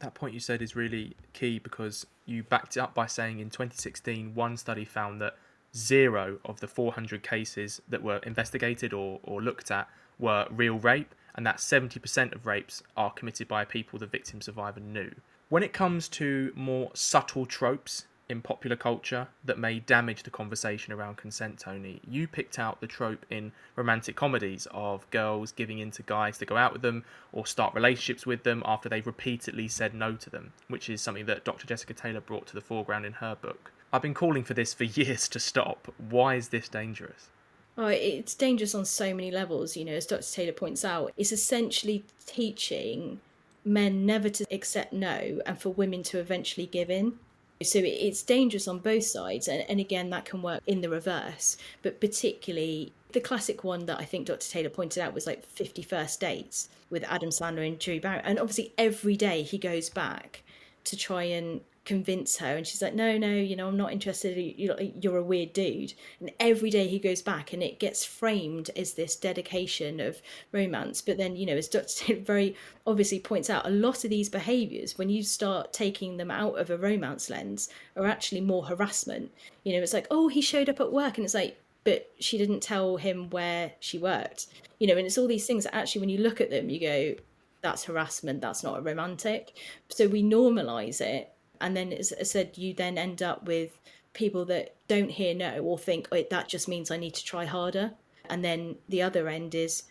that 0.00 0.14
point 0.14 0.34
you 0.34 0.40
said 0.40 0.62
is 0.62 0.76
really 0.76 1.14
key 1.32 1.58
because 1.58 2.06
you 2.26 2.42
backed 2.42 2.76
it 2.76 2.80
up 2.80 2.94
by 2.94 3.06
saying 3.06 3.38
in 3.38 3.50
2016 3.50 4.34
one 4.34 4.56
study 4.56 4.84
found 4.84 5.20
that 5.20 5.36
zero 5.76 6.38
of 6.44 6.60
the 6.60 6.68
400 6.68 7.22
cases 7.22 7.82
that 7.88 8.02
were 8.02 8.18
investigated 8.18 8.92
or, 8.92 9.20
or 9.22 9.42
looked 9.42 9.70
at 9.70 9.88
were 10.18 10.46
real 10.50 10.78
rape 10.78 11.14
and 11.34 11.44
that 11.46 11.56
70% 11.56 12.34
of 12.34 12.46
rapes 12.46 12.82
are 12.96 13.10
committed 13.10 13.48
by 13.48 13.64
people 13.64 13.98
the 13.98 14.06
victim 14.06 14.40
survivor 14.40 14.80
knew. 14.80 15.10
When 15.48 15.62
it 15.62 15.72
comes 15.72 16.08
to 16.10 16.52
more 16.54 16.90
subtle 16.94 17.44
tropes 17.44 18.06
in 18.28 18.40
popular 18.40 18.76
culture 18.76 19.28
that 19.44 19.58
may 19.58 19.78
damage 19.78 20.22
the 20.22 20.30
conversation 20.30 20.92
around 20.92 21.16
consent, 21.16 21.58
Toni. 21.58 22.00
You 22.08 22.26
picked 22.26 22.58
out 22.58 22.80
the 22.80 22.86
trope 22.86 23.26
in 23.30 23.52
romantic 23.76 24.16
comedies 24.16 24.66
of 24.70 25.08
girls 25.10 25.52
giving 25.52 25.78
in 25.78 25.90
to 25.92 26.02
guys 26.02 26.38
to 26.38 26.46
go 26.46 26.56
out 26.56 26.72
with 26.72 26.82
them 26.82 27.04
or 27.32 27.46
start 27.46 27.74
relationships 27.74 28.26
with 28.26 28.42
them 28.42 28.62
after 28.64 28.88
they've 28.88 29.06
repeatedly 29.06 29.68
said 29.68 29.94
no 29.94 30.14
to 30.16 30.30
them, 30.30 30.52
which 30.68 30.88
is 30.88 31.02
something 31.02 31.26
that 31.26 31.44
Dr. 31.44 31.66
Jessica 31.66 31.92
Taylor 31.92 32.20
brought 32.20 32.46
to 32.46 32.54
the 32.54 32.60
foreground 32.60 33.04
in 33.04 33.14
her 33.14 33.34
book. 33.34 33.72
I've 33.92 34.02
been 34.02 34.14
calling 34.14 34.44
for 34.44 34.54
this 34.54 34.72
for 34.72 34.84
years 35.00 35.28
to 35.28 35.38
stop. 35.38 35.92
Why 35.98 36.36
is 36.36 36.48
this 36.48 36.68
dangerous? 36.68 37.28
Oh, 37.76 37.88
it's 37.88 38.34
dangerous 38.34 38.74
on 38.74 38.84
so 38.84 39.12
many 39.14 39.30
levels, 39.30 39.76
you 39.76 39.84
know, 39.84 39.92
as 39.92 40.06
Dr. 40.06 40.22
Taylor 40.22 40.52
points 40.52 40.84
out. 40.84 41.12
It's 41.16 41.32
essentially 41.32 42.04
teaching 42.24 43.20
men 43.64 44.06
never 44.06 44.28
to 44.28 44.46
accept 44.50 44.92
no 44.92 45.40
and 45.44 45.58
for 45.58 45.70
women 45.70 46.02
to 46.04 46.18
eventually 46.18 46.66
give 46.66 46.90
in. 46.90 47.18
So 47.62 47.80
it's 47.82 48.22
dangerous 48.22 48.68
on 48.68 48.78
both 48.78 49.04
sides. 49.04 49.48
And, 49.48 49.64
and 49.68 49.80
again, 49.80 50.10
that 50.10 50.24
can 50.24 50.42
work 50.42 50.62
in 50.66 50.80
the 50.80 50.88
reverse. 50.88 51.56
But 51.82 52.00
particularly, 52.00 52.92
the 53.12 53.20
classic 53.20 53.64
one 53.64 53.86
that 53.86 53.98
I 53.98 54.04
think 54.04 54.26
Dr. 54.26 54.50
Taylor 54.50 54.70
pointed 54.70 55.02
out 55.02 55.14
was 55.14 55.26
like 55.26 55.46
50 55.46 55.82
First 55.82 56.20
Dates 56.20 56.68
with 56.90 57.04
Adam 57.04 57.30
Sandler 57.30 57.66
and 57.66 57.78
Drew 57.78 58.00
Barrymore. 58.00 58.26
And 58.26 58.38
obviously, 58.38 58.72
every 58.76 59.16
day 59.16 59.42
he 59.42 59.56
goes 59.56 59.88
back 59.88 60.42
to 60.84 60.96
try 60.96 61.22
and 61.24 61.60
convince 61.84 62.38
her 62.38 62.56
and 62.56 62.66
she's 62.66 62.80
like 62.80 62.94
no 62.94 63.18
no 63.18 63.30
you 63.30 63.54
know 63.54 63.68
i'm 63.68 63.76
not 63.76 63.92
interested. 63.92 64.36
You're 64.56 65.16
a 65.16 65.22
weird 65.22 65.52
dude. 65.52 65.94
And 66.20 66.30
every 66.40 66.70
day 66.70 66.86
he 66.86 66.98
goes 66.98 67.20
back 67.22 67.52
and 67.52 67.62
it 67.62 67.78
gets 67.78 68.04
framed 68.04 68.70
as 68.76 68.94
this 68.94 69.16
dedication 69.16 70.00
of 70.00 70.22
romance. 70.52 71.02
But 71.02 71.18
then 71.18 71.36
you 71.36 71.46
know 71.46 71.56
as 71.56 71.68
dr 71.68 72.16
very 72.24 72.56
obviously 72.86 73.20
points 73.20 73.50
out 73.50 73.66
a 73.66 73.70
lot 73.70 74.04
of 74.04 74.10
these 74.10 74.28
behaviors 74.28 74.96
when 74.96 75.10
you 75.10 75.22
start 75.22 75.72
taking 75.72 76.16
them 76.16 76.30
out 76.30 76.58
of 76.58 76.70
a 76.70 76.78
romance 76.78 77.28
lens 77.28 77.68
are 77.96 78.06
actually 78.06 78.40
more 78.40 78.64
harassment. 78.64 79.30
You 79.64 79.74
know 79.74 79.82
it's 79.82 79.94
like 79.94 80.06
oh 80.10 80.28
he 80.28 80.40
showed 80.40 80.68
up 80.68 80.80
at 80.80 80.92
work 80.92 81.18
and 81.18 81.24
it's 81.24 81.34
like 81.34 81.60
but 81.84 82.10
she 82.18 82.38
didn't 82.38 82.60
tell 82.60 82.96
him 82.96 83.28
where 83.28 83.72
she 83.80 83.98
worked. 83.98 84.46
You 84.78 84.86
know 84.86 84.96
and 84.96 85.06
it's 85.06 85.18
all 85.18 85.28
these 85.28 85.46
things 85.46 85.64
that 85.64 85.74
actually 85.74 86.00
when 86.00 86.08
you 86.08 86.18
look 86.18 86.40
at 86.40 86.50
them 86.50 86.70
you 86.70 86.80
go 86.80 87.14
that's 87.60 87.84
harassment. 87.84 88.42
That's 88.42 88.62
not 88.62 88.84
romantic. 88.84 89.56
So 89.88 90.06
we 90.06 90.22
normalize 90.22 91.00
it 91.00 91.33
and 91.64 91.74
then 91.74 91.94
as 91.94 92.12
I 92.20 92.24
said, 92.24 92.58
you 92.58 92.74
then 92.74 92.98
end 92.98 93.22
up 93.22 93.46
with 93.46 93.80
people 94.12 94.44
that 94.44 94.76
don't 94.86 95.10
hear 95.10 95.34
no 95.34 95.58
or 95.60 95.78
think 95.78 96.08
oh, 96.12 96.22
that 96.30 96.46
just 96.46 96.68
means 96.68 96.90
I 96.90 96.98
need 96.98 97.14
to 97.14 97.24
try 97.24 97.46
harder. 97.46 97.92
And 98.28 98.44
then 98.44 98.76
the 98.86 99.00
other 99.00 99.28
end 99.28 99.54
is, 99.54 99.84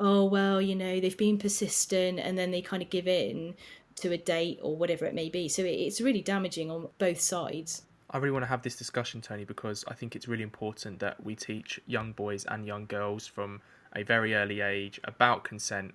oh 0.00 0.24
well, 0.24 0.60
you 0.60 0.74
know, 0.74 1.00
they've 1.00 1.16
been 1.16 1.36
persistent, 1.36 2.18
and 2.18 2.38
then 2.38 2.50
they 2.50 2.62
kind 2.62 2.82
of 2.82 2.88
give 2.88 3.06
in 3.06 3.54
to 3.96 4.10
a 4.12 4.16
date 4.16 4.58
or 4.62 4.74
whatever 4.74 5.04
it 5.04 5.14
may 5.14 5.28
be. 5.28 5.48
So 5.48 5.62
it's 5.64 6.00
really 6.00 6.22
damaging 6.22 6.70
on 6.70 6.88
both 6.96 7.20
sides. 7.20 7.82
I 8.10 8.16
really 8.16 8.30
want 8.30 8.44
to 8.44 8.48
have 8.48 8.62
this 8.62 8.76
discussion, 8.76 9.20
Toni, 9.20 9.44
because 9.44 9.84
I 9.86 9.92
think 9.92 10.16
it's 10.16 10.28
really 10.28 10.42
important 10.42 11.00
that 11.00 11.22
we 11.22 11.34
teach 11.34 11.78
young 11.86 12.12
boys 12.12 12.46
and 12.46 12.66
young 12.66 12.86
girls 12.86 13.26
from 13.26 13.60
a 13.94 14.02
very 14.02 14.34
early 14.34 14.62
age 14.62 14.98
about 15.04 15.44
consent. 15.44 15.92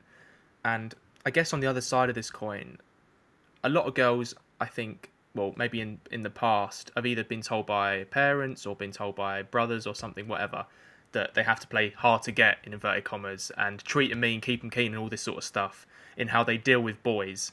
And 0.64 0.94
I 1.26 1.32
guess 1.32 1.54
on 1.54 1.60
the 1.60 1.66
other 1.66 1.82
side 1.82 2.10
of 2.10 2.16
this 2.16 2.30
coin, 2.30 2.78
a 3.64 3.70
lot 3.70 3.88
of 3.88 3.96
girls, 3.96 4.36
I 4.62 4.68
think, 4.68 5.10
well, 5.36 5.54
maybe 5.58 5.82
in, 5.82 6.00
in 6.12 6.22
the 6.22 6.30
past, 6.30 6.92
I've 6.96 7.06
either 7.06 7.24
been 7.24 7.42
told 7.42 7.66
by 7.66 8.04
parents 8.06 8.66
or 8.66 8.76
been 8.76 8.92
told 8.92 9.16
by 9.16 9.42
brothers 9.42 9.88
or 9.88 9.96
something, 9.96 10.28
whatever, 10.28 10.66
that 11.12 11.34
they 11.34 11.44
have 11.44 11.60
to 11.62 11.68
play 11.68 11.90
hard 11.90 12.22
to 12.24 12.32
get, 12.32 12.60
in 12.64 12.74
inverted 12.74 13.04
commas, 13.04 13.52
and 13.58 13.84
treat 13.84 14.10
them 14.10 14.20
mean, 14.20 14.42
keep 14.42 14.62
them 14.62 14.70
keen, 14.70 14.94
and 14.94 14.98
all 14.98 15.10
this 15.10 15.22
sort 15.22 15.38
of 15.40 15.44
stuff 15.44 15.88
in 16.18 16.30
how 16.30 16.44
they 16.44 16.58
deal 16.58 16.80
with 16.80 17.02
boys. 17.02 17.52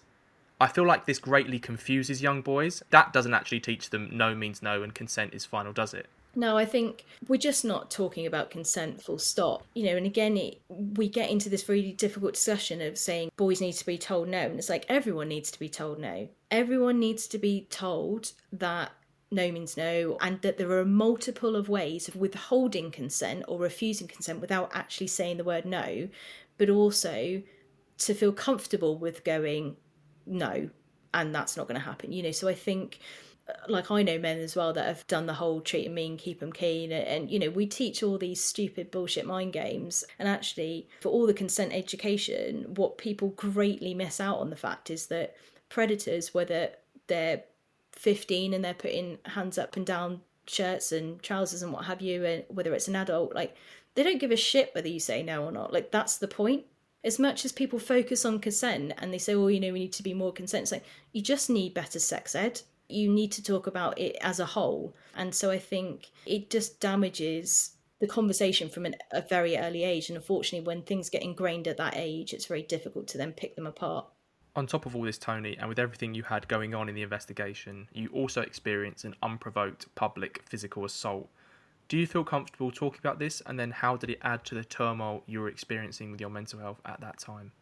I 0.61 0.67
feel 0.67 0.87
like 0.87 1.07
this 1.07 1.19
greatly 1.19 1.59
confuses 1.59 2.21
young 2.21 2.43
boys. 2.43 2.83
That 2.91 3.15
doesn't 3.15 3.33
actually 3.33 3.61
teach 3.61 3.89
them 3.89 4.11
no 4.13 4.35
means 4.35 4.63
no 4.63 4.83
and 4.83 4.95
consent 4.95 5.33
is 5.33 5.47
final, 5.47 5.73
does 5.73 5.95
it? 5.95 6.07
No, 6.35 6.57
I 6.57 6.65
think 6.65 7.05
we're 7.29 7.37
just 7.37 7.65
not 7.65 7.91
talking 7.91 8.27
about 8.27 8.51
consent 8.51 9.03
full 9.03 9.19
stop. 9.19 9.65
You 9.75 9.85
know, 9.87 9.97
and 9.97 10.07
again, 10.07 10.37
it, 10.37 10.61
we 10.69 11.09
get 11.09 11.31
into 11.31 11.49
this 11.49 11.69
really 11.69 11.93
difficult 11.93 12.35
discussion 12.35 12.81
of 12.81 12.99
saying 12.99 13.31
boys 13.37 13.61
need 13.61 13.73
to 13.73 13.87
be 13.87 13.99
told 13.99 14.29
no. 14.29 14.39
And 14.41 14.59
it's 14.59 14.69
like 14.69 14.87
everyone 14.89 15.29
needs 15.29 15.51
to 15.51 15.59
be 15.59 15.69
told 15.69 15.99
no. 15.99 16.29
Everyone 16.51 16.99
needs 16.99 17.27
to 17.29 17.39
be 17.39 17.67
told 17.71 18.33
that 18.53 18.93
no 19.33 19.53
means 19.53 19.77
no 19.77 20.19
and 20.21 20.41
that 20.43 20.59
there 20.59 20.73
are 20.73 20.85
multiple 20.85 21.55
of 21.55 21.69
ways 21.69 22.09
of 22.09 22.17
withholding 22.17 22.91
consent 22.91 23.45
or 23.47 23.61
refusing 23.61 24.09
consent 24.09 24.41
without 24.41 24.71
actually 24.75 25.07
saying 25.07 25.37
the 25.37 25.45
word 25.45 25.65
no, 25.65 26.09
but 26.59 26.69
also 26.69 27.43
to 27.99 28.15
feel 28.15 28.33
comfortable 28.33 28.99
with 28.99 29.25
going 29.25 29.77
no 30.27 30.71
and 31.13 31.35
that's 31.35 31.57
not 31.57 31.67
going 31.67 31.79
to 31.79 31.85
happen. 31.85 32.13
You 32.13 32.23
know, 32.23 32.31
so 32.31 32.49
I 32.49 32.55
think 32.55 33.01
like 33.69 33.91
I 33.91 34.03
know 34.03 34.19
men 34.19 34.39
as 34.39 34.57
well 34.57 34.73
that 34.73 34.87
have 34.87 35.07
done 35.07 35.27
the 35.27 35.35
whole 35.35 35.61
treat 35.61 35.85
them 35.85 35.95
mean, 35.95 36.17
keep 36.17 36.41
them 36.41 36.53
keen, 36.53 36.93
and, 36.93 37.07
and, 37.07 37.31
you 37.31 37.39
know 37.39 37.51
we 37.51 37.67
teach 37.67 38.03
all 38.03 38.19
these 38.19 38.43
stupid 38.43 38.91
bullshit 38.91 39.27
mind 39.27 39.53
games. 39.53 40.05
And 40.19 40.29
actually, 40.29 40.89
for 41.01 41.11
all 41.11 41.27
the 41.27 41.35
consent 41.35 41.73
education, 41.73 42.67
what 42.75 42.99
people 42.99 43.31
greatly 43.31 43.95
miss 43.95 44.21
out 44.21 44.39
on 44.39 44.51
the 44.51 44.57
fact 44.57 44.91
is 44.91 45.07
that 45.07 45.37
predators, 45.69 46.35
whether 46.35 46.71
they're 47.07 47.43
15 47.93 48.55
and 48.55 48.65
they're 48.65 48.75
putting 48.75 49.19
hands 49.27 49.59
up 49.59 49.77
and 49.77 49.87
down 49.87 50.21
shirts 50.47 50.93
and 50.93 51.23
trousers 51.23 51.63
and 51.63 51.73
what 51.73 51.85
have 51.85 52.01
you, 52.01 52.25
and 52.25 52.45
whether 52.49 52.75
it's 52.75 52.89
an 52.89 52.97
adult, 52.97 53.35
like 53.35 53.55
they 53.95 54.03
don't 54.03 54.21
give 54.21 54.31
a 54.31 54.37
shit 54.37 54.75
whether 54.75 54.89
you 54.89 55.01
say 55.01 55.23
no 55.23 55.45
or 55.45 55.53
not. 55.53 55.73
Like 55.73 55.91
that's 55.91 56.19
the 56.19 56.29
point. 56.29 56.65
As 57.03 57.19
much 57.19 57.47
as 57.47 57.53
people 57.53 57.79
focus 57.79 58.27
on 58.27 58.41
consent 58.41 58.93
and 58.99 59.13
they 59.13 59.19
say, 59.19 59.35
"Oh, 59.35 59.47
you 59.49 59.59
know, 59.59 59.73
we 59.73 59.79
need 59.81 59.93
to 59.95 60.03
be 60.03 60.13
more 60.13 60.33
consent," 60.33 60.65
it's 60.65 60.73
like 60.73 60.85
you 61.13 61.23
just 61.23 61.49
need 61.49 61.73
better 61.73 61.99
sex 61.99 62.35
ed 62.35 62.61
you 62.91 63.11
need 63.11 63.33
to 63.33 63.43
talk 63.43 63.67
about 63.67 63.99
it 63.99 64.17
as 64.21 64.41
a 64.41 64.47
whole. 64.47 64.95
And 65.15 65.35
so 65.35 65.51
I 65.51 65.59
think 65.59 66.11
it 66.27 66.51
just 66.51 66.81
damages 66.81 67.73
the 68.01 68.07
conversation 68.07 68.69
from 68.69 68.87
an, 68.87 68.97
a 69.13 69.23
very 69.23 69.57
early 69.57 69.85
age. 69.85 70.09
And 70.09 70.17
unfortunately, 70.17 70.67
when 70.67 70.83
things 70.83 71.11
get 71.11 71.23
ingrained 71.23 71.69
at 71.69 71.77
that 71.77 71.95
age, 71.97 72.33
it's 72.33 72.47
very 72.47 72.63
difficult 72.63 73.09
to 73.09 73.19
then 73.19 73.33
pick 73.33 73.57
them 73.57 73.67
apart. 73.67 74.07
On 74.57 74.67
top 74.67 74.85
of 74.85 74.97
all 74.97 75.03
this, 75.03 75.19
Toni, 75.19 75.57
and 75.59 75.69
with 75.69 75.79
everything 75.79 76.15
you 76.15 76.25
had 76.25 76.49
going 76.49 76.75
on 76.75 76.89
in 76.89 76.95
the 76.95 77.03
investigation, 77.03 77.87
you 77.93 78.09
also 78.09 78.41
experienced 78.41 79.05
an 79.05 79.15
unprovoked 79.23 79.95
public 79.95 80.43
physical 80.49 80.85
assault. 80.85 81.29
Do 81.89 81.97
you 81.97 82.07
feel 82.07 82.25
comfortable 82.25 82.71
talking 82.71 82.99
about 82.99 83.19
this? 83.19 83.43
And 83.47 83.59
then 83.59 83.71
how 83.71 83.97
did 83.97 84.11
it 84.11 84.19
add 84.23 84.45
to 84.47 84.55
the 84.55 84.65
turmoil 84.65 85.23
you 85.27 85.41
were 85.41 85.49
experiencing 85.49 86.11
with 86.11 86.21
your 86.21 86.31
mental 86.31 86.59
health 86.59 86.81
at 86.85 87.01
that 87.01 87.19
time? 87.19 87.53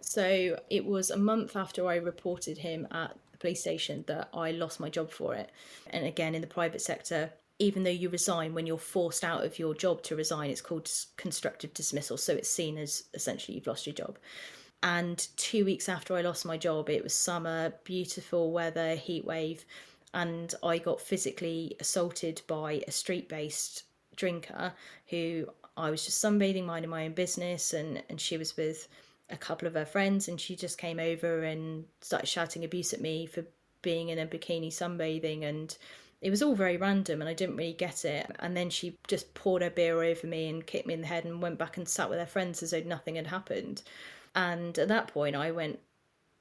So 0.00 0.58
it 0.70 0.84
was 0.84 1.10
a 1.10 1.16
month 1.16 1.56
after 1.56 1.86
I 1.86 1.96
reported 1.96 2.58
him 2.58 2.86
at 2.90 3.16
police 3.44 3.60
station 3.60 4.02
that 4.06 4.30
I 4.32 4.52
lost 4.52 4.80
my 4.80 4.88
job 4.88 5.10
for 5.10 5.34
it. 5.34 5.50
And 5.90 6.06
again, 6.06 6.34
in 6.34 6.40
the 6.40 6.46
private 6.46 6.80
sector, 6.80 7.30
even 7.58 7.82
though 7.82 7.90
you 7.90 8.08
resign 8.08 8.54
when 8.54 8.66
you're 8.66 8.78
forced 8.78 9.22
out 9.22 9.44
of 9.44 9.58
your 9.58 9.74
job 9.74 10.02
to 10.04 10.16
resign, 10.16 10.48
it's 10.48 10.62
called 10.62 10.90
constructive 11.18 11.74
dismissal. 11.74 12.16
So 12.16 12.32
it's 12.32 12.48
seen 12.48 12.78
as 12.78 13.04
essentially 13.12 13.54
you've 13.54 13.66
lost 13.66 13.86
your 13.86 13.94
job. 13.94 14.16
And 14.82 15.28
two 15.36 15.66
weeks 15.66 15.90
after 15.90 16.16
I 16.16 16.22
lost 16.22 16.46
my 16.46 16.56
job, 16.56 16.88
it 16.88 17.02
was 17.02 17.12
summer, 17.12 17.74
beautiful 17.84 18.50
weather, 18.50 18.94
heat 18.94 19.26
wave, 19.26 19.66
and 20.14 20.54
I 20.62 20.78
got 20.78 21.02
physically 21.02 21.76
assaulted 21.80 22.40
by 22.46 22.82
a 22.88 22.90
street 22.90 23.28
based 23.28 23.82
drinker 24.16 24.72
who 25.08 25.46
I 25.76 25.90
was 25.90 26.06
just 26.06 26.24
sunbathing, 26.24 26.64
minding 26.64 26.90
my 26.90 27.04
own 27.04 27.12
business, 27.12 27.74
and, 27.74 28.02
and 28.08 28.18
she 28.18 28.38
was 28.38 28.56
with 28.56 28.88
a 29.30 29.36
couple 29.36 29.66
of 29.66 29.74
her 29.74 29.86
friends 29.86 30.28
and 30.28 30.40
she 30.40 30.54
just 30.54 30.78
came 30.78 31.00
over 31.00 31.42
and 31.42 31.84
started 32.00 32.26
shouting 32.26 32.64
abuse 32.64 32.92
at 32.92 33.00
me 33.00 33.26
for 33.26 33.44
being 33.82 34.08
in 34.08 34.18
a 34.18 34.26
bikini 34.26 34.68
sunbathing 34.68 35.42
and 35.42 35.76
it 36.24 36.30
was 36.30 36.42
all 36.42 36.54
very 36.54 36.78
random 36.78 37.20
and 37.20 37.28
I 37.28 37.34
didn't 37.34 37.56
really 37.56 37.74
get 37.74 38.04
it. 38.06 38.30
And 38.38 38.56
then 38.56 38.70
she 38.70 38.96
just 39.08 39.34
poured 39.34 39.60
her 39.60 39.68
beer 39.68 40.02
over 40.02 40.26
me 40.26 40.48
and 40.48 40.66
kicked 40.66 40.86
me 40.86 40.94
in 40.94 41.02
the 41.02 41.06
head 41.06 41.26
and 41.26 41.42
went 41.42 41.58
back 41.58 41.76
and 41.76 41.86
sat 41.86 42.08
with 42.08 42.18
her 42.18 42.26
friends 42.26 42.62
as 42.62 42.70
though 42.70 42.80
nothing 42.80 43.16
had 43.16 43.26
happened. 43.26 43.82
And 44.34 44.78
at 44.78 44.88
that 44.88 45.08
point, 45.08 45.36
I 45.36 45.50
went, 45.50 45.80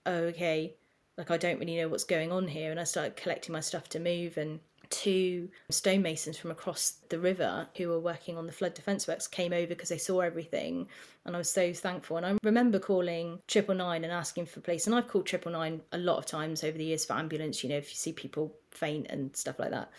oh, 0.05 0.23
okay, 0.31 0.75
like 1.17 1.31
I 1.31 1.37
don't 1.37 1.59
really 1.59 1.75
know 1.75 1.89
what's 1.89 2.05
going 2.05 2.31
on 2.31 2.47
here. 2.47 2.71
And 2.71 2.79
I 2.79 2.85
started 2.85 3.17
collecting 3.17 3.51
my 3.51 3.59
stuff 3.59 3.89
to 3.89 3.99
move. 3.99 4.37
And 4.37 4.61
two 4.93 5.49
stonemasons 5.71 6.37
from 6.37 6.51
across 6.51 6.97
the 7.09 7.17
river 7.17 7.67
who 7.75 7.87
were 7.87 7.99
working 7.99 8.37
on 8.37 8.45
the 8.45 8.53
flood 8.53 8.75
defence 8.75 9.07
works 9.07 9.25
came 9.27 9.51
over 9.51 9.65
because 9.65 9.89
they 9.89 9.97
saw 9.97 10.19
everything 10.19 10.87
and 11.25 11.35
I 11.35 11.39
was 11.39 11.49
so 11.49 11.73
thankful. 11.73 12.17
And 12.17 12.25
I 12.25 12.37
remember 12.43 12.77
calling 12.77 13.39
triple 13.47 13.73
nine 13.73 14.03
and 14.03 14.13
asking 14.13 14.45
for 14.45 14.59
police 14.59 14.85
and 14.85 14.95
I've 14.95 15.07
called 15.07 15.25
triple 15.25 15.51
nine 15.51 15.81
a 15.93 15.97
lot 15.97 16.19
of 16.19 16.27
times 16.27 16.63
over 16.63 16.77
the 16.77 16.83
years 16.83 17.05
for 17.05 17.13
ambulance 17.13 17.63
you 17.63 17.69
know 17.69 17.77
if 17.77 17.89
you 17.89 17.95
see 17.95 18.13
people 18.13 18.55
faint 18.69 19.07
and 19.09 19.35
stuff 19.35 19.57
like 19.57 19.71
that. 19.71 19.89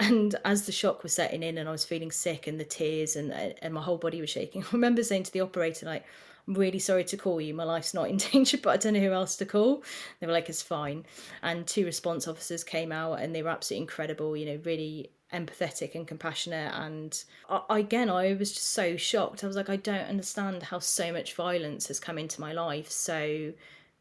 And 0.00 0.34
as 0.46 0.64
the 0.64 0.72
shock 0.72 1.02
was 1.02 1.12
setting 1.12 1.42
in 1.42 1.58
and 1.58 1.68
I 1.68 1.72
was 1.72 1.84
feeling 1.84 2.10
sick 2.10 2.46
and 2.46 2.58
the 2.58 2.64
tears 2.64 3.16
and 3.16 3.32
and 3.32 3.74
my 3.74 3.82
whole 3.82 3.98
body 3.98 4.22
was 4.22 4.30
shaking 4.30 4.62
I 4.64 4.68
remember 4.72 5.02
saying 5.02 5.24
to 5.24 5.32
the 5.32 5.42
operator 5.42 5.84
like 5.84 6.06
I'm 6.46 6.54
really 6.54 6.78
sorry 6.78 7.04
to 7.04 7.16
call 7.16 7.40
you. 7.40 7.54
My 7.54 7.64
life's 7.64 7.94
not 7.94 8.08
in 8.08 8.16
danger, 8.32 8.58
but 8.58 8.70
I 8.70 8.76
don't 8.76 8.94
know 8.94 9.00
who 9.00 9.12
else 9.12 9.36
to 9.36 9.46
call. 9.46 9.84
They 10.20 10.26
were 10.26 10.32
like, 10.32 10.48
it's 10.48 10.62
fine. 10.62 11.04
And 11.42 11.66
two 11.66 11.84
response 11.84 12.26
officers 12.26 12.64
came 12.64 12.92
out 12.92 13.20
and 13.20 13.34
they 13.34 13.42
were 13.42 13.50
absolutely 13.50 13.82
incredible, 13.82 14.36
you 14.36 14.46
know, 14.46 14.60
really 14.64 15.10
empathetic 15.32 15.94
and 15.94 16.06
compassionate. 16.06 16.72
And 16.74 17.22
I, 17.48 17.78
again, 17.78 18.10
I 18.10 18.34
was 18.34 18.52
just 18.52 18.70
so 18.70 18.96
shocked. 18.96 19.42
I 19.42 19.46
was 19.46 19.56
like, 19.56 19.70
I 19.70 19.76
don't 19.76 20.08
understand 20.08 20.62
how 20.62 20.78
so 20.78 21.12
much 21.12 21.34
violence 21.34 21.88
has 21.88 22.00
come 22.00 22.18
into 22.18 22.40
my 22.40 22.52
life 22.52 22.90
so 22.90 23.52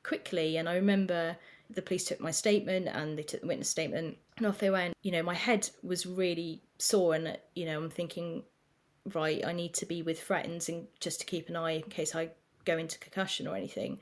quickly. 0.04 0.58
And 0.58 0.68
I 0.68 0.76
remember 0.76 1.38
the 1.70 1.82
police 1.82 2.06
took 2.06 2.20
my 2.20 2.32
statement 2.32 2.88
and 2.88 3.18
they 3.18 3.24
took 3.24 3.42
the 3.42 3.48
witness 3.48 3.70
statement 3.70 4.18
and 4.38 4.46
off 4.46 4.60
they 4.60 4.70
went. 4.70 4.96
You 5.04 5.12
know, 5.12 5.24
my 5.24 5.36
head 5.36 5.70
was 5.84 6.06
really 6.06 6.62
sore 6.78 7.16
and, 7.16 7.38
you 7.56 7.66
know, 7.66 7.82
I'm 7.82 7.90
thinking, 7.90 8.44
right, 9.14 9.46
I 9.46 9.54
need 9.54 9.74
to 9.76 9.86
be 9.86 10.02
with 10.02 10.20
friends 10.20 10.70
and 10.70 10.88
just 11.00 11.20
to 11.22 11.26
keep 11.26 11.50
an 11.50 11.56
eye 11.56 11.72
in 11.72 11.84
case 11.84 12.16
I 12.16 12.30
go 12.66 12.78
into 12.78 13.00
concussion 13.00 13.48
or 13.48 13.56
anything. 13.56 14.00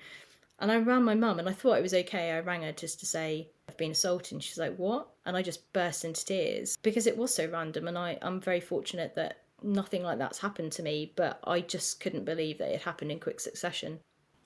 And 0.59 0.71
I 0.71 0.77
rang 0.77 1.03
my 1.03 1.15
mum 1.15 1.39
and 1.39 1.47
I 1.47 1.53
thought 1.53 1.77
it 1.77 1.83
was 1.83 1.93
okay. 1.93 2.31
I 2.31 2.39
rang 2.39 2.63
her 2.63 2.73
just 2.73 2.99
to 2.99 3.05
say 3.05 3.49
I've 3.67 3.77
been 3.77 3.91
assaulted. 3.91 4.33
And 4.33 4.43
she's 4.43 4.57
like, 4.57 4.75
What? 4.75 5.07
And 5.25 5.37
I 5.37 5.41
just 5.41 5.71
burst 5.71 6.03
into 6.03 6.25
tears 6.25 6.77
because 6.81 7.07
it 7.07 7.17
was 7.17 7.33
so 7.33 7.47
random. 7.47 7.87
And 7.87 7.97
I, 7.97 8.17
I'm 8.21 8.41
very 8.41 8.59
fortunate 8.59 9.15
that 9.15 9.43
nothing 9.63 10.03
like 10.03 10.17
that's 10.17 10.39
happened 10.39 10.71
to 10.73 10.83
me, 10.83 11.13
but 11.15 11.39
I 11.45 11.61
just 11.61 11.99
couldn't 11.99 12.25
believe 12.25 12.57
that 12.57 12.73
it 12.73 12.81
happened 12.81 13.11
in 13.11 13.19
quick 13.19 13.39
succession. 13.39 13.99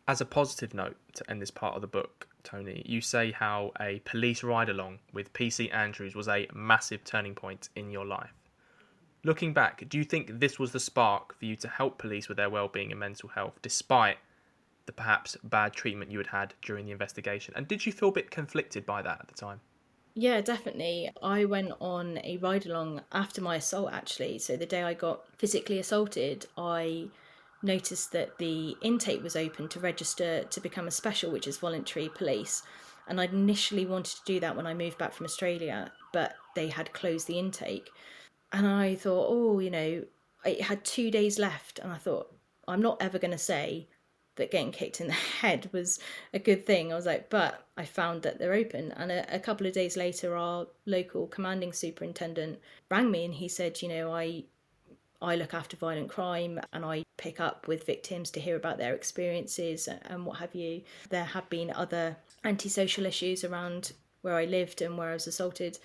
As 0.08 0.22
a 0.22 0.26
positive 0.26 0.74
note 0.74 0.98
to 1.14 1.30
end 1.32 1.42
this 1.42 1.52
part 1.52 1.76
of 1.76 1.82
the 1.82 1.88
book, 1.88 2.28
Toni, 2.44 2.84
you 2.86 3.00
say 3.00 3.32
how 3.32 3.72
a 3.80 4.00
police 4.04 4.44
ride 4.44 4.70
along 4.70 5.00
with 5.14 5.32
PC 5.32 5.74
Andrews 5.74 6.14
was 6.14 6.28
a 6.28 6.48
massive 6.54 7.04
turning 7.06 7.36
point 7.36 7.70
in 7.76 7.90
your 7.90 8.06
life. 8.06 8.34
Looking 9.26 9.54
back, 9.54 9.88
do 9.88 9.98
you 9.98 10.04
think 10.04 10.40
this 10.40 10.60
was 10.60 10.74
the 10.74 10.80
spark 10.80 11.38
for 11.38 11.46
you 11.46 11.56
to 11.58 11.68
help 11.70 11.98
police 11.98 12.28
with 12.28 12.38
their 12.38 12.50
well-being 12.50 12.92
and 12.92 13.00
mental 13.00 13.30
health, 13.30 13.60
despite 13.62 14.18
the 14.86 14.92
perhaps 14.92 15.38
bad 15.44 15.74
treatment 15.74 16.12
you 16.12 16.18
had 16.18 16.28
had 16.28 16.54
during 16.62 16.86
the 16.86 16.92
investigation? 16.92 17.54
And 17.56 17.68
did 17.68 17.86
you 17.86 17.94
feel 17.94 18.10
a 18.10 18.14
bit 18.14 18.32
conflicted 18.32 18.86
by 18.86 19.02
that 19.02 19.22
at 19.22 19.28
the 19.30 19.34
time? 19.34 19.62
Yeah, 20.16 20.42
definitely. 20.42 21.10
I 21.22 21.46
went 21.46 21.72
on 21.80 22.20
a 22.24 22.38
ride 22.38 22.66
along 22.66 23.02
after 23.14 23.42
my 23.42 23.56
assault, 23.56 23.94
actually. 23.94 24.40
So 24.40 24.58
the 24.58 24.66
day 24.66 24.84
I 24.84 24.94
got 24.94 25.22
physically 25.38 25.80
assaulted, 25.80 26.46
I 26.58 27.08
noticed 27.64 28.12
that 28.12 28.38
the 28.38 28.76
intake 28.82 29.24
was 29.24 29.38
open 29.38 29.70
to 29.70 29.80
register 29.80 30.44
to 30.44 30.60
become 30.60 30.88
a 30.88 30.92
special, 30.92 31.32
which 31.32 31.48
is 31.48 31.58
voluntary 31.58 32.10
police. 32.10 32.62
And 33.08 33.20
I'd 33.20 33.34
initially 33.34 33.86
wanted 33.86 34.18
to 34.18 34.26
do 34.26 34.40
that 34.42 34.56
when 34.56 34.68
I 34.68 34.74
moved 34.74 34.98
back 34.98 35.14
from 35.14 35.26
Australia, 35.26 35.94
but 36.12 36.36
they 36.56 36.68
had 36.68 36.94
closed 36.94 37.28
the 37.28 37.40
intake 37.40 37.90
and 38.54 38.68
I 38.68 38.96
thought, 38.96 39.28
oh, 39.30 39.60
you 39.60 39.72
know, 39.72 40.04
it 40.46 40.62
had 40.62 40.86
two 40.86 41.10
days 41.12 41.40
left, 41.40 41.80
and 41.80 41.92
I 41.92 41.98
thought, 41.98 42.34
I'm 42.68 42.82
not 42.82 43.02
ever 43.02 43.20
going 43.20 43.32
to 43.32 43.38
say 43.38 43.88
that 44.36 44.52
getting 44.52 44.72
kicked 44.72 45.02
in 45.02 45.08
the 45.08 45.14
head 45.42 45.70
was 45.72 46.00
a 46.34 46.40
good 46.40 46.66
thing. 46.66 46.92
I 46.92 46.96
was 46.96 47.06
like, 47.06 47.30
but 47.30 47.68
I 47.78 47.86
found 47.86 48.22
that 48.24 48.40
they're 48.40 48.54
open. 48.54 48.92
And 48.94 49.12
a, 49.12 49.36
a, 49.36 49.40
couple 49.40 49.68
of 49.68 49.74
days 49.74 49.98
later, 49.98 50.36
our 50.36 50.68
local 50.86 51.28
commanding 51.28 51.74
superintendent 51.74 52.60
rang 52.90 53.12
me 53.12 53.26
and 53.26 53.34
he 53.34 53.48
said, 53.48 53.82
you 53.82 53.90
know, 53.90 54.12
I 54.12 54.46
I 55.22 55.36
look 55.38 55.54
after 55.54 55.78
violent 55.78 56.10
crime 56.10 56.60
and 56.74 56.84
I 56.84 57.04
pick 57.16 57.40
up 57.40 57.68
with 57.68 57.86
victims 57.86 58.30
to 58.32 58.42
hear 58.42 58.58
about 58.58 58.78
their 58.78 58.94
experiences 58.94 59.88
and 59.88 60.26
what 60.26 60.40
have 60.40 60.54
you. 60.54 60.82
There 61.10 61.24
have 61.24 61.50
been 61.50 61.72
other 61.72 62.18
antisocial 62.44 63.06
issues 63.06 63.46
around 63.46 63.94
where 64.22 64.36
I 64.36 64.46
lived 64.46 64.82
and 64.82 64.98
where 64.98 65.12
I 65.12 65.14
was 65.14 65.28
assaulted. 65.28 65.80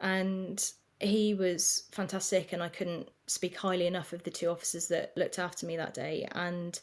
And 0.00 0.72
he 1.02 1.34
was 1.34 1.84
fantastic, 1.90 2.52
and 2.52 2.62
I 2.62 2.68
couldn't 2.68 3.08
speak 3.26 3.56
highly 3.56 3.86
enough 3.86 4.12
of 4.12 4.22
the 4.22 4.30
two 4.30 4.48
officers 4.48 4.88
that 4.88 5.12
looked 5.16 5.38
after 5.38 5.66
me 5.66 5.76
that 5.76 5.94
day. 5.94 6.28
And 6.32 6.78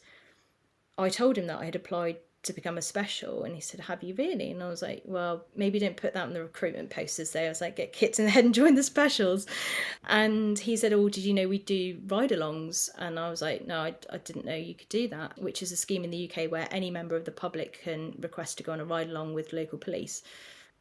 I 0.98 1.08
told 1.08 1.38
him 1.38 1.46
that 1.46 1.60
I 1.60 1.64
had 1.64 1.76
applied 1.76 2.16
to 2.42 2.52
become 2.54 2.78
a 2.78 2.82
special, 2.82 3.44
and 3.44 3.54
he 3.54 3.60
said, 3.60 3.80
"Have 3.80 4.02
you 4.02 4.14
really?" 4.14 4.50
And 4.50 4.62
I 4.62 4.68
was 4.68 4.80
like, 4.80 5.02
"Well, 5.04 5.44
maybe 5.54 5.78
don't 5.78 5.96
put 5.96 6.14
that 6.14 6.22
on 6.22 6.32
the 6.32 6.42
recruitment 6.42 6.90
posters." 6.90 7.32
There, 7.32 7.46
I 7.46 7.48
was 7.50 7.60
like, 7.60 7.76
"Get 7.76 7.92
kicked 7.92 8.18
in 8.18 8.24
the 8.24 8.30
head 8.36 8.44
and 8.44 8.54
join 8.54 8.74
the 8.74 8.82
specials." 8.82 9.46
And 10.08 10.58
he 10.58 10.76
said, 10.76 10.92
"Oh, 10.92 11.08
did 11.08 11.24
you 11.24 11.34
know 11.34 11.48
we 11.48 11.58
do 11.58 12.00
ride-alongs?" 12.06 12.88
And 12.96 13.18
I 13.18 13.30
was 13.30 13.42
like, 13.42 13.66
"No, 13.66 13.80
I, 13.80 13.94
I 14.10 14.18
didn't 14.18 14.46
know 14.46 14.54
you 14.54 14.74
could 14.74 14.88
do 14.88 15.08
that." 15.08 15.38
Which 15.38 15.62
is 15.62 15.72
a 15.72 15.76
scheme 15.76 16.04
in 16.04 16.10
the 16.10 16.30
UK 16.30 16.50
where 16.50 16.68
any 16.70 16.90
member 16.90 17.16
of 17.16 17.24
the 17.26 17.32
public 17.32 17.80
can 17.82 18.14
request 18.20 18.56
to 18.58 18.64
go 18.64 18.72
on 18.72 18.80
a 18.80 18.84
ride-along 18.84 19.34
with 19.34 19.52
local 19.52 19.78
police 19.78 20.22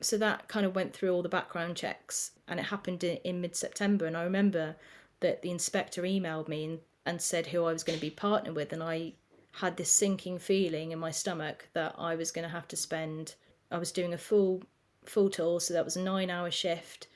so 0.02 0.18
that 0.18 0.48
kind 0.48 0.66
of 0.66 0.76
went 0.76 0.94
through 0.94 1.12
all 1.14 1.22
the 1.22 1.30
background 1.30 1.76
checks 1.76 2.32
and 2.48 2.60
it 2.60 2.64
happened 2.64 3.04
in, 3.04 3.18
in 3.18 3.42
mid-september 3.42 4.06
and 4.06 4.18
i 4.18 4.24
remember 4.24 4.76
that 5.20 5.42
the 5.42 5.52
inspector 5.52 6.04
emailed 6.04 6.48
me 6.48 6.66
and, 6.66 6.80
and 7.06 7.22
said 7.22 7.48
who 7.48 7.66
i 7.66 7.74
was 7.74 7.84
going 7.84 7.98
to 7.98 8.06
be 8.06 8.10
partnered 8.10 8.56
with 8.56 8.74
and 8.74 8.84
i 8.84 9.14
had 9.54 9.76
this 9.78 9.92
sinking 9.92 10.40
feeling 10.40 10.92
in 10.92 11.00
my 11.00 11.12
stomach 11.12 11.68
that 11.74 11.94
i 11.98 12.16
was 12.16 12.32
going 12.32 12.44
to 12.44 12.54
have 12.54 12.68
to 12.68 12.78
spend 12.78 13.36
i 13.72 13.78
was 13.78 13.92
doing 13.92 14.14
a 14.14 14.18
full 14.18 14.62
full 15.06 15.30
tour 15.30 15.60
so 15.60 15.74
that 15.74 15.86
was 15.86 15.98
a 15.98 16.02
nine 16.02 16.30
hour 16.30 16.52
shift 16.52 17.08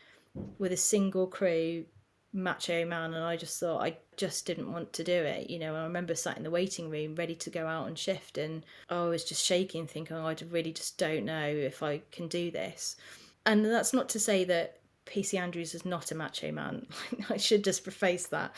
with 0.57 0.71
a 0.71 0.77
single 0.77 1.27
crew 1.27 1.85
macho 2.33 2.85
man 2.85 3.13
and 3.13 3.23
I 3.23 3.37
just 3.37 3.59
thought 3.59 3.83
I 3.83 3.97
just 4.17 4.45
didn't 4.45 4.71
want 4.71 4.93
to 4.93 5.03
do 5.03 5.13
it 5.13 5.49
you 5.49 5.59
know 5.59 5.75
I 5.75 5.83
remember 5.83 6.15
sat 6.15 6.37
in 6.37 6.43
the 6.43 6.51
waiting 6.51 6.89
room 6.89 7.15
ready 7.15 7.35
to 7.35 7.49
go 7.49 7.67
out 7.67 7.87
and 7.87 7.97
shift 7.97 8.37
and 8.37 8.65
I 8.89 9.03
was 9.05 9.23
just 9.23 9.43
shaking 9.43 9.87
thinking 9.87 10.17
oh, 10.17 10.27
I 10.27 10.35
really 10.49 10.71
just 10.73 10.97
don't 10.97 11.25
know 11.25 11.47
if 11.47 11.83
I 11.83 12.01
can 12.11 12.27
do 12.27 12.51
this 12.51 12.95
And 13.45 13.65
that's 13.65 13.93
not 13.93 14.09
to 14.09 14.19
say 14.19 14.43
that 14.45 14.79
PC 15.05 15.37
Andrews 15.39 15.75
is 15.75 15.85
not 15.85 16.11
a 16.11 16.15
macho 16.15 16.51
man. 16.51 16.87
I 17.29 17.37
should 17.37 17.63
just 17.63 17.83
preface 17.83 18.27
that. 18.27 18.55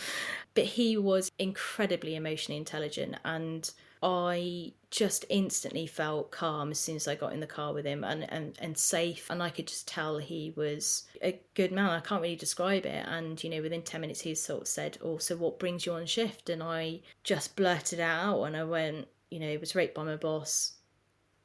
But 0.53 0.65
he 0.65 0.97
was 0.97 1.31
incredibly 1.39 2.15
emotionally 2.15 2.57
intelligent 2.57 3.15
and 3.25 3.69
I 4.01 4.73
just 4.91 5.25
instantly 5.29 5.87
felt 5.87 6.31
calm 6.31 6.71
as 6.71 6.79
soon 6.79 6.95
as 6.95 7.07
I 7.07 7.15
got 7.15 7.33
in 7.33 7.39
the 7.39 7.47
car 7.47 7.73
with 7.73 7.85
him 7.85 8.03
and, 8.03 8.29
and, 8.31 8.57
and 8.59 8.77
safe. 8.77 9.29
And 9.29 9.43
I 9.43 9.49
could 9.49 9.67
just 9.67 9.87
tell 9.87 10.17
he 10.17 10.53
was 10.55 11.03
a 11.21 11.39
good 11.53 11.71
man. 11.71 11.89
I 11.89 11.99
can't 11.99 12.21
really 12.21 12.35
describe 12.35 12.85
it. 12.85 13.05
And, 13.07 13.43
you 13.43 13.49
know, 13.49 13.61
within 13.61 13.81
10 13.81 14.01
minutes, 14.01 14.21
he 14.21 14.35
sort 14.35 14.61
of 14.61 14.67
said, 14.67 14.97
Oh, 15.01 15.17
so 15.17 15.35
what 15.35 15.59
brings 15.59 15.85
you 15.85 15.93
on 15.93 16.05
shift? 16.05 16.49
And 16.49 16.63
I 16.63 17.01
just 17.23 17.55
blurted 17.55 17.99
out 17.99 18.43
and 18.43 18.55
I 18.55 18.63
went, 18.63 19.07
You 19.29 19.39
know, 19.39 19.57
was 19.57 19.75
raped 19.75 19.95
by 19.95 20.03
my 20.03 20.15
boss, 20.15 20.75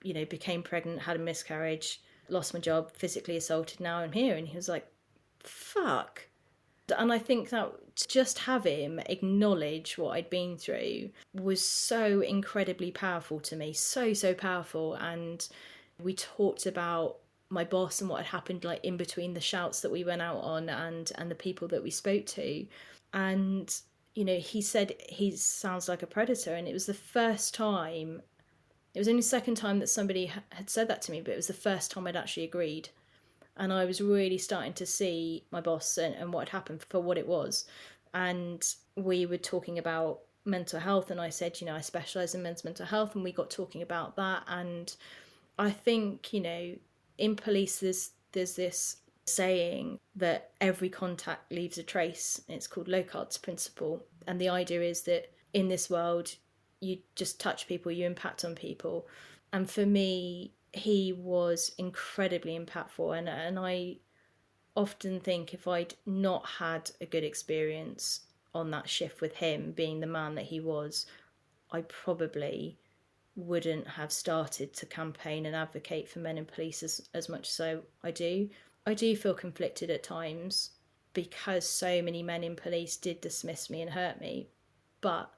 you 0.03 0.15
know, 0.15 0.25
became 0.25 0.63
pregnant, 0.63 1.03
had 1.03 1.17
a 1.17 1.21
miscarriage, 1.21 2.03
lost 2.29 2.55
my 2.55 2.61
job, 2.61 2.93
physically 2.93 3.37
assaulted, 3.37 3.81
now 3.81 3.99
I'm 3.99 4.13
here. 4.13 4.37
And 4.37 4.47
he 4.47 4.57
was 4.57 4.69
like, 4.69 4.87
Fuck. 5.41 6.29
And 6.97 7.13
I 7.13 7.19
think 7.19 7.51
that 7.51 7.73
to 7.97 8.09
just 8.09 8.41
have 8.41 8.65
him 8.65 9.01
acknowledge 9.07 9.99
what 9.99 10.11
I'd 10.11 10.31
been 10.31 10.57
through 10.57 11.11
was 11.35 11.65
so 11.65 12.21
incredibly 12.21 12.91
powerful 12.91 13.41
to 13.41 13.57
me, 13.57 13.73
so, 13.73 14.13
so 14.13 14.35
powerful. 14.35 14.95
And 14.95 15.47
we 16.03 16.15
talked 16.15 16.67
about 16.67 17.17
my 17.51 17.65
boss 17.65 18.01
and 18.01 18.09
what 18.09 18.19
had 18.19 18.27
happened 18.27 18.65
like 18.65 18.85
in 18.85 18.97
between 18.97 19.35
the 19.35 19.41
shouts 19.41 19.81
that 19.81 19.91
we 19.91 20.05
went 20.05 20.23
out 20.23 20.39
on 20.39 20.69
and 20.69 21.11
and 21.17 21.31
the 21.31 21.35
people 21.35 21.67
that 21.69 21.83
we 21.83 21.91
spoke 21.91 22.25
to 22.25 22.65
and 23.13 23.81
you 24.15 24.25
know 24.25 24.39
he 24.39 24.63
said 24.63 24.95
he 25.09 25.35
sounds 25.37 25.89
like 25.89 26.03
a 26.03 26.07
predator 26.07 26.55
and 26.55 26.69
it 26.69 26.73
was 26.73 26.87
the 26.87 26.95
first 26.95 27.53
time 27.53 28.23
it 28.95 28.99
was 28.99 29.09
only 29.09 29.21
the 29.21 29.27
second 29.27 29.57
time 29.57 29.81
that 29.81 29.89
somebody 29.89 30.27
had 30.27 30.71
said 30.71 30.87
that 30.87 31.03
to 31.03 31.11
me 31.11 31.21
but 31.21 31.33
it 31.33 31.37
was 31.37 31.49
the 31.49 31.53
first 31.53 31.91
time 31.91 32.07
i'd 32.07 32.17
actually 32.17 32.45
agreed 32.45 32.89
and 33.57 33.73
I 33.73 33.85
was 33.85 34.01
really 34.01 34.39
starting 34.39 34.73
to 34.75 34.87
see 34.87 35.45
my 35.51 35.61
boss 35.61 35.99
and, 35.99 36.15
and 36.15 36.33
what 36.33 36.49
had 36.49 36.57
happened 36.57 36.85
for 36.89 37.01
what 37.01 37.19
it 37.19 37.27
was. 37.27 37.67
And 38.15 38.67
we 38.97 39.27
were 39.27 39.37
talking 39.37 39.79
about 39.79 40.21
mental 40.45 40.81
health, 40.81 41.11
and 41.11 41.21
I 41.21 41.31
said, 41.31 41.61
you 41.61 41.67
know, 41.67 41.75
I 41.75 41.81
specialize 41.81 42.35
in 42.35 42.43
men's 42.43 42.65
mental 42.65 42.87
health, 42.87 43.15
and 43.15 43.25
we 43.25 43.33
got 43.33 43.51
talking 43.51 43.83
about 43.83 44.17
that. 44.17 44.43
And 44.49 44.95
I 45.59 45.71
think, 45.71 46.33
you 46.33 46.41
know, 46.41 46.75
in 47.19 47.37
police, 47.37 47.81
there's 47.81 48.11
there's 48.33 48.57
this 48.57 48.97
saying 49.27 49.99
that 50.17 50.51
every 50.61 50.89
contact 50.89 51.53
leaves 51.53 51.79
a 51.79 51.83
trace. 51.83 52.41
It's 52.49 52.67
called 52.67 52.89
Locard's 52.89 53.39
principle, 53.39 54.05
and 54.27 54.41
the 54.41 54.49
idea 54.49 54.83
is 54.83 55.03
that 55.03 55.31
in 55.53 55.69
this 55.69 55.91
world, 55.91 56.35
you 56.81 56.99
just 57.15 57.41
touch 57.41 57.69
people, 57.69 57.93
you 57.93 58.07
impact 58.07 58.45
on 58.45 58.55
people. 58.55 59.07
And 59.53 59.69
for 59.71 59.85
me, 59.85 60.55
he 60.73 61.13
was 61.13 61.73
incredibly 61.79 62.59
impactful 62.59 63.17
and 63.19 63.29
and 63.29 63.59
I 63.59 63.97
often 64.77 65.21
think 65.21 65.53
if 65.53 65.67
I'd 65.67 65.95
not 66.07 66.47
had 66.47 66.91
a 67.01 67.07
good 67.07 67.25
experience 67.25 68.21
on 68.55 68.71
that 68.71 68.89
shift 68.89 69.21
with 69.21 69.35
him 69.35 69.73
being 69.73 70.01
the 70.01 70.07
man 70.07 70.35
that 70.37 70.45
he 70.47 70.61
was 70.61 71.07
I 71.73 71.83
probably 71.83 72.79
wouldn't 73.37 73.87
have 73.87 74.13
started 74.13 74.73
to 74.75 74.87
campaign 74.87 75.47
and 75.47 75.55
advocate 75.55 76.09
for 76.09 76.19
men 76.19 76.39
in 76.39 76.45
police 76.45 76.83
as, 76.83 77.09
as 77.15 77.29
much 77.29 77.49
so 77.49 77.83
I 78.03 78.11
do. 78.11 78.49
I 78.87 78.95
do 78.95 79.15
feel 79.17 79.35
conflicted 79.35 79.91
at 79.91 80.03
times 80.03 80.71
because 81.13 81.67
so 81.67 82.03
many 82.03 82.23
men 82.23 82.45
in 82.45 82.57
police 82.57 82.97
did 82.97 83.21
dismiss 83.21 83.71
me 83.71 83.83
and 83.83 83.91
hurt 83.91 84.21
me. 84.21 84.49
But 85.01 85.33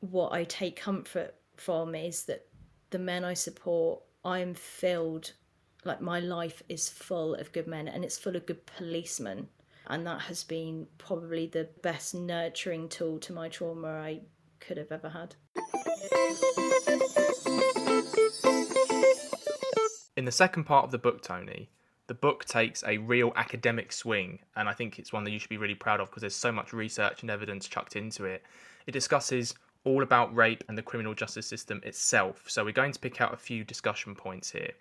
what 0.00 0.32
I 0.32 0.44
take 0.44 0.76
comfort 0.76 1.34
from 1.56 1.94
is 1.94 2.24
that 2.24 2.46
the 2.94 2.98
men 3.00 3.24
I 3.24 3.34
support, 3.34 4.04
I'm 4.24 4.54
filled, 4.54 5.32
like 5.84 6.00
my 6.00 6.20
life 6.20 6.62
is 6.68 6.88
full 6.88 7.34
of 7.34 7.50
good 7.50 7.66
men 7.66 7.88
and 7.88 8.04
it's 8.04 8.16
full 8.16 8.36
of 8.36 8.46
good 8.46 8.64
policemen. 8.66 9.48
And 9.88 10.06
that 10.06 10.20
has 10.20 10.44
been 10.44 10.86
probably 10.96 11.48
the 11.48 11.68
best 11.82 12.14
nurturing 12.14 12.88
tool 12.88 13.18
to 13.18 13.32
my 13.32 13.48
trauma 13.48 13.88
I 13.88 14.20
could 14.60 14.76
have 14.76 14.92
ever 14.92 15.08
had. 15.08 15.34
In 20.16 20.24
the 20.24 20.30
second 20.30 20.62
part 20.62 20.84
of 20.84 20.92
the 20.92 20.98
book, 20.98 21.20
Toni, 21.20 21.70
the 22.06 22.14
book 22.14 22.44
takes 22.44 22.84
a 22.86 22.98
real 22.98 23.32
academic 23.34 23.90
swing, 23.90 24.38
and 24.54 24.68
I 24.68 24.72
think 24.72 25.00
it's 25.00 25.12
one 25.12 25.24
that 25.24 25.32
you 25.32 25.40
should 25.40 25.50
be 25.50 25.56
really 25.56 25.74
proud 25.74 25.98
of 25.98 26.10
because 26.10 26.20
there's 26.20 26.36
so 26.36 26.52
much 26.52 26.72
research 26.72 27.22
and 27.22 27.30
evidence 27.30 27.66
chucked 27.66 27.96
into 27.96 28.24
it. 28.24 28.44
It 28.86 28.92
discusses 28.92 29.56
all 29.84 30.02
about 30.02 30.34
rape 30.34 30.64
and 30.68 30.76
the 30.76 30.82
criminal 30.82 31.14
justice 31.14 31.46
system 31.46 31.80
itself, 31.84 32.44
so 32.48 32.64
we're 32.64 32.72
going 32.72 32.92
to 32.92 32.98
pick 32.98 33.20
out 33.20 33.34
a 33.34 33.38
few 33.38 33.64
discussion 33.64 34.14
points 34.14 34.50
here. 34.50 34.72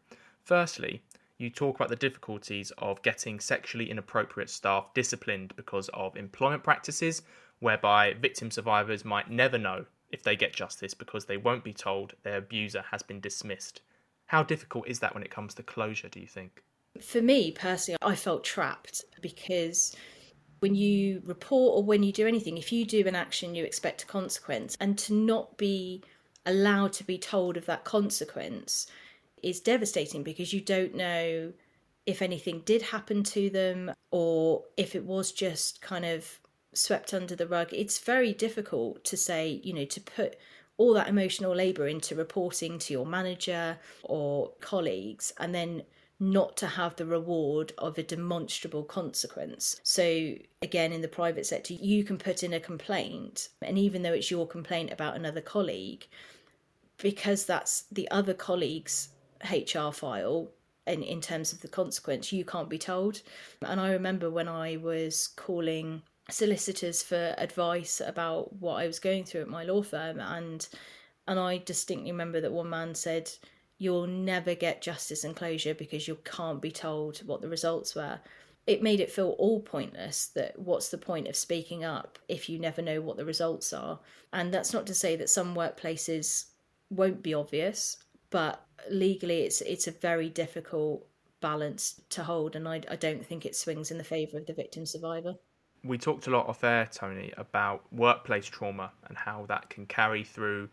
Firstly, 0.43 1.01
you 1.37 1.49
talk 1.49 1.75
about 1.75 1.89
the 1.89 1.95
difficulties 1.95 2.71
of 2.77 3.01
getting 3.01 3.39
sexually 3.39 3.89
inappropriate 3.89 4.49
staff 4.49 4.93
disciplined 4.93 5.53
because 5.55 5.89
of 5.93 6.15
employment 6.15 6.63
practices, 6.63 7.21
whereby 7.59 8.13
victim 8.13 8.51
survivors 8.51 9.03
might 9.03 9.29
never 9.29 9.57
know 9.57 9.85
if 10.11 10.23
they 10.23 10.35
get 10.35 10.53
justice 10.53 10.93
because 10.93 11.25
they 11.25 11.37
won't 11.37 11.63
be 11.63 11.73
told 11.73 12.13
their 12.23 12.37
abuser 12.37 12.83
has 12.91 13.01
been 13.01 13.19
dismissed. 13.19 13.81
How 14.27 14.43
difficult 14.43 14.87
is 14.87 14.99
that 14.99 15.13
when 15.13 15.23
it 15.23 15.31
comes 15.31 15.53
to 15.55 15.63
closure, 15.63 16.09
do 16.09 16.19
you 16.19 16.27
think? 16.27 16.63
For 17.01 17.21
me 17.21 17.51
personally, 17.51 17.97
I 18.01 18.15
felt 18.15 18.43
trapped 18.43 19.03
because 19.21 19.95
when 20.63 20.75
you 20.75 21.21
report 21.25 21.75
or 21.75 21.83
when 21.83 22.03
you 22.03 22.13
do 22.13 22.25
anything, 22.25 22.57
if 22.57 22.71
you 22.71 22.85
do 22.85 23.05
an 23.05 23.17
action, 23.17 23.53
you 23.53 23.65
expect 23.65 24.03
a 24.03 24.05
consequence. 24.05 24.77
And 24.79 24.97
to 24.99 25.13
not 25.13 25.57
be 25.57 26.01
allowed 26.45 26.93
to 26.93 27.03
be 27.03 27.17
told 27.17 27.57
of 27.57 27.65
that 27.65 27.83
consequence 27.83 28.87
is 29.41 29.59
devastating 29.59 30.23
because 30.23 30.53
you 30.53 30.61
don't 30.61 30.95
know 30.95 31.51
if 32.05 32.21
anything 32.21 32.61
did 32.61 32.81
happen 32.81 33.23
to 33.23 33.49
them 33.49 33.91
or 34.11 34.63
if 34.77 34.95
it 34.95 35.03
was 35.03 35.33
just 35.33 35.81
kind 35.81 36.05
of 36.05 36.39
swept 36.73 37.13
under 37.13 37.35
the 37.35 37.45
rug. 37.45 37.67
It's 37.73 37.99
very 37.99 38.31
difficult 38.31 39.03
to 39.03 39.17
say, 39.17 39.59
you 39.65 39.73
know, 39.73 39.83
to 39.83 39.99
put 39.99 40.37
all 40.77 40.93
that 40.93 41.09
emotional 41.09 41.53
labour 41.53 41.87
into 41.89 42.15
reporting 42.15 42.79
to 42.79 42.93
your 42.93 43.05
manager 43.05 43.77
or 44.03 44.53
colleagues 44.61 45.33
and 45.41 45.53
then 45.53 45.83
not 46.31 46.55
to 46.57 46.67
have 46.67 46.95
the 46.95 47.05
reward 47.05 47.73
of 47.77 47.97
a 47.97 48.03
demonstrable 48.03 48.83
consequence. 48.83 49.79
So, 49.83 50.35
again, 50.61 50.93
in 50.93 51.01
the 51.01 51.07
private 51.07 51.45
sector, 51.45 51.73
you 51.73 52.03
can 52.03 52.17
put 52.17 52.43
in 52.43 52.53
a 52.53 52.59
complaint, 52.59 53.49
and 53.61 53.77
even 53.77 54.03
though 54.03 54.13
it's 54.13 54.31
your 54.31 54.47
complaint 54.47 54.91
about 54.91 55.15
another 55.15 55.41
colleague, 55.41 56.07
because 56.97 57.45
that's 57.45 57.83
the 57.91 58.09
other 58.09 58.33
colleague's 58.33 59.09
HR 59.51 59.91
file, 59.91 60.49
in, 60.87 61.03
in 61.03 61.21
terms 61.21 61.53
of 61.53 61.61
the 61.61 61.67
consequence, 61.67 62.31
you 62.31 62.45
can't 62.45 62.69
be 62.69 62.77
told. 62.77 63.21
And 63.61 63.79
I 63.79 63.91
remember 63.91 64.29
when 64.29 64.47
I 64.47 64.77
was 64.77 65.27
calling 65.27 66.01
solicitors 66.29 67.03
for 67.03 67.35
advice 67.37 68.01
about 68.05 68.53
what 68.53 68.75
I 68.75 68.87
was 68.87 68.99
going 68.99 69.23
through 69.25 69.41
at 69.41 69.49
my 69.49 69.63
law 69.63 69.81
firm, 69.81 70.19
and 70.19 70.67
and 71.27 71.39
I 71.39 71.59
distinctly 71.59 72.11
remember 72.11 72.41
that 72.41 72.51
one 72.51 72.69
man 72.69 72.95
said, 72.95 73.31
you'll 73.77 74.07
never 74.07 74.55
get 74.55 74.81
justice 74.81 75.23
and 75.23 75.35
closure 75.35 75.73
because 75.73 76.07
you 76.07 76.17
can't 76.23 76.61
be 76.61 76.71
told 76.71 77.19
what 77.19 77.41
the 77.41 77.49
results 77.49 77.95
were. 77.95 78.19
It 78.65 78.81
made 78.81 79.01
it 79.01 79.11
feel 79.11 79.35
all 79.39 79.59
pointless 79.59 80.27
that 80.35 80.57
what's 80.57 80.89
the 80.89 80.97
point 80.97 81.27
of 81.27 81.35
speaking 81.35 81.83
up 81.83 82.17
if 82.29 82.47
you 82.47 82.59
never 82.59 82.81
know 82.81 83.01
what 83.01 83.17
the 83.17 83.25
results 83.25 83.73
are? 83.73 83.99
And 84.31 84.53
that's 84.53 84.73
not 84.73 84.87
to 84.87 84.93
say 84.93 85.15
that 85.17 85.29
some 85.29 85.53
workplaces 85.53 86.45
won't 86.89 87.21
be 87.21 87.33
obvious, 87.33 87.97
but 88.29 88.65
legally 88.89 89.41
it's 89.41 89.61
it's 89.61 89.87
a 89.87 89.91
very 89.91 90.29
difficult 90.29 91.05
balance 91.41 92.01
to 92.09 92.23
hold 92.23 92.55
and 92.55 92.67
I, 92.67 92.81
I 92.89 92.95
don't 92.95 93.25
think 93.25 93.45
it 93.45 93.55
swings 93.55 93.91
in 93.91 93.97
the 93.97 94.03
favour 94.03 94.37
of 94.37 94.45
the 94.45 94.53
victim 94.53 94.85
survivor. 94.85 95.35
We 95.83 95.97
talked 95.97 96.27
a 96.27 96.29
lot 96.29 96.47
off 96.47 96.63
air, 96.63 96.87
Toni, 96.89 97.33
about 97.35 97.83
workplace 97.91 98.45
trauma 98.45 98.91
and 99.07 99.17
how 99.17 99.45
that 99.49 99.69
can 99.69 99.85
carry 99.85 100.23
through 100.23 100.69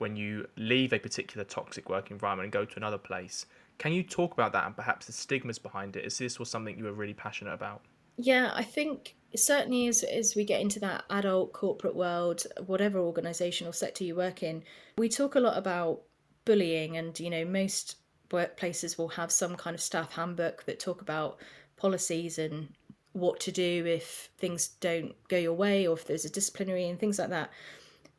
when 0.00 0.16
you 0.16 0.46
leave 0.56 0.92
a 0.92 0.98
particular 0.98 1.44
toxic 1.44 1.88
work 1.88 2.10
environment 2.10 2.46
and 2.46 2.52
go 2.52 2.64
to 2.64 2.76
another 2.76 2.98
place. 2.98 3.46
Can 3.78 3.92
you 3.92 4.02
talk 4.02 4.32
about 4.32 4.52
that 4.52 4.66
and 4.66 4.76
perhaps 4.76 5.06
the 5.06 5.12
stigmas 5.12 5.58
behind 5.58 5.96
it? 5.96 6.04
Is 6.04 6.18
this 6.18 6.38
was 6.38 6.50
something 6.50 6.76
you 6.76 6.84
were 6.84 6.92
really 6.92 7.14
passionate 7.14 7.54
about? 7.54 7.82
Yeah, 8.16 8.50
I 8.54 8.62
think 8.62 9.16
certainly 9.34 9.86
as 9.86 10.02
as 10.02 10.34
we 10.34 10.44
get 10.44 10.60
into 10.60 10.80
that 10.80 11.04
adult 11.10 11.52
corporate 11.52 11.96
world, 11.96 12.46
whatever 12.66 12.98
organisation 12.98 13.66
or 13.66 13.72
sector 13.72 14.04
you 14.04 14.14
work 14.14 14.42
in, 14.42 14.62
we 14.98 15.08
talk 15.08 15.34
a 15.34 15.40
lot 15.40 15.56
about 15.56 16.02
bullying, 16.44 16.96
and 16.96 17.18
you 17.18 17.30
know 17.30 17.44
most 17.44 17.96
workplaces 18.30 18.98
will 18.98 19.08
have 19.08 19.32
some 19.32 19.56
kind 19.56 19.74
of 19.74 19.80
staff 19.80 20.12
handbook 20.12 20.64
that 20.64 20.78
talk 20.78 21.00
about 21.00 21.38
policies 21.76 22.38
and 22.38 22.68
what 23.12 23.40
to 23.40 23.50
do 23.50 23.84
if 23.86 24.28
things 24.38 24.68
don't 24.80 25.14
go 25.28 25.36
your 25.36 25.54
way 25.54 25.86
or 25.86 25.96
if 25.96 26.06
there's 26.06 26.24
a 26.24 26.30
disciplinary 26.30 26.88
and 26.88 27.00
things 27.00 27.18
like 27.18 27.30
that. 27.30 27.50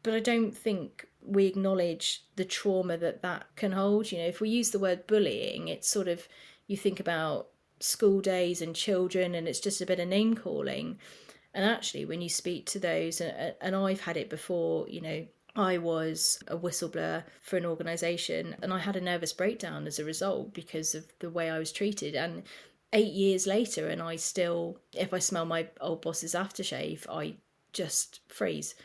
But 0.03 0.13
I 0.13 0.19
don't 0.19 0.55
think 0.55 1.07
we 1.23 1.45
acknowledge 1.45 2.23
the 2.35 2.45
trauma 2.45 2.97
that 2.97 3.21
that 3.21 3.47
can 3.55 3.71
hold. 3.73 4.11
You 4.11 4.19
know, 4.19 4.27
if 4.27 4.41
we 4.41 4.49
use 4.49 4.71
the 4.71 4.79
word 4.79 5.07
bullying, 5.07 5.67
it's 5.67 5.87
sort 5.87 6.07
of, 6.07 6.27
you 6.67 6.75
think 6.75 6.99
about 6.99 7.47
school 7.79 8.21
days 8.21 8.61
and 8.61 8.75
children, 8.75 9.35
and 9.35 9.47
it's 9.47 9.59
just 9.59 9.81
a 9.81 9.85
bit 9.85 9.99
of 9.99 10.07
name 10.07 10.35
calling. 10.35 10.97
And 11.53 11.65
actually, 11.65 12.05
when 12.05 12.21
you 12.21 12.29
speak 12.29 12.65
to 12.67 12.79
those, 12.79 13.21
and, 13.21 13.75
I've 13.75 14.01
had 14.01 14.17
it 14.17 14.29
before, 14.29 14.87
you 14.87 15.01
know, 15.01 15.25
I 15.55 15.77
was 15.79 16.41
a 16.47 16.57
whistleblower 16.57 17.23
for 17.41 17.57
an 17.57 17.65
organization 17.65 18.55
and 18.61 18.71
I 18.71 18.79
had 18.79 18.95
a 18.95 19.01
nervous 19.01 19.33
breakdown 19.33 19.85
as 19.85 19.99
a 19.99 20.05
result 20.05 20.53
because 20.53 20.95
of 20.95 21.11
the 21.19 21.29
way 21.29 21.49
I 21.49 21.59
was 21.59 21.73
treated. 21.73 22.15
And 22.15 22.43
eight 22.93 23.11
years 23.11 23.47
later, 23.47 23.89
and 23.89 24.01
I 24.01 24.15
still, 24.15 24.79
if 24.93 25.13
I 25.13 25.19
smell 25.19 25.45
my 25.45 25.67
old 25.81 26.01
boss's 26.01 26.35
aftershave, 26.35 27.05
I 27.09 27.35
just 27.73 28.21
freeze. 28.29 28.75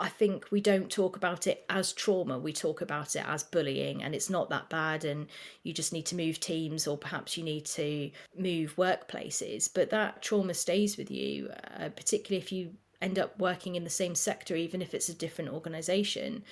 I 0.00 0.08
think 0.08 0.50
we 0.50 0.60
don't 0.60 0.90
talk 0.90 1.16
about 1.16 1.46
it 1.46 1.64
as 1.68 1.92
trauma, 1.92 2.38
we 2.38 2.52
talk 2.52 2.80
about 2.80 3.16
it 3.16 3.24
as 3.26 3.42
bullying, 3.42 4.02
and 4.02 4.14
it's 4.14 4.30
not 4.30 4.48
that 4.50 4.70
bad, 4.70 5.04
and 5.04 5.26
you 5.64 5.72
just 5.72 5.92
need 5.92 6.06
to 6.06 6.16
move 6.16 6.38
teams, 6.38 6.86
or 6.86 6.96
perhaps 6.96 7.36
you 7.36 7.42
need 7.42 7.66
to 7.66 8.10
move 8.36 8.76
workplaces. 8.76 9.68
But 9.72 9.90
that 9.90 10.22
trauma 10.22 10.54
stays 10.54 10.96
with 10.96 11.10
you, 11.10 11.50
uh, 11.78 11.88
particularly 11.88 12.42
if 12.42 12.52
you 12.52 12.74
end 13.02 13.18
up 13.18 13.38
working 13.40 13.74
in 13.74 13.84
the 13.84 13.90
same 13.90 14.14
sector, 14.14 14.54
even 14.54 14.82
if 14.82 14.94
it's 14.94 15.08
a 15.08 15.14
different 15.14 15.50
organization. 15.50 16.44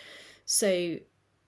So 0.44 0.98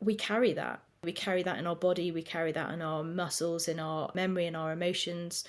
we 0.00 0.14
carry 0.14 0.52
that. 0.52 0.82
We 1.02 1.12
carry 1.12 1.42
that 1.44 1.58
in 1.58 1.66
our 1.66 1.76
body, 1.76 2.10
we 2.10 2.22
carry 2.22 2.52
that 2.52 2.72
in 2.72 2.82
our 2.82 3.04
muscles, 3.04 3.68
in 3.68 3.78
our 3.78 4.10
memory, 4.14 4.46
in 4.46 4.56
our 4.56 4.72
emotions. 4.72 5.44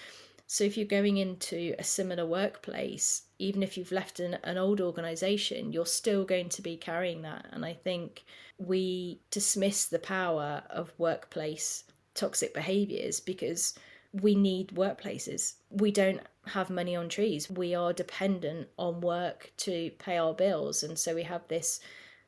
So 0.52 0.64
if 0.64 0.78
you're 0.78 0.88
going 0.88 1.18
into 1.18 1.76
a 1.78 1.84
similar 1.84 2.26
workplace, 2.26 3.22
even 3.38 3.62
if 3.62 3.78
you've 3.78 3.92
left 3.92 4.20
an, 4.20 4.40
an 4.44 4.58
old 4.58 4.82
organization, 4.82 5.72
you're 5.72 5.86
still 5.86 6.26
going 6.26 6.50
to 6.50 6.64
be 6.64 6.76
carrying 6.76 7.22
that. 7.22 7.46
And 7.52 7.64
I 7.64 7.74
think 7.74 8.24
we 8.58 9.22
dismiss 9.30 9.86
the 9.86 10.00
power 10.00 10.64
of 10.72 10.92
workplace 10.98 11.84
toxic 12.16 12.56
behaviors 12.56 13.20
because 13.20 13.76
we 14.12 14.34
need 14.34 14.70
workplaces. 14.70 15.54
We 15.70 15.92
don't 15.92 16.22
have 16.48 16.72
money 16.72 16.96
on 16.96 17.10
trees. 17.10 17.48
We 17.52 17.76
are 17.76 17.94
dependent 17.94 18.70
on 18.80 19.02
work 19.02 19.52
to 19.58 19.92
pay 20.00 20.18
our 20.18 20.34
bills. 20.34 20.82
And 20.82 20.98
so 20.98 21.14
we 21.14 21.24
have 21.24 21.48
this 21.48 21.80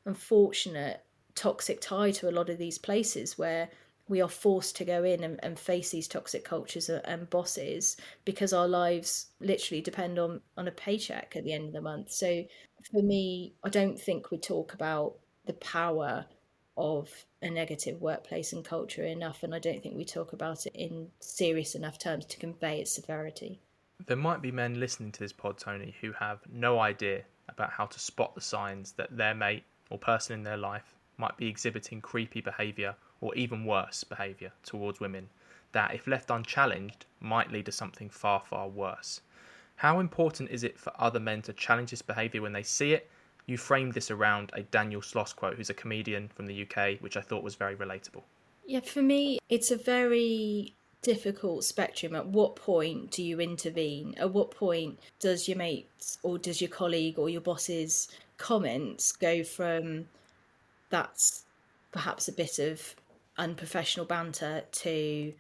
unfortunate 0.06 1.03
toxic 1.34 1.81
tie 1.81 2.11
to 2.11 2.30
a 2.30 2.38
lot 2.38 2.52
of 2.52 2.60
these 2.60 2.77
places 2.77 3.39
where 3.39 3.72
we 4.11 4.21
are 4.21 4.29
forced 4.29 4.75
to 4.75 4.83
go 4.83 5.05
in 5.05 5.23
and, 5.23 5.39
and 5.41 5.57
face 5.57 5.91
these 5.91 6.07
toxic 6.07 6.43
cultures 6.43 6.89
and 6.89 7.29
bosses 7.29 7.95
because 8.25 8.51
our 8.51 8.67
lives 8.67 9.27
literally 9.39 9.81
depend 9.81 10.19
on 10.19 10.41
on 10.57 10.67
a 10.67 10.71
paycheck 10.71 11.33
at 11.38 11.45
the 11.45 11.53
end 11.53 11.67
of 11.67 11.73
the 11.73 11.81
month. 11.81 12.11
So 12.11 12.43
for 12.91 13.01
me 13.01 13.53
i 13.63 13.69
don't 13.69 13.99
think 13.99 14.31
we 14.31 14.38
talk 14.38 14.73
about 14.73 15.15
the 15.45 15.53
power 15.53 16.25
of 16.77 17.09
a 17.41 17.49
negative 17.49 18.01
workplace 18.01 18.53
and 18.53 18.65
culture 18.65 19.03
enough 19.03 19.43
and 19.43 19.53
i 19.53 19.59
don't 19.59 19.83
think 19.83 19.95
we 19.95 20.05
talk 20.05 20.33
about 20.33 20.65
it 20.65 20.75
in 20.75 21.07
serious 21.19 21.75
enough 21.75 21.99
terms 21.99 22.25
to 22.25 22.38
convey 22.38 22.79
its 22.79 22.93
severity. 22.93 23.59
There 24.07 24.17
might 24.17 24.41
be 24.41 24.51
men 24.51 24.79
listening 24.79 25.11
to 25.13 25.19
this 25.19 25.31
pod 25.31 25.57
toni 25.57 25.95
who 26.01 26.11
have 26.13 26.39
no 26.51 26.79
idea 26.79 27.21
about 27.49 27.71
how 27.71 27.85
to 27.85 27.99
spot 27.99 28.33
the 28.33 28.41
signs 28.41 28.93
that 28.93 29.15
their 29.15 29.35
mate 29.35 29.63
or 29.91 29.99
person 29.99 30.33
in 30.33 30.43
their 30.43 30.57
life 30.57 30.95
might 31.17 31.38
be 31.38 31.47
exhibiting 31.47 32.01
creepy 32.01 32.41
behaviour 32.41 32.95
or 33.22 33.34
even 33.35 33.65
worse 33.65 34.03
behaviour 34.03 34.52
towards 34.64 34.99
women 34.99 35.30
that, 35.72 35.93
if 35.93 36.07
left 36.07 36.30
unchallenged, 36.30 37.06
might 37.19 37.52
lead 37.52 37.65
to 37.68 37.72
something 37.72 38.10
far, 38.10 38.41
far 38.41 38.68
worse. 38.68 39.22
How 39.77 39.99
important 39.99 40.49
is 40.49 40.64
it 40.64 40.80
for 40.80 40.91
other 40.99 41.19
men 41.19 41.41
to 41.43 41.53
challenge 41.53 41.91
this 41.91 42.02
behaviour 42.02 42.41
when 42.41 42.53
they 42.53 42.64
see 42.64 42.93
it? 42.93 43.10
You 43.45 43.57
framed 43.57 43.93
this 43.93 44.11
around 44.11 44.52
a 44.53 44.64
Daniel 44.64 45.02
Sloss 45.02 45.35
quote, 45.35 45.56
who's 45.56 45.69
a 45.69 45.73
comedian 45.73 46.27
from 46.27 46.45
the 46.45 46.64
UK, 46.64 46.99
which 46.99 47.18
I 47.18 47.22
thought 47.22 47.43
was 47.43 47.56
very 47.56 47.76
relatable. 47.76 48.23
Yeah, 48.65 48.81
for 48.81 49.02
me, 49.02 49.39
it's 49.49 49.72
a 49.72 49.77
very 49.77 50.76
difficult 51.02 51.64
spectrum. 51.64 52.15
At 52.15 52.27
what 52.27 52.56
point 52.56 53.11
do 53.11 53.23
you 53.23 53.39
intervene? 53.39 54.15
At 54.18 54.31
what 54.31 54.52
point 54.52 54.99
does 55.19 55.48
your 55.48 55.57
mates 55.57 56.19
or 56.22 56.38
does 56.38 56.61
your 56.61 56.69
colleague 56.69 57.18
or 57.18 57.30
your 57.30 57.41
boss's 57.41 58.07
comments 58.38 59.11
go 59.11 59.43
from 59.43 60.06
that's 60.89 61.43
perhaps 61.91 62.27
a 62.27 62.31
bit 62.31 62.60
of 62.60 62.95
unprofessional 63.41 64.05
banter 64.05 64.63
to 64.72 65.34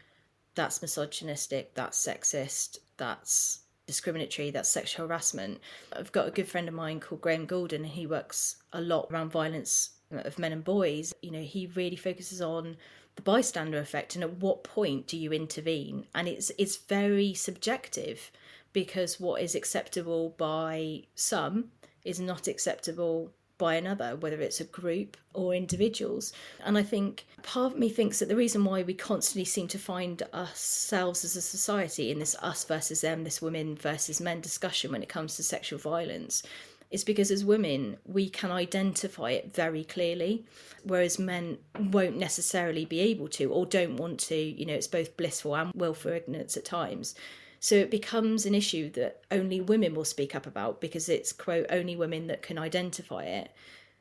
that's 0.55 0.81
misogynistic, 0.81 1.73
that's 1.75 2.05
sexist, 2.05 2.79
that's 2.97 3.59
discriminatory, 3.87 4.51
that's 4.51 4.69
sexual 4.69 5.07
harassment. 5.07 5.61
I've 5.93 6.11
got 6.11 6.27
a 6.27 6.31
good 6.31 6.47
friend 6.47 6.67
of 6.67 6.73
mine 6.73 6.99
called 6.99 7.21
Graham 7.21 7.45
Goulden, 7.45 7.83
and 7.83 7.85
he 7.85 8.05
works 8.05 8.57
a 8.73 8.81
lot 8.81 9.07
around 9.11 9.31
violence 9.31 9.91
uh, 10.13 10.17
of 10.17 10.39
men 10.39 10.51
and 10.51 10.63
boys. 10.63 11.13
You 11.21 11.31
know, 11.31 11.41
he 11.41 11.67
really 11.75 11.95
focuses 11.95 12.41
on 12.41 12.75
the 13.15 13.21
bystander 13.21 13.77
effect 13.77 14.15
and 14.15 14.23
at 14.23 14.37
what 14.37 14.63
point 14.63 15.07
do 15.07 15.17
you 15.17 15.31
intervene? 15.31 16.07
And 16.15 16.27
it's 16.27 16.51
it's 16.57 16.77
very 16.77 17.33
subjective 17.33 18.31
because 18.73 19.19
what 19.19 19.41
is 19.41 19.53
acceptable 19.55 20.33
by 20.37 21.03
some 21.13 21.71
is 22.03 22.19
not 22.19 22.47
acceptable 22.47 23.31
by 23.61 23.75
another, 23.75 24.15
whether 24.15 24.41
it's 24.41 24.59
a 24.59 24.63
group 24.65 25.15
or 25.35 25.53
individuals. 25.53 26.33
And 26.65 26.79
I 26.79 26.81
think 26.83 27.27
part 27.43 27.73
of 27.73 27.79
me 27.79 27.89
thinks 27.89 28.17
that 28.17 28.27
the 28.27 28.35
reason 28.35 28.65
why 28.65 28.81
we 28.81 28.95
constantly 28.95 29.45
seem 29.45 29.67
to 29.67 29.77
find 29.77 30.23
ourselves 30.33 31.23
as 31.23 31.35
a 31.35 31.41
society 31.43 32.09
in 32.09 32.17
this 32.17 32.35
us 32.41 32.63
versus 32.63 33.01
them, 33.01 33.23
this 33.23 33.39
women 33.39 33.75
versus 33.75 34.19
men 34.19 34.41
discussion 34.41 34.91
when 34.91 35.03
it 35.03 35.09
comes 35.09 35.35
to 35.35 35.43
sexual 35.43 35.77
violence 35.77 36.41
is 36.89 37.03
because 37.03 37.29
as 37.29 37.45
women 37.45 37.97
we 38.05 38.29
can 38.29 38.51
identify 38.51 39.29
it 39.31 39.53
very 39.53 39.85
clearly 39.85 40.43
whereas 40.83 41.17
men 41.17 41.57
won't 41.79 42.17
necessarily 42.17 42.83
be 42.83 42.99
able 42.99 43.29
to 43.29 43.45
or 43.45 43.65
don't 43.65 43.95
want 43.95 44.19
to 44.19 44.35
you 44.35 44.65
know 44.65 44.73
it's 44.73 44.87
both 44.87 45.15
blissful 45.15 45.55
and 45.55 45.71
willful 45.73 46.11
ignorance 46.11 46.57
at 46.57 46.65
times 46.65 47.15
so 47.63 47.75
it 47.75 47.91
becomes 47.91 48.47
an 48.47 48.55
issue 48.55 48.89
that 48.93 49.21
only 49.29 49.61
women 49.61 49.93
will 49.93 50.03
speak 50.03 50.33
up 50.33 50.47
about 50.47 50.81
because 50.81 51.07
it's, 51.07 51.31
quote, 51.31 51.67
only 51.69 51.95
women 51.95 52.25
that 52.25 52.41
can 52.41 52.57
identify 52.57 53.23
it. 53.23 53.51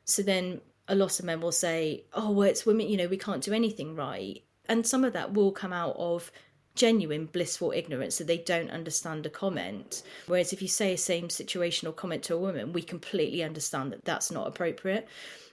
So 0.03 0.23
then 0.23 0.61
a 0.87 0.95
lot 0.95 1.19
of 1.19 1.25
men 1.25 1.41
will 1.41 1.51
say, 1.51 2.05
oh, 2.13 2.31
well, 2.31 2.49
it's 2.49 2.65
women, 2.65 2.89
you 2.89 2.97
know, 2.97 3.07
we 3.07 3.17
can't 3.17 3.43
do 3.43 3.53
anything 3.53 3.95
right. 3.95 4.41
And 4.67 4.85
some 4.85 5.03
of 5.03 5.13
that 5.13 5.33
will 5.33 5.51
come 5.51 5.73
out 5.73 5.95
of 5.95 6.31
genuine 6.73 7.27
blissful 7.27 7.71
ignorance 7.71 8.17
that 8.17 8.25
they 8.25 8.39
don't 8.39 8.71
understand 8.71 9.27
a 9.27 9.29
comment. 9.29 10.01
Whereas 10.25 10.53
if 10.53 10.63
you 10.63 10.67
say 10.67 10.93
a 10.93 10.97
same 10.97 11.27
situational 11.27 11.95
comment 11.95 12.23
to 12.23 12.33
a 12.33 12.39
woman, 12.39 12.73
we 12.73 12.81
completely 12.81 13.43
understand 13.43 13.91
that 13.91 14.05
that's 14.05 14.31
not 14.31 14.47
appropriate. 14.47 15.07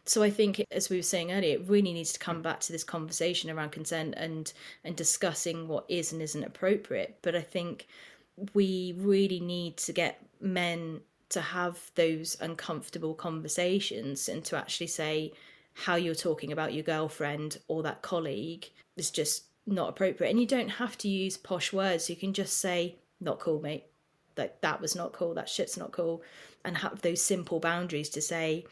So 0.09 0.22
I 0.22 0.30
think, 0.30 0.64
as 0.70 0.89
we 0.89 0.97
were 0.97 1.02
saying 1.02 1.32
earlier, 1.32 1.56
it 1.56 1.68
really 1.68 1.93
needs 1.93 2.14
to 2.14 2.18
come 2.18 2.40
back 2.40 2.60
to 2.60 2.72
this 2.72 2.82
conversation 2.82 3.51
around 3.51 3.72
consent 3.72 4.14
and 4.16 4.51
and 4.82 4.97
discussing 4.97 5.68
what 5.68 5.85
is 5.89 6.12
and 6.12 6.22
isn't 6.22 6.44
appropriate. 6.44 7.18
But 7.22 7.36
I 7.36 7.43
think 7.43 7.86
we 8.55 8.94
really 8.97 9.40
need 9.40 9.76
to 9.78 9.93
get 9.93 10.24
men 10.40 11.01
to 11.28 11.40
have 11.43 11.90
those 11.94 12.39
uncomfortable 12.40 13.14
conversations 13.14 14.28
and 14.28 14.43
to 14.47 14.56
actually 14.56 14.86
say 14.86 15.32
how 15.74 15.97
you're 15.97 16.14
talking 16.14 16.52
about 16.52 16.72
your 16.72 16.85
girlfriend 16.85 17.59
or 17.68 17.82
that 17.82 18.01
colleague 18.01 18.70
is 18.97 19.10
just 19.10 19.44
not 19.66 19.90
appropriate. 19.90 20.30
And 20.30 20.40
you 20.40 20.47
don't 20.47 20.70
have 20.70 20.97
to 20.98 21.09
use 21.09 21.36
posh 21.36 21.72
words. 21.72 22.09
You 22.09 22.16
can 22.16 22.32
just 22.32 22.59
say, 22.59 22.97
not 23.20 23.40
cool, 23.40 23.60
mate. 23.60 23.85
Like 24.36 24.60
that 24.62 24.80
was 24.80 24.97
not 24.97 25.12
cool. 25.12 25.35
That 25.35 25.48
shit's 25.48 25.76
not 25.76 25.93
cool. 25.93 26.22
And 26.64 26.78
have 26.78 27.02
those 27.02 27.20
simple 27.20 27.60
boundaries 27.60 28.09
to 28.10 28.22
say, 28.22 28.64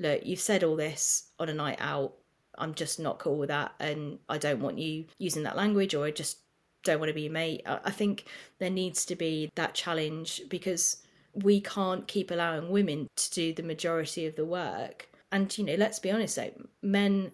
look, 0.00 0.24
you've 0.24 0.40
said 0.40 0.64
all 0.64 0.76
this 0.76 1.30
on 1.38 1.48
a 1.48 1.54
night 1.54 1.78
out. 1.80 2.14
I'm 2.58 2.74
just 2.74 2.98
not 2.98 3.18
cool 3.18 3.36
with 3.36 3.48
that. 3.48 3.72
And 3.78 4.18
I 4.28 4.38
don't 4.38 4.60
want 4.60 4.78
you 4.78 5.04
using 5.18 5.44
that 5.44 5.56
language 5.56 5.94
or 5.94 6.04
I 6.04 6.10
just 6.10 6.38
don't 6.82 6.98
want 6.98 7.10
to 7.10 7.14
be 7.14 7.22
your 7.22 7.32
mate. 7.32 7.62
I 7.66 7.90
think 7.90 8.24
there 8.58 8.70
needs 8.70 9.04
to 9.06 9.16
be 9.16 9.50
that 9.54 9.74
challenge 9.74 10.42
because 10.48 11.02
we 11.34 11.60
can't 11.60 12.08
keep 12.08 12.30
allowing 12.30 12.70
women 12.70 13.08
to 13.16 13.30
do 13.30 13.52
the 13.52 13.62
majority 13.62 14.26
of 14.26 14.36
the 14.36 14.44
work. 14.44 15.08
And, 15.30 15.56
you 15.56 15.64
know, 15.64 15.76
let's 15.76 15.98
be 15.98 16.10
honest, 16.10 16.38
like, 16.38 16.56
men 16.82 17.30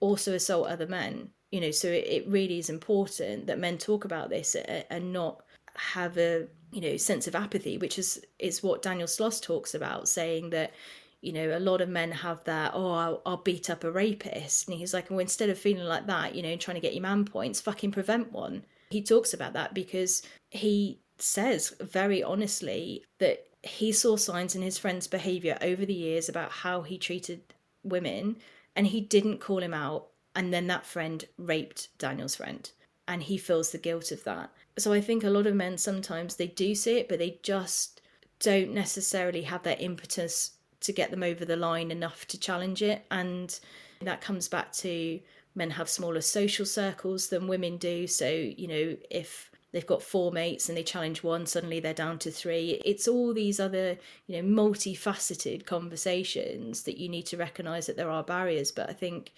also 0.00 0.34
assault 0.34 0.66
other 0.66 0.86
men, 0.86 1.30
you 1.50 1.60
know, 1.60 1.70
so 1.70 1.88
it, 1.88 2.06
it 2.06 2.28
really 2.28 2.58
is 2.58 2.68
important 2.68 3.46
that 3.46 3.58
men 3.58 3.78
talk 3.78 4.04
about 4.04 4.28
this 4.28 4.54
and 4.56 5.12
not 5.12 5.42
have 5.74 6.18
a, 6.18 6.46
you 6.72 6.80
know, 6.80 6.96
sense 6.96 7.26
of 7.26 7.34
apathy, 7.34 7.78
which 7.78 7.98
is, 7.98 8.24
is 8.38 8.62
what 8.62 8.82
Daniel 8.82 9.08
Sloss 9.08 9.40
talks 9.40 9.74
about, 9.74 10.08
saying 10.08 10.50
that, 10.50 10.72
you 11.20 11.32
know, 11.32 11.56
a 11.56 11.60
lot 11.60 11.80
of 11.80 11.88
men 11.88 12.10
have 12.10 12.42
that, 12.44 12.72
oh, 12.74 12.92
I'll, 12.92 13.22
I'll, 13.26 13.36
beat 13.36 13.68
up 13.68 13.84
a 13.84 13.90
rapist. 13.90 14.68
And 14.68 14.78
he's 14.78 14.94
like, 14.94 15.10
well, 15.10 15.18
instead 15.18 15.50
of 15.50 15.58
feeling 15.58 15.84
like 15.84 16.06
that, 16.06 16.34
you 16.34 16.42
know, 16.42 16.56
trying 16.56 16.76
to 16.76 16.80
get 16.80 16.94
your 16.94 17.02
man 17.02 17.24
points, 17.24 17.60
fucking 17.60 17.92
prevent 17.92 18.32
one. 18.32 18.64
He 18.90 19.02
talks 19.02 19.34
about 19.34 19.52
that 19.52 19.74
because 19.74 20.22
he 20.50 21.00
says 21.18 21.74
very 21.80 22.22
honestly 22.22 23.04
that 23.18 23.46
he 23.62 23.92
saw 23.92 24.16
signs 24.16 24.54
in 24.54 24.62
his 24.62 24.78
friend's 24.78 25.06
behavior 25.06 25.58
over 25.60 25.84
the 25.84 25.92
years 25.92 26.28
about 26.28 26.50
how 26.50 26.82
he 26.82 26.96
treated 26.96 27.42
women 27.82 28.36
and 28.74 28.86
he 28.86 29.00
didn't 29.00 29.40
call 29.40 29.62
him 29.62 29.74
out. 29.74 30.06
And 30.34 30.54
then 30.54 30.68
that 30.68 30.86
friend 30.86 31.24
raped 31.36 31.88
Daniel's 31.98 32.36
friend 32.36 32.70
and 33.06 33.22
he 33.22 33.36
feels 33.36 33.70
the 33.70 33.78
guilt 33.78 34.10
of 34.12 34.24
that. 34.24 34.50
So 34.78 34.92
I 34.92 35.00
think 35.00 35.24
a 35.24 35.30
lot 35.30 35.46
of 35.46 35.54
men 35.54 35.76
sometimes 35.76 36.36
they 36.36 36.46
do 36.46 36.74
see 36.74 36.98
it, 36.98 37.08
but 37.08 37.18
they 37.18 37.40
just 37.42 38.00
don't 38.38 38.72
necessarily 38.72 39.42
have 39.42 39.62
that 39.64 39.82
impetus 39.82 40.52
to 40.80 40.92
get 40.92 41.10
them 41.10 41.22
over 41.22 41.44
the 41.44 41.56
line 41.56 41.90
enough 41.90 42.26
to 42.28 42.38
challenge 42.38 42.82
it. 42.82 43.04
And 43.10 43.58
that 44.00 44.20
comes 44.20 44.48
back 44.48 44.72
to 44.74 45.20
men 45.54 45.70
have 45.70 45.88
smaller 45.88 46.20
social 46.20 46.64
circles 46.64 47.28
than 47.28 47.48
women 47.48 47.76
do. 47.76 48.06
So, 48.06 48.28
you 48.28 48.68
know, 48.68 48.96
if 49.10 49.50
they've 49.72 49.86
got 49.86 50.02
four 50.02 50.32
mates 50.32 50.68
and 50.68 50.76
they 50.76 50.82
challenge 50.82 51.22
one 51.22 51.46
suddenly 51.46 51.80
they're 51.80 51.94
down 51.94 52.18
to 52.20 52.30
three. 52.30 52.80
It's 52.84 53.06
all 53.06 53.32
these 53.32 53.60
other 53.60 53.98
you 54.26 54.42
know 54.42 54.62
multifaceted 54.62 55.66
conversations 55.66 56.82
that 56.84 56.98
you 56.98 57.08
need 57.08 57.26
to 57.26 57.36
recognize 57.36 57.86
that 57.86 57.96
there 57.96 58.10
are 58.10 58.22
barriers. 58.22 58.72
But 58.72 58.90
i 58.90 58.92
think 58.92 59.32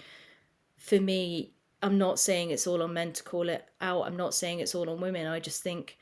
for 0.79 1.01
me 1.01 1.53
i'm 1.83 1.99
not 1.99 2.19
saying 2.19 2.51
it's 2.51 2.67
all 2.67 2.83
on 2.83 2.95
men 2.95 3.13
to 3.13 3.23
call 3.23 3.49
it 3.49 3.69
out. 3.81 4.07
I'm 4.07 4.17
not 4.17 4.35
saying 4.35 4.61
it's 4.61 4.75
all 4.75 4.89
on 4.89 5.01
women. 5.01 5.27
I 5.27 5.41
just 5.41 5.63
think 5.63 5.99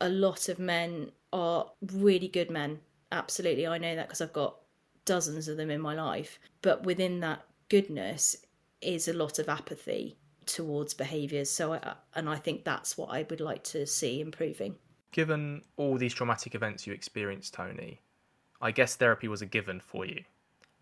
a 0.00 0.08
lot 0.08 0.48
of 0.48 0.58
men 0.58 1.10
are 1.32 1.66
really 1.92 2.28
good 2.28 2.50
men 2.50 2.80
absolutely 3.12 3.66
i 3.66 3.78
know 3.78 3.94
that 3.94 4.08
because 4.08 4.20
i've 4.20 4.32
got 4.32 4.56
dozens 5.04 5.46
of 5.48 5.56
them 5.56 5.70
in 5.70 5.80
my 5.80 5.94
life 5.94 6.38
but 6.62 6.84
within 6.84 7.20
that 7.20 7.44
goodness 7.68 8.36
is 8.80 9.08
a 9.08 9.12
lot 9.12 9.38
of 9.38 9.48
apathy 9.48 10.16
towards 10.46 10.94
behaviours. 10.94 11.50
So, 11.50 11.74
I, 11.74 11.94
and 12.14 12.28
I 12.28 12.36
think 12.36 12.64
that's 12.64 12.96
what 12.96 13.10
I 13.10 13.26
would 13.28 13.40
like 13.40 13.62
to 13.64 13.86
see 13.86 14.20
improving. 14.20 14.76
Given 15.12 15.62
all 15.76 15.98
these 15.98 16.14
traumatic 16.14 16.54
events 16.54 16.86
you 16.86 16.92
experienced, 16.92 17.54
Toni, 17.54 18.00
I 18.60 18.70
guess 18.70 18.96
therapy 18.96 19.28
was 19.28 19.42
a 19.42 19.46
given 19.46 19.80
for 19.80 20.06
you. 20.06 20.22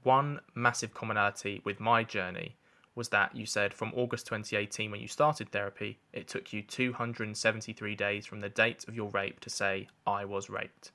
One 0.03 0.41
massive 0.55 0.93
commonality 0.93 1.63
with 1.65 1.81
my 1.81 2.05
journey 2.05 2.57
was 2.95 3.09
that 3.09 3.35
you 3.35 3.47
said 3.47 3.75
from 3.75 3.93
August 3.97 4.27
2018, 4.27 4.91
when 4.91 5.01
you 5.01 5.09
started 5.09 5.51
therapy, 5.51 5.99
it 6.13 6.29
took 6.29 6.53
you 6.53 6.63
273 6.63 7.95
days 7.97 8.27
from 8.27 8.41
the 8.41 8.49
date 8.49 8.85
of 8.87 8.95
your 8.95 9.09
rape 9.11 9.41
to 9.41 9.51
say, 9.51 9.89
I 10.07 10.25
was 10.25 10.49
raped. 10.49 10.93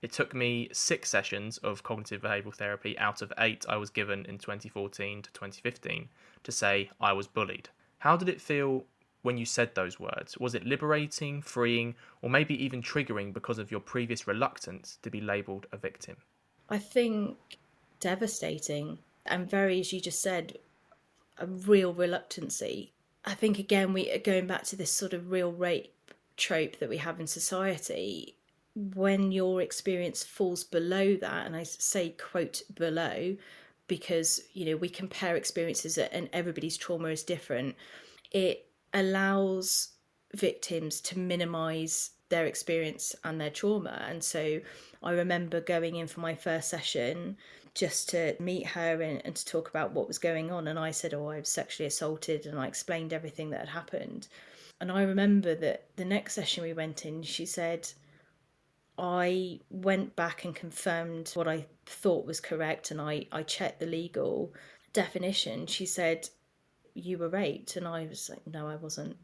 It 0.00 0.12
took 0.12 0.32
me 0.34 0.68
six 0.72 1.08
sessions 1.10 1.58
of 1.58 1.82
cognitive 1.82 2.22
behavioural 2.22 2.54
therapy 2.54 2.96
out 2.98 3.20
of 3.20 3.32
eight 3.38 3.64
I 3.68 3.76
was 3.76 3.90
given 3.90 4.24
in 4.26 4.38
2014 4.38 5.22
to 5.22 5.32
2015 5.32 6.08
to 6.44 6.52
say 6.52 6.90
I 7.00 7.12
was 7.12 7.26
bullied. 7.26 7.68
How 7.98 8.16
did 8.16 8.28
it 8.28 8.40
feel 8.40 8.84
when 9.22 9.36
you 9.36 9.44
said 9.44 9.74
those 9.74 9.98
words? 9.98 10.38
Was 10.38 10.54
it 10.54 10.64
liberating, 10.64 11.42
freeing, 11.42 11.96
or 12.22 12.30
maybe 12.30 12.62
even 12.62 12.80
triggering 12.80 13.32
because 13.32 13.58
of 13.58 13.70
your 13.70 13.80
previous 13.80 14.28
reluctance 14.28 14.98
to 15.02 15.10
be 15.10 15.20
labelled 15.20 15.66
a 15.72 15.76
victim? 15.76 16.16
I 16.68 16.78
think 16.78 17.36
devastating 17.98 18.98
and 19.26 19.50
very, 19.50 19.80
as 19.80 19.92
you 19.92 20.00
just 20.00 20.20
said, 20.20 20.58
a 21.38 21.46
real 21.46 21.92
reluctancy. 21.92 22.92
I 23.24 23.34
think 23.34 23.58
again 23.58 23.92
we 23.92 24.10
are 24.12 24.18
going 24.18 24.46
back 24.46 24.62
to 24.64 24.76
this 24.76 24.92
sort 24.92 25.12
of 25.12 25.30
real 25.30 25.52
rape 25.52 25.92
trope 26.36 26.78
that 26.78 26.88
we 26.88 26.98
have 26.98 27.18
in 27.18 27.26
society. 27.26 28.36
When 28.94 29.32
your 29.32 29.60
experience 29.60 30.22
falls 30.22 30.62
below 30.62 31.16
that, 31.16 31.46
and 31.46 31.56
I 31.56 31.64
say 31.64 32.10
quote 32.10 32.62
below, 32.74 33.36
because 33.88 34.40
you 34.52 34.66
know 34.66 34.76
we 34.76 34.88
compare 34.88 35.34
experiences 35.34 35.98
and 35.98 36.28
everybody's 36.32 36.76
trauma 36.76 37.08
is 37.08 37.22
different 37.22 37.74
it 38.30 38.66
allows 38.94 39.88
victims 40.34 41.00
to 41.00 41.18
minimize 41.18 42.10
their 42.28 42.44
experience 42.44 43.16
and 43.24 43.40
their 43.40 43.50
trauma. 43.50 44.04
And 44.08 44.22
so 44.22 44.60
i 45.02 45.12
remember 45.12 45.60
going 45.60 45.96
in 45.96 46.08
for 46.08 46.20
my 46.20 46.34
first 46.34 46.68
session 46.68 47.36
just 47.74 48.08
to 48.08 48.34
meet 48.40 48.66
her 48.66 49.00
and, 49.00 49.22
and 49.24 49.36
to 49.36 49.44
talk 49.46 49.68
about 49.68 49.92
what 49.92 50.08
was 50.08 50.18
going 50.18 50.50
on 50.50 50.66
and 50.66 50.76
i 50.76 50.90
said 50.90 51.14
oh 51.14 51.28
i 51.28 51.38
was 51.38 51.48
sexually 51.48 51.86
assaulted 51.86 52.44
and 52.46 52.58
i 52.58 52.66
explained 52.66 53.12
everything 53.12 53.50
that 53.50 53.60
had 53.60 53.68
happened. 53.68 54.26
And 54.80 54.92
i 54.92 55.02
remember 55.02 55.54
that 55.54 55.84
the 55.96 56.04
next 56.04 56.34
session 56.34 56.64
we 56.64 56.72
went 56.72 57.06
in 57.06 57.22
she 57.22 57.46
said 57.46 57.88
I 58.98 59.60
went 59.70 60.16
back 60.16 60.44
and 60.44 60.54
confirmed 60.54 61.30
what 61.34 61.46
I 61.46 61.66
thought 61.86 62.26
was 62.26 62.40
correct 62.40 62.90
and 62.90 63.00
I, 63.00 63.26
I 63.30 63.42
checked 63.44 63.80
the 63.80 63.86
legal 63.86 64.52
definition. 64.92 65.66
She 65.66 65.86
said, 65.86 66.28
You 66.94 67.18
were 67.18 67.28
raped. 67.28 67.76
And 67.76 67.86
I 67.86 68.06
was 68.06 68.28
like, 68.28 68.46
No, 68.46 68.66
I 68.66 68.76
wasn't. 68.76 69.16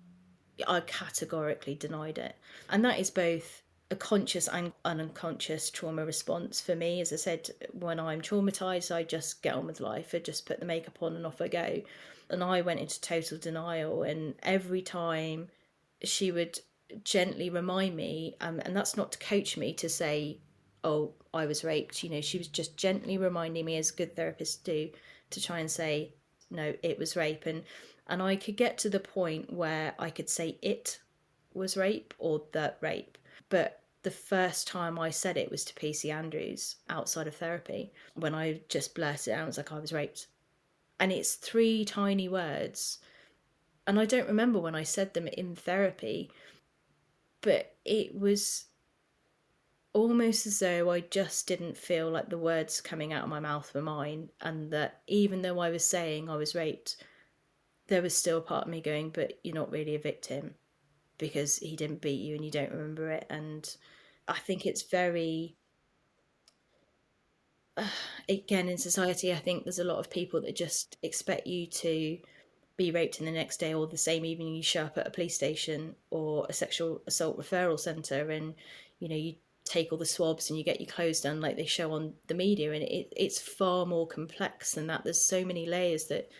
I 0.68 0.80
categorically 0.80 1.74
denied 1.74 2.18
it. 2.18 2.36
And 2.70 2.84
that 2.84 3.00
is 3.00 3.10
both 3.10 3.62
a 3.90 3.96
conscious 3.96 4.48
and 4.48 4.72
an 4.84 5.00
unconscious 5.00 5.70
trauma 5.70 6.04
response 6.04 6.60
for 6.60 6.76
me. 6.76 7.00
As 7.00 7.12
I 7.12 7.16
said, 7.16 7.50
when 7.72 7.98
I'm 7.98 8.20
traumatized, 8.20 8.94
I 8.94 9.02
just 9.02 9.42
get 9.42 9.54
on 9.54 9.66
with 9.66 9.80
life. 9.80 10.14
I 10.14 10.20
just 10.20 10.46
put 10.46 10.60
the 10.60 10.66
makeup 10.66 11.02
on 11.02 11.16
and 11.16 11.26
off 11.26 11.40
I 11.40 11.48
go. 11.48 11.82
And 12.30 12.42
I 12.42 12.60
went 12.60 12.80
into 12.80 13.00
total 13.00 13.38
denial. 13.38 14.04
And 14.04 14.34
every 14.42 14.82
time 14.82 15.48
she 16.02 16.30
would 16.30 16.60
gently 17.02 17.50
remind 17.50 17.96
me, 17.96 18.36
um, 18.40 18.60
and 18.60 18.76
that's 18.76 18.96
not 18.96 19.12
to 19.12 19.18
coach 19.18 19.56
me 19.56 19.72
to 19.74 19.88
say, 19.88 20.38
oh, 20.82 21.12
I 21.32 21.46
was 21.46 21.64
raped. 21.64 22.02
You 22.02 22.10
know, 22.10 22.20
she 22.20 22.38
was 22.38 22.48
just 22.48 22.76
gently 22.76 23.18
reminding 23.18 23.64
me, 23.64 23.76
as 23.76 23.90
good 23.90 24.14
therapists 24.14 24.62
do, 24.62 24.90
to 25.30 25.40
try 25.40 25.58
and 25.58 25.70
say, 25.70 26.12
no, 26.50 26.74
it 26.82 26.98
was 26.98 27.16
rape. 27.16 27.46
And, 27.46 27.64
and 28.06 28.22
I 28.22 28.36
could 28.36 28.56
get 28.56 28.78
to 28.78 28.90
the 28.90 29.00
point 29.00 29.52
where 29.52 29.94
I 29.98 30.10
could 30.10 30.28
say 30.28 30.58
it 30.62 31.00
was 31.54 31.76
rape 31.76 32.14
or 32.18 32.42
the 32.52 32.74
rape. 32.80 33.18
But 33.48 33.80
the 34.02 34.10
first 34.10 34.68
time 34.68 34.98
I 34.98 35.10
said 35.10 35.36
it 35.36 35.50
was 35.50 35.64
to 35.64 35.74
PC 35.74 36.12
Andrews 36.12 36.76
outside 36.90 37.26
of 37.26 37.34
therapy 37.34 37.92
when 38.14 38.34
I 38.34 38.60
just 38.68 38.94
blurted 38.94 39.32
out, 39.32 39.42
I 39.42 39.46
was 39.46 39.56
like, 39.56 39.72
I 39.72 39.78
was 39.78 39.92
raped. 39.92 40.26
And 41.00 41.10
it's 41.10 41.34
three 41.34 41.84
tiny 41.84 42.28
words. 42.28 42.98
And 43.86 43.98
I 43.98 44.04
don't 44.04 44.28
remember 44.28 44.58
when 44.58 44.74
I 44.74 44.82
said 44.82 45.14
them 45.14 45.26
in 45.26 45.56
therapy, 45.56 46.30
but 47.44 47.76
it 47.84 48.18
was 48.18 48.64
almost 49.92 50.46
as 50.46 50.58
though 50.58 50.90
I 50.90 51.00
just 51.00 51.46
didn't 51.46 51.76
feel 51.76 52.10
like 52.10 52.30
the 52.30 52.38
words 52.38 52.80
coming 52.80 53.12
out 53.12 53.22
of 53.22 53.28
my 53.28 53.38
mouth 53.38 53.72
were 53.74 53.82
mine, 53.82 54.30
and 54.40 54.70
that 54.72 55.02
even 55.06 55.42
though 55.42 55.58
I 55.58 55.68
was 55.68 55.84
saying 55.84 56.28
I 56.28 56.36
was 56.36 56.54
raped, 56.54 56.96
there 57.88 58.00
was 58.00 58.16
still 58.16 58.38
a 58.38 58.40
part 58.40 58.64
of 58.64 58.70
me 58.70 58.80
going, 58.80 59.10
But 59.10 59.38
you're 59.44 59.54
not 59.54 59.70
really 59.70 59.94
a 59.94 59.98
victim 59.98 60.54
because 61.18 61.58
he 61.58 61.76
didn't 61.76 62.00
beat 62.00 62.22
you 62.22 62.34
and 62.34 62.44
you 62.44 62.50
don't 62.50 62.72
remember 62.72 63.10
it. 63.10 63.26
And 63.28 63.76
I 64.26 64.38
think 64.38 64.64
it's 64.64 64.82
very. 64.82 65.56
Uh, 67.76 67.86
again, 68.30 68.70
in 68.70 68.78
society, 68.78 69.34
I 69.34 69.36
think 69.36 69.64
there's 69.64 69.78
a 69.78 69.84
lot 69.84 69.98
of 69.98 70.08
people 70.08 70.40
that 70.40 70.56
just 70.56 70.96
expect 71.02 71.46
you 71.46 71.66
to 71.66 72.18
be 72.76 72.90
raped 72.90 73.20
in 73.20 73.26
the 73.26 73.32
next 73.32 73.58
day 73.58 73.72
or 73.72 73.86
the 73.86 73.96
same 73.96 74.24
evening 74.24 74.54
you 74.54 74.62
show 74.62 74.84
up 74.84 74.98
at 74.98 75.06
a 75.06 75.10
police 75.10 75.34
station 75.34 75.94
or 76.10 76.46
a 76.48 76.52
sexual 76.52 77.02
assault 77.06 77.38
referral 77.38 77.78
centre 77.78 78.30
and 78.30 78.54
you 78.98 79.08
know 79.08 79.14
you 79.14 79.34
take 79.64 79.90
all 79.90 79.98
the 79.98 80.06
swabs 80.06 80.50
and 80.50 80.58
you 80.58 80.64
get 80.64 80.80
your 80.80 80.90
clothes 80.90 81.22
done 81.22 81.40
like 81.40 81.56
they 81.56 81.64
show 81.64 81.92
on 81.92 82.12
the 82.28 82.34
media. 82.34 82.72
And 82.72 82.82
it, 82.82 83.12
it's 83.16 83.40
far 83.40 83.86
more 83.86 84.06
complex 84.06 84.72
than 84.72 84.86
that. 84.88 85.04
There's 85.04 85.20
so 85.20 85.44
many 85.44 85.66
layers 85.66 86.04
that 86.06 86.30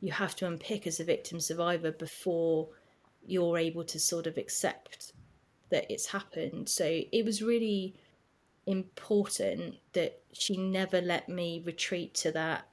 you 0.00 0.12
have 0.12 0.34
to 0.36 0.46
unpick 0.46 0.86
as 0.86 0.98
a 0.98 1.04
victim 1.04 1.40
survivor 1.40 1.92
before 1.92 2.68
you're 3.26 3.58
able 3.58 3.84
to 3.84 4.00
sort 4.00 4.26
of 4.26 4.38
accept 4.38 5.12
that 5.70 5.90
it's 5.90 6.06
happened. 6.06 6.68
So 6.68 6.84
it 7.12 7.24
was 7.24 7.42
really 7.42 7.94
important 8.66 9.76
that 9.92 10.20
she 10.32 10.56
never 10.56 11.00
let 11.00 11.28
me 11.28 11.62
retreat 11.66 12.14
to 12.14 12.32
that 12.32 12.66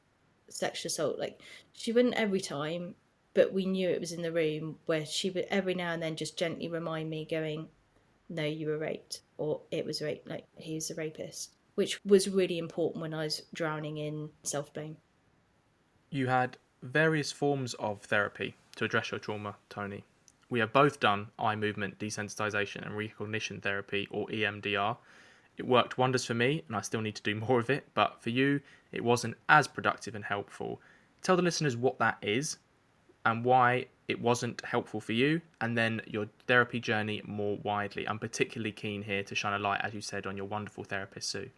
sexual 0.47 0.87
assault. 0.87 1.19
Like 1.19 1.41
she 1.73 1.91
wouldn't 1.91 2.15
every 2.15 2.39
time 2.39 2.95
but 3.37 3.53
we 3.53 3.67
knew 3.67 3.87
it 3.87 3.99
was 3.99 4.13
in 4.13 4.23
the 4.23 4.31
room 4.31 4.77
where 4.87 5.05
she 5.05 5.29
would 5.29 5.45
every 5.51 5.75
now 5.75 5.91
and 5.91 6.01
then 6.01 6.15
just 6.15 6.39
gently 6.39 6.67
remind 6.67 7.07
me 7.07 7.23
going 7.23 7.67
no 8.29 8.43
you 8.43 8.67
were 8.67 8.79
raped 8.79 9.21
or 9.37 9.61
it 9.69 9.85
was 9.85 10.01
rape 10.01 10.23
like 10.25 10.43
he's 10.55 10.89
a 10.89 10.95
rapist 10.95 11.51
which 11.75 11.99
was 12.03 12.27
really 12.27 12.57
important 12.57 12.99
when 12.99 13.13
i 13.13 13.23
was 13.25 13.43
drowning 13.53 13.97
in 13.99 14.27
self-blame. 14.41 14.97
You 16.09 16.25
had 16.25 16.57
various 16.81 17.31
forms 17.31 17.75
of 17.75 18.01
therapy 18.01 18.55
to 18.75 18.85
address 18.85 19.11
your 19.11 19.19
trauma 19.19 19.55
toni. 19.69 20.03
We 20.49 20.59
have 20.59 20.73
both 20.73 20.99
done 20.99 21.27
eye 21.37 21.55
movement 21.55 21.99
desensitization 21.99 22.87
and 22.87 22.97
recognition 22.97 23.61
therapy 23.61 24.07
or 24.09 24.25
emdr 24.29 24.97
it 25.57 25.67
worked 25.67 25.99
wonders 25.99 26.25
for 26.25 26.33
me 26.33 26.63
and 26.67 26.75
i 26.75 26.81
still 26.81 27.01
need 27.01 27.15
to 27.15 27.21
do 27.21 27.35
more 27.35 27.59
of 27.59 27.69
it 27.69 27.87
but 27.93 28.19
for 28.19 28.31
you 28.31 28.61
it 28.91 29.03
wasn't 29.03 29.37
as 29.47 29.67
productive 29.67 30.15
and 30.15 30.25
helpful. 30.25 30.81
Tell 31.21 31.35
the 31.35 31.43
listeners 31.43 31.77
what 31.77 31.99
that 31.99 32.17
is 32.23 32.57
and 33.27 33.43
why 33.43 33.85
it 34.07 34.21
wasn't 34.21 34.63
helpful 34.65 35.01
for 35.01 35.11
you, 35.11 35.41
and 35.59 35.77
then 35.77 36.01
your 36.07 36.27
therapy 36.47 36.79
journey 36.79 37.21
more 37.25 37.57
widely. 37.61 38.07
I'm 38.07 38.19
particularly 38.19 38.71
keen 38.71 39.03
here 39.03 39.21
to 39.23 39.35
shine 39.35 39.53
a 39.53 39.59
light, 39.59 39.81
as 39.83 39.93
you 39.93 39.99
said, 39.99 40.25
on 40.25 40.37
your 40.37 40.45
wonderful 40.45 40.85
therapist, 40.85 41.29
Sue. 41.29 41.49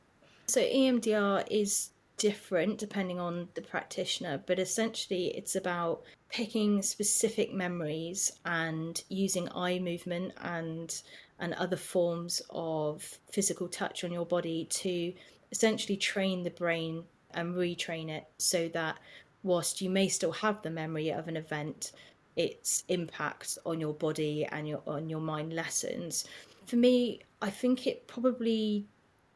So, 0.47 0.61
EMDR 0.61 1.45
is 1.51 1.91
different 2.17 2.79
depending 2.79 3.19
on 3.19 3.49
the 3.53 3.61
practitioner, 3.61 4.41
but 4.47 4.57
essentially 4.57 5.27
it's 5.27 5.55
about 5.55 6.01
picking 6.29 6.81
specific 6.81 7.53
memories 7.53 8.31
and 8.45 9.01
using 9.09 9.47
eye 9.55 9.79
movement 9.79 10.33
and 10.41 11.01
and 11.39 11.53
other 11.53 11.77
forms 11.77 12.41
of 12.49 13.17
physical 13.31 13.69
touch 13.69 14.03
on 14.03 14.11
your 14.11 14.25
body 14.25 14.65
to 14.69 15.13
essentially 15.51 15.95
train 15.95 16.43
the 16.43 16.49
brain 16.49 17.03
and 17.33 17.55
retrain 17.55 18.09
it 18.09 18.25
so 18.37 18.67
that 18.69 18.97
whilst 19.43 19.81
you 19.81 19.89
may 19.89 20.07
still 20.07 20.31
have 20.31 20.61
the 20.61 20.69
memory 20.69 21.09
of 21.09 21.27
an 21.27 21.37
event, 21.37 21.91
its 22.35 22.83
impact 22.87 23.57
on 23.65 23.79
your 23.79 23.93
body 23.93 24.45
and 24.51 24.67
your 24.67 24.81
on 24.87 25.09
your 25.09 25.19
mind 25.19 25.53
lessens. 25.53 26.25
For 26.65 26.75
me, 26.75 27.21
I 27.41 27.49
think 27.49 27.87
it 27.87 28.07
probably 28.07 28.87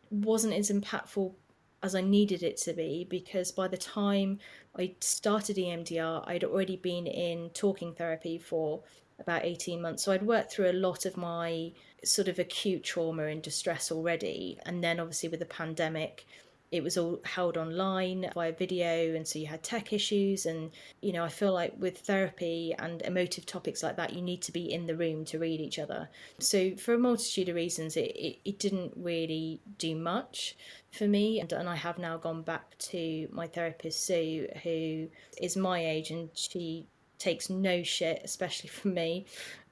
wasn't 0.10 0.54
as 0.54 0.70
impactful 0.70 1.34
as 1.82 1.96
I 1.96 2.02
needed 2.02 2.44
it 2.44 2.58
to 2.58 2.74
be 2.74 3.06
because 3.10 3.52
by 3.52 3.68
the 3.68 3.78
time 3.78 4.40
I 4.78 4.96
started 5.02 5.58
EMDR, 5.58 6.24
I'd 6.28 6.46
already 6.46 6.78
been 6.78 7.08
in 7.08 7.50
talking 7.50 7.94
therapy 7.94 8.38
for 8.38 8.82
about 9.20 9.44
18 9.44 9.82
months. 9.82 10.04
So 10.04 10.12
I'd 10.12 10.24
worked 10.24 10.54
through 10.54 10.72
a 10.72 10.74
lot 10.74 11.06
of 11.06 11.18
my 11.18 11.72
sort 12.04 12.28
of 12.28 12.40
acute 12.40 12.84
trauma 12.84 13.26
and 13.26 13.42
distress 13.42 13.92
already. 13.92 14.60
And 14.66 14.84
then 14.84 15.00
obviously 15.00 15.30
with 15.30 15.40
the 15.40 15.46
pandemic, 15.46 16.26
it 16.74 16.84
was 16.84 16.98
all 16.98 17.20
held 17.24 17.56
online 17.56 18.28
via 18.34 18.52
video 18.52 19.16
and 19.16 19.28
so 19.28 19.38
you 19.38 19.46
had 19.46 19.62
tech 19.62 19.94
issues 19.94 20.48
and 20.48 20.72
you 21.02 21.14
know 21.14 21.24
i 21.24 21.30
feel 21.30 21.54
like 21.54 21.72
with 21.78 22.00
therapy 22.00 22.74
and 22.80 23.04
emotive 23.04 23.46
topics 23.46 23.84
like 23.84 23.96
that 23.96 24.12
you 24.12 24.22
need 24.24 24.42
to 24.42 24.52
be 24.52 24.74
in 24.74 24.88
the 24.88 24.96
room 24.96 25.24
to 25.24 25.38
read 25.38 25.62
each 25.62 25.78
other. 25.78 26.10
So 26.40 26.76
for 26.76 26.96
a 26.96 26.98
multitude 26.98 27.50
of 27.50 27.56
reasons 27.56 27.96
it, 27.96 28.12
it, 28.16 28.40
it 28.44 28.58
didn't 28.58 28.94
really 28.96 29.62
do 29.78 29.96
much 29.96 30.56
for 30.92 31.08
me 31.08 31.40
and, 31.40 31.52
and 31.54 31.70
i 31.70 31.76
have 31.76 32.00
now 32.00 32.18
gone 32.18 32.42
back 32.42 32.76
to 32.80 33.28
my 33.32 33.46
therapist 33.46 34.04
sue 34.06 34.48
who 34.64 35.08
is 35.40 35.56
my 35.56 35.86
age 35.86 36.10
and 36.10 36.30
she 36.34 36.88
takes 37.20 37.50
no 37.52 37.84
shit 37.84 38.20
especially 38.24 38.70
from 38.70 38.96
me 38.96 39.26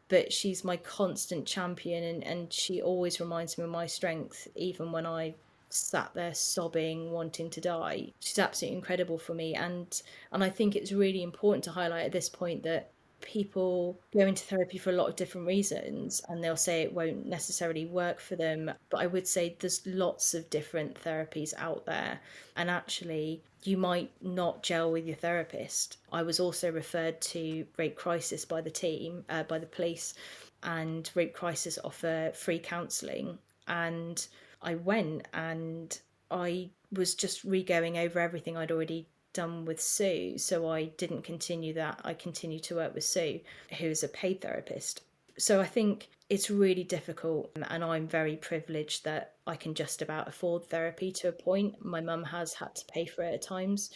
but 0.08 0.32
she's 0.32 0.64
my 0.64 0.78
constant 0.78 1.48
champion 1.48 2.04
and, 2.04 2.24
and 2.24 2.54
she 2.54 2.82
always 2.82 3.20
reminds 3.20 3.58
me 3.58 3.64
of 3.64 3.70
my 3.72 3.88
strength 3.88 4.48
even 4.56 4.92
when 4.92 5.08
i 5.08 5.34
sat 5.74 6.14
there 6.14 6.34
sobbing, 6.34 7.12
wanting 7.12 7.50
to 7.52 7.62
die. 7.62 8.12
She's 8.20 8.40
absolutely 8.40 8.78
incredible 8.78 9.18
for 9.18 9.34
me, 9.34 9.56
and 9.56 10.02
and 10.32 10.44
I 10.44 10.50
think 10.50 10.76
it's 10.76 10.92
really 10.92 11.24
important 11.24 11.64
to 11.66 11.72
highlight 11.72 12.06
at 12.06 12.12
this 12.12 12.30
point 12.30 12.64
that 12.64 12.92
people 13.22 14.00
go 14.14 14.22
into 14.22 14.44
therapy 14.44 14.78
for 14.78 14.90
a 14.90 14.96
lot 14.96 15.08
of 15.08 15.16
different 15.16 15.48
reasons 15.48 16.22
and 16.28 16.44
they'll 16.44 16.58
say 16.58 16.82
it 16.82 16.94
won't 16.94 17.26
necessarily 17.26 17.86
work 17.86 18.20
for 18.20 18.36
them 18.36 18.72
but 18.90 19.00
i 19.00 19.06
would 19.06 19.28
say 19.28 19.56
there's 19.60 19.86
lots 19.86 20.34
of 20.34 20.50
different 20.50 21.02
therapies 21.04 21.54
out 21.58 21.86
there. 21.86 22.20
And 22.56 22.70
actually 22.70 23.42
you 23.64 23.78
might 23.78 24.12
not 24.22 24.64
gel 24.64 24.92
with 24.92 25.06
your 25.06 25.16
therapist. 25.16 25.98
I 26.12 26.24
was 26.24 26.40
also 26.40 26.72
referred 26.72 27.22
to 27.22 27.66
rape 27.78 27.96
crisis 27.96 28.44
by 28.44 28.62
the 28.62 28.72
team 28.72 29.24
uh, 29.30 29.44
by 29.44 29.60
the 29.60 29.68
police 29.68 30.16
and 30.64 31.10
rape 31.16 31.34
crisis 31.34 31.78
offer 31.84 32.32
free 32.34 32.60
counselling 32.60 33.38
and 33.68 34.28
I 34.62 34.76
went 34.76 35.28
and 35.34 36.00
I 36.30 36.70
was 36.92 37.16
just 37.16 37.44
re 37.44 37.64
going 37.64 37.98
over 37.98 38.20
everything 38.20 38.58
I'd 38.58 38.72
already 38.72 39.08
done 39.34 39.66
with 39.66 39.82
Sue. 39.82 40.38
So 40.38 40.70
I 40.70 40.86
didn't 40.86 41.24
continue 41.24 41.74
that. 41.74 42.02
I 42.04 42.14
continued 42.14 42.64
to 42.64 42.76
work 42.76 42.94
with 42.94 43.04
Sue, 43.04 43.42
who's 43.78 44.04
a 44.04 44.10
paid 44.10 44.42
therapist. 44.42 45.02
So 45.38 45.62
I 45.62 45.66
think 45.66 46.10
it's 46.30 46.50
really 46.50 46.84
difficult, 46.84 47.52
um, 47.56 47.66
and 47.70 47.84
I'm 47.84 48.08
very 48.08 48.36
privileged 48.36 49.06
that 49.06 49.36
I 49.48 49.56
can 49.56 49.74
just 49.74 50.02
about 50.02 50.28
afford 50.28 50.66
therapy 50.66 51.12
to 51.14 51.30
a 51.30 51.34
point. 51.34 51.84
My 51.84 52.02
mum 52.02 52.24
has 52.26 52.54
had 52.54 52.76
to 52.76 52.86
pay 52.86 53.06
for 53.06 53.24
it 53.24 53.34
at 53.34 53.42
times, 53.42 53.92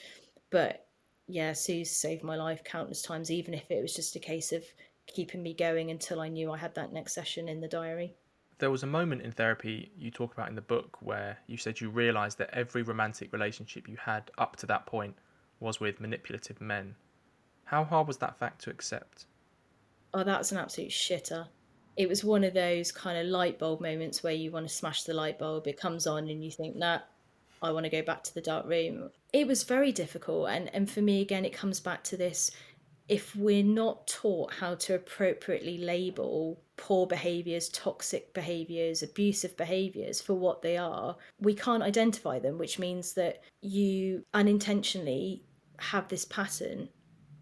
but 0.49 0.87
yeah, 1.27 1.53
Sue's 1.53 1.91
saved 1.91 2.23
my 2.23 2.35
life 2.35 2.63
countless 2.63 3.01
times, 3.01 3.31
even 3.31 3.53
if 3.53 3.69
it 3.69 3.81
was 3.81 3.93
just 3.93 4.15
a 4.15 4.19
case 4.19 4.51
of 4.51 4.63
keeping 5.07 5.43
me 5.43 5.53
going 5.53 5.91
until 5.91 6.21
I 6.21 6.29
knew 6.29 6.51
I 6.51 6.57
had 6.57 6.75
that 6.75 6.93
next 6.93 7.13
session 7.13 7.47
in 7.47 7.61
the 7.61 7.67
diary 7.67 8.15
there 8.57 8.71
was 8.71 8.83
a 8.83 8.87
moment 8.87 9.21
in 9.21 9.31
therapy 9.31 9.91
you 9.97 10.11
talk 10.11 10.33
about 10.33 10.49
in 10.49 10.55
the 10.55 10.61
book 10.61 10.97
where 11.01 11.37
you 11.47 11.57
said 11.57 11.81
you 11.81 11.89
realized 11.89 12.37
that 12.37 12.49
every 12.53 12.83
romantic 12.83 13.33
relationship 13.33 13.87
you 13.87 13.97
had 13.97 14.31
up 14.37 14.55
to 14.57 14.65
that 14.65 14.85
point 14.85 15.15
was 15.59 15.79
with 15.79 15.99
manipulative 15.99 16.61
men. 16.61 16.95
How 17.65 17.83
hard 17.83 18.07
was 18.07 18.17
that 18.17 18.37
fact 18.37 18.61
to 18.63 18.69
accept? 18.69 19.25
Oh, 20.13 20.23
that's 20.23 20.51
an 20.51 20.57
absolute 20.57 20.91
shitter. 20.91 21.47
It 21.97 22.07
was 22.07 22.23
one 22.23 22.43
of 22.43 22.53
those 22.53 22.91
kind 22.91 23.17
of 23.17 23.25
light 23.27 23.57
bulb 23.57 23.81
moments 23.81 24.21
where 24.21 24.33
you 24.33 24.51
want 24.51 24.67
to 24.67 24.73
smash 24.73 25.03
the 25.03 25.13
light 25.13 25.39
bulb, 25.39 25.67
it 25.67 25.79
comes 25.79 26.07
on, 26.07 26.29
and 26.29 26.43
you 26.43 26.51
think, 26.51 26.75
nah, 26.75 26.99
I 27.61 27.71
want 27.71 27.85
to 27.85 27.89
go 27.89 28.01
back 28.01 28.23
to 28.23 28.33
the 28.33 28.41
dark 28.41 28.65
room. 28.67 29.09
It 29.33 29.47
was 29.47 29.63
very 29.63 29.91
difficult. 29.91 30.49
And, 30.49 30.73
and 30.73 30.89
for 30.89 31.01
me, 31.01 31.21
again, 31.21 31.45
it 31.45 31.53
comes 31.53 31.79
back 31.79 32.03
to 32.05 32.17
this 32.17 32.51
if 33.07 33.35
we're 33.35 33.63
not 33.63 34.07
taught 34.07 34.53
how 34.53 34.75
to 34.75 34.95
appropriately 34.95 35.77
label 35.77 36.59
poor 36.77 37.05
behaviors, 37.07 37.69
toxic 37.69 38.33
behaviors, 38.33 39.03
abusive 39.03 39.55
behaviors 39.55 40.19
for 40.19 40.33
what 40.33 40.61
they 40.61 40.77
are, 40.77 41.15
we 41.39 41.53
can't 41.53 41.83
identify 41.83 42.39
them, 42.39 42.57
which 42.57 42.79
means 42.79 43.13
that 43.13 43.41
you 43.61 44.23
unintentionally 44.33 45.43
have 45.77 46.07
this 46.07 46.25
pattern 46.25 46.89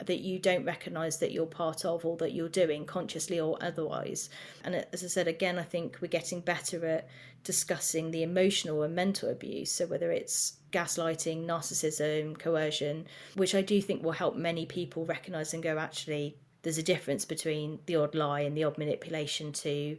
that 0.05 0.19
you 0.19 0.39
don't 0.39 0.65
recognize 0.65 1.19
that 1.19 1.31
you're 1.31 1.45
part 1.45 1.85
of 1.85 2.05
or 2.05 2.17
that 2.17 2.33
you're 2.33 2.49
doing 2.49 2.85
consciously 2.85 3.39
or 3.39 3.57
otherwise. 3.61 4.29
And 4.63 4.75
as 4.91 5.03
I 5.03 5.07
said, 5.07 5.27
again, 5.27 5.57
I 5.57 5.63
think 5.63 5.97
we're 6.01 6.07
getting 6.07 6.41
better 6.41 6.85
at 6.85 7.07
discussing 7.43 8.11
the 8.11 8.23
emotional 8.23 8.83
and 8.83 8.95
mental 8.95 9.29
abuse. 9.29 9.71
So 9.71 9.85
whether 9.85 10.11
it's 10.11 10.57
gaslighting, 10.73 11.45
narcissism, 11.45 12.37
coercion, 12.37 13.05
which 13.35 13.55
I 13.55 13.61
do 13.61 13.81
think 13.81 14.03
will 14.03 14.11
help 14.11 14.35
many 14.35 14.65
people 14.65 15.05
recognize 15.05 15.53
and 15.53 15.63
go, 15.63 15.77
actually, 15.77 16.37
there's 16.63 16.77
a 16.77 16.83
difference 16.83 17.23
between 17.23 17.79
the 17.85 17.95
odd 17.97 18.15
lie 18.15 18.41
and 18.41 18.57
the 18.57 18.63
odd 18.63 18.77
manipulation 18.77 19.53
to 19.53 19.97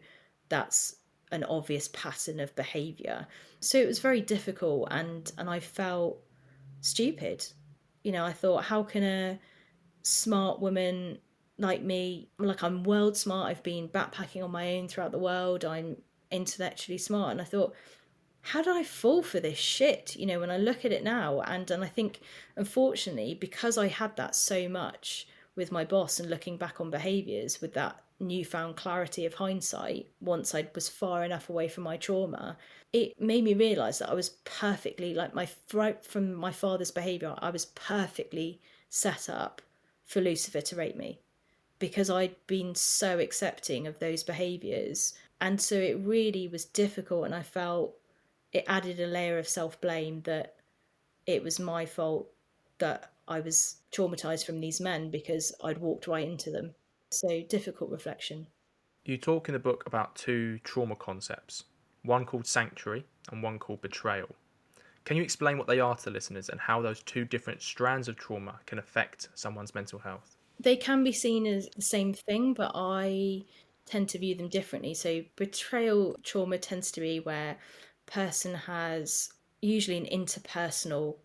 that's 0.49 0.97
an 1.31 1.45
obvious 1.45 1.89
pattern 1.89 2.41
of 2.41 2.55
behavior. 2.57 3.27
So 3.61 3.79
it 3.79 3.87
was 3.87 3.99
very 3.99 4.21
difficult 4.21 4.89
and 4.91 5.31
and 5.39 5.49
I 5.49 5.61
felt 5.61 6.19
stupid. 6.81 7.47
You 8.03 8.13
know, 8.13 8.25
I 8.25 8.33
thought 8.33 8.65
how 8.65 8.83
can 8.83 9.03
a 9.03 9.39
smart 10.03 10.61
woman 10.61 11.19
like 11.59 11.83
me, 11.83 12.29
like 12.39 12.63
I'm 12.63 12.83
world 12.83 13.17
smart, 13.17 13.49
I've 13.49 13.63
been 13.63 13.89
backpacking 13.89 14.43
on 14.43 14.51
my 14.51 14.77
own 14.77 14.89
throughout 14.89 15.13
the 15.13 15.19
world, 15.19 15.65
I'm 15.65 15.97
intellectually 16.31 16.99
smart 16.99 17.33
and 17.33 17.41
I 17.41 17.45
thought 17.45 17.75
how 18.47 18.61
did 18.61 18.77
I 18.77 18.83
fall 18.83 19.23
for 19.23 19.41
this 19.41 19.57
shit? 19.59 20.17
You 20.17 20.27
know, 20.27 20.39
when 20.39 20.51
I 20.51 20.59
look 20.59 20.85
at 20.85 20.93
it 20.93 21.03
now, 21.03 21.41
and 21.41 21.71
and 21.71 21.83
I 21.83 21.89
think, 21.89 22.21
unfortunately, 22.57 23.35
because 23.35 23.79
I 23.79 23.89
had 23.89 24.17
that 24.17 24.35
so 24.35 24.69
much 24.69 25.27
with 25.57 25.73
my 25.73 25.83
boss 25.85 26.21
and 26.21 26.29
looking 26.29 26.59
back 26.59 26.79
on 26.79 26.91
behaviours 26.91 27.63
with 27.63 27.73
that 27.75 28.03
newfound 28.21 28.77
clarity 28.77 29.25
of 29.25 29.33
hindsight, 29.33 30.09
once 30.21 30.55
I 30.55 30.69
was 30.75 30.91
far 30.91 31.25
enough 31.25 31.49
away 31.49 31.69
from 31.69 31.85
my 31.85 31.97
trauma, 31.97 32.59
it 32.93 33.19
made 33.19 33.45
me 33.45 33.55
realise 33.55 33.99
that 33.99 34.11
I 34.11 34.15
was 34.15 34.37
perfectly 34.45 35.15
like 35.15 35.35
my 35.35 35.47
throat 35.47 36.05
from 36.05 36.35
my 36.35 36.53
father's 36.53 36.91
behaviour. 36.91 37.35
I 37.39 37.49
was 37.49 37.65
perfectly 37.65 38.61
set 38.91 39.31
up 39.31 39.63
for 40.05 40.21
Lucifer 40.21 40.61
to 40.61 40.77
rape 40.77 40.97
me 40.97 41.19
because 41.79 42.11
I'd 42.11 42.37
been 42.47 42.75
so 42.75 43.19
accepting 43.19 43.87
of 43.87 44.01
those 44.01 44.23
behaviours. 44.23 45.15
And 45.41 45.59
so 45.61 45.77
it 45.77 45.99
really 45.99 46.47
was 46.47 46.67
difficult, 46.67 47.25
and 47.25 47.35
I 47.35 47.43
felt 47.43 47.97
it 48.55 48.65
added 48.69 49.01
a 49.01 49.07
layer 49.07 49.39
of 49.39 49.49
self 49.49 49.79
blame 49.81 50.23
that 50.23 50.55
it 51.27 51.43
was 51.43 51.59
my 51.59 51.85
fault 51.85 52.31
that 52.79 53.13
I 53.27 53.41
was 53.41 53.77
traumatized 53.93 54.47
from 54.47 54.61
these 54.61 54.81
men 54.81 55.11
because 55.11 55.53
I'd 55.63 55.79
walked 55.79 56.07
right 56.07 56.27
into 56.27 56.51
them. 56.51 56.75
So, 57.11 57.43
difficult 57.49 57.91
reflection. 57.91 58.47
You 59.05 59.19
talk 59.19 59.49
in 59.49 59.53
the 59.53 59.59
book 59.59 59.85
about 59.87 60.17
two 60.17 60.59
trauma 60.65 60.97
concepts 60.97 61.65
one 62.03 62.27
called 62.27 62.47
sanctuary 62.47 63.05
and 63.31 63.43
one 63.43 63.59
called 63.59 63.81
betrayal. 63.81 64.29
Can 65.05 65.17
you 65.17 65.23
explain 65.23 65.59
what 65.59 65.67
they 65.67 65.81
are 65.81 65.97
to 65.97 66.11
listeners 66.11 66.51
and 66.51 66.61
how 66.61 66.83
those 66.83 67.03
two 67.03 67.25
different 67.25 67.63
strands 67.63 68.09
of 68.09 68.17
trauma 68.17 68.61
can 68.67 68.79
affect 68.79 69.29
someone's 69.35 69.75
mental 69.75 69.99
health? 69.99 70.37
They 70.61 70.77
can 70.77 71.03
be 71.03 71.13
seen 71.13 71.47
as 71.47 71.69
the 71.75 71.83
same 71.83 72.13
thing, 72.13 72.55
but 72.55 72.73
I 72.75 73.45
tend 73.87 74.11
to 74.11 74.19
view 74.19 74.35
them 74.35 74.49
differently. 74.49 74.95
So, 74.95 75.23
betrayal 75.37 76.17
trauma 76.23 76.59
tends 76.59 76.91
to 76.93 77.01
be 77.01 77.21
where 77.21 77.57
person 78.07 78.55
has 78.55 79.33
usually 79.61 79.97
an 79.97 80.07
interpersonal 80.07 81.17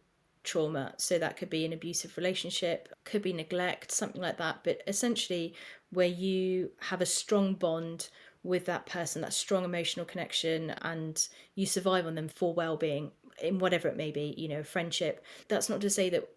trauma. 0.43 0.93
So 0.97 1.19
that 1.19 1.37
could 1.37 1.49
be 1.49 1.65
an 1.65 1.73
abusive 1.73 2.17
relationship, 2.17 2.89
could 3.03 3.21
be 3.21 3.33
neglect, 3.33 3.91
something 3.91 4.21
like 4.21 4.37
that. 4.37 4.63
But 4.63 4.81
essentially, 4.87 5.53
where 5.91 6.07
you 6.07 6.71
have 6.79 7.01
a 7.01 7.05
strong 7.05 7.55
bond 7.55 8.09
with 8.43 8.65
that 8.65 8.85
person, 8.85 9.21
that 9.21 9.33
strong 9.33 9.65
emotional 9.65 10.05
connection, 10.05 10.71
and 10.81 11.27
you 11.55 11.65
survive 11.65 12.05
on 12.05 12.15
them 12.15 12.29
for 12.29 12.53
well 12.53 12.77
being 12.77 13.11
in 13.41 13.59
whatever 13.59 13.87
it 13.87 13.97
may 13.97 14.11
be, 14.11 14.33
you 14.37 14.47
know, 14.47 14.63
friendship. 14.63 15.23
That's 15.47 15.69
not 15.69 15.81
to 15.81 15.89
say 15.89 16.09
that 16.09 16.29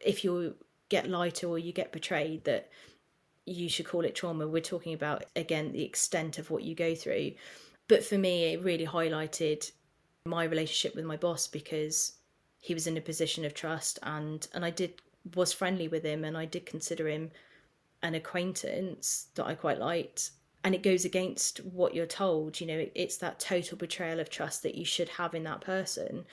if 0.00 0.24
you 0.24 0.54
get 0.88 1.04
to 1.04 1.48
or 1.48 1.58
you 1.58 1.72
get 1.72 1.92
betrayed, 1.92 2.44
that 2.44 2.68
you 3.46 3.68
should 3.68 3.86
call 3.86 4.04
it 4.04 4.14
trauma. 4.14 4.46
We're 4.46 4.60
talking 4.60 4.94
about, 4.94 5.24
again, 5.34 5.72
the 5.72 5.84
extent 5.84 6.38
of 6.38 6.50
what 6.50 6.62
you 6.62 6.74
go 6.74 6.94
through. 6.94 7.32
But 7.88 8.04
for 8.04 8.16
me, 8.18 8.52
it 8.52 8.62
really 8.62 8.86
highlighted 8.86 9.70
my 10.24 10.44
relationship 10.44 10.94
with 10.94 11.04
my 11.04 11.16
boss 11.16 11.46
because 11.46 12.14
he 12.58 12.74
was 12.74 12.86
in 12.86 12.96
a 12.96 13.00
position 13.00 13.44
of 13.44 13.54
trust 13.54 13.98
and 14.02 14.46
and 14.54 14.64
I 14.64 14.70
did 14.70 15.02
was 15.34 15.52
friendly 15.52 15.88
with 15.88 16.04
him 16.04 16.24
and 16.24 16.36
I 16.36 16.44
did 16.44 16.66
consider 16.66 17.08
him 17.08 17.30
an 18.02 18.14
acquaintance 18.14 19.26
that 19.34 19.46
I 19.46 19.54
quite 19.54 19.78
liked. 19.78 20.30
And 20.64 20.74
it 20.76 20.82
goes 20.84 21.04
against 21.04 21.58
what 21.64 21.94
you're 21.94 22.06
told 22.06 22.60
you 22.60 22.66
know 22.66 22.86
it's 22.94 23.16
that 23.18 23.40
total 23.40 23.76
betrayal 23.76 24.20
of 24.20 24.30
trust 24.30 24.62
that 24.62 24.76
you 24.76 24.84
should 24.84 25.08
have 25.08 25.34
in 25.34 25.44
that 25.44 25.60
person. 25.60 26.24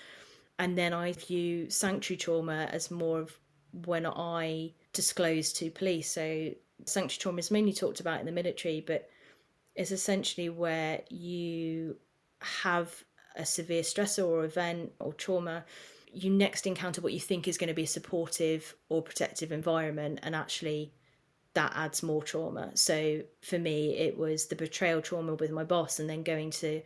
And 0.60 0.78
then 0.78 0.94
I 0.94 1.14
view 1.14 1.70
sanctuary 1.70 2.18
trauma 2.18 2.70
as 2.72 2.92
more 2.92 3.22
of 3.22 3.38
when 3.86 4.06
I 4.06 4.74
disclose 4.94 5.54
to 5.54 5.72
police. 5.72 6.12
So 6.12 6.52
sanctuary 6.86 7.20
trauma 7.20 7.40
is 7.40 7.52
mainly 7.52 7.74
talked 7.74 8.00
about 8.00 8.20
in 8.20 8.26
the 8.26 8.32
military 8.32 8.82
but 8.86 9.10
it's 9.80 9.92
essentially 9.92 10.50
where 10.50 11.02
you 11.10 11.96
have 12.42 13.04
a 13.36 13.46
severe 13.46 13.82
stressor 13.82 14.26
or 14.26 14.46
event 14.46 14.92
or 15.00 15.14
trauma 15.14 15.66
you 16.12 16.30
next 16.30 16.66
encounter 16.66 17.02
what 17.02 17.14
you 17.14 17.20
think 17.20 17.48
is 17.48 17.58
going 17.58 17.68
to 17.68 17.74
be 17.74 17.84
a 17.84 17.88
supportive 17.88 18.76
or 18.90 19.02
protective 19.02 19.52
environment 19.52 20.20
and 20.24 20.36
actually 20.36 20.92
that 21.54 21.74
adds 21.76 22.04
more 22.04 22.24
trauma. 22.24 22.72
So 22.76 23.22
for 23.42 23.58
me, 23.58 23.98
it 23.98 24.18
was 24.18 24.46
the 24.46 24.56
betrayal 24.56 25.02
trauma 25.02 25.34
with 25.34 25.52
my 25.52 25.64
boss, 25.64 26.00
and 26.00 26.10
then 26.10 26.24
going 26.24 26.52
to 26.52 26.82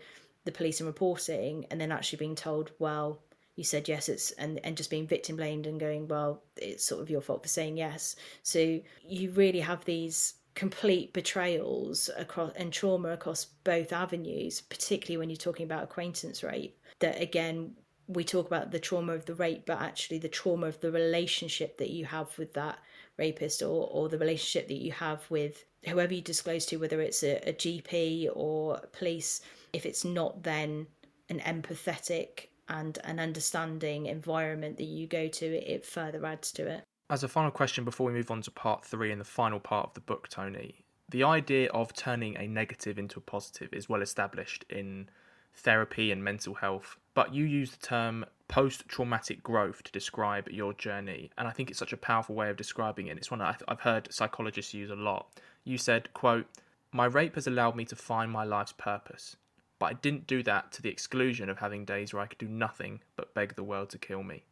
the 0.45 0.51
police 0.51 0.79
and 0.79 0.87
reporting, 0.87 1.65
and 1.69 1.79
then 1.79 1.91
actually 1.91 2.19
being 2.19 2.35
told, 2.35 2.71
well, 2.79 3.19
you 3.55 3.63
said 3.63 3.87
yes, 3.87 4.09
it's 4.09 4.31
and 4.31 4.59
and 4.63 4.77
just 4.77 4.89
being 4.89 5.07
victim 5.07 5.35
blamed 5.35 5.67
and 5.67 5.79
going, 5.79 6.07
well, 6.07 6.41
it's 6.57 6.85
sort 6.85 7.01
of 7.01 7.09
your 7.09 7.21
fault 7.21 7.43
for 7.43 7.49
saying 7.49 7.77
yes. 7.77 8.15
So 8.41 8.79
you 9.07 9.31
really 9.31 9.59
have 9.59 9.85
these 9.85 10.35
complete 10.55 11.13
betrayals 11.13 12.09
across 12.17 12.51
and 12.55 12.71
trauma 12.71 13.09
across 13.09 13.45
both 13.63 13.91
avenues, 13.91 14.61
particularly 14.61 15.17
when 15.17 15.29
you're 15.29 15.37
talking 15.37 15.65
about 15.65 15.83
acquaintance 15.83 16.43
rape. 16.43 16.77
That 16.99 17.19
again, 17.21 17.75
we 18.07 18.23
talk 18.23 18.47
about 18.47 18.71
the 18.71 18.79
trauma 18.79 19.13
of 19.13 19.25
the 19.25 19.35
rape, 19.35 19.65
but 19.65 19.81
actually 19.81 20.19
the 20.19 20.29
trauma 20.29 20.67
of 20.67 20.79
the 20.81 20.91
relationship 20.91 21.77
that 21.77 21.89
you 21.89 22.05
have 22.05 22.37
with 22.37 22.53
that 22.53 22.79
rapist 23.17 23.61
or, 23.61 23.87
or 23.91 24.09
the 24.09 24.17
relationship 24.17 24.67
that 24.67 24.81
you 24.81 24.91
have 24.91 25.29
with 25.29 25.65
whoever 25.85 26.13
you 26.13 26.21
disclose 26.21 26.65
to, 26.67 26.77
whether 26.77 27.01
it's 27.01 27.23
a, 27.23 27.37
a 27.47 27.53
GP 27.53 28.29
or 28.33 28.79
police, 28.91 29.41
if 29.73 29.85
it's 29.85 30.05
not 30.05 30.43
then 30.43 30.87
an 31.29 31.39
empathetic 31.39 32.47
and 32.69 32.99
an 33.03 33.19
understanding 33.19 34.05
environment 34.05 34.77
that 34.77 34.85
you 34.85 35.07
go 35.07 35.27
to, 35.27 35.45
it 35.45 35.85
further 35.85 36.25
adds 36.25 36.51
to 36.53 36.67
it. 36.67 36.83
As 37.09 37.21
a 37.23 37.27
final 37.27 37.51
question 37.51 37.83
before 37.83 38.07
we 38.07 38.13
move 38.13 38.31
on 38.31 38.41
to 38.43 38.51
part 38.51 38.85
three 38.85 39.11
and 39.11 39.19
the 39.19 39.25
final 39.25 39.59
part 39.59 39.87
of 39.87 39.93
the 39.93 39.99
book, 39.99 40.29
Toni, 40.29 40.85
the 41.09 41.23
idea 41.23 41.69
of 41.71 41.93
turning 41.93 42.37
a 42.37 42.47
negative 42.47 42.97
into 42.97 43.19
a 43.19 43.21
positive 43.21 43.73
is 43.73 43.89
well 43.89 44.01
established 44.01 44.65
in 44.69 45.09
therapy 45.53 46.11
and 46.11 46.23
mental 46.23 46.55
health, 46.55 46.97
but 47.13 47.33
you 47.33 47.43
use 47.43 47.71
the 47.71 47.85
term 47.85 48.25
post 48.47 48.87
traumatic 48.87 49.43
growth 49.43 49.83
to 49.83 49.91
describe 49.91 50.47
your 50.49 50.73
journey, 50.73 51.29
and 51.37 51.45
I 51.45 51.51
think 51.51 51.69
it's 51.69 51.77
such 51.77 51.93
a 51.93 51.97
powerful 51.97 52.35
way 52.35 52.49
of 52.49 52.55
describing 52.55 53.07
it. 53.07 53.17
It's 53.17 53.29
one 53.29 53.39
that 53.41 53.61
I've 53.67 53.81
heard 53.81 54.11
psychologists 54.11 54.73
use 54.73 54.89
a 54.89 54.95
lot. 54.95 55.27
You 55.65 55.77
said, 55.77 56.13
quote, 56.13 56.47
My 56.93 57.05
rape 57.05 57.35
has 57.35 57.47
allowed 57.47 57.75
me 57.75 57.83
to 57.85 57.97
find 57.97 58.31
my 58.31 58.45
life's 58.45 58.73
purpose, 58.73 59.35
but 59.77 59.87
I 59.87 59.93
didn't 59.93 60.25
do 60.25 60.41
that 60.43 60.71
to 60.71 60.81
the 60.81 60.89
exclusion 60.89 61.49
of 61.49 61.59
having 61.59 61.83
days 61.83 62.13
where 62.13 62.23
I 62.23 62.27
could 62.27 62.37
do 62.37 62.47
nothing 62.47 63.01
but 63.17 63.33
beg 63.33 63.55
the 63.55 63.63
world 63.63 63.89
to 63.89 63.97
kill 63.97 64.23
me. 64.23 64.45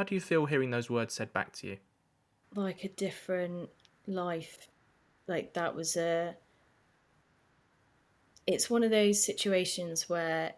How 0.00 0.04
do 0.04 0.14
you 0.14 0.20
feel 0.22 0.46
hearing 0.46 0.70
those 0.70 0.88
words 0.88 1.12
said 1.12 1.30
back 1.34 1.52
to 1.56 1.66
you? 1.66 1.76
Like 2.54 2.84
a 2.84 2.88
different 2.88 3.68
life. 4.06 4.66
Like 5.26 5.52
that 5.52 5.76
was 5.76 5.94
a 5.94 6.34
it's 8.46 8.70
one 8.70 8.82
of 8.82 8.90
those 8.90 9.22
situations 9.22 10.08
where 10.08 10.54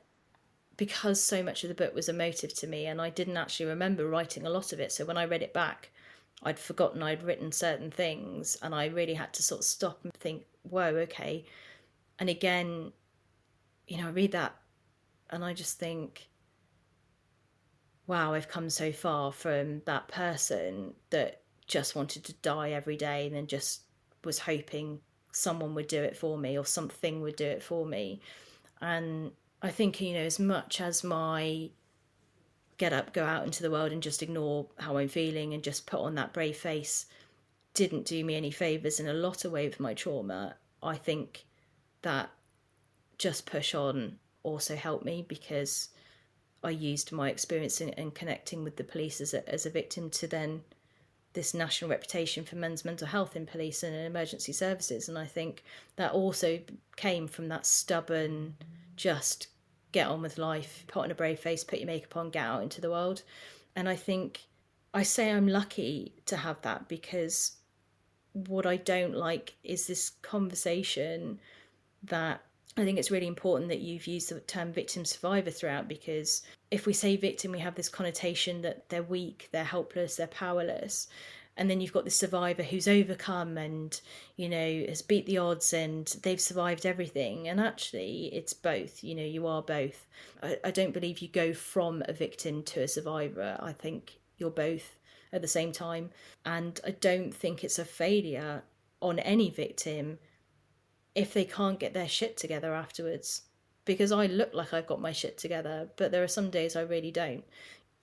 because 0.77 1.21
so 1.21 1.43
much 1.43 1.65
of 1.65 1.69
the 1.71 1.75
book 1.75 1.93
was 1.93 2.09
emotive 2.09 2.55
to 2.55 2.69
me 2.69 2.87
and 2.87 3.03
I 3.03 3.11
didn't 3.11 3.37
actually 3.37 3.67
remember 3.67 4.07
writing 4.07 4.47
a 4.47 4.49
lot 4.49 4.73
of 4.73 4.79
it 4.79 4.93
so 4.93 5.05
when 5.05 5.17
I 5.17 5.25
read 5.25 5.43
it 5.43 5.53
back 5.53 5.91
I'd 6.45 6.61
forgotten 6.61 7.03
I'd 7.03 7.25
written 7.25 7.51
certain 7.51 7.91
things 7.91 8.57
and 8.63 8.73
I 8.73 8.87
really 8.87 9.15
had 9.15 9.33
to 9.35 9.43
sort 9.43 9.63
of 9.63 9.65
stop 9.65 10.05
and 10.05 10.15
think 10.15 10.45
whoa 10.63 10.95
okay 11.09 11.45
and 12.21 12.31
again 12.31 12.93
you 13.89 13.97
know 13.97 14.07
I 14.07 14.13
read 14.13 14.31
that 14.31 14.55
and 15.31 15.45
I 15.45 15.53
just 15.53 15.81
think 15.81 16.29
wow 18.07 18.35
I've 18.35 18.49
come 18.49 18.71
so 18.71 18.93
far 18.93 19.33
from 19.33 19.83
that 19.87 20.09
person 20.09 20.95
that 21.11 21.43
just 21.67 21.95
wanted 21.95 22.25
to 22.25 22.33
die 22.35 22.71
every 22.71 22.97
day 22.97 23.27
and 23.27 23.37
then 23.37 23.47
just 23.47 23.83
was 24.25 24.39
hoping 24.39 25.01
someone 25.33 25.75
would 25.75 25.89
do 25.89 26.03
it 26.03 26.17
for 26.17 26.37
me 26.37 26.59
or 26.59 26.67
something 26.67 27.23
would 27.23 27.37
do 27.37 27.47
it 27.47 27.63
for 27.63 27.87
me. 27.87 28.21
And 28.81 29.33
I 29.63 29.71
think, 29.71 30.01
you 30.01 30.15
know, 30.15 30.21
as 30.21 30.39
much 30.39 30.81
as 30.81 31.03
my 31.03 31.71
get 32.79 32.93
up, 32.93 33.13
go 33.13 33.25
out 33.25 33.45
into 33.45 33.63
the 33.63 33.71
world 33.71 33.93
and 33.93 34.03
just 34.03 34.23
ignore 34.23 34.67
how 34.79 34.99
I'm 34.99 35.09
feeling 35.09 35.55
and 35.55 35.63
just 35.63 35.87
put 35.87 36.01
on 36.01 36.17
that 36.17 36.33
brave 36.33 36.57
face 36.57 37.07
didn't 37.75 38.05
do 38.05 38.25
me 38.25 38.37
any 38.37 38.51
favours 38.51 39.01
in 39.01 39.09
a 39.09 39.15
lot 39.15 39.45
of 39.45 39.53
ways 39.53 39.71
with 39.71 39.81
my 39.81 39.95
trauma, 39.95 40.57
I 40.83 40.97
think 40.97 41.47
that 42.03 42.31
just 43.19 43.47
push 43.47 43.75
on 43.75 44.19
also 44.43 44.77
helped 44.77 45.05
me 45.05 45.25
because 45.27 45.89
I 46.63 46.71
used 46.71 47.13
my 47.13 47.29
experience 47.29 47.81
in, 47.81 47.91
in 47.91 48.11
connecting 48.13 48.65
with 48.65 48.77
the 48.77 48.85
police 48.85 49.21
as 49.21 49.35
a, 49.35 49.49
as 49.49 49.67
a 49.67 49.71
victim 49.71 50.11
to 50.11 50.27
then 50.27 50.63
this 51.33 51.55
national 51.55 51.91
reputation 51.91 52.45
for 52.45 52.57
men's 52.57 52.85
mental 52.85 53.07
health 53.07 53.37
in 53.37 53.47
police 53.47 53.83
and 53.83 53.95
in 53.95 54.05
emergency 54.05 54.53
services. 54.53 55.09
And 55.09 55.19
I 55.19 55.27
think 55.27 55.65
that 55.97 56.13
also 56.13 56.61
came 56.97 57.27
from 57.27 57.49
that 57.49 57.67
stubborn, 57.67 58.57
just 58.97 59.49
get 59.93 60.09
on 60.09 60.23
with 60.23 60.39
life, 60.39 60.85
put 60.89 61.05
on 61.05 61.11
a 61.11 61.15
brave 61.15 61.41
face, 61.41 61.65
put 61.65 61.79
your 61.79 61.87
makeup 61.87 62.17
on, 62.17 62.31
get 62.31 62.45
out 62.45 62.63
into 62.63 62.81
the 62.81 62.91
world. 62.91 63.23
And 63.75 63.89
I 63.89 63.97
think 63.97 64.43
I 64.93 65.03
say 65.03 65.31
I'm 65.31 65.49
lucky 65.49 66.13
to 66.27 66.37
have 66.37 66.61
that 66.63 66.89
because 66.89 67.53
what 68.35 68.67
I 68.67 68.77
don't 68.77 69.15
like 69.15 69.55
is 69.65 69.87
this 69.87 70.11
conversation 70.11 71.41
that 72.03 72.43
I 72.77 72.85
think 72.85 72.99
it's 72.99 73.11
really 73.11 73.27
important 73.27 73.69
that 73.69 73.81
you've 73.81 74.07
used 74.07 74.31
the 74.31 74.41
term 74.41 74.73
victim 74.73 75.05
survivor 75.05 75.51
throughout 75.51 75.89
because 75.89 76.43
if 76.71 76.87
we 76.87 76.95
say 76.95 77.17
victim, 77.17 77.53
we 77.53 77.59
have 77.59 77.75
this 77.75 77.91
connotation 77.91 78.63
that 78.63 78.89
they're 78.89 79.03
weak, 79.03 79.51
they're 79.53 79.65
helpless, 79.65 80.17
they're 80.17 80.27
powerless. 80.27 81.09
And 81.59 81.69
then 81.69 81.83
you've 81.83 81.93
got 81.93 82.05
the 82.05 82.11
survivor 82.11 82.63
who's 82.63 82.89
overcome 82.89 83.59
and, 83.59 84.01
you 84.37 84.49
know, 84.49 84.85
has 84.89 85.03
beat 85.03 85.27
the 85.27 85.37
odds 85.37 85.75
and 85.75 86.07
they've 86.23 86.41
survived 86.41 86.87
everything. 86.87 87.47
And 87.47 87.61
actually, 87.61 88.31
it's 88.33 88.55
both. 88.55 89.05
You 89.05 89.15
know, 89.17 89.23
you 89.23 89.47
are 89.47 89.61
both. 89.61 90.07
I, 90.43 90.57
I 90.65 90.71
don't 90.71 90.95
believe 90.95 91.19
you 91.19 91.29
go 91.29 91.53
from 91.53 92.03
a 92.09 92.15
victim 92.15 92.63
to 92.65 92.85
a 92.85 92.89
survivor. 92.89 93.59
I 93.61 93.73
think 93.75 94.19
you're 94.39 94.49
both 94.49 94.97
at 95.31 95.43
the 95.43 95.49
same 95.49 95.73
time. 95.73 96.09
And 96.47 96.81
I 96.87 96.93
don't 96.93 97.35
think 97.35 97.65
it's 97.65 97.79
a 97.79 97.85
failure 97.85 98.63
on 99.03 99.19
any 99.19 99.51
victim 99.51 100.19
if 101.15 101.35
they 101.35 101.45
can't 101.45 101.81
get 101.81 101.95
their 101.95 102.09
shit 102.09 102.37
together 102.37 102.75
afterwards. 102.75 103.43
Because 103.85 104.13
I 104.13 104.27
look 104.27 104.55
like 104.55 104.73
I've 104.73 104.87
got 104.87 105.01
my 105.01 105.13
shit 105.13 105.37
together, 105.39 105.89
but 105.97 106.13
there 106.13 106.23
are 106.23 106.29
some 106.29 106.51
days 106.51 106.77
I 106.77 106.83
really 106.83 107.11
don't. 107.11 107.45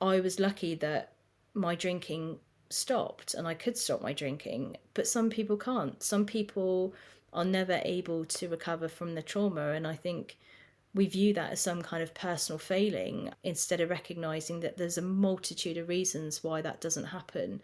I 0.01 0.19
was 0.19 0.39
lucky 0.39 0.75
that 0.75 1.13
my 1.53 1.75
drinking 1.75 2.39
stopped 2.69 3.33
and 3.33 3.47
I 3.47 3.53
could 3.53 3.77
stop 3.77 4.01
my 4.01 4.13
drinking, 4.13 4.77
but 4.93 5.07
some 5.07 5.29
people 5.29 5.57
can't. 5.57 6.01
Some 6.03 6.25
people 6.25 6.93
are 7.33 7.45
never 7.45 7.81
able 7.83 8.25
to 8.25 8.49
recover 8.49 8.87
from 8.87 9.15
the 9.15 9.21
trauma, 9.21 9.71
and 9.71 9.87
I 9.87 9.95
think 9.95 10.37
we 10.93 11.07
view 11.07 11.33
that 11.33 11.51
as 11.51 11.61
some 11.61 11.81
kind 11.81 12.01
of 12.01 12.13
personal 12.13 12.57
failing 12.57 13.31
instead 13.43 13.79
of 13.79 13.89
recognizing 13.89 14.59
that 14.61 14.77
there's 14.77 14.97
a 14.97 15.03
multitude 15.03 15.77
of 15.77 15.87
reasons 15.87 16.43
why 16.43 16.61
that 16.61 16.81
doesn't 16.81 17.05
happen. 17.05 17.61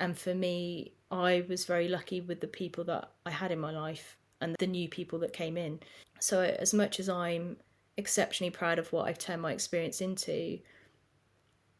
And 0.00 0.18
for 0.18 0.34
me, 0.34 0.92
I 1.10 1.44
was 1.48 1.64
very 1.64 1.86
lucky 1.86 2.20
with 2.20 2.40
the 2.40 2.48
people 2.48 2.84
that 2.84 3.10
I 3.24 3.30
had 3.30 3.52
in 3.52 3.60
my 3.60 3.70
life 3.70 4.16
and 4.40 4.56
the 4.58 4.66
new 4.66 4.88
people 4.88 5.18
that 5.20 5.32
came 5.32 5.56
in. 5.56 5.80
So, 6.20 6.42
as 6.42 6.72
much 6.74 7.00
as 7.00 7.08
I'm 7.08 7.56
exceptionally 7.96 8.50
proud 8.50 8.78
of 8.78 8.92
what 8.92 9.06
I've 9.06 9.18
turned 9.18 9.42
my 9.42 9.52
experience 9.52 10.00
into, 10.00 10.58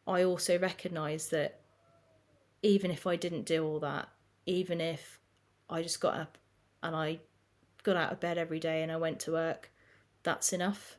I 0.07 0.23
also 0.23 0.59
recognize 0.59 1.29
that 1.29 1.61
even 2.61 2.91
if 2.91 3.07
I 3.07 3.15
didn't 3.15 3.45
do 3.45 3.65
all 3.65 3.79
that, 3.79 4.09
even 4.45 4.81
if 4.81 5.19
I 5.69 5.81
just 5.81 5.99
got 5.99 6.15
up 6.15 6.37
and 6.83 6.95
I 6.95 7.19
got 7.83 7.95
out 7.95 8.11
of 8.11 8.19
bed 8.19 8.37
every 8.37 8.59
day 8.59 8.83
and 8.83 8.91
I 8.91 8.97
went 8.97 9.19
to 9.21 9.31
work, 9.31 9.71
that's 10.23 10.53
enough. 10.53 10.97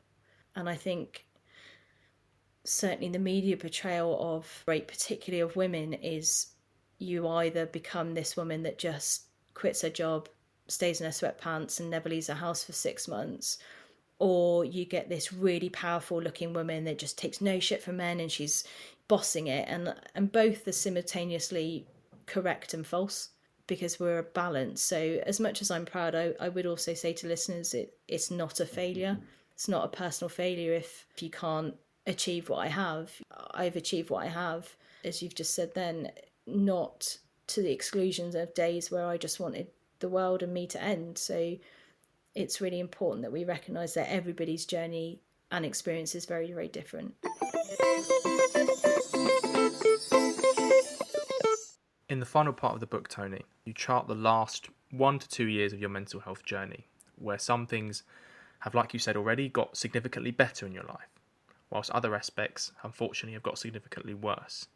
And 0.55 0.69
I 0.69 0.75
think 0.75 1.25
certainly 2.63 3.09
the 3.09 3.19
media 3.19 3.57
portrayal 3.57 4.17
of 4.19 4.63
rape, 4.65 4.87
particularly 4.87 5.41
of 5.41 5.55
women, 5.55 5.93
is 5.93 6.47
you 6.99 7.27
either 7.27 7.65
become 7.65 8.13
this 8.13 8.35
woman 8.35 8.63
that 8.63 8.77
just 8.77 9.23
quits 9.53 9.81
her 9.81 9.89
job 9.89 10.29
stays 10.67 11.01
in 11.01 11.05
her 11.05 11.11
sweatpants 11.11 11.79
and 11.79 11.89
never 11.89 12.09
leaves 12.09 12.27
her 12.27 12.33
house 12.35 12.63
for 12.63 12.73
six 12.73 13.07
months. 13.07 13.57
Or 14.19 14.65
you 14.65 14.85
get 14.85 15.09
this 15.09 15.31
really 15.31 15.69
powerful 15.69 16.21
looking 16.21 16.53
woman 16.53 16.85
that 16.85 16.97
just 16.97 17.17
takes 17.17 17.39
no 17.41 17.59
shit 17.59 17.83
from 17.83 17.97
men 17.97 18.19
and 18.19 18.31
she's 18.31 18.63
bossing 19.07 19.47
it. 19.47 19.67
And 19.67 19.93
and 20.15 20.31
both 20.31 20.67
are 20.67 20.71
simultaneously 20.71 21.87
correct 22.25 22.73
and 22.73 22.85
false 22.85 23.29
because 23.67 23.99
we're 23.99 24.19
a 24.19 24.23
balance. 24.23 24.81
So 24.81 25.21
as 25.25 25.39
much 25.39 25.61
as 25.61 25.69
i'm 25.69 25.85
proud 25.85 26.15
i, 26.15 26.33
I 26.39 26.49
would 26.49 26.65
also 26.65 26.93
say 26.93 27.13
to 27.13 27.27
listeners 27.27 27.73
it, 27.73 27.97
it's 28.07 28.31
not 28.31 28.59
a 28.59 28.65
failure. 28.65 29.17
It's 29.53 29.67
not 29.67 29.85
a 29.85 29.97
personal 29.97 30.29
failure 30.29 30.73
if, 30.73 31.05
if 31.15 31.23
you 31.23 31.29
can't 31.29 31.75
achieve 32.05 32.49
what 32.49 32.59
i 32.59 32.67
have. 32.67 33.11
I've 33.51 33.75
achieved 33.75 34.09
what 34.09 34.23
i 34.23 34.29
have 34.29 34.75
as 35.03 35.21
you've 35.21 35.35
just 35.35 35.53
said 35.53 35.73
then 35.73 36.11
not 36.45 37.17
to 37.47 37.61
the 37.61 37.71
exclusions 37.71 38.35
of 38.35 38.53
days 38.53 38.89
where 38.91 39.05
i 39.07 39.17
just 39.17 39.39
wanted 39.39 39.67
the 39.99 40.09
world 40.09 40.43
and 40.43 40.53
me 40.53 40.67
to 40.67 40.81
end. 40.81 41.17
So 41.17 41.57
it's 42.35 42.61
really 42.61 42.79
important 42.79 43.23
that 43.23 43.31
we 43.31 43.43
recognise 43.43 43.93
that 43.95 44.11
everybody's 44.11 44.65
journey 44.65 45.21
and 45.51 45.65
experience 45.65 46.13
is 46.15 46.25
very, 46.25 46.51
very 46.51 46.67
different. 46.67 47.15
In 52.09 52.19
the 52.19 52.25
final 52.25 52.53
part 52.53 52.73
of 52.73 52.79
the 52.79 52.87
book, 52.87 53.07
Toni, 53.07 53.41
you 53.65 53.73
chart 53.73 54.07
the 54.07 54.15
last 54.15 54.69
one 54.91 55.19
to 55.19 55.27
two 55.27 55.47
years 55.47 55.73
of 55.73 55.79
your 55.79 55.89
mental 55.89 56.19
health 56.19 56.43
journey, 56.43 56.87
where 57.17 57.37
some 57.37 57.65
things 57.65 58.03
have, 58.59 58.73
like 58.73 58.93
you 58.93 58.99
said 58.99 59.17
already, 59.17 59.49
got 59.49 59.75
significantly 59.75 60.31
better 60.31 60.65
in 60.65 60.73
your 60.73 60.85
life, 60.85 61.09
whilst 61.69 61.91
other 61.91 62.15
aspects, 62.15 62.71
unfortunately, 62.83 63.33
have 63.33 63.43
got 63.43 63.57
significantly 63.57 64.13
worse. 64.13 64.67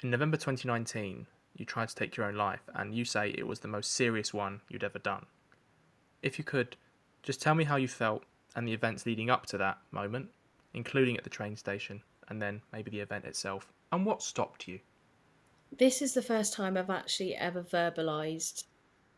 In 0.00 0.10
November 0.10 0.36
2019, 0.36 1.26
you 1.58 1.66
tried 1.66 1.88
to 1.88 1.94
take 1.94 2.16
your 2.16 2.26
own 2.26 2.36
life, 2.36 2.62
and 2.74 2.94
you 2.94 3.04
say 3.04 3.30
it 3.30 3.46
was 3.46 3.60
the 3.60 3.68
most 3.68 3.92
serious 3.92 4.32
one 4.32 4.60
you'd 4.68 4.84
ever 4.84 4.98
done. 4.98 5.26
If 6.22 6.38
you 6.38 6.44
could, 6.44 6.76
just 7.22 7.42
tell 7.42 7.54
me 7.54 7.64
how 7.64 7.76
you 7.76 7.88
felt 7.88 8.24
and 8.56 8.66
the 8.66 8.72
events 8.72 9.04
leading 9.04 9.28
up 9.28 9.44
to 9.46 9.58
that 9.58 9.78
moment, 9.90 10.30
including 10.72 11.16
at 11.16 11.24
the 11.24 11.30
train 11.30 11.56
station, 11.56 12.02
and 12.28 12.40
then 12.40 12.62
maybe 12.72 12.90
the 12.90 13.00
event 13.00 13.24
itself, 13.24 13.72
and 13.92 14.06
what 14.06 14.22
stopped 14.22 14.68
you. 14.68 14.78
This 15.76 16.00
is 16.00 16.14
the 16.14 16.22
first 16.22 16.54
time 16.54 16.76
I've 16.76 16.90
actually 16.90 17.34
ever 17.34 17.62
verbalized 17.62 18.64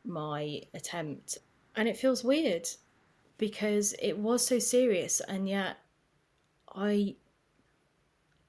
my 0.04 0.62
attempt, 0.74 1.38
and 1.76 1.88
it 1.88 1.96
feels 1.96 2.24
weird 2.24 2.68
because 3.38 3.94
it 4.00 4.18
was 4.18 4.46
so 4.46 4.58
serious, 4.58 5.20
and 5.20 5.48
yet 5.48 5.76
I 6.74 7.16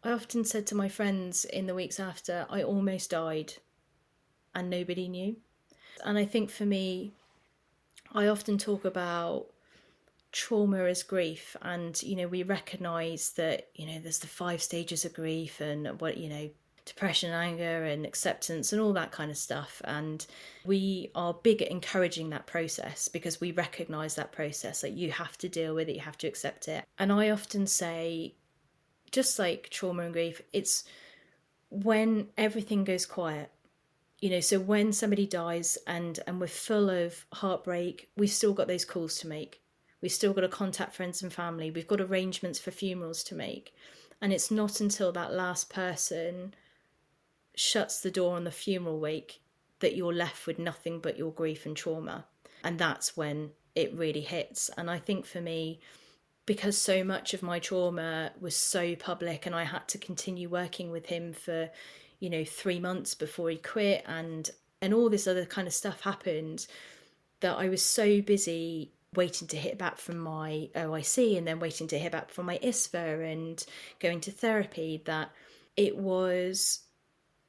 I 0.03 0.11
often 0.11 0.43
said 0.45 0.65
to 0.67 0.75
my 0.75 0.89
friends 0.89 1.45
in 1.45 1.67
the 1.67 1.75
weeks 1.75 1.99
after, 1.99 2.47
I 2.49 2.63
almost 2.63 3.11
died 3.11 3.53
and 4.55 4.69
nobody 4.69 5.07
knew. 5.07 5.35
And 6.03 6.17
I 6.17 6.25
think 6.25 6.49
for 6.49 6.65
me, 6.65 7.11
I 8.13 8.27
often 8.27 8.57
talk 8.57 8.85
about 8.85 9.47
trauma 10.31 10.85
as 10.85 11.03
grief 11.03 11.57
and 11.61 12.01
you 12.01 12.15
know 12.15 12.27
we 12.27 12.41
recognize 12.43 13.31
that 13.31 13.67
you 13.75 13.85
know 13.85 13.99
there's 13.99 14.19
the 14.19 14.27
five 14.27 14.61
stages 14.61 15.03
of 15.03 15.13
grief 15.13 15.59
and 15.59 15.99
what 15.99 16.17
you 16.17 16.29
know 16.29 16.49
depression 16.85 17.31
anger 17.31 17.83
and 17.83 18.05
acceptance 18.05 18.71
and 18.71 18.81
all 18.81 18.93
that 18.93 19.11
kind 19.11 19.29
of 19.29 19.37
stuff 19.37 19.81
and 19.85 20.25
we 20.65 21.11
are 21.15 21.33
big 21.33 21.61
at 21.61 21.69
encouraging 21.69 22.29
that 22.29 22.47
process 22.47 23.07
because 23.07 23.41
we 23.41 23.51
recognize 23.51 24.15
that 24.15 24.31
process 24.31 24.83
like 24.83 24.95
you 24.95 25.11
have 25.11 25.37
to 25.37 25.49
deal 25.49 25.75
with 25.75 25.89
it 25.89 25.95
you 25.95 26.01
have 26.01 26.17
to 26.17 26.27
accept 26.27 26.67
it 26.67 26.83
and 26.97 27.11
i 27.11 27.29
often 27.29 27.67
say 27.67 28.33
just 29.11 29.37
like 29.37 29.69
trauma 29.69 30.03
and 30.03 30.13
grief 30.13 30.41
it's 30.53 30.85
when 31.69 32.27
everything 32.37 32.83
goes 32.83 33.05
quiet 33.05 33.51
you 34.21 34.29
know 34.29 34.39
so 34.39 34.59
when 34.59 34.93
somebody 34.93 35.25
dies 35.25 35.77
and 35.87 36.19
and 36.27 36.39
we're 36.39 36.47
full 36.47 36.89
of 36.89 37.25
heartbreak 37.33 38.09
we've 38.15 38.29
still 38.29 38.53
got 38.53 38.67
those 38.67 38.85
calls 38.85 39.17
to 39.19 39.27
make. 39.27 39.61
We've 40.01 40.11
still 40.11 40.33
got 40.33 40.41
to 40.41 40.47
contact 40.47 40.95
friends 40.95 41.21
and 41.21 41.31
family. 41.31 41.69
We've 41.69 41.87
got 41.87 42.01
arrangements 42.01 42.59
for 42.59 42.71
funerals 42.71 43.23
to 43.25 43.35
make. 43.35 43.75
And 44.19 44.33
it's 44.33 44.49
not 44.49 44.79
until 44.79 45.11
that 45.11 45.33
last 45.33 45.69
person 45.69 46.55
shuts 47.55 47.99
the 47.99 48.09
door 48.09 48.35
on 48.35 48.43
the 48.43 48.51
funeral 48.51 48.99
wake 48.99 49.41
that 49.79 49.95
you're 49.95 50.13
left 50.13 50.47
with 50.47 50.57
nothing 50.57 50.99
but 50.99 51.17
your 51.17 51.31
grief 51.31 51.65
and 51.65 51.75
trauma. 51.75 52.25
And 52.63 52.79
that's 52.79 53.15
when 53.15 53.51
it 53.75 53.93
really 53.93 54.21
hits. 54.21 54.69
And 54.77 54.89
i 54.89 54.99
think 54.99 55.25
for 55.25 55.41
me 55.41 55.79
because 56.45 56.77
so 56.77 57.03
much 57.03 57.33
of 57.33 57.43
my 57.43 57.59
trauma 57.59 58.31
was 58.39 58.55
so 58.55 58.95
public 58.95 59.45
and 59.45 59.55
i 59.55 59.63
had 59.63 59.87
to 59.87 59.97
continue 59.97 60.49
working 60.49 60.91
with 60.91 61.05
him 61.05 61.33
for 61.33 61.69
you 62.21 62.29
know, 62.29 62.45
three 62.45 62.79
months 62.79 63.13
before 63.13 63.49
he 63.49 63.57
quit 63.57 64.05
and 64.07 64.49
and 64.81 64.93
all 64.93 65.09
this 65.09 65.27
other 65.27 65.45
kind 65.45 65.67
of 65.67 65.73
stuff 65.73 66.01
happened 66.01 66.65
that 67.41 67.57
I 67.57 67.67
was 67.67 67.83
so 67.83 68.21
busy 68.21 68.93
waiting 69.15 69.47
to 69.49 69.57
hear 69.57 69.75
back 69.75 69.97
from 69.97 70.17
my 70.17 70.69
OIC 70.75 71.37
and 71.37 71.45
then 71.45 71.59
waiting 71.59 71.87
to 71.87 71.99
hear 71.99 72.09
back 72.09 72.29
from 72.29 72.45
my 72.45 72.57
ISVA 72.63 73.31
and 73.31 73.63
going 73.99 74.21
to 74.21 74.31
therapy 74.31 75.01
that 75.05 75.31
it 75.75 75.97
was 75.97 76.83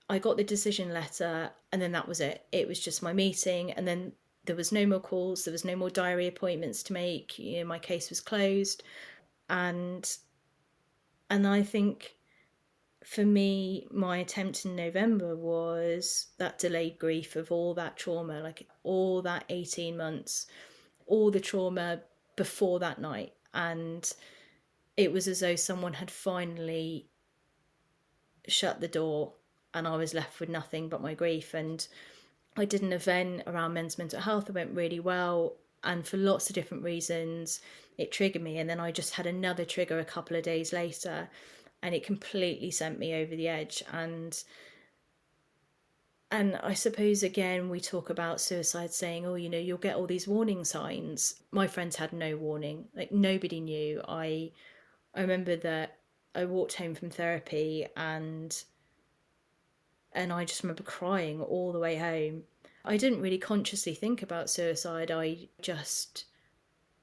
I 0.09 0.19
got 0.19 0.37
the 0.37 0.45
decision 0.45 0.93
letter 0.93 1.51
and 1.71 1.81
then 1.81 1.93
that 1.93 2.09
was 2.09 2.21
it. 2.21 2.45
It 2.51 2.67
was 2.67 2.81
just 2.81 3.03
my 3.03 3.13
meeting 3.13 3.71
and 3.73 3.87
then 3.87 4.13
there 4.45 4.57
was 4.57 4.73
no 4.73 4.85
more 4.87 5.01
calls, 5.01 5.45
there 5.45 5.53
was 5.53 5.65
no 5.65 5.77
more 5.77 5.91
diary 5.91 6.27
appointments 6.27 6.83
to 6.85 6.93
make, 6.93 7.39
you 7.39 7.61
know, 7.61 7.67
my 7.67 7.79
case 7.79 8.11
was 8.11 8.21
closed 8.21 8.83
and 9.49 10.17
and 11.31 11.47
I 11.47 11.63
think 11.63 12.17
for 13.05 13.25
me, 13.25 13.87
my 13.91 14.19
attempt 14.19 14.65
in 14.65 14.77
November 14.77 15.37
was 15.37 16.27
that 16.39 16.59
delayed 16.59 16.99
grief 16.99 17.37
of 17.37 17.51
all 17.51 17.75
that 17.75 17.97
trauma, 17.97 18.41
like 18.41 18.67
all 18.85 19.23
that 19.23 19.45
18 19.49 19.97
months, 19.97 20.47
all 21.07 21.31
the 21.31 21.41
trauma 21.41 22.03
before 22.37 22.79
that 22.79 23.01
night. 23.01 23.33
And 23.55 24.11
it 24.97 25.13
was 25.13 25.27
as 25.27 25.41
though 25.41 25.57
someone 25.57 25.95
had 25.95 26.11
finally 26.11 27.09
shut 28.47 28.81
the 28.81 28.89
door 28.89 29.35
and 29.75 29.87
I 29.87 29.97
was 29.97 30.15
left 30.15 30.39
with 30.41 30.49
nothing 30.49 30.89
but 30.89 31.03
my 31.03 31.15
grief. 31.15 31.55
And 31.55 31.87
I 32.57 32.65
did 32.65 32.83
an 32.83 32.93
event 32.93 33.43
around 33.47 33.73
men's 33.73 33.99
mental 33.99 34.21
health. 34.21 34.49
It 34.49 34.55
went 34.55 34.77
really 34.77 35.01
well. 35.01 35.57
And 35.85 36.07
for 36.07 36.19
lots 36.19 36.49
of 36.49 36.55
different 36.55 36.85
reasons, 36.85 37.61
it 37.99 38.13
triggered 38.13 38.43
me. 38.43 38.59
And 38.59 38.71
then 38.71 38.79
I 38.79 38.93
just 38.93 39.15
had 39.15 39.27
another 39.27 39.65
trigger 39.65 39.99
a 39.99 40.05
couple 40.05 40.37
of 40.37 40.45
days 40.45 40.73
later 40.73 41.29
and 41.83 41.95
it 41.95 42.05
completely 42.05 42.71
sent 42.71 42.99
me 42.99 43.15
over 43.15 43.35
the 43.35 43.49
edge. 43.49 43.83
And 43.93 44.43
and 46.31 46.57
I 46.63 46.73
suppose 46.73 47.23
again 47.23 47.69
we 47.69 47.81
talk 47.81 48.09
about 48.09 48.41
suicide 48.41 48.93
saying 48.93 49.27
oh 49.27 49.35
you 49.35 49.51
know 49.51 49.59
you'll 49.59 49.77
get 49.79 49.97
all 49.97 50.07
these 50.07 50.29
warning 50.29 50.65
signs. 50.65 51.43
My 51.51 51.67
friends 51.67 51.97
had 51.97 52.13
no 52.13 52.37
warning. 52.37 52.87
Like 52.95 53.13
nobody 53.13 53.61
knew. 53.61 54.01
I 54.07 54.53
I 55.15 55.21
remember 55.21 55.57
that 55.57 55.99
I 56.35 56.45
walked 56.47 56.75
home 56.75 56.95
from 56.95 57.11
therapy 57.11 57.87
and 57.97 58.63
and 60.13 60.33
I 60.33 60.45
just 60.45 60.63
remember 60.63 60.83
crying 60.83 61.41
all 61.41 61.73
the 61.73 61.79
way 61.79 61.97
home. 61.97 62.45
I 62.85 62.97
didn't 62.97 63.21
really 63.21 63.39
consciously 63.39 63.95
think 63.95 64.23
about 64.23 64.51
suicide. 64.51 65.11
I 65.11 65.49
just 65.61 66.25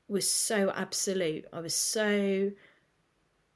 was 0.08 0.30
so 0.30 0.72
absolute. 0.76 1.46
I 1.54 1.60
was 1.60 1.76
so 1.76 2.52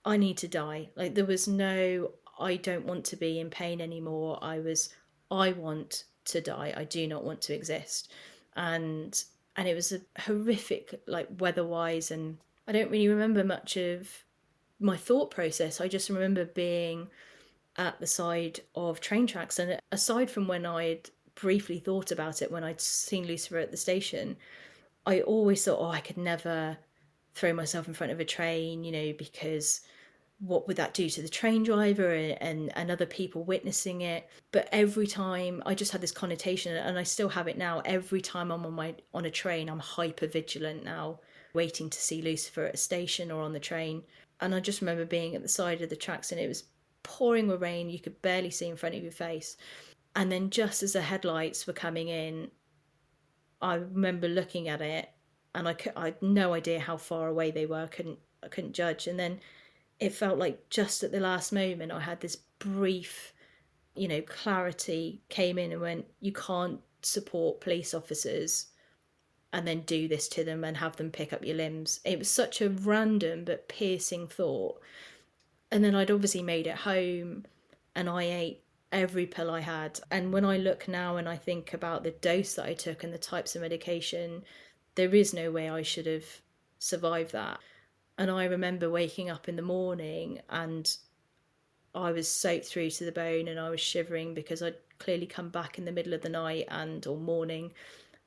I 0.06 0.18
need 0.18 0.38
to 0.38 0.48
die. 0.48 0.90
Like 0.96 1.16
there 1.16 1.26
was 1.26 1.48
no 1.48 2.12
I 2.40 2.56
don't 2.56 2.86
want 2.86 3.06
to 3.06 3.16
be 3.16 3.40
in 3.40 3.50
pain 3.50 3.80
anymore. 3.82 4.40
I 4.42 4.60
was 4.60 4.90
I 5.32 5.52
want 5.54 6.06
to 6.26 6.42
die. 6.42 6.74
I 6.76 6.84
do 6.84 7.08
not 7.08 7.24
want 7.24 7.42
to 7.44 7.54
exist. 7.54 8.12
And 8.56 9.24
and 9.56 9.68
it 9.68 9.76
was 9.76 9.92
a 9.92 10.02
horrific 10.22 11.02
like 11.08 11.28
weather-wise 11.40 12.12
and 12.12 12.38
I 12.68 12.72
don't 12.72 12.90
really 12.90 13.08
remember 13.08 13.44
much 13.44 13.78
of 13.78 14.24
my 14.80 14.98
thought 14.98 15.32
process. 15.32 15.80
I 15.80 15.88
just 15.88 16.10
remember 16.10 16.46
being 16.46 17.08
at 17.78 18.00
the 18.00 18.08
side 18.08 18.60
of 18.76 19.00
train 19.00 19.28
tracks 19.28 19.60
and 19.60 19.80
aside 19.92 20.30
from 20.30 20.48
when 20.48 20.66
I'd 20.66 21.10
briefly 21.36 21.80
thought 21.80 22.12
about 22.12 22.42
it 22.42 22.52
when 22.52 22.64
I'd 22.64 22.82
seen 22.82 23.28
Lucifer 23.28 23.58
at 23.58 23.72
the 23.72 23.78
station, 23.78 24.38
I 25.06 25.22
always 25.22 25.64
thought, 25.64 25.80
oh, 25.80 25.90
I 25.90 26.00
could 26.00 26.18
never 26.18 26.78
throw 27.34 27.54
myself 27.54 27.88
in 27.88 27.94
front 27.94 28.14
of 28.14 28.20
a 28.20 28.26
train, 28.26 28.84
you 28.84 28.92
know, 28.92 29.14
because 29.18 29.82
what 30.46 30.68
would 30.68 30.76
that 30.76 30.94
do 30.94 31.10
to 31.10 31.22
the 31.22 31.30
train 31.30 31.64
driver 31.64 32.14
and, 32.14 32.38
and, 32.42 32.78
and 32.78 32.92
other 32.92 33.06
people 33.06 33.46
witnessing 33.46 34.02
it? 34.02 34.30
But 34.52 34.68
every 34.72 35.08
time 35.08 35.64
i 35.66 35.74
just 35.74 35.92
had 35.94 36.02
this 36.02 36.12
connotation 36.12 36.76
and 36.76 37.00
i 37.00 37.04
still 37.04 37.30
have 37.30 37.48
it 37.48 37.58
now 37.58 37.82
every 37.86 38.22
time 38.22 38.52
i'm 38.52 38.66
on 38.66 38.74
my 38.74 38.94
on 39.14 39.26
a 39.26 39.32
train 39.32 39.70
i'm 39.70 39.80
hyper 39.80 40.28
vigilant 40.28 40.84
now 40.84 41.20
waiting 41.54 41.90
to 41.90 42.00
see 42.00 42.22
lucifer 42.22 42.66
at 42.66 42.74
a 42.74 42.78
station 42.78 43.32
or 43.32 43.42
on 43.42 43.54
the 43.54 43.60
train. 43.60 44.04
And 44.42 44.54
i 44.54 44.60
just 44.60 44.82
remember 44.82 45.06
being 45.06 45.34
at 45.36 45.42
the 45.42 45.48
side 45.48 45.82
of 45.82 45.90
the 45.90 45.96
tracks 45.96 46.32
and 46.32 46.42
it 46.42 46.48
was 46.48 46.66
pouring 47.04 47.48
with 47.48 47.62
rain 47.62 47.90
you 47.90 48.00
could 48.00 48.22
barely 48.22 48.50
see 48.50 48.68
in 48.68 48.76
front 48.76 48.96
of 48.96 49.04
your 49.04 49.12
face. 49.12 49.56
And 50.16 50.32
then 50.32 50.50
just 50.50 50.84
as 50.84 50.94
the 50.94 51.02
headlights 51.02 51.66
were 51.66 51.74
coming 51.74 52.10
in 52.10 52.52
i 53.62 53.76
remember 53.76 54.28
looking 54.28 54.68
at 54.68 54.82
it 54.82 55.10
and 55.56 55.70
i, 55.70 55.74
could, 55.74 55.94
I 55.96 56.06
had 56.06 56.22
no 56.22 56.54
idea 56.54 56.82
how 56.82 56.98
far 56.98 57.30
away 57.30 57.52
they 57.52 57.66
were 57.66 57.84
I 57.84 57.88
couldn't 57.88 58.20
i 58.44 58.50
couldn't 58.50 58.74
judge. 58.74 59.08
And 59.08 59.18
then 59.18 59.40
it 60.04 60.12
felt 60.12 60.38
like 60.38 60.70
just 60.70 61.02
at 61.02 61.14
the 61.14 61.20
last 61.22 61.54
moment 61.54 61.90
I 61.90 62.02
had 62.02 62.20
this 62.20 62.36
brief, 62.60 63.32
you 63.96 64.10
know, 64.10 64.22
clarity 64.22 65.22
came 65.30 65.58
in 65.58 65.72
and 65.72 65.80
went, 65.80 66.06
you 66.20 66.34
can't 66.34 66.82
support 67.02 67.62
police 67.62 67.94
officers 67.94 68.68
and 69.54 69.66
then 69.66 69.80
do 69.82 70.10
this 70.10 70.28
to 70.28 70.44
them 70.44 70.66
and 70.66 70.76
have 70.76 70.98
them 70.98 71.10
pick 71.10 71.32
up 71.32 71.46
your 71.46 71.56
limbs. 71.56 72.02
It 72.04 72.20
was 72.20 72.30
such 72.30 72.60
a 72.60 72.70
random 72.70 73.46
but 73.46 73.70
piercing 73.70 74.28
thought. 74.28 74.82
And 75.72 75.86
then 75.86 75.96
I'd 75.96 76.12
obviously 76.12 76.44
made 76.44 76.68
it 76.68 76.80
home 76.80 77.46
and 77.96 78.10
I 78.10 78.24
ate 78.24 78.64
every 78.92 79.26
pill 79.26 79.50
I 79.50 79.62
had. 79.62 80.02
And 80.12 80.34
when 80.34 80.44
I 80.44 80.58
look 80.58 80.90
now 80.90 81.16
and 81.16 81.30
I 81.30 81.38
think 81.38 81.74
about 81.74 82.04
the 82.04 82.12
dose 82.12 82.56
that 82.56 82.66
I 82.66 82.74
took 82.74 83.06
and 83.06 83.14
the 83.14 83.18
types 83.18 83.56
of 83.56 83.62
medication, 83.62 84.44
there 84.96 85.16
is 85.16 85.34
no 85.34 85.50
way 85.50 85.70
I 85.70 85.82
should 85.82 86.08
have 86.08 86.26
survived 86.78 87.32
that. 87.32 87.62
And 88.18 88.30
I 88.30 88.46
remember 88.46 88.90
waking 88.90 89.30
up 89.30 89.50
in 89.50 89.56
the 89.56 89.62
morning 89.62 90.40
and 90.50 90.96
I 91.96 92.12
was 92.12 92.28
soaked 92.28 92.66
through 92.66 92.92
to 92.92 93.06
the 93.06 93.12
bone 93.12 93.48
and 93.48 93.60
I 93.60 93.70
was 93.70 93.82
shivering 93.82 94.34
because 94.34 94.62
I'd 94.62 94.76
clearly 95.00 95.26
come 95.26 95.50
back 95.50 95.78
in 95.78 95.86
the 95.86 95.92
middle 95.92 96.14
of 96.14 96.22
the 96.22 96.30
night 96.30 96.66
and 96.70 97.06
or 97.08 97.18
morning 97.18 97.74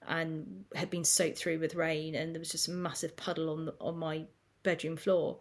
and 0.06 0.64
had 0.74 0.90
been 0.90 1.04
soaked 1.04 1.38
through 1.38 1.58
with 1.58 1.74
rain 1.74 2.14
and 2.14 2.34
there 2.34 2.40
was 2.40 2.50
just 2.50 2.68
a 2.68 2.72
massive 2.72 3.16
puddle 3.16 3.50
on 3.50 3.66
the, 3.66 3.74
on 3.80 3.96
my 3.98 4.24
bedroom 4.62 4.96
floor 4.96 5.38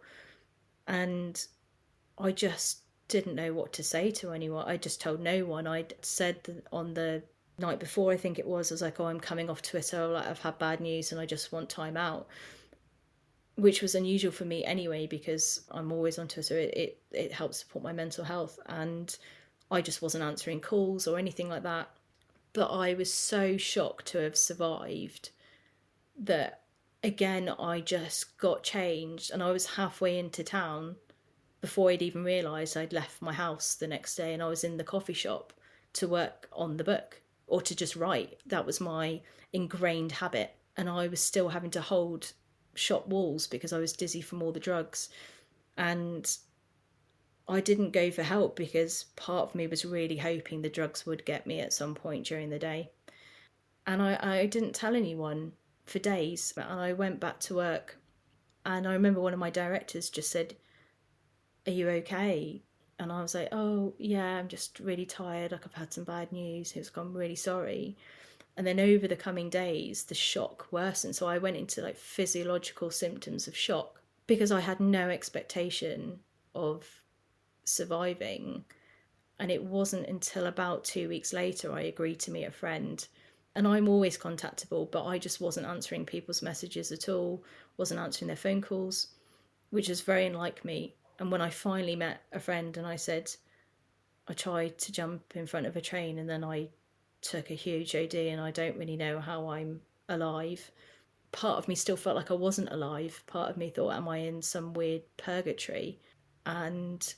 and 0.86 1.46
I 2.18 2.32
just 2.32 2.80
didn't 3.08 3.34
know 3.34 3.52
what 3.52 3.72
to 3.74 3.82
say 3.82 4.10
to 4.12 4.32
anyone. 4.32 4.66
I 4.66 4.76
just 4.76 5.00
told 5.00 5.20
no 5.20 5.44
one. 5.44 5.66
I'd 5.66 5.94
said 6.02 6.62
on 6.72 6.94
the 6.94 7.22
night 7.58 7.78
before, 7.78 8.12
I 8.12 8.16
think 8.16 8.38
it 8.38 8.46
was, 8.46 8.70
I 8.70 8.74
was 8.74 8.82
like, 8.82 8.98
"Oh, 9.00 9.06
I'm 9.06 9.20
coming 9.20 9.50
off 9.50 9.62
Twitter. 9.62 10.06
Like 10.06 10.26
I've 10.26 10.40
had 10.40 10.58
bad 10.58 10.80
news 10.80 11.12
and 11.12 11.20
I 11.20 11.26
just 11.26 11.52
want 11.52 11.68
time 11.68 11.96
out." 11.96 12.26
Which 13.56 13.82
was 13.82 13.94
unusual 13.94 14.32
for 14.32 14.44
me 14.44 14.64
anyway 14.64 15.06
because 15.06 15.62
I'm 15.70 15.92
always 15.92 16.18
on 16.18 16.28
Twitter. 16.28 16.58
It, 16.58 16.74
it, 16.76 17.02
it 17.10 17.32
helps 17.32 17.58
support 17.58 17.84
my 17.84 17.92
mental 17.92 18.24
health, 18.24 18.58
and 18.66 19.16
I 19.70 19.80
just 19.80 20.02
wasn't 20.02 20.24
answering 20.24 20.60
calls 20.60 21.06
or 21.06 21.18
anything 21.18 21.48
like 21.48 21.62
that. 21.64 21.90
But 22.52 22.68
I 22.68 22.94
was 22.94 23.12
so 23.12 23.56
shocked 23.56 24.06
to 24.06 24.18
have 24.18 24.36
survived 24.36 25.30
that 26.18 26.62
again 27.02 27.52
I 27.58 27.80
just 27.80 28.38
got 28.38 28.62
changed 28.62 29.30
and 29.30 29.42
I 29.42 29.50
was 29.50 29.66
halfway 29.66 30.18
into 30.18 30.42
town 30.42 30.96
before 31.60 31.90
I'd 31.90 32.00
even 32.00 32.24
realised 32.24 32.74
I'd 32.74 32.94
left 32.94 33.20
my 33.20 33.34
house 33.34 33.74
the 33.74 33.86
next 33.86 34.16
day 34.16 34.32
and 34.32 34.42
I 34.42 34.48
was 34.48 34.64
in 34.64 34.78
the 34.78 34.84
coffee 34.84 35.12
shop 35.12 35.52
to 35.94 36.08
work 36.08 36.48
on 36.52 36.76
the 36.76 36.84
book 36.84 37.20
or 37.46 37.60
to 37.62 37.74
just 37.74 37.96
write. 37.96 38.38
That 38.46 38.66
was 38.66 38.80
my 38.80 39.20
ingrained 39.52 40.12
habit. 40.12 40.54
And 40.76 40.88
I 40.88 41.08
was 41.08 41.20
still 41.20 41.48
having 41.48 41.70
to 41.72 41.80
hold 41.80 42.32
shop 42.76 43.08
walls 43.08 43.46
because 43.46 43.72
I 43.72 43.78
was 43.78 43.92
dizzy 43.92 44.20
from 44.20 44.42
all 44.42 44.52
the 44.52 44.60
drugs. 44.60 45.08
And 45.76 46.30
I 47.48 47.60
didn't 47.60 47.92
go 47.92 48.10
for 48.10 48.22
help 48.22 48.56
because 48.56 49.04
part 49.16 49.48
of 49.48 49.54
me 49.54 49.66
was 49.66 49.84
really 49.84 50.16
hoping 50.16 50.62
the 50.62 50.68
drugs 50.68 51.06
would 51.06 51.24
get 51.24 51.46
me 51.46 51.60
at 51.60 51.72
some 51.72 51.94
point 51.94 52.26
during 52.26 52.50
the 52.50 52.58
day. 52.58 52.90
And 53.86 54.02
I, 54.02 54.18
I 54.20 54.46
didn't 54.46 54.74
tell 54.74 54.96
anyone 54.96 55.52
for 55.84 55.98
days. 55.98 56.52
And 56.56 56.80
I 56.80 56.92
went 56.92 57.20
back 57.20 57.40
to 57.40 57.54
work. 57.54 57.98
And 58.64 58.86
I 58.86 58.92
remember 58.92 59.20
one 59.20 59.32
of 59.32 59.38
my 59.38 59.50
directors 59.50 60.10
just 60.10 60.30
said, 60.30 60.56
Are 61.66 61.72
you 61.72 61.88
okay? 61.88 62.62
And 62.98 63.12
I 63.12 63.22
was 63.22 63.34
like, 63.34 63.48
Oh, 63.52 63.94
yeah, 63.98 64.38
I'm 64.38 64.48
just 64.48 64.80
really 64.80 65.06
tired. 65.06 65.52
Like, 65.52 65.66
I've 65.66 65.74
had 65.74 65.92
some 65.92 66.04
bad 66.04 66.32
news. 66.32 66.72
He 66.72 66.80
was 66.80 66.90
like, 66.90 66.96
I'm 66.96 67.16
really 67.16 67.36
sorry. 67.36 67.96
And 68.56 68.66
then 68.66 68.80
over 68.80 69.06
the 69.06 69.16
coming 69.16 69.50
days, 69.50 70.04
the 70.04 70.14
shock 70.14 70.66
worsened. 70.70 71.14
So 71.14 71.26
I 71.26 71.38
went 71.38 71.56
into 71.56 71.82
like 71.82 71.96
physiological 71.96 72.90
symptoms 72.90 73.46
of 73.46 73.56
shock 73.56 74.00
because 74.26 74.50
I 74.50 74.60
had 74.60 74.80
no 74.80 75.10
expectation 75.10 76.20
of 76.54 76.86
surviving. 77.64 78.64
And 79.38 79.50
it 79.50 79.62
wasn't 79.62 80.08
until 80.08 80.46
about 80.46 80.84
two 80.84 81.08
weeks 81.08 81.32
later 81.32 81.72
I 81.72 81.82
agreed 81.82 82.18
to 82.20 82.30
meet 82.30 82.44
a 82.44 82.50
friend 82.50 83.06
and 83.56 83.66
I'm 83.66 83.88
always 83.88 84.18
contactable, 84.18 84.90
but 84.90 85.06
I 85.06 85.18
just 85.18 85.40
wasn't 85.40 85.66
answering 85.66 86.04
people's 86.04 86.42
messages 86.42 86.92
at 86.92 87.08
all, 87.08 87.42
wasn't 87.78 88.00
answering 88.00 88.26
their 88.26 88.36
phone 88.36 88.60
calls, 88.60 89.08
which 89.70 89.88
is 89.88 90.02
very 90.02 90.26
unlike 90.26 90.62
me. 90.62 90.94
And 91.18 91.32
when 91.32 91.40
I 91.40 91.48
finally 91.48 91.96
met 91.96 92.20
a 92.32 92.38
friend 92.38 92.76
and 92.76 92.86
I 92.86 92.96
said, 92.96 93.34
I 94.28 94.34
tried 94.34 94.76
to 94.78 94.92
jump 94.92 95.34
in 95.34 95.46
front 95.46 95.64
of 95.64 95.74
a 95.74 95.80
train 95.80 96.18
and 96.18 96.28
then 96.28 96.44
I 96.44 96.68
took 97.30 97.50
a 97.50 97.54
huge 97.54 97.94
OD 97.94 98.14
and 98.14 98.40
I 98.40 98.50
don't 98.50 98.76
really 98.76 98.96
know 98.96 99.20
how 99.20 99.48
I'm 99.48 99.80
alive. 100.08 100.70
Part 101.32 101.58
of 101.58 101.68
me 101.68 101.74
still 101.74 101.96
felt 101.96 102.16
like 102.16 102.30
I 102.30 102.34
wasn't 102.34 102.70
alive. 102.70 103.22
Part 103.26 103.50
of 103.50 103.56
me 103.56 103.70
thought, 103.70 103.94
am 103.94 104.08
I 104.08 104.18
in 104.18 104.40
some 104.42 104.72
weird 104.72 105.02
purgatory? 105.16 106.00
And, 106.46 107.14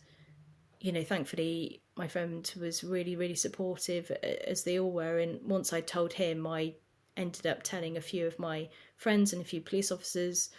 you 0.80 0.92
know, 0.92 1.04
thankfully 1.04 1.82
my 1.96 2.08
friend 2.08 2.50
was 2.60 2.82
really, 2.82 3.16
really 3.16 3.34
supportive, 3.34 4.10
as 4.46 4.64
they 4.64 4.78
all 4.78 4.92
were. 4.92 5.18
And 5.18 5.40
once 5.44 5.72
I 5.72 5.80
told 5.80 6.12
him, 6.12 6.46
I 6.46 6.74
ended 7.16 7.46
up 7.46 7.62
telling 7.62 7.96
a 7.96 8.00
few 8.00 8.26
of 8.26 8.38
my 8.38 8.68
friends 8.96 9.32
and 9.32 9.42
a 9.42 9.44
few 9.44 9.60
police 9.60 9.90
officers 9.90 10.50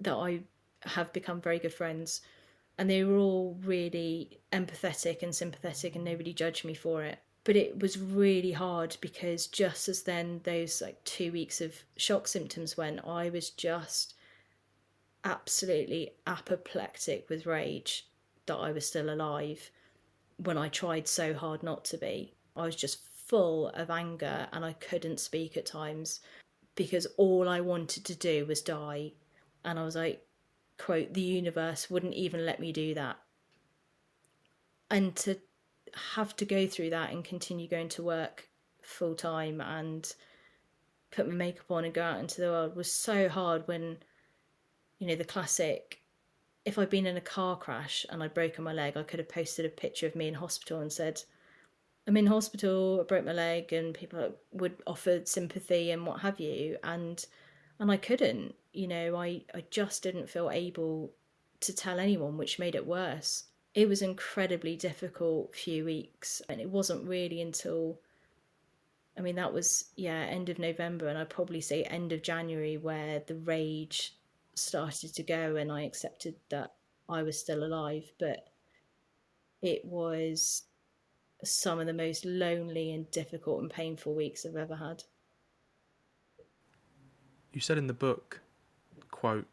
that 0.00 0.14
I 0.14 0.40
have 0.82 1.12
become 1.12 1.40
very 1.40 1.58
good 1.58 1.74
friends. 1.74 2.20
And 2.76 2.88
they 2.88 3.02
were 3.04 3.18
all 3.18 3.58
really 3.64 4.40
empathetic 4.52 5.22
and 5.22 5.34
sympathetic, 5.34 5.96
and 5.96 6.04
nobody 6.04 6.32
judged 6.32 6.64
me 6.64 6.74
for 6.74 7.02
it. 7.02 7.18
But 7.44 7.56
it 7.56 7.80
was 7.80 7.98
really 7.98 8.52
hard 8.52 8.96
because 9.00 9.46
just 9.46 9.88
as 9.88 10.02
then 10.02 10.40
those 10.44 10.82
like 10.82 11.02
two 11.04 11.32
weeks 11.32 11.60
of 11.60 11.74
shock 11.96 12.28
symptoms 12.28 12.76
went, 12.76 13.06
I 13.06 13.30
was 13.30 13.50
just 13.50 14.14
absolutely 15.24 16.12
apoplectic 16.26 17.28
with 17.28 17.46
rage 17.46 18.06
that 18.46 18.56
I 18.56 18.72
was 18.72 18.86
still 18.86 19.10
alive 19.10 19.70
when 20.38 20.58
I 20.58 20.68
tried 20.68 21.08
so 21.08 21.34
hard 21.34 21.62
not 21.62 21.84
to 21.86 21.98
be. 21.98 22.34
I 22.56 22.64
was 22.64 22.76
just 22.76 23.08
full 23.26 23.68
of 23.70 23.90
anger 23.90 24.48
and 24.52 24.64
I 24.64 24.72
couldn't 24.74 25.20
speak 25.20 25.56
at 25.56 25.66
times 25.66 26.20
because 26.74 27.06
all 27.16 27.48
I 27.48 27.60
wanted 27.60 28.04
to 28.06 28.14
do 28.14 28.46
was 28.46 28.62
die. 28.62 29.12
And 29.64 29.78
I 29.78 29.84
was 29.84 29.96
like, 29.96 30.24
quote, 30.78 31.12
the 31.12 31.20
universe 31.20 31.90
wouldn't 31.90 32.14
even 32.14 32.46
let 32.46 32.60
me 32.60 32.72
do 32.72 32.94
that. 32.94 33.18
And 34.90 35.14
to 35.16 35.36
have 36.14 36.36
to 36.36 36.44
go 36.44 36.66
through 36.66 36.90
that 36.90 37.12
and 37.12 37.24
continue 37.24 37.68
going 37.68 37.88
to 37.90 38.02
work 38.02 38.48
full 38.82 39.14
time 39.14 39.60
and 39.60 40.14
put 41.10 41.28
my 41.28 41.34
makeup 41.34 41.70
on 41.70 41.84
and 41.84 41.94
go 41.94 42.02
out 42.02 42.20
into 42.20 42.40
the 42.40 42.48
world 42.48 42.76
was 42.76 42.90
so 42.90 43.28
hard 43.28 43.66
when, 43.66 43.98
you 44.98 45.06
know, 45.06 45.16
the 45.16 45.24
classic 45.24 45.98
if 46.68 46.78
I'd 46.78 46.90
been 46.90 47.06
in 47.06 47.16
a 47.16 47.22
car 47.22 47.56
crash 47.56 48.04
and 48.10 48.22
I'd 48.22 48.34
broken 48.34 48.62
my 48.62 48.74
leg, 48.74 48.94
I 48.94 49.02
could 49.02 49.20
have 49.20 49.28
posted 49.30 49.64
a 49.64 49.70
picture 49.70 50.06
of 50.06 50.14
me 50.14 50.28
in 50.28 50.34
hospital 50.34 50.80
and 50.80 50.92
said, 50.92 51.22
I'm 52.06 52.16
in 52.18 52.26
hospital, 52.26 52.98
I 53.00 53.04
broke 53.04 53.24
my 53.24 53.32
leg, 53.32 53.72
and 53.72 53.94
people 53.94 54.34
would 54.52 54.76
offer 54.86 55.22
sympathy 55.24 55.90
and 55.90 56.06
what 56.06 56.20
have 56.20 56.38
you. 56.38 56.76
And 56.84 57.24
and 57.80 57.90
I 57.90 57.96
couldn't, 57.96 58.54
you 58.72 58.86
know, 58.86 59.16
I, 59.16 59.44
I 59.54 59.64
just 59.70 60.02
didn't 60.02 60.28
feel 60.28 60.50
able 60.50 61.12
to 61.60 61.74
tell 61.74 61.98
anyone, 61.98 62.36
which 62.36 62.58
made 62.58 62.74
it 62.74 62.86
worse. 62.86 63.44
It 63.78 63.88
was 63.88 64.02
incredibly 64.02 64.74
difficult 64.74 65.54
few 65.54 65.84
weeks, 65.84 66.42
and 66.48 66.60
it 66.60 66.68
wasn't 66.68 67.06
really 67.06 67.40
until 67.40 68.00
I 69.16 69.20
mean 69.20 69.36
that 69.36 69.52
was 69.52 69.92
yeah, 69.94 70.22
end 70.22 70.48
of 70.48 70.58
November 70.58 71.06
and 71.06 71.16
I'd 71.16 71.30
probably 71.30 71.60
say 71.60 71.84
end 71.84 72.10
of 72.10 72.22
January 72.22 72.76
where 72.76 73.20
the 73.20 73.36
rage 73.36 74.16
started 74.56 75.14
to 75.14 75.22
go 75.22 75.54
and 75.54 75.70
I 75.70 75.82
accepted 75.82 76.34
that 76.48 76.74
I 77.08 77.22
was 77.22 77.38
still 77.38 77.62
alive, 77.62 78.10
but 78.18 78.48
it 79.62 79.84
was 79.84 80.64
some 81.44 81.78
of 81.78 81.86
the 81.86 81.92
most 81.92 82.24
lonely 82.24 82.90
and 82.90 83.08
difficult 83.12 83.62
and 83.62 83.70
painful 83.70 84.12
weeks 84.12 84.44
I've 84.44 84.56
ever 84.56 84.74
had. 84.74 85.04
You 87.52 87.60
said 87.60 87.78
in 87.78 87.86
the 87.86 87.94
book, 87.94 88.40
quote, 89.12 89.46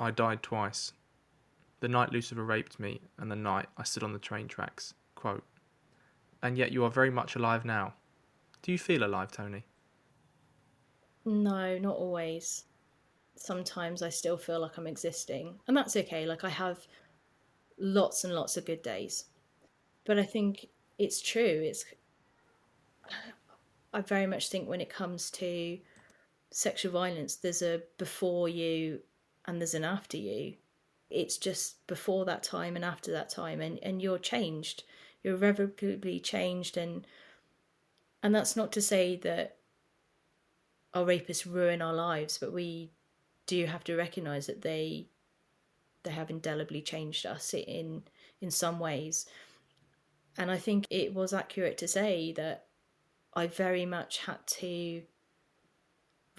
I 0.00 0.10
died 0.10 0.42
twice. 0.42 0.92
The 1.80 1.88
night 1.88 2.12
Lucifer 2.12 2.44
raped 2.44 2.78
me 2.78 3.00
and 3.18 3.30
the 3.30 3.36
night 3.36 3.66
I 3.76 3.84
stood 3.84 4.02
on 4.02 4.12
the 4.12 4.18
train 4.18 4.48
tracks, 4.48 4.94
quote. 5.14 5.44
And 6.42 6.56
yet 6.56 6.72
you 6.72 6.84
are 6.84 6.90
very 6.90 7.10
much 7.10 7.36
alive 7.36 7.64
now. 7.64 7.94
Do 8.62 8.72
you 8.72 8.78
feel 8.78 9.04
alive, 9.04 9.32
Toni? 9.32 9.64
No, 11.24 11.78
not 11.78 11.96
always 11.96 12.64
sometimes 13.40 14.02
I 14.02 14.10
still 14.10 14.36
feel 14.36 14.60
like 14.60 14.76
I'm 14.76 14.86
existing. 14.86 15.58
And 15.66 15.76
that's 15.76 15.96
okay. 15.96 16.26
Like 16.26 16.44
I 16.44 16.50
have 16.50 16.86
lots 17.78 18.24
and 18.24 18.34
lots 18.34 18.56
of 18.56 18.66
good 18.66 18.82
days. 18.82 19.24
But 20.04 20.18
I 20.18 20.24
think 20.24 20.66
it's 20.98 21.20
true. 21.20 21.42
It's 21.42 21.84
I 23.92 24.02
very 24.02 24.26
much 24.26 24.50
think 24.50 24.68
when 24.68 24.80
it 24.80 24.90
comes 24.90 25.30
to 25.32 25.78
sexual 26.50 26.92
violence, 26.92 27.36
there's 27.36 27.62
a 27.62 27.82
before 27.98 28.48
you 28.48 29.00
and 29.46 29.58
there's 29.58 29.74
an 29.74 29.84
after 29.84 30.16
you. 30.16 30.54
It's 31.10 31.36
just 31.36 31.86
before 31.86 32.24
that 32.26 32.42
time 32.42 32.76
and 32.76 32.84
after 32.84 33.10
that 33.12 33.30
time 33.30 33.60
and, 33.60 33.78
and 33.82 34.00
you're 34.00 34.18
changed. 34.18 34.84
You're 35.22 35.34
irrevocably 35.34 36.20
changed 36.20 36.76
and 36.76 37.06
and 38.22 38.34
that's 38.34 38.56
not 38.56 38.70
to 38.72 38.82
say 38.82 39.16
that 39.16 39.56
our 40.92 41.04
rapists 41.04 41.50
ruin 41.50 41.80
our 41.80 41.94
lives, 41.94 42.36
but 42.36 42.52
we 42.52 42.90
do 43.46 43.66
have 43.66 43.82
to 43.84 43.96
recognize 43.96 44.46
that 44.46 44.62
they 44.62 45.08
they 46.02 46.10
have 46.10 46.30
indelibly 46.30 46.80
changed 46.80 47.26
us 47.26 47.52
in 47.52 48.02
in 48.40 48.50
some 48.50 48.78
ways 48.78 49.26
and 50.38 50.50
i 50.50 50.56
think 50.56 50.86
it 50.88 51.12
was 51.12 51.32
accurate 51.32 51.76
to 51.76 51.88
say 51.88 52.32
that 52.32 52.66
i 53.34 53.46
very 53.46 53.84
much 53.84 54.18
had 54.18 54.38
to 54.46 55.02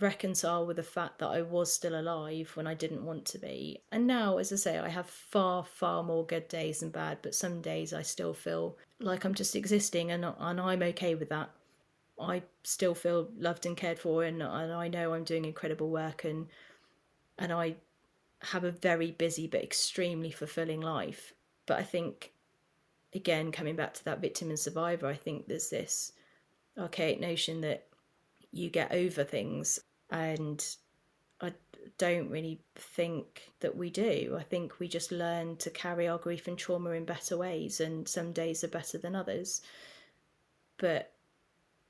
reconcile 0.01 0.65
with 0.65 0.77
the 0.77 0.83
fact 0.83 1.19
that 1.19 1.27
i 1.27 1.41
was 1.41 1.71
still 1.71 1.99
alive 1.99 2.51
when 2.55 2.67
i 2.67 2.73
didn't 2.73 3.05
want 3.05 3.25
to 3.25 3.37
be. 3.37 3.81
And 3.91 4.07
now 4.07 4.37
as 4.37 4.51
i 4.51 4.55
say 4.55 4.79
i 4.79 4.89
have 4.89 5.09
far 5.09 5.63
far 5.63 6.03
more 6.03 6.25
good 6.25 6.47
days 6.47 6.79
than 6.79 6.89
bad 6.89 7.19
but 7.21 7.35
some 7.35 7.61
days 7.61 7.93
i 7.93 8.01
still 8.01 8.33
feel 8.33 8.77
like 8.99 9.23
i'm 9.25 9.33
just 9.33 9.55
existing 9.55 10.11
and, 10.11 10.25
and 10.25 10.59
i'm 10.59 10.83
okay 10.83 11.15
with 11.15 11.29
that. 11.29 11.49
I 12.19 12.43
still 12.63 12.93
feel 12.93 13.29
loved 13.37 13.65
and 13.65 13.75
cared 13.75 13.99
for 13.99 14.23
and, 14.23 14.41
and 14.41 14.73
i 14.73 14.87
know 14.87 15.13
i'm 15.13 15.23
doing 15.23 15.45
incredible 15.45 15.89
work 15.89 16.23
and 16.23 16.47
and 17.41 17.51
I 17.51 17.75
have 18.43 18.63
a 18.63 18.71
very 18.71 19.11
busy 19.11 19.47
but 19.47 19.63
extremely 19.63 20.31
fulfilling 20.31 20.81
life. 20.81 21.33
But 21.65 21.79
I 21.79 21.83
think, 21.83 22.31
again, 23.13 23.51
coming 23.51 23.75
back 23.75 23.93
to 23.95 24.05
that 24.05 24.21
victim 24.21 24.49
and 24.49 24.59
survivor, 24.59 25.07
I 25.07 25.15
think 25.15 25.47
there's 25.47 25.69
this 25.69 26.13
archaic 26.77 27.19
notion 27.19 27.61
that 27.61 27.87
you 28.51 28.69
get 28.69 28.91
over 28.91 29.23
things, 29.23 29.79
and 30.11 30.63
I 31.39 31.53
don't 31.97 32.29
really 32.29 32.59
think 32.75 33.49
that 33.61 33.75
we 33.75 33.89
do. 33.89 34.35
I 34.37 34.43
think 34.43 34.79
we 34.79 34.87
just 34.87 35.11
learn 35.11 35.55
to 35.57 35.69
carry 35.69 36.07
our 36.07 36.17
grief 36.17 36.47
and 36.47 36.57
trauma 36.57 36.91
in 36.91 37.05
better 37.05 37.37
ways, 37.37 37.79
and 37.79 38.07
some 38.07 38.33
days 38.33 38.63
are 38.63 38.69
better 38.69 38.97
than 38.97 39.15
others. 39.15 39.61
But 40.77 41.13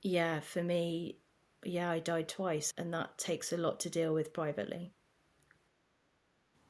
yeah, 0.01 0.39
for 0.39 0.63
me, 0.63 1.17
yeah, 1.63 1.89
I 1.89 1.99
died 1.99 2.29
twice, 2.29 2.73
and 2.77 2.93
that 2.93 3.17
takes 3.17 3.51
a 3.51 3.57
lot 3.57 3.79
to 3.81 3.89
deal 3.89 4.13
with 4.13 4.33
privately. 4.33 4.93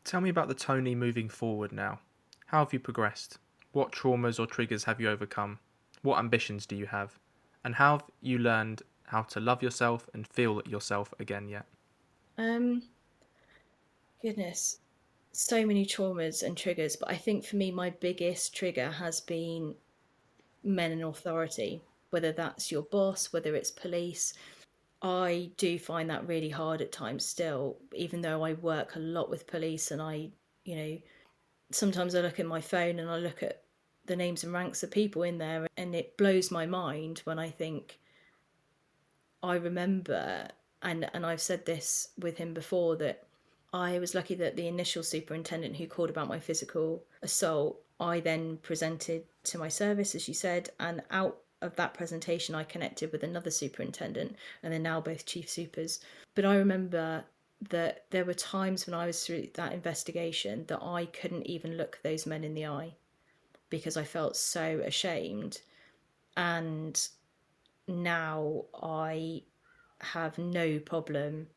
Tell 0.03 0.21
me 0.21 0.29
about 0.29 0.47
the 0.47 0.55
Toni 0.55 0.95
moving 0.95 1.29
forward 1.29 1.71
now. 1.71 1.99
How 2.47 2.59
have 2.59 2.73
you 2.73 2.79
progressed? 2.79 3.37
What 3.71 3.91
traumas 3.91 4.39
or 4.39 4.47
triggers 4.47 4.83
have 4.85 4.99
you 4.99 5.09
overcome? 5.09 5.59
What 6.01 6.19
ambitions 6.19 6.65
do 6.65 6.75
you 6.75 6.87
have? 6.87 7.17
And 7.63 7.75
how 7.75 7.99
have 7.99 8.03
you 8.21 8.39
learned 8.39 8.81
how 9.11 9.21
to 9.21 9.41
love 9.41 9.61
yourself 9.61 10.09
and 10.13 10.25
feel 10.25 10.61
yourself 10.65 11.13
again 11.19 11.49
yet? 11.49 11.65
Um, 12.37 12.83
goodness, 14.21 14.77
so 15.33 15.65
many 15.65 15.85
traumas 15.85 16.43
and 16.43 16.55
triggers, 16.55 16.95
but 16.95 17.09
I 17.09 17.17
think 17.17 17.43
for 17.43 17.57
me, 17.57 17.71
my 17.71 17.89
biggest 17.89 18.55
trigger 18.55 18.89
has 18.89 19.19
been 19.19 19.75
men 20.63 20.93
in 20.93 21.03
authority, 21.03 21.81
whether 22.11 22.31
that's 22.31 22.71
your 22.71 22.83
boss, 22.83 23.33
whether 23.33 23.53
it's 23.53 23.69
police. 23.69 24.33
I 25.01 25.51
do 25.57 25.77
find 25.77 26.09
that 26.09 26.25
really 26.25 26.49
hard 26.49 26.81
at 26.81 26.93
times 26.93 27.25
still, 27.25 27.79
even 27.93 28.21
though 28.21 28.45
I 28.45 28.53
work 28.53 28.95
a 28.95 28.99
lot 28.99 29.29
with 29.29 29.45
police 29.45 29.91
and 29.91 30.01
I, 30.01 30.29
you 30.63 30.75
know, 30.77 30.97
sometimes 31.71 32.15
I 32.15 32.21
look 32.21 32.39
at 32.39 32.45
my 32.45 32.61
phone 32.61 32.97
and 32.99 33.09
I 33.09 33.17
look 33.17 33.43
at 33.43 33.63
the 34.05 34.15
names 34.15 34.45
and 34.45 34.53
ranks 34.53 34.83
of 34.83 34.91
people 34.91 35.23
in 35.23 35.37
there 35.37 35.67
and 35.75 35.93
it 35.93 36.17
blows 36.17 36.49
my 36.49 36.65
mind 36.65 37.19
when 37.25 37.39
I 37.39 37.49
think 37.49 37.99
I 39.43 39.55
remember 39.55 40.47
and 40.81 41.09
and 41.13 41.25
I've 41.25 41.41
said 41.41 41.65
this 41.65 42.09
with 42.17 42.37
him 42.37 42.53
before 42.53 42.95
that 42.97 43.23
I 43.73 43.99
was 43.99 44.15
lucky 44.15 44.35
that 44.35 44.55
the 44.55 44.67
initial 44.67 45.03
superintendent 45.03 45.77
who 45.77 45.87
called 45.87 46.09
about 46.09 46.27
my 46.27 46.39
physical 46.39 47.03
assault, 47.21 47.79
I 47.99 48.19
then 48.19 48.57
presented 48.57 49.23
to 49.45 49.57
my 49.57 49.69
service, 49.69 50.13
as 50.13 50.27
you 50.27 50.33
said, 50.33 50.69
and 50.79 51.01
out 51.09 51.37
of 51.61 51.75
that 51.75 51.93
presentation, 51.93 52.55
I 52.55 52.63
connected 52.63 53.11
with 53.11 53.23
another 53.23 53.51
superintendent, 53.51 54.35
and 54.61 54.73
they're 54.73 54.79
now 54.79 54.99
both 54.99 55.25
chief 55.25 55.49
supers. 55.49 55.99
But 56.35 56.43
I 56.43 56.55
remember 56.55 57.23
that 57.69 58.05
there 58.09 58.25
were 58.25 58.33
times 58.33 58.87
when 58.87 58.95
I 58.95 59.05
was 59.05 59.23
through 59.25 59.49
that 59.53 59.71
investigation 59.71 60.65
that 60.67 60.81
I 60.81 61.05
couldn't 61.05 61.45
even 61.45 61.77
look 61.77 61.99
those 62.01 62.25
men 62.25 62.43
in 62.43 62.55
the 62.55 62.65
eye 62.65 62.95
because 63.69 63.95
I 63.95 64.03
felt 64.03 64.35
so 64.35 64.81
ashamed. 64.83 65.61
And 66.35 66.99
now 67.91 68.65
I 68.81 69.43
have 69.99 70.37
no 70.37 70.79
problem 70.79 71.47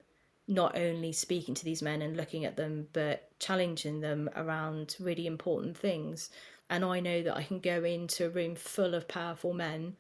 not 0.46 0.76
only 0.76 1.12
speaking 1.12 1.54
to 1.54 1.64
these 1.64 1.82
men 1.82 2.02
and 2.02 2.16
looking 2.16 2.44
at 2.44 2.56
them, 2.56 2.88
but 2.92 3.30
challenging 3.38 4.00
them 4.00 4.28
around 4.36 4.96
really 5.00 5.26
important 5.26 5.76
things. 5.76 6.30
And 6.68 6.84
I 6.84 7.00
know 7.00 7.22
that 7.22 7.36
I 7.36 7.42
can 7.42 7.60
go 7.60 7.82
into 7.84 8.26
a 8.26 8.30
room 8.30 8.54
full 8.54 8.94
of 8.94 9.08
powerful 9.08 9.54
men 9.54 9.96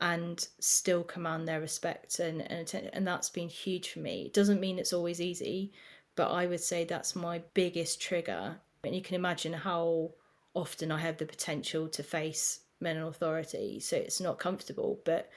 and 0.00 0.46
still 0.60 1.02
command 1.02 1.48
their 1.48 1.60
respect 1.60 2.20
and 2.20 2.40
and, 2.50 2.72
and 2.92 3.06
that's 3.06 3.30
been 3.30 3.48
huge 3.48 3.90
for 3.90 3.98
me. 3.98 4.26
It 4.26 4.34
doesn't 4.34 4.60
mean 4.60 4.78
it's 4.78 4.92
always 4.92 5.20
easy, 5.20 5.72
but 6.14 6.30
I 6.30 6.46
would 6.46 6.60
say 6.60 6.84
that's 6.84 7.16
my 7.16 7.42
biggest 7.54 8.00
trigger. 8.00 8.60
And 8.84 8.94
you 8.94 9.02
can 9.02 9.16
imagine 9.16 9.52
how 9.52 10.12
often 10.54 10.92
I 10.92 10.98
have 10.98 11.18
the 11.18 11.26
potential 11.26 11.88
to 11.88 12.02
face 12.02 12.60
men 12.80 12.96
in 12.96 13.02
authority, 13.02 13.80
so 13.80 13.96
it's 13.96 14.20
not 14.20 14.38
comfortable, 14.38 15.00
but 15.04 15.30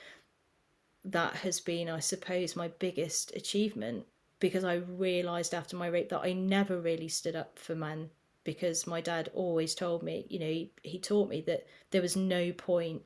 that 1.03 1.33
has 1.37 1.59
been, 1.59 1.89
I 1.89 1.99
suppose, 1.99 2.55
my 2.55 2.67
biggest 2.67 3.35
achievement 3.35 4.05
because 4.39 4.63
I 4.63 4.75
realised 4.75 5.53
after 5.53 5.75
my 5.75 5.87
rape 5.87 6.09
that 6.09 6.21
I 6.21 6.33
never 6.33 6.79
really 6.79 7.07
stood 7.07 7.35
up 7.35 7.57
for 7.57 7.75
men 7.75 8.09
because 8.43 8.87
my 8.87 8.99
dad 8.99 9.29
always 9.33 9.75
told 9.75 10.03
me, 10.03 10.25
you 10.29 10.39
know, 10.39 10.47
he, 10.47 10.71
he 10.81 10.99
taught 10.99 11.29
me 11.29 11.41
that 11.41 11.67
there 11.91 12.01
was 12.01 12.15
no 12.15 12.51
point 12.51 13.03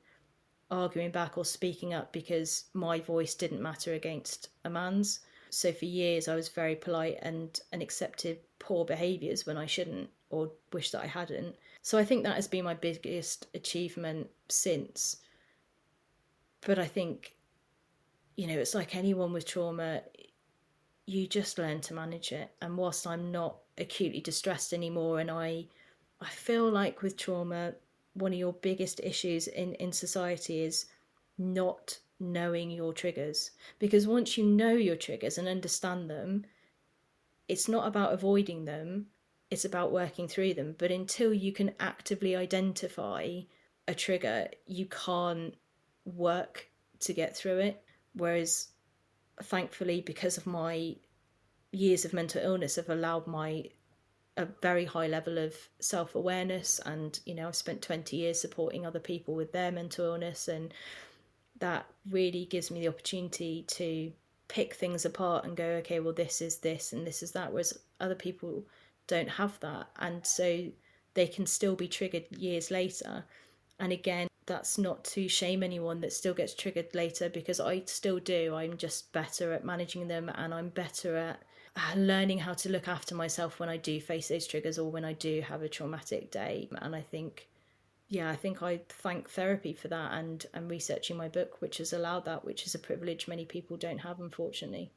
arguing 0.72 1.12
back 1.12 1.38
or 1.38 1.46
speaking 1.46 1.94
up 1.94 2.12
because 2.12 2.66
my 2.74 3.00
voice 3.00 3.36
didn't 3.36 3.62
matter 3.62 3.94
against 3.94 4.50
a 4.64 4.70
man's. 4.70 5.20
So 5.50 5.72
for 5.72 5.86
years 5.86 6.28
I 6.28 6.36
was 6.36 6.50
very 6.50 6.76
polite 6.76 7.20
and, 7.22 7.60
and 7.72 7.82
accepted 7.82 8.40
poor 8.60 8.86
behaviours 8.86 9.46
when 9.46 9.58
I 9.58 9.66
shouldn't 9.66 10.10
or 10.30 10.52
wish 10.74 10.92
that 10.92 11.04
I 11.04 11.08
hadn't. 11.08 11.56
So 11.86 12.00
I 12.00 12.04
think 12.04 12.24
that 12.24 12.34
has 12.36 12.48
been 12.48 12.66
my 12.66 12.74
biggest 12.74 13.46
achievement 13.54 14.32
since. 14.50 15.18
But 16.62 16.80
I 16.80 16.88
think, 16.88 17.36
you 18.36 18.48
know, 18.48 18.58
it's 18.58 18.74
like 18.74 18.96
anyone 18.96 19.32
with 19.32 19.46
trauma, 19.46 20.02
you 21.06 21.28
just 21.28 21.60
learn 21.60 21.82
to 21.82 21.94
manage 21.94 22.32
it. 22.32 22.50
And 22.60 22.76
whilst 22.76 23.06
I'm 23.06 23.32
not 23.32 23.58
acutely 23.78 24.20
distressed 24.20 24.74
anymore, 24.74 25.20
and 25.20 25.30
I, 25.30 25.68
I 26.20 26.30
feel 26.30 26.68
like 26.72 27.04
with 27.04 27.18
trauma, 27.18 27.76
one 28.16 28.34
of 28.34 28.40
your 28.40 28.54
biggest 28.54 29.00
issues 29.04 29.46
in 29.48 29.76
in 29.76 29.92
society 29.92 30.62
is 30.64 30.88
not 31.38 32.00
knowing 32.20 32.72
your 32.72 32.94
triggers. 32.94 33.52
Because 33.78 34.08
once 34.08 34.40
you 34.40 34.44
know 34.44 34.74
your 34.74 34.96
triggers 34.96 35.38
and 35.38 35.48
understand 35.48 36.10
them, 36.10 36.48
it's 37.48 37.70
not 37.70 37.88
about 37.88 38.12
avoiding 38.12 38.66
them. 38.66 39.06
It's 39.52 39.66
about 39.66 39.92
working 39.92 40.28
through 40.28 40.56
them. 40.56 40.76
But 40.78 40.92
until 40.92 41.34
you 41.34 41.52
can 41.52 41.74
actively 41.80 42.36
identify 42.36 43.42
a 43.88 43.94
trigger, 43.94 44.48
you 44.66 44.86
can't 44.88 45.54
work 46.06 46.70
to 47.02 47.14
get 47.14 47.36
through 47.36 47.60
it. 47.60 47.84
Whereas 48.14 48.70
thankfully, 49.44 50.02
because 50.02 50.38
of 50.38 50.48
my 50.48 50.96
years 51.72 52.06
of 52.06 52.14
mental 52.14 52.42
illness, 52.42 52.78
have 52.78 52.90
allowed 52.90 53.28
my 53.28 53.66
a 54.38 54.46
very 54.62 54.84
high 54.84 55.08
level 55.08 55.38
of 55.38 55.56
self 55.80 56.16
awareness. 56.16 56.80
And 56.86 57.20
you 57.26 57.36
know, 57.36 57.48
I've 57.48 57.56
spent 57.56 57.82
twenty 57.82 58.18
years 58.18 58.40
supporting 58.40 58.86
other 58.86 59.00
people 59.00 59.36
with 59.36 59.52
their 59.52 59.72
mental 59.72 60.06
illness, 60.06 60.48
and 60.48 60.74
that 61.60 61.86
really 62.10 62.46
gives 62.46 62.72
me 62.72 62.82
the 62.82 62.90
opportunity 62.90 63.64
to 63.68 64.12
pick 64.48 64.76
things 64.76 65.06
apart 65.06 65.46
and 65.46 65.58
go, 65.58 65.66
okay, 65.66 66.00
well, 66.00 66.14
this 66.14 66.42
is 66.42 66.58
this 66.58 66.94
and 66.94 67.08
this 67.08 67.24
is 67.24 67.32
that. 67.32 67.52
Whereas 67.52 67.78
other 68.00 68.16
people 68.16 68.66
don't 69.08 69.30
have 69.30 69.60
that, 69.62 69.90
and 69.98 70.26
so 70.26 70.68
they 71.14 71.28
can 71.28 71.46
still 71.46 71.76
be 71.76 71.88
triggered 71.88 72.26
years 72.32 72.70
later. 72.70 73.26
And 73.80 73.92
again, 73.92 74.28
that's 74.46 74.78
not 74.78 75.04
to 75.06 75.28
shame 75.28 75.64
anyone 75.64 76.02
that 76.02 76.14
still 76.14 76.34
gets 76.34 76.54
triggered 76.54 76.94
later 76.94 77.30
because 77.30 77.60
I 77.60 77.82
still 77.86 78.20
do. 78.20 78.56
I'm 78.56 78.78
just 78.78 79.12
better 79.12 79.54
at 79.54 79.66
managing 79.66 80.08
them 80.08 80.30
and 80.36 80.54
I'm 80.54 80.70
better 80.70 81.16
at 81.18 81.42
uh, 81.76 81.98
learning 81.98 82.40
how 82.40 82.54
to 82.54 82.70
look 82.70 82.88
after 82.88 83.16
myself 83.16 83.60
when 83.60 83.70
I 83.70 83.78
do 83.78 84.00
face 84.00 84.28
those 84.28 84.48
triggers 84.48 84.78
or 84.78 84.92
when 84.92 85.04
I 85.04 85.14
do 85.14 85.42
have 85.42 85.64
a 85.64 85.70
traumatic 85.70 86.32
day. 86.32 86.70
And 86.78 86.96
I 86.96 87.02
think, 87.02 87.48
yeah, 88.08 88.30
I 88.30 88.36
think 88.36 88.62
I 88.62 88.82
thank 88.88 89.30
therapy 89.30 89.74
for 89.74 89.88
that 89.88 90.14
and, 90.14 90.46
and 90.54 90.70
researching 90.70 91.18
my 91.18 91.28
book, 91.28 91.62
which 91.62 91.80
has 91.80 91.92
allowed 91.92 92.26
that, 92.26 92.46
which 92.46 92.68
is 92.68 92.76
a 92.76 92.80
privilege 92.80 93.28
many 93.28 93.46
people 93.46 93.78
don't 93.78 94.00
have, 94.00 94.20
unfortunately. 94.20 94.92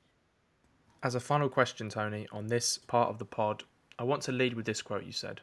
As 1.03 1.15
a 1.15 1.21
final 1.21 1.49
question, 1.49 1.89
Toni, 1.89 2.29
on 2.33 2.49
this 2.49 2.77
part 2.77 3.09
of 3.09 3.19
the 3.19 3.25
pod, 3.25 3.65
I 3.99 4.05
want 4.05 4.23
to 4.23 4.33
lead 4.33 4.55
with 4.55 4.66
this 4.66 4.83
quote 4.83 5.05
you 5.05 5.12
said 5.12 5.41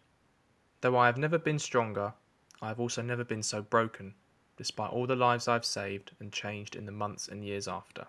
Though 0.82 0.98
I 0.98 1.08
have 1.08 1.18
never 1.18 1.38
been 1.38 1.60
stronger, 1.60 2.14
I 2.62 2.70
have 2.70 2.80
also 2.80 3.02
never 3.02 3.24
been 3.24 3.44
so 3.44 3.62
broken, 3.62 4.14
despite 4.58 4.92
all 4.92 5.08
the 5.08 5.16
lives 5.16 5.48
I've 5.48 5.66
saved 5.66 6.12
and 6.20 6.32
changed 6.32 6.76
in 6.76 6.86
the 6.86 6.92
months 6.92 7.28
and 7.28 7.44
years 7.44 7.68
after. 7.68 8.08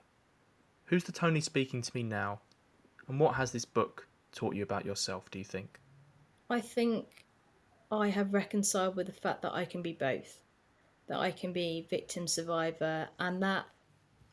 Who's 0.84 1.04
the 1.04 1.12
Toni 1.12 1.40
speaking 1.40 1.82
to 1.82 1.90
me 1.94 2.02
now, 2.02 2.40
and 3.08 3.18
what 3.18 3.34
has 3.34 3.50
this 3.52 3.64
book 3.64 4.06
taught 4.32 4.54
you 4.54 4.62
about 4.62 4.84
yourself, 4.84 5.30
do 5.30 5.38
you 5.38 5.44
think? 5.44 5.80
I 6.48 6.60
think 6.60 7.24
I 7.90 8.08
have 8.08 8.34
reconciled 8.34 8.96
with 8.96 9.06
the 9.06 9.12
fact 9.12 9.42
that 9.42 9.54
I 9.54 9.64
can 9.64 9.82
be 9.82 9.92
both. 9.92 10.42
That 11.08 11.18
I 11.18 11.30
can 11.30 11.52
be 11.52 11.86
victim 11.88 12.26
survivor 12.26 13.08
and 13.18 13.42
that 13.42 13.66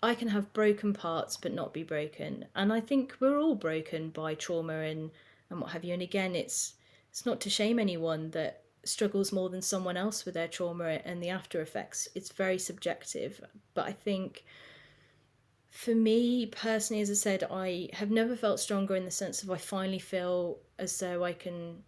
I 0.02 0.16
can 0.16 0.28
have 0.28 0.54
broken 0.54 0.94
parts 0.94 1.38
but 1.38 1.54
not 1.54 1.74
be 1.74 1.84
broken. 1.84 2.46
And 2.56 2.74
I 2.74 2.82
think 2.82 3.16
we're 3.20 3.40
all 3.40 3.56
broken 3.56 4.10
by 4.10 4.36
trauma 4.36 4.80
and, 4.80 5.12
and 5.54 5.62
what 5.62 5.72
have 5.72 5.84
you. 5.84 5.94
And 5.94 6.02
again 6.02 6.36
it's 6.36 6.74
it's 7.10 7.26
not 7.26 7.40
to 7.42 7.50
shame 7.50 7.80
anyone 7.80 8.32
that 8.32 8.64
struggles 8.86 9.32
more 9.32 9.50
than 9.50 9.62
someone 9.62 9.96
else 9.96 10.26
with 10.26 10.34
their 10.34 10.48
trauma 10.48 11.00
and 11.06 11.22
the 11.22 11.30
after 11.30 11.62
effects. 11.62 12.08
It's 12.16 12.32
very 12.32 12.60
subjective. 12.60 13.40
But 13.74 13.86
I 13.88 13.92
think 13.94 14.44
for 15.70 15.96
me 15.96 16.48
personally, 16.48 17.02
as 17.02 17.10
I 17.10 17.14
said, 17.14 17.44
I 17.50 17.90
have 17.94 18.12
never 18.12 18.36
felt 18.36 18.60
stronger 18.60 18.96
in 18.96 19.06
the 19.06 19.12
sense 19.12 19.42
of 19.42 19.50
I 19.50 19.58
finally 19.58 20.00
feel 20.00 20.60
as 20.78 20.98
though 21.00 21.24
I 21.24 21.34
can 21.34 21.84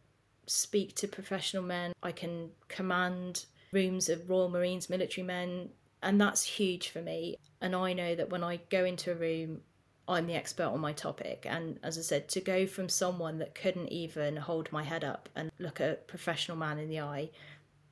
speak 0.48 0.96
to 0.96 1.08
professional 1.08 1.64
men, 1.64 1.94
I 2.04 2.12
can 2.12 2.52
command 2.68 3.46
rooms 3.72 4.10
of 4.10 4.30
Royal 4.30 4.50
Marines 4.50 4.90
military 4.90 5.26
men, 5.26 5.70
and 6.02 6.20
that's 6.20 6.44
huge 6.44 6.90
for 6.90 7.02
me. 7.02 7.36
And 7.62 7.76
I 7.76 7.94
know 7.94 8.16
that 8.16 8.30
when 8.30 8.44
I 8.44 8.58
go 8.70 8.86
into 8.86 9.12
a 9.12 9.16
room, 9.16 9.62
I'm 10.08 10.28
the 10.28 10.36
expert 10.36 10.66
on 10.66 10.80
my 10.80 10.94
topic. 10.94 11.46
And 11.50 11.80
as 11.84 11.98
I 11.98 12.02
said, 12.02 12.30
to 12.30 12.42
go 12.42 12.68
from 12.68 12.90
someone 12.90 13.40
that 13.40 13.56
couldn't 13.56 13.90
even 13.90 14.38
hold 14.38 14.72
my 14.72 14.84
head 14.84 15.04
up 15.04 15.30
and 15.36 15.52
look 15.60 15.80
a 15.80 15.98
professional 16.08 16.58
man 16.58 16.78
in 16.78 16.90
the 16.90 17.02
eye, 17.02 17.32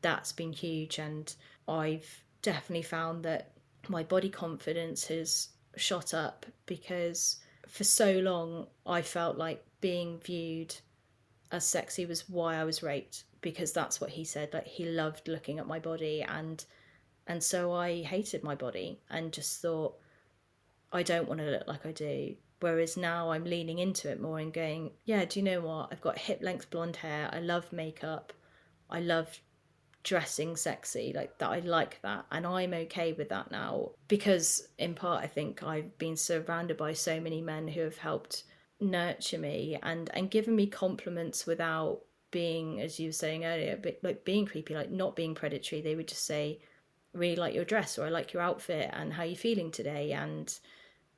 that's 0.02 0.32
been 0.32 0.54
huge. 0.54 1.00
And 1.00 1.34
I've 1.68 2.24
definitely 2.42 2.84
found 2.84 3.24
that 3.26 3.52
my 3.88 4.04
body 4.04 4.30
confidence 4.30 5.06
has 5.08 5.50
shot 5.76 6.14
up 6.14 6.46
because 6.66 7.38
for 7.68 7.84
so 7.84 8.20
long 8.20 8.68
I 8.86 9.02
felt 9.02 9.38
like 9.38 9.66
being 9.82 10.20
viewed 10.20 10.76
as 11.52 11.66
sexy 11.66 12.06
was 12.06 12.30
why 12.30 12.56
I 12.56 12.64
was 12.64 12.84
raped 12.84 13.24
because 13.42 13.74
that's 13.74 14.00
what 14.00 14.12
he 14.12 14.24
said. 14.24 14.54
Like 14.54 14.68
he 14.68 14.86
loved 14.86 15.28
looking 15.28 15.60
at 15.60 15.68
my 15.68 15.80
body 15.80 16.22
and 16.22 16.64
and 17.26 17.42
so 17.42 17.72
I 17.72 18.02
hated 18.02 18.44
my 18.44 18.56
body 18.56 19.00
and 19.10 19.32
just 19.32 19.62
thought 19.62 19.96
I 20.94 21.04
don't 21.04 21.28
want 21.28 21.42
to 21.42 21.50
look 21.50 21.68
like 21.68 21.86
I 21.86 21.92
do. 21.92 22.36
Whereas 22.60 22.96
now 22.96 23.32
I'm 23.32 23.44
leaning 23.44 23.80
into 23.80 24.10
it 24.10 24.22
more 24.22 24.40
and 24.40 24.54
going, 24.54 24.92
yeah, 25.04 25.26
do 25.26 25.40
you 25.40 25.44
know 25.44 25.60
what? 25.60 25.90
I've 25.92 26.00
got 26.00 26.18
hip 26.18 26.40
length 26.42 26.70
blonde 26.70 26.96
hair. 26.96 27.30
I 27.34 27.40
love 27.40 27.74
makeup. 27.74 28.32
I 28.90 29.02
love 29.02 29.42
dressing 30.04 30.58
sexy 30.58 31.14
like 31.16 31.38
that 31.38 31.50
i 31.50 31.60
like 31.60 32.02
that 32.02 32.26
and 32.32 32.46
i'm 32.46 32.74
okay 32.74 33.14
with 33.14 33.30
that 33.30 33.50
now 33.52 33.90
because 34.10 34.68
in 34.78 34.94
part 34.94 35.24
i 35.24 35.28
think 35.28 35.64
i've 35.64 35.98
been 35.98 36.18
surrounded 36.18 36.76
by 36.76 36.92
so 36.92 37.22
many 37.22 37.42
men 37.42 37.70
who 37.70 37.80
have 37.80 37.98
helped 37.98 38.44
nurture 38.82 39.38
me 39.38 39.78
and 39.82 40.10
and 40.14 40.30
given 40.30 40.56
me 40.56 40.68
compliments 40.68 41.46
without 41.48 42.02
being 42.32 42.82
as 42.82 43.00
you 43.00 43.08
were 43.08 43.14
saying 43.14 43.46
earlier 43.46 43.80
but 43.82 43.98
like 44.04 44.26
being 44.26 44.46
creepy 44.46 44.76
like 44.76 44.92
not 44.92 45.16
being 45.16 45.34
predatory 45.34 45.82
they 45.82 45.96
would 45.96 46.08
just 46.08 46.26
say 46.26 46.60
really 47.14 47.38
like 47.38 47.56
your 47.56 47.64
dress 47.64 47.98
or 47.98 48.06
i 48.06 48.10
like 48.10 48.34
your 48.34 48.42
outfit 48.42 48.90
and 48.92 49.14
how 49.14 49.24
you 49.24 49.38
feeling 49.38 49.72
today 49.72 50.12
and 50.12 50.60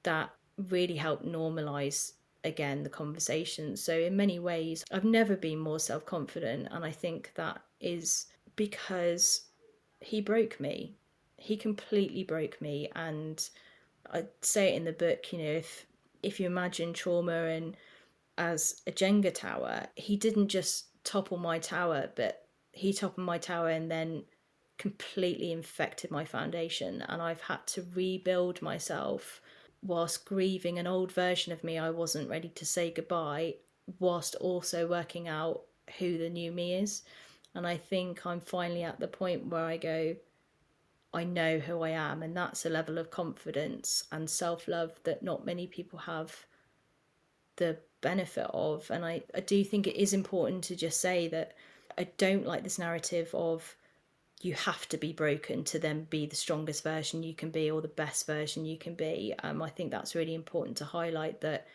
that 0.05 0.31
really 0.69 0.95
helped 0.95 1.25
normalize 1.25 2.13
again 2.43 2.83
the 2.83 2.89
conversation 2.89 3.75
so 3.75 3.97
in 3.97 4.15
many 4.15 4.39
ways 4.39 4.85
i've 4.91 5.03
never 5.03 5.35
been 5.35 5.59
more 5.59 5.79
self-confident 5.79 6.67
and 6.71 6.85
i 6.85 6.91
think 6.91 7.31
that 7.35 7.61
is 7.81 8.27
because 8.55 9.41
he 9.99 10.21
broke 10.21 10.59
me. 10.59 10.95
He 11.37 11.57
completely 11.57 12.23
broke 12.23 12.61
me. 12.61 12.89
And 12.95 13.47
I 14.11 14.25
say 14.41 14.73
it 14.73 14.77
in 14.77 14.85
the 14.85 14.93
book, 14.93 15.31
you 15.31 15.39
know, 15.39 15.51
if 15.51 15.85
if 16.23 16.39
you 16.39 16.47
imagine 16.47 16.93
trauma 16.93 17.45
and 17.45 17.77
as 18.37 18.81
a 18.87 18.91
Jenga 18.91 19.33
tower, 19.33 19.87
he 19.95 20.17
didn't 20.17 20.47
just 20.47 20.87
topple 21.03 21.37
my 21.37 21.59
tower, 21.59 22.09
but 22.15 22.47
he 22.71 22.93
toppled 22.93 23.25
my 23.25 23.37
tower 23.37 23.69
and 23.69 23.89
then 23.91 24.23
completely 24.77 25.51
infected 25.51 26.11
my 26.11 26.25
foundation. 26.25 27.01
And 27.07 27.21
I've 27.21 27.41
had 27.41 27.65
to 27.67 27.85
rebuild 27.93 28.61
myself 28.61 29.39
whilst 29.85 30.25
grieving 30.25 30.79
an 30.79 30.87
old 30.87 31.11
version 31.11 31.53
of 31.53 31.63
me 31.63 31.77
I 31.77 31.91
wasn't 31.91 32.29
ready 32.29 32.49
to 32.49 32.65
say 32.65 32.91
goodbye, 32.91 33.55
whilst 33.99 34.35
also 34.35 34.87
working 34.87 35.27
out 35.27 35.61
who 35.99 36.17
the 36.17 36.29
new 36.29 36.51
me 36.51 36.73
is. 36.73 37.03
And 37.53 37.65
I 37.65 37.77
think 37.77 38.25
I'm 38.25 38.39
finally 38.39 38.83
at 38.83 38.99
the 38.99 39.07
point 39.07 39.47
where 39.47 39.65
I 39.65 39.77
go, 39.77 40.15
I 41.13 41.23
know 41.23 41.59
who 41.59 41.81
I 41.81 41.91
am. 41.91 42.23
And 42.23 42.35
that's 42.35 42.65
a 42.65 42.69
level 42.69 42.97
of 42.97 43.11
confidence 43.11 44.03
and 44.11 44.29
self 44.29 44.67
love 44.67 44.99
that 45.03 45.23
not 45.23 45.45
many 45.45 45.67
people 45.67 45.99
have 45.99 46.45
the 47.55 47.77
benefit 48.01 48.47
of. 48.53 48.89
And 48.91 49.05
I, 49.05 49.23
I 49.33 49.39
do 49.39 49.63
think 49.63 49.87
it 49.87 50.01
is 50.01 50.13
important 50.13 50.63
to 50.65 50.75
just 50.75 50.99
say 50.99 51.27
that 51.29 51.55
I 51.97 52.05
don't 52.17 52.45
like 52.45 52.63
this 52.63 52.79
narrative 52.79 53.29
of 53.33 53.75
you 54.41 54.53
have 54.53 54.87
to 54.89 54.97
be 54.97 55.13
broken 55.13 55.63
to 55.63 55.79
then 55.79 56.05
be 56.09 56.25
the 56.25 56.35
strongest 56.35 56.83
version 56.83 57.23
you 57.23 57.33
can 57.33 57.49
be 57.49 57.71
or 57.71 57.81
the 57.81 57.87
best 57.87 58.27
version 58.27 58.65
you 58.65 58.77
can 58.77 58.93
be. 58.93 59.33
Um, 59.43 59.61
I 59.61 59.69
think 59.69 59.91
that's 59.91 60.15
really 60.15 60.35
important 60.35 60.77
to 60.77 60.85
highlight 60.85 61.41
that 61.41 61.67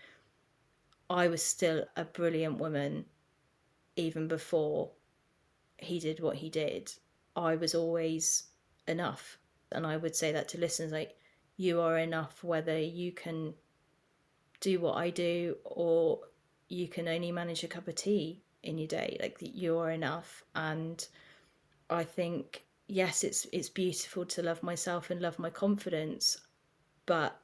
I 1.08 1.28
was 1.28 1.42
still 1.42 1.84
a 1.96 2.04
brilliant 2.04 2.58
woman 2.58 3.06
even 3.96 4.28
before 4.28 4.90
he 5.78 5.98
did 5.98 6.20
what 6.20 6.36
he 6.36 6.48
did, 6.48 6.92
I 7.36 7.56
was 7.56 7.74
always 7.74 8.44
enough. 8.86 9.38
And 9.72 9.86
I 9.86 9.96
would 9.96 10.14
say 10.14 10.32
that 10.32 10.48
to 10.50 10.58
listeners 10.58 10.92
like, 10.92 11.16
you 11.56 11.80
are 11.80 11.98
enough 11.98 12.42
whether 12.42 12.78
you 12.78 13.12
can 13.12 13.54
do 14.60 14.80
what 14.80 14.96
I 14.96 15.10
do 15.10 15.56
or 15.64 16.20
you 16.68 16.88
can 16.88 17.08
only 17.08 17.32
manage 17.32 17.64
a 17.64 17.68
cup 17.68 17.88
of 17.88 17.94
tea 17.94 18.42
in 18.62 18.78
your 18.78 18.88
day. 18.88 19.18
Like 19.20 19.36
you 19.40 19.78
are 19.78 19.90
enough. 19.90 20.44
And 20.54 21.06
I 21.90 22.04
think 22.04 22.64
yes, 22.86 23.24
it's 23.24 23.46
it's 23.52 23.68
beautiful 23.68 24.24
to 24.26 24.42
love 24.42 24.62
myself 24.62 25.10
and 25.10 25.20
love 25.20 25.38
my 25.38 25.50
confidence, 25.50 26.38
but 27.06 27.38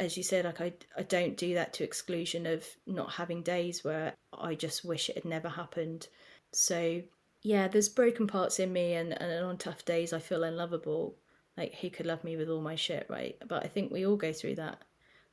as 0.00 0.16
you 0.16 0.22
said, 0.22 0.44
like 0.44 0.60
I 0.60 0.72
I 0.96 1.02
don't 1.02 1.36
do 1.36 1.54
that 1.54 1.72
to 1.74 1.84
exclusion 1.84 2.46
of 2.46 2.66
not 2.86 3.12
having 3.12 3.42
days 3.42 3.84
where 3.84 4.14
I 4.32 4.54
just 4.54 4.84
wish 4.84 5.08
it 5.08 5.16
had 5.16 5.24
never 5.24 5.48
happened. 5.48 6.08
So 6.52 7.02
yeah, 7.42 7.68
there's 7.68 7.88
broken 7.88 8.26
parts 8.26 8.60
in 8.60 8.72
me, 8.72 8.94
and, 8.94 9.20
and 9.20 9.44
on 9.44 9.58
tough 9.58 9.84
days, 9.84 10.12
I 10.12 10.20
feel 10.20 10.44
unlovable. 10.44 11.16
Like, 11.56 11.74
who 11.74 11.90
could 11.90 12.06
love 12.06 12.24
me 12.24 12.36
with 12.36 12.48
all 12.48 12.60
my 12.62 12.76
shit, 12.76 13.06
right? 13.10 13.36
But 13.46 13.64
I 13.64 13.68
think 13.68 13.92
we 13.92 14.06
all 14.06 14.16
go 14.16 14.32
through 14.32 14.54
that. 14.56 14.82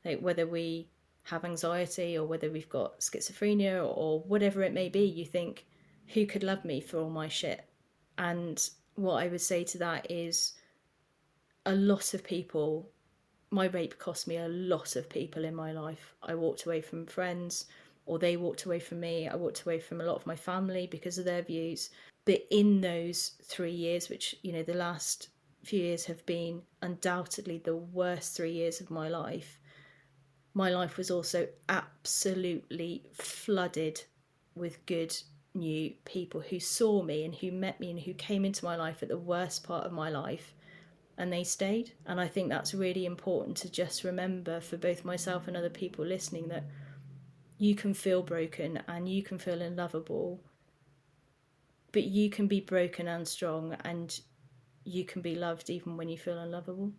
Like, 0.04 0.20
whether 0.20 0.48
we 0.48 0.90
have 1.24 1.46
anxiety 1.46 2.18
or 2.18 2.26
whether 2.26 2.50
we've 2.50 2.70
got 2.70 3.00
schizophrenia 3.00 3.78
or, 3.78 3.94
or 3.94 4.20
whatever 4.22 4.64
it 4.64 4.74
may 4.74 4.90
be, 4.90 5.06
you 5.06 5.26
think, 5.26 5.66
who 6.08 6.26
could 6.26 6.44
love 6.44 6.66
me 6.66 6.82
for 6.82 6.98
all 7.00 7.10
my 7.12 7.28
shit? 7.28 7.69
And 8.20 8.70
what 8.96 9.24
I 9.24 9.28
would 9.28 9.42
say 9.42 9.64
to 9.64 9.78
that 9.80 10.12
is 10.12 10.54
a 11.66 11.74
lot 11.74 12.14
of 12.14 12.24
people, 12.24 12.92
my 13.50 13.66
rape 13.68 13.98
cost 13.98 14.28
me 14.28 14.38
a 14.38 14.48
lot 14.48 14.96
of 14.96 15.10
people 15.10 15.46
in 15.46 15.56
my 15.56 15.72
life. 15.72 16.14
I 16.22 16.36
walked 16.36 16.66
away 16.66 16.82
from 16.82 17.06
friends, 17.06 17.66
or 18.06 18.20
they 18.20 18.38
walked 18.38 18.66
away 18.66 18.80
from 18.80 19.00
me. 19.00 19.28
I 19.28 19.36
walked 19.36 19.62
away 19.62 19.80
from 19.80 20.02
a 20.02 20.04
lot 20.04 20.18
of 20.18 20.28
my 20.28 20.36
family 20.36 20.86
because 20.86 21.18
of 21.18 21.26
their 21.26 21.42
views. 21.42 21.90
But 22.26 22.46
in 22.52 22.82
those 22.82 23.32
three 23.44 23.72
years, 23.72 24.10
which, 24.10 24.36
you 24.44 24.52
know, 24.52 24.64
the 24.64 24.74
last 24.74 25.30
few 25.64 25.80
years 25.80 26.06
have 26.06 26.26
been 26.26 26.62
undoubtedly 26.82 27.60
the 27.60 27.76
worst 27.76 28.36
three 28.36 28.52
years 28.52 28.82
of 28.82 28.92
my 28.92 29.08
life, 29.08 29.60
my 30.54 30.70
life 30.70 30.98
was 30.98 31.10
also 31.10 31.48
absolutely 31.70 33.04
flooded 33.14 34.04
with 34.56 34.86
good 34.86 35.16
new 35.54 35.94
people 36.06 36.42
who 36.42 36.60
saw 36.60 37.02
me 37.02 37.24
and 37.26 37.36
who 37.36 37.52
met 37.52 37.80
me 37.80 37.90
and 37.90 38.00
who 38.00 38.14
came 38.14 38.46
into 38.46 38.66
my 38.66 38.76
life 38.76 39.02
at 39.02 39.10
the 39.10 39.18
worst 39.18 39.64
part 39.64 39.86
of 39.86 39.92
my 39.92 40.10
life 40.10 40.54
and 41.20 41.32
they 41.34 41.44
stayed. 41.44 41.92
And 42.06 42.20
I 42.20 42.28
think 42.28 42.50
that's 42.50 42.74
really 42.74 43.06
important 43.06 43.58
to 43.58 43.70
just 43.70 44.04
remember 44.04 44.62
for 44.62 44.78
both 44.78 45.04
myself 45.04 45.48
and 45.48 45.58
other 45.58 45.70
people 45.70 46.06
listening 46.06 46.48
that 46.48 46.64
you 47.58 47.76
can 47.76 47.94
feel 47.94 48.24
broken 48.24 48.82
and 48.88 49.08
you 49.08 49.22
can 49.22 49.38
feel 49.38 49.62
unlovable, 49.62 50.40
but 51.92 52.04
you 52.04 52.30
can 52.30 52.48
be 52.48 52.62
broken 52.62 53.08
and 53.10 53.28
strong 53.28 53.76
and 53.84 54.22
you 54.86 55.04
can 55.04 55.22
be 55.22 55.36
loved 55.36 55.70
even 55.70 55.98
when 55.98 56.08
you 56.08 56.18
feel 56.18 56.40
unlovable. 56.40 56.94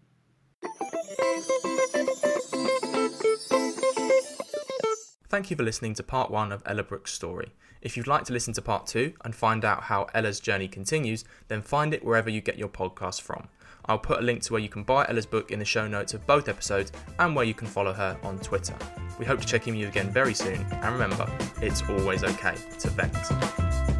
Thank 5.31 5.49
you 5.49 5.57
for 5.57 5.63
listening 5.63 5.95
to 5.95 6.03
part 6.03 6.29
one 6.29 6.51
of 6.51 6.61
Ella 6.67 6.83
Brooks' 6.83 7.13
story. 7.13 7.53
If 7.83 7.97
you'd 7.97 8.09
like 8.09 8.25
to 8.25 8.33
listen 8.33 8.53
to 8.55 8.63
part 8.63 8.89
two 8.89 9.13
and 9.25 9.33
find 9.33 9.65
out 9.65 9.85
how 9.85 10.09
Ella's 10.13 10.41
journey 10.41 10.67
continues, 10.67 11.25
then 11.47 11.63
find 11.63 11.95
it 11.95 12.05
wherever 12.05 12.29
you 12.29 12.41
get 12.41 12.59
your 12.59 12.69
podcast 12.69 13.21
from. 13.21 13.47
I'll 13.85 13.97
put 13.97 14.19
a 14.19 14.23
link 14.23 14.43
to 14.43 14.53
where 14.53 14.61
you 14.61 14.69
can 14.69 14.83
buy 14.83 15.07
Ella's 15.09 15.27
book 15.27 15.53
in 15.53 15.61
the 15.61 15.65
show 15.65 15.87
notes 15.87 16.15
of 16.15 16.27
both 16.27 16.49
episodes 16.49 16.91
and 17.21 17.37
where 17.37 17.45
you 17.45 17.55
can 17.55 17.69
follow 17.69 17.93
her 17.93 18.19
on 18.25 18.41
Twitter. 18.41 18.75
We 19.21 19.25
hope 19.25 19.41
to 19.41 19.47
check 19.47 19.69
in 19.69 19.75
with 19.75 19.83
you 19.83 19.87
again 19.87 20.11
very 20.11 20.35
soon, 20.35 20.67
and 20.69 20.93
remember, 20.93 21.31
it's 21.63 21.89
always 21.89 22.25
okay 22.25 22.57
to 22.81 22.91
vent. 22.91 24.00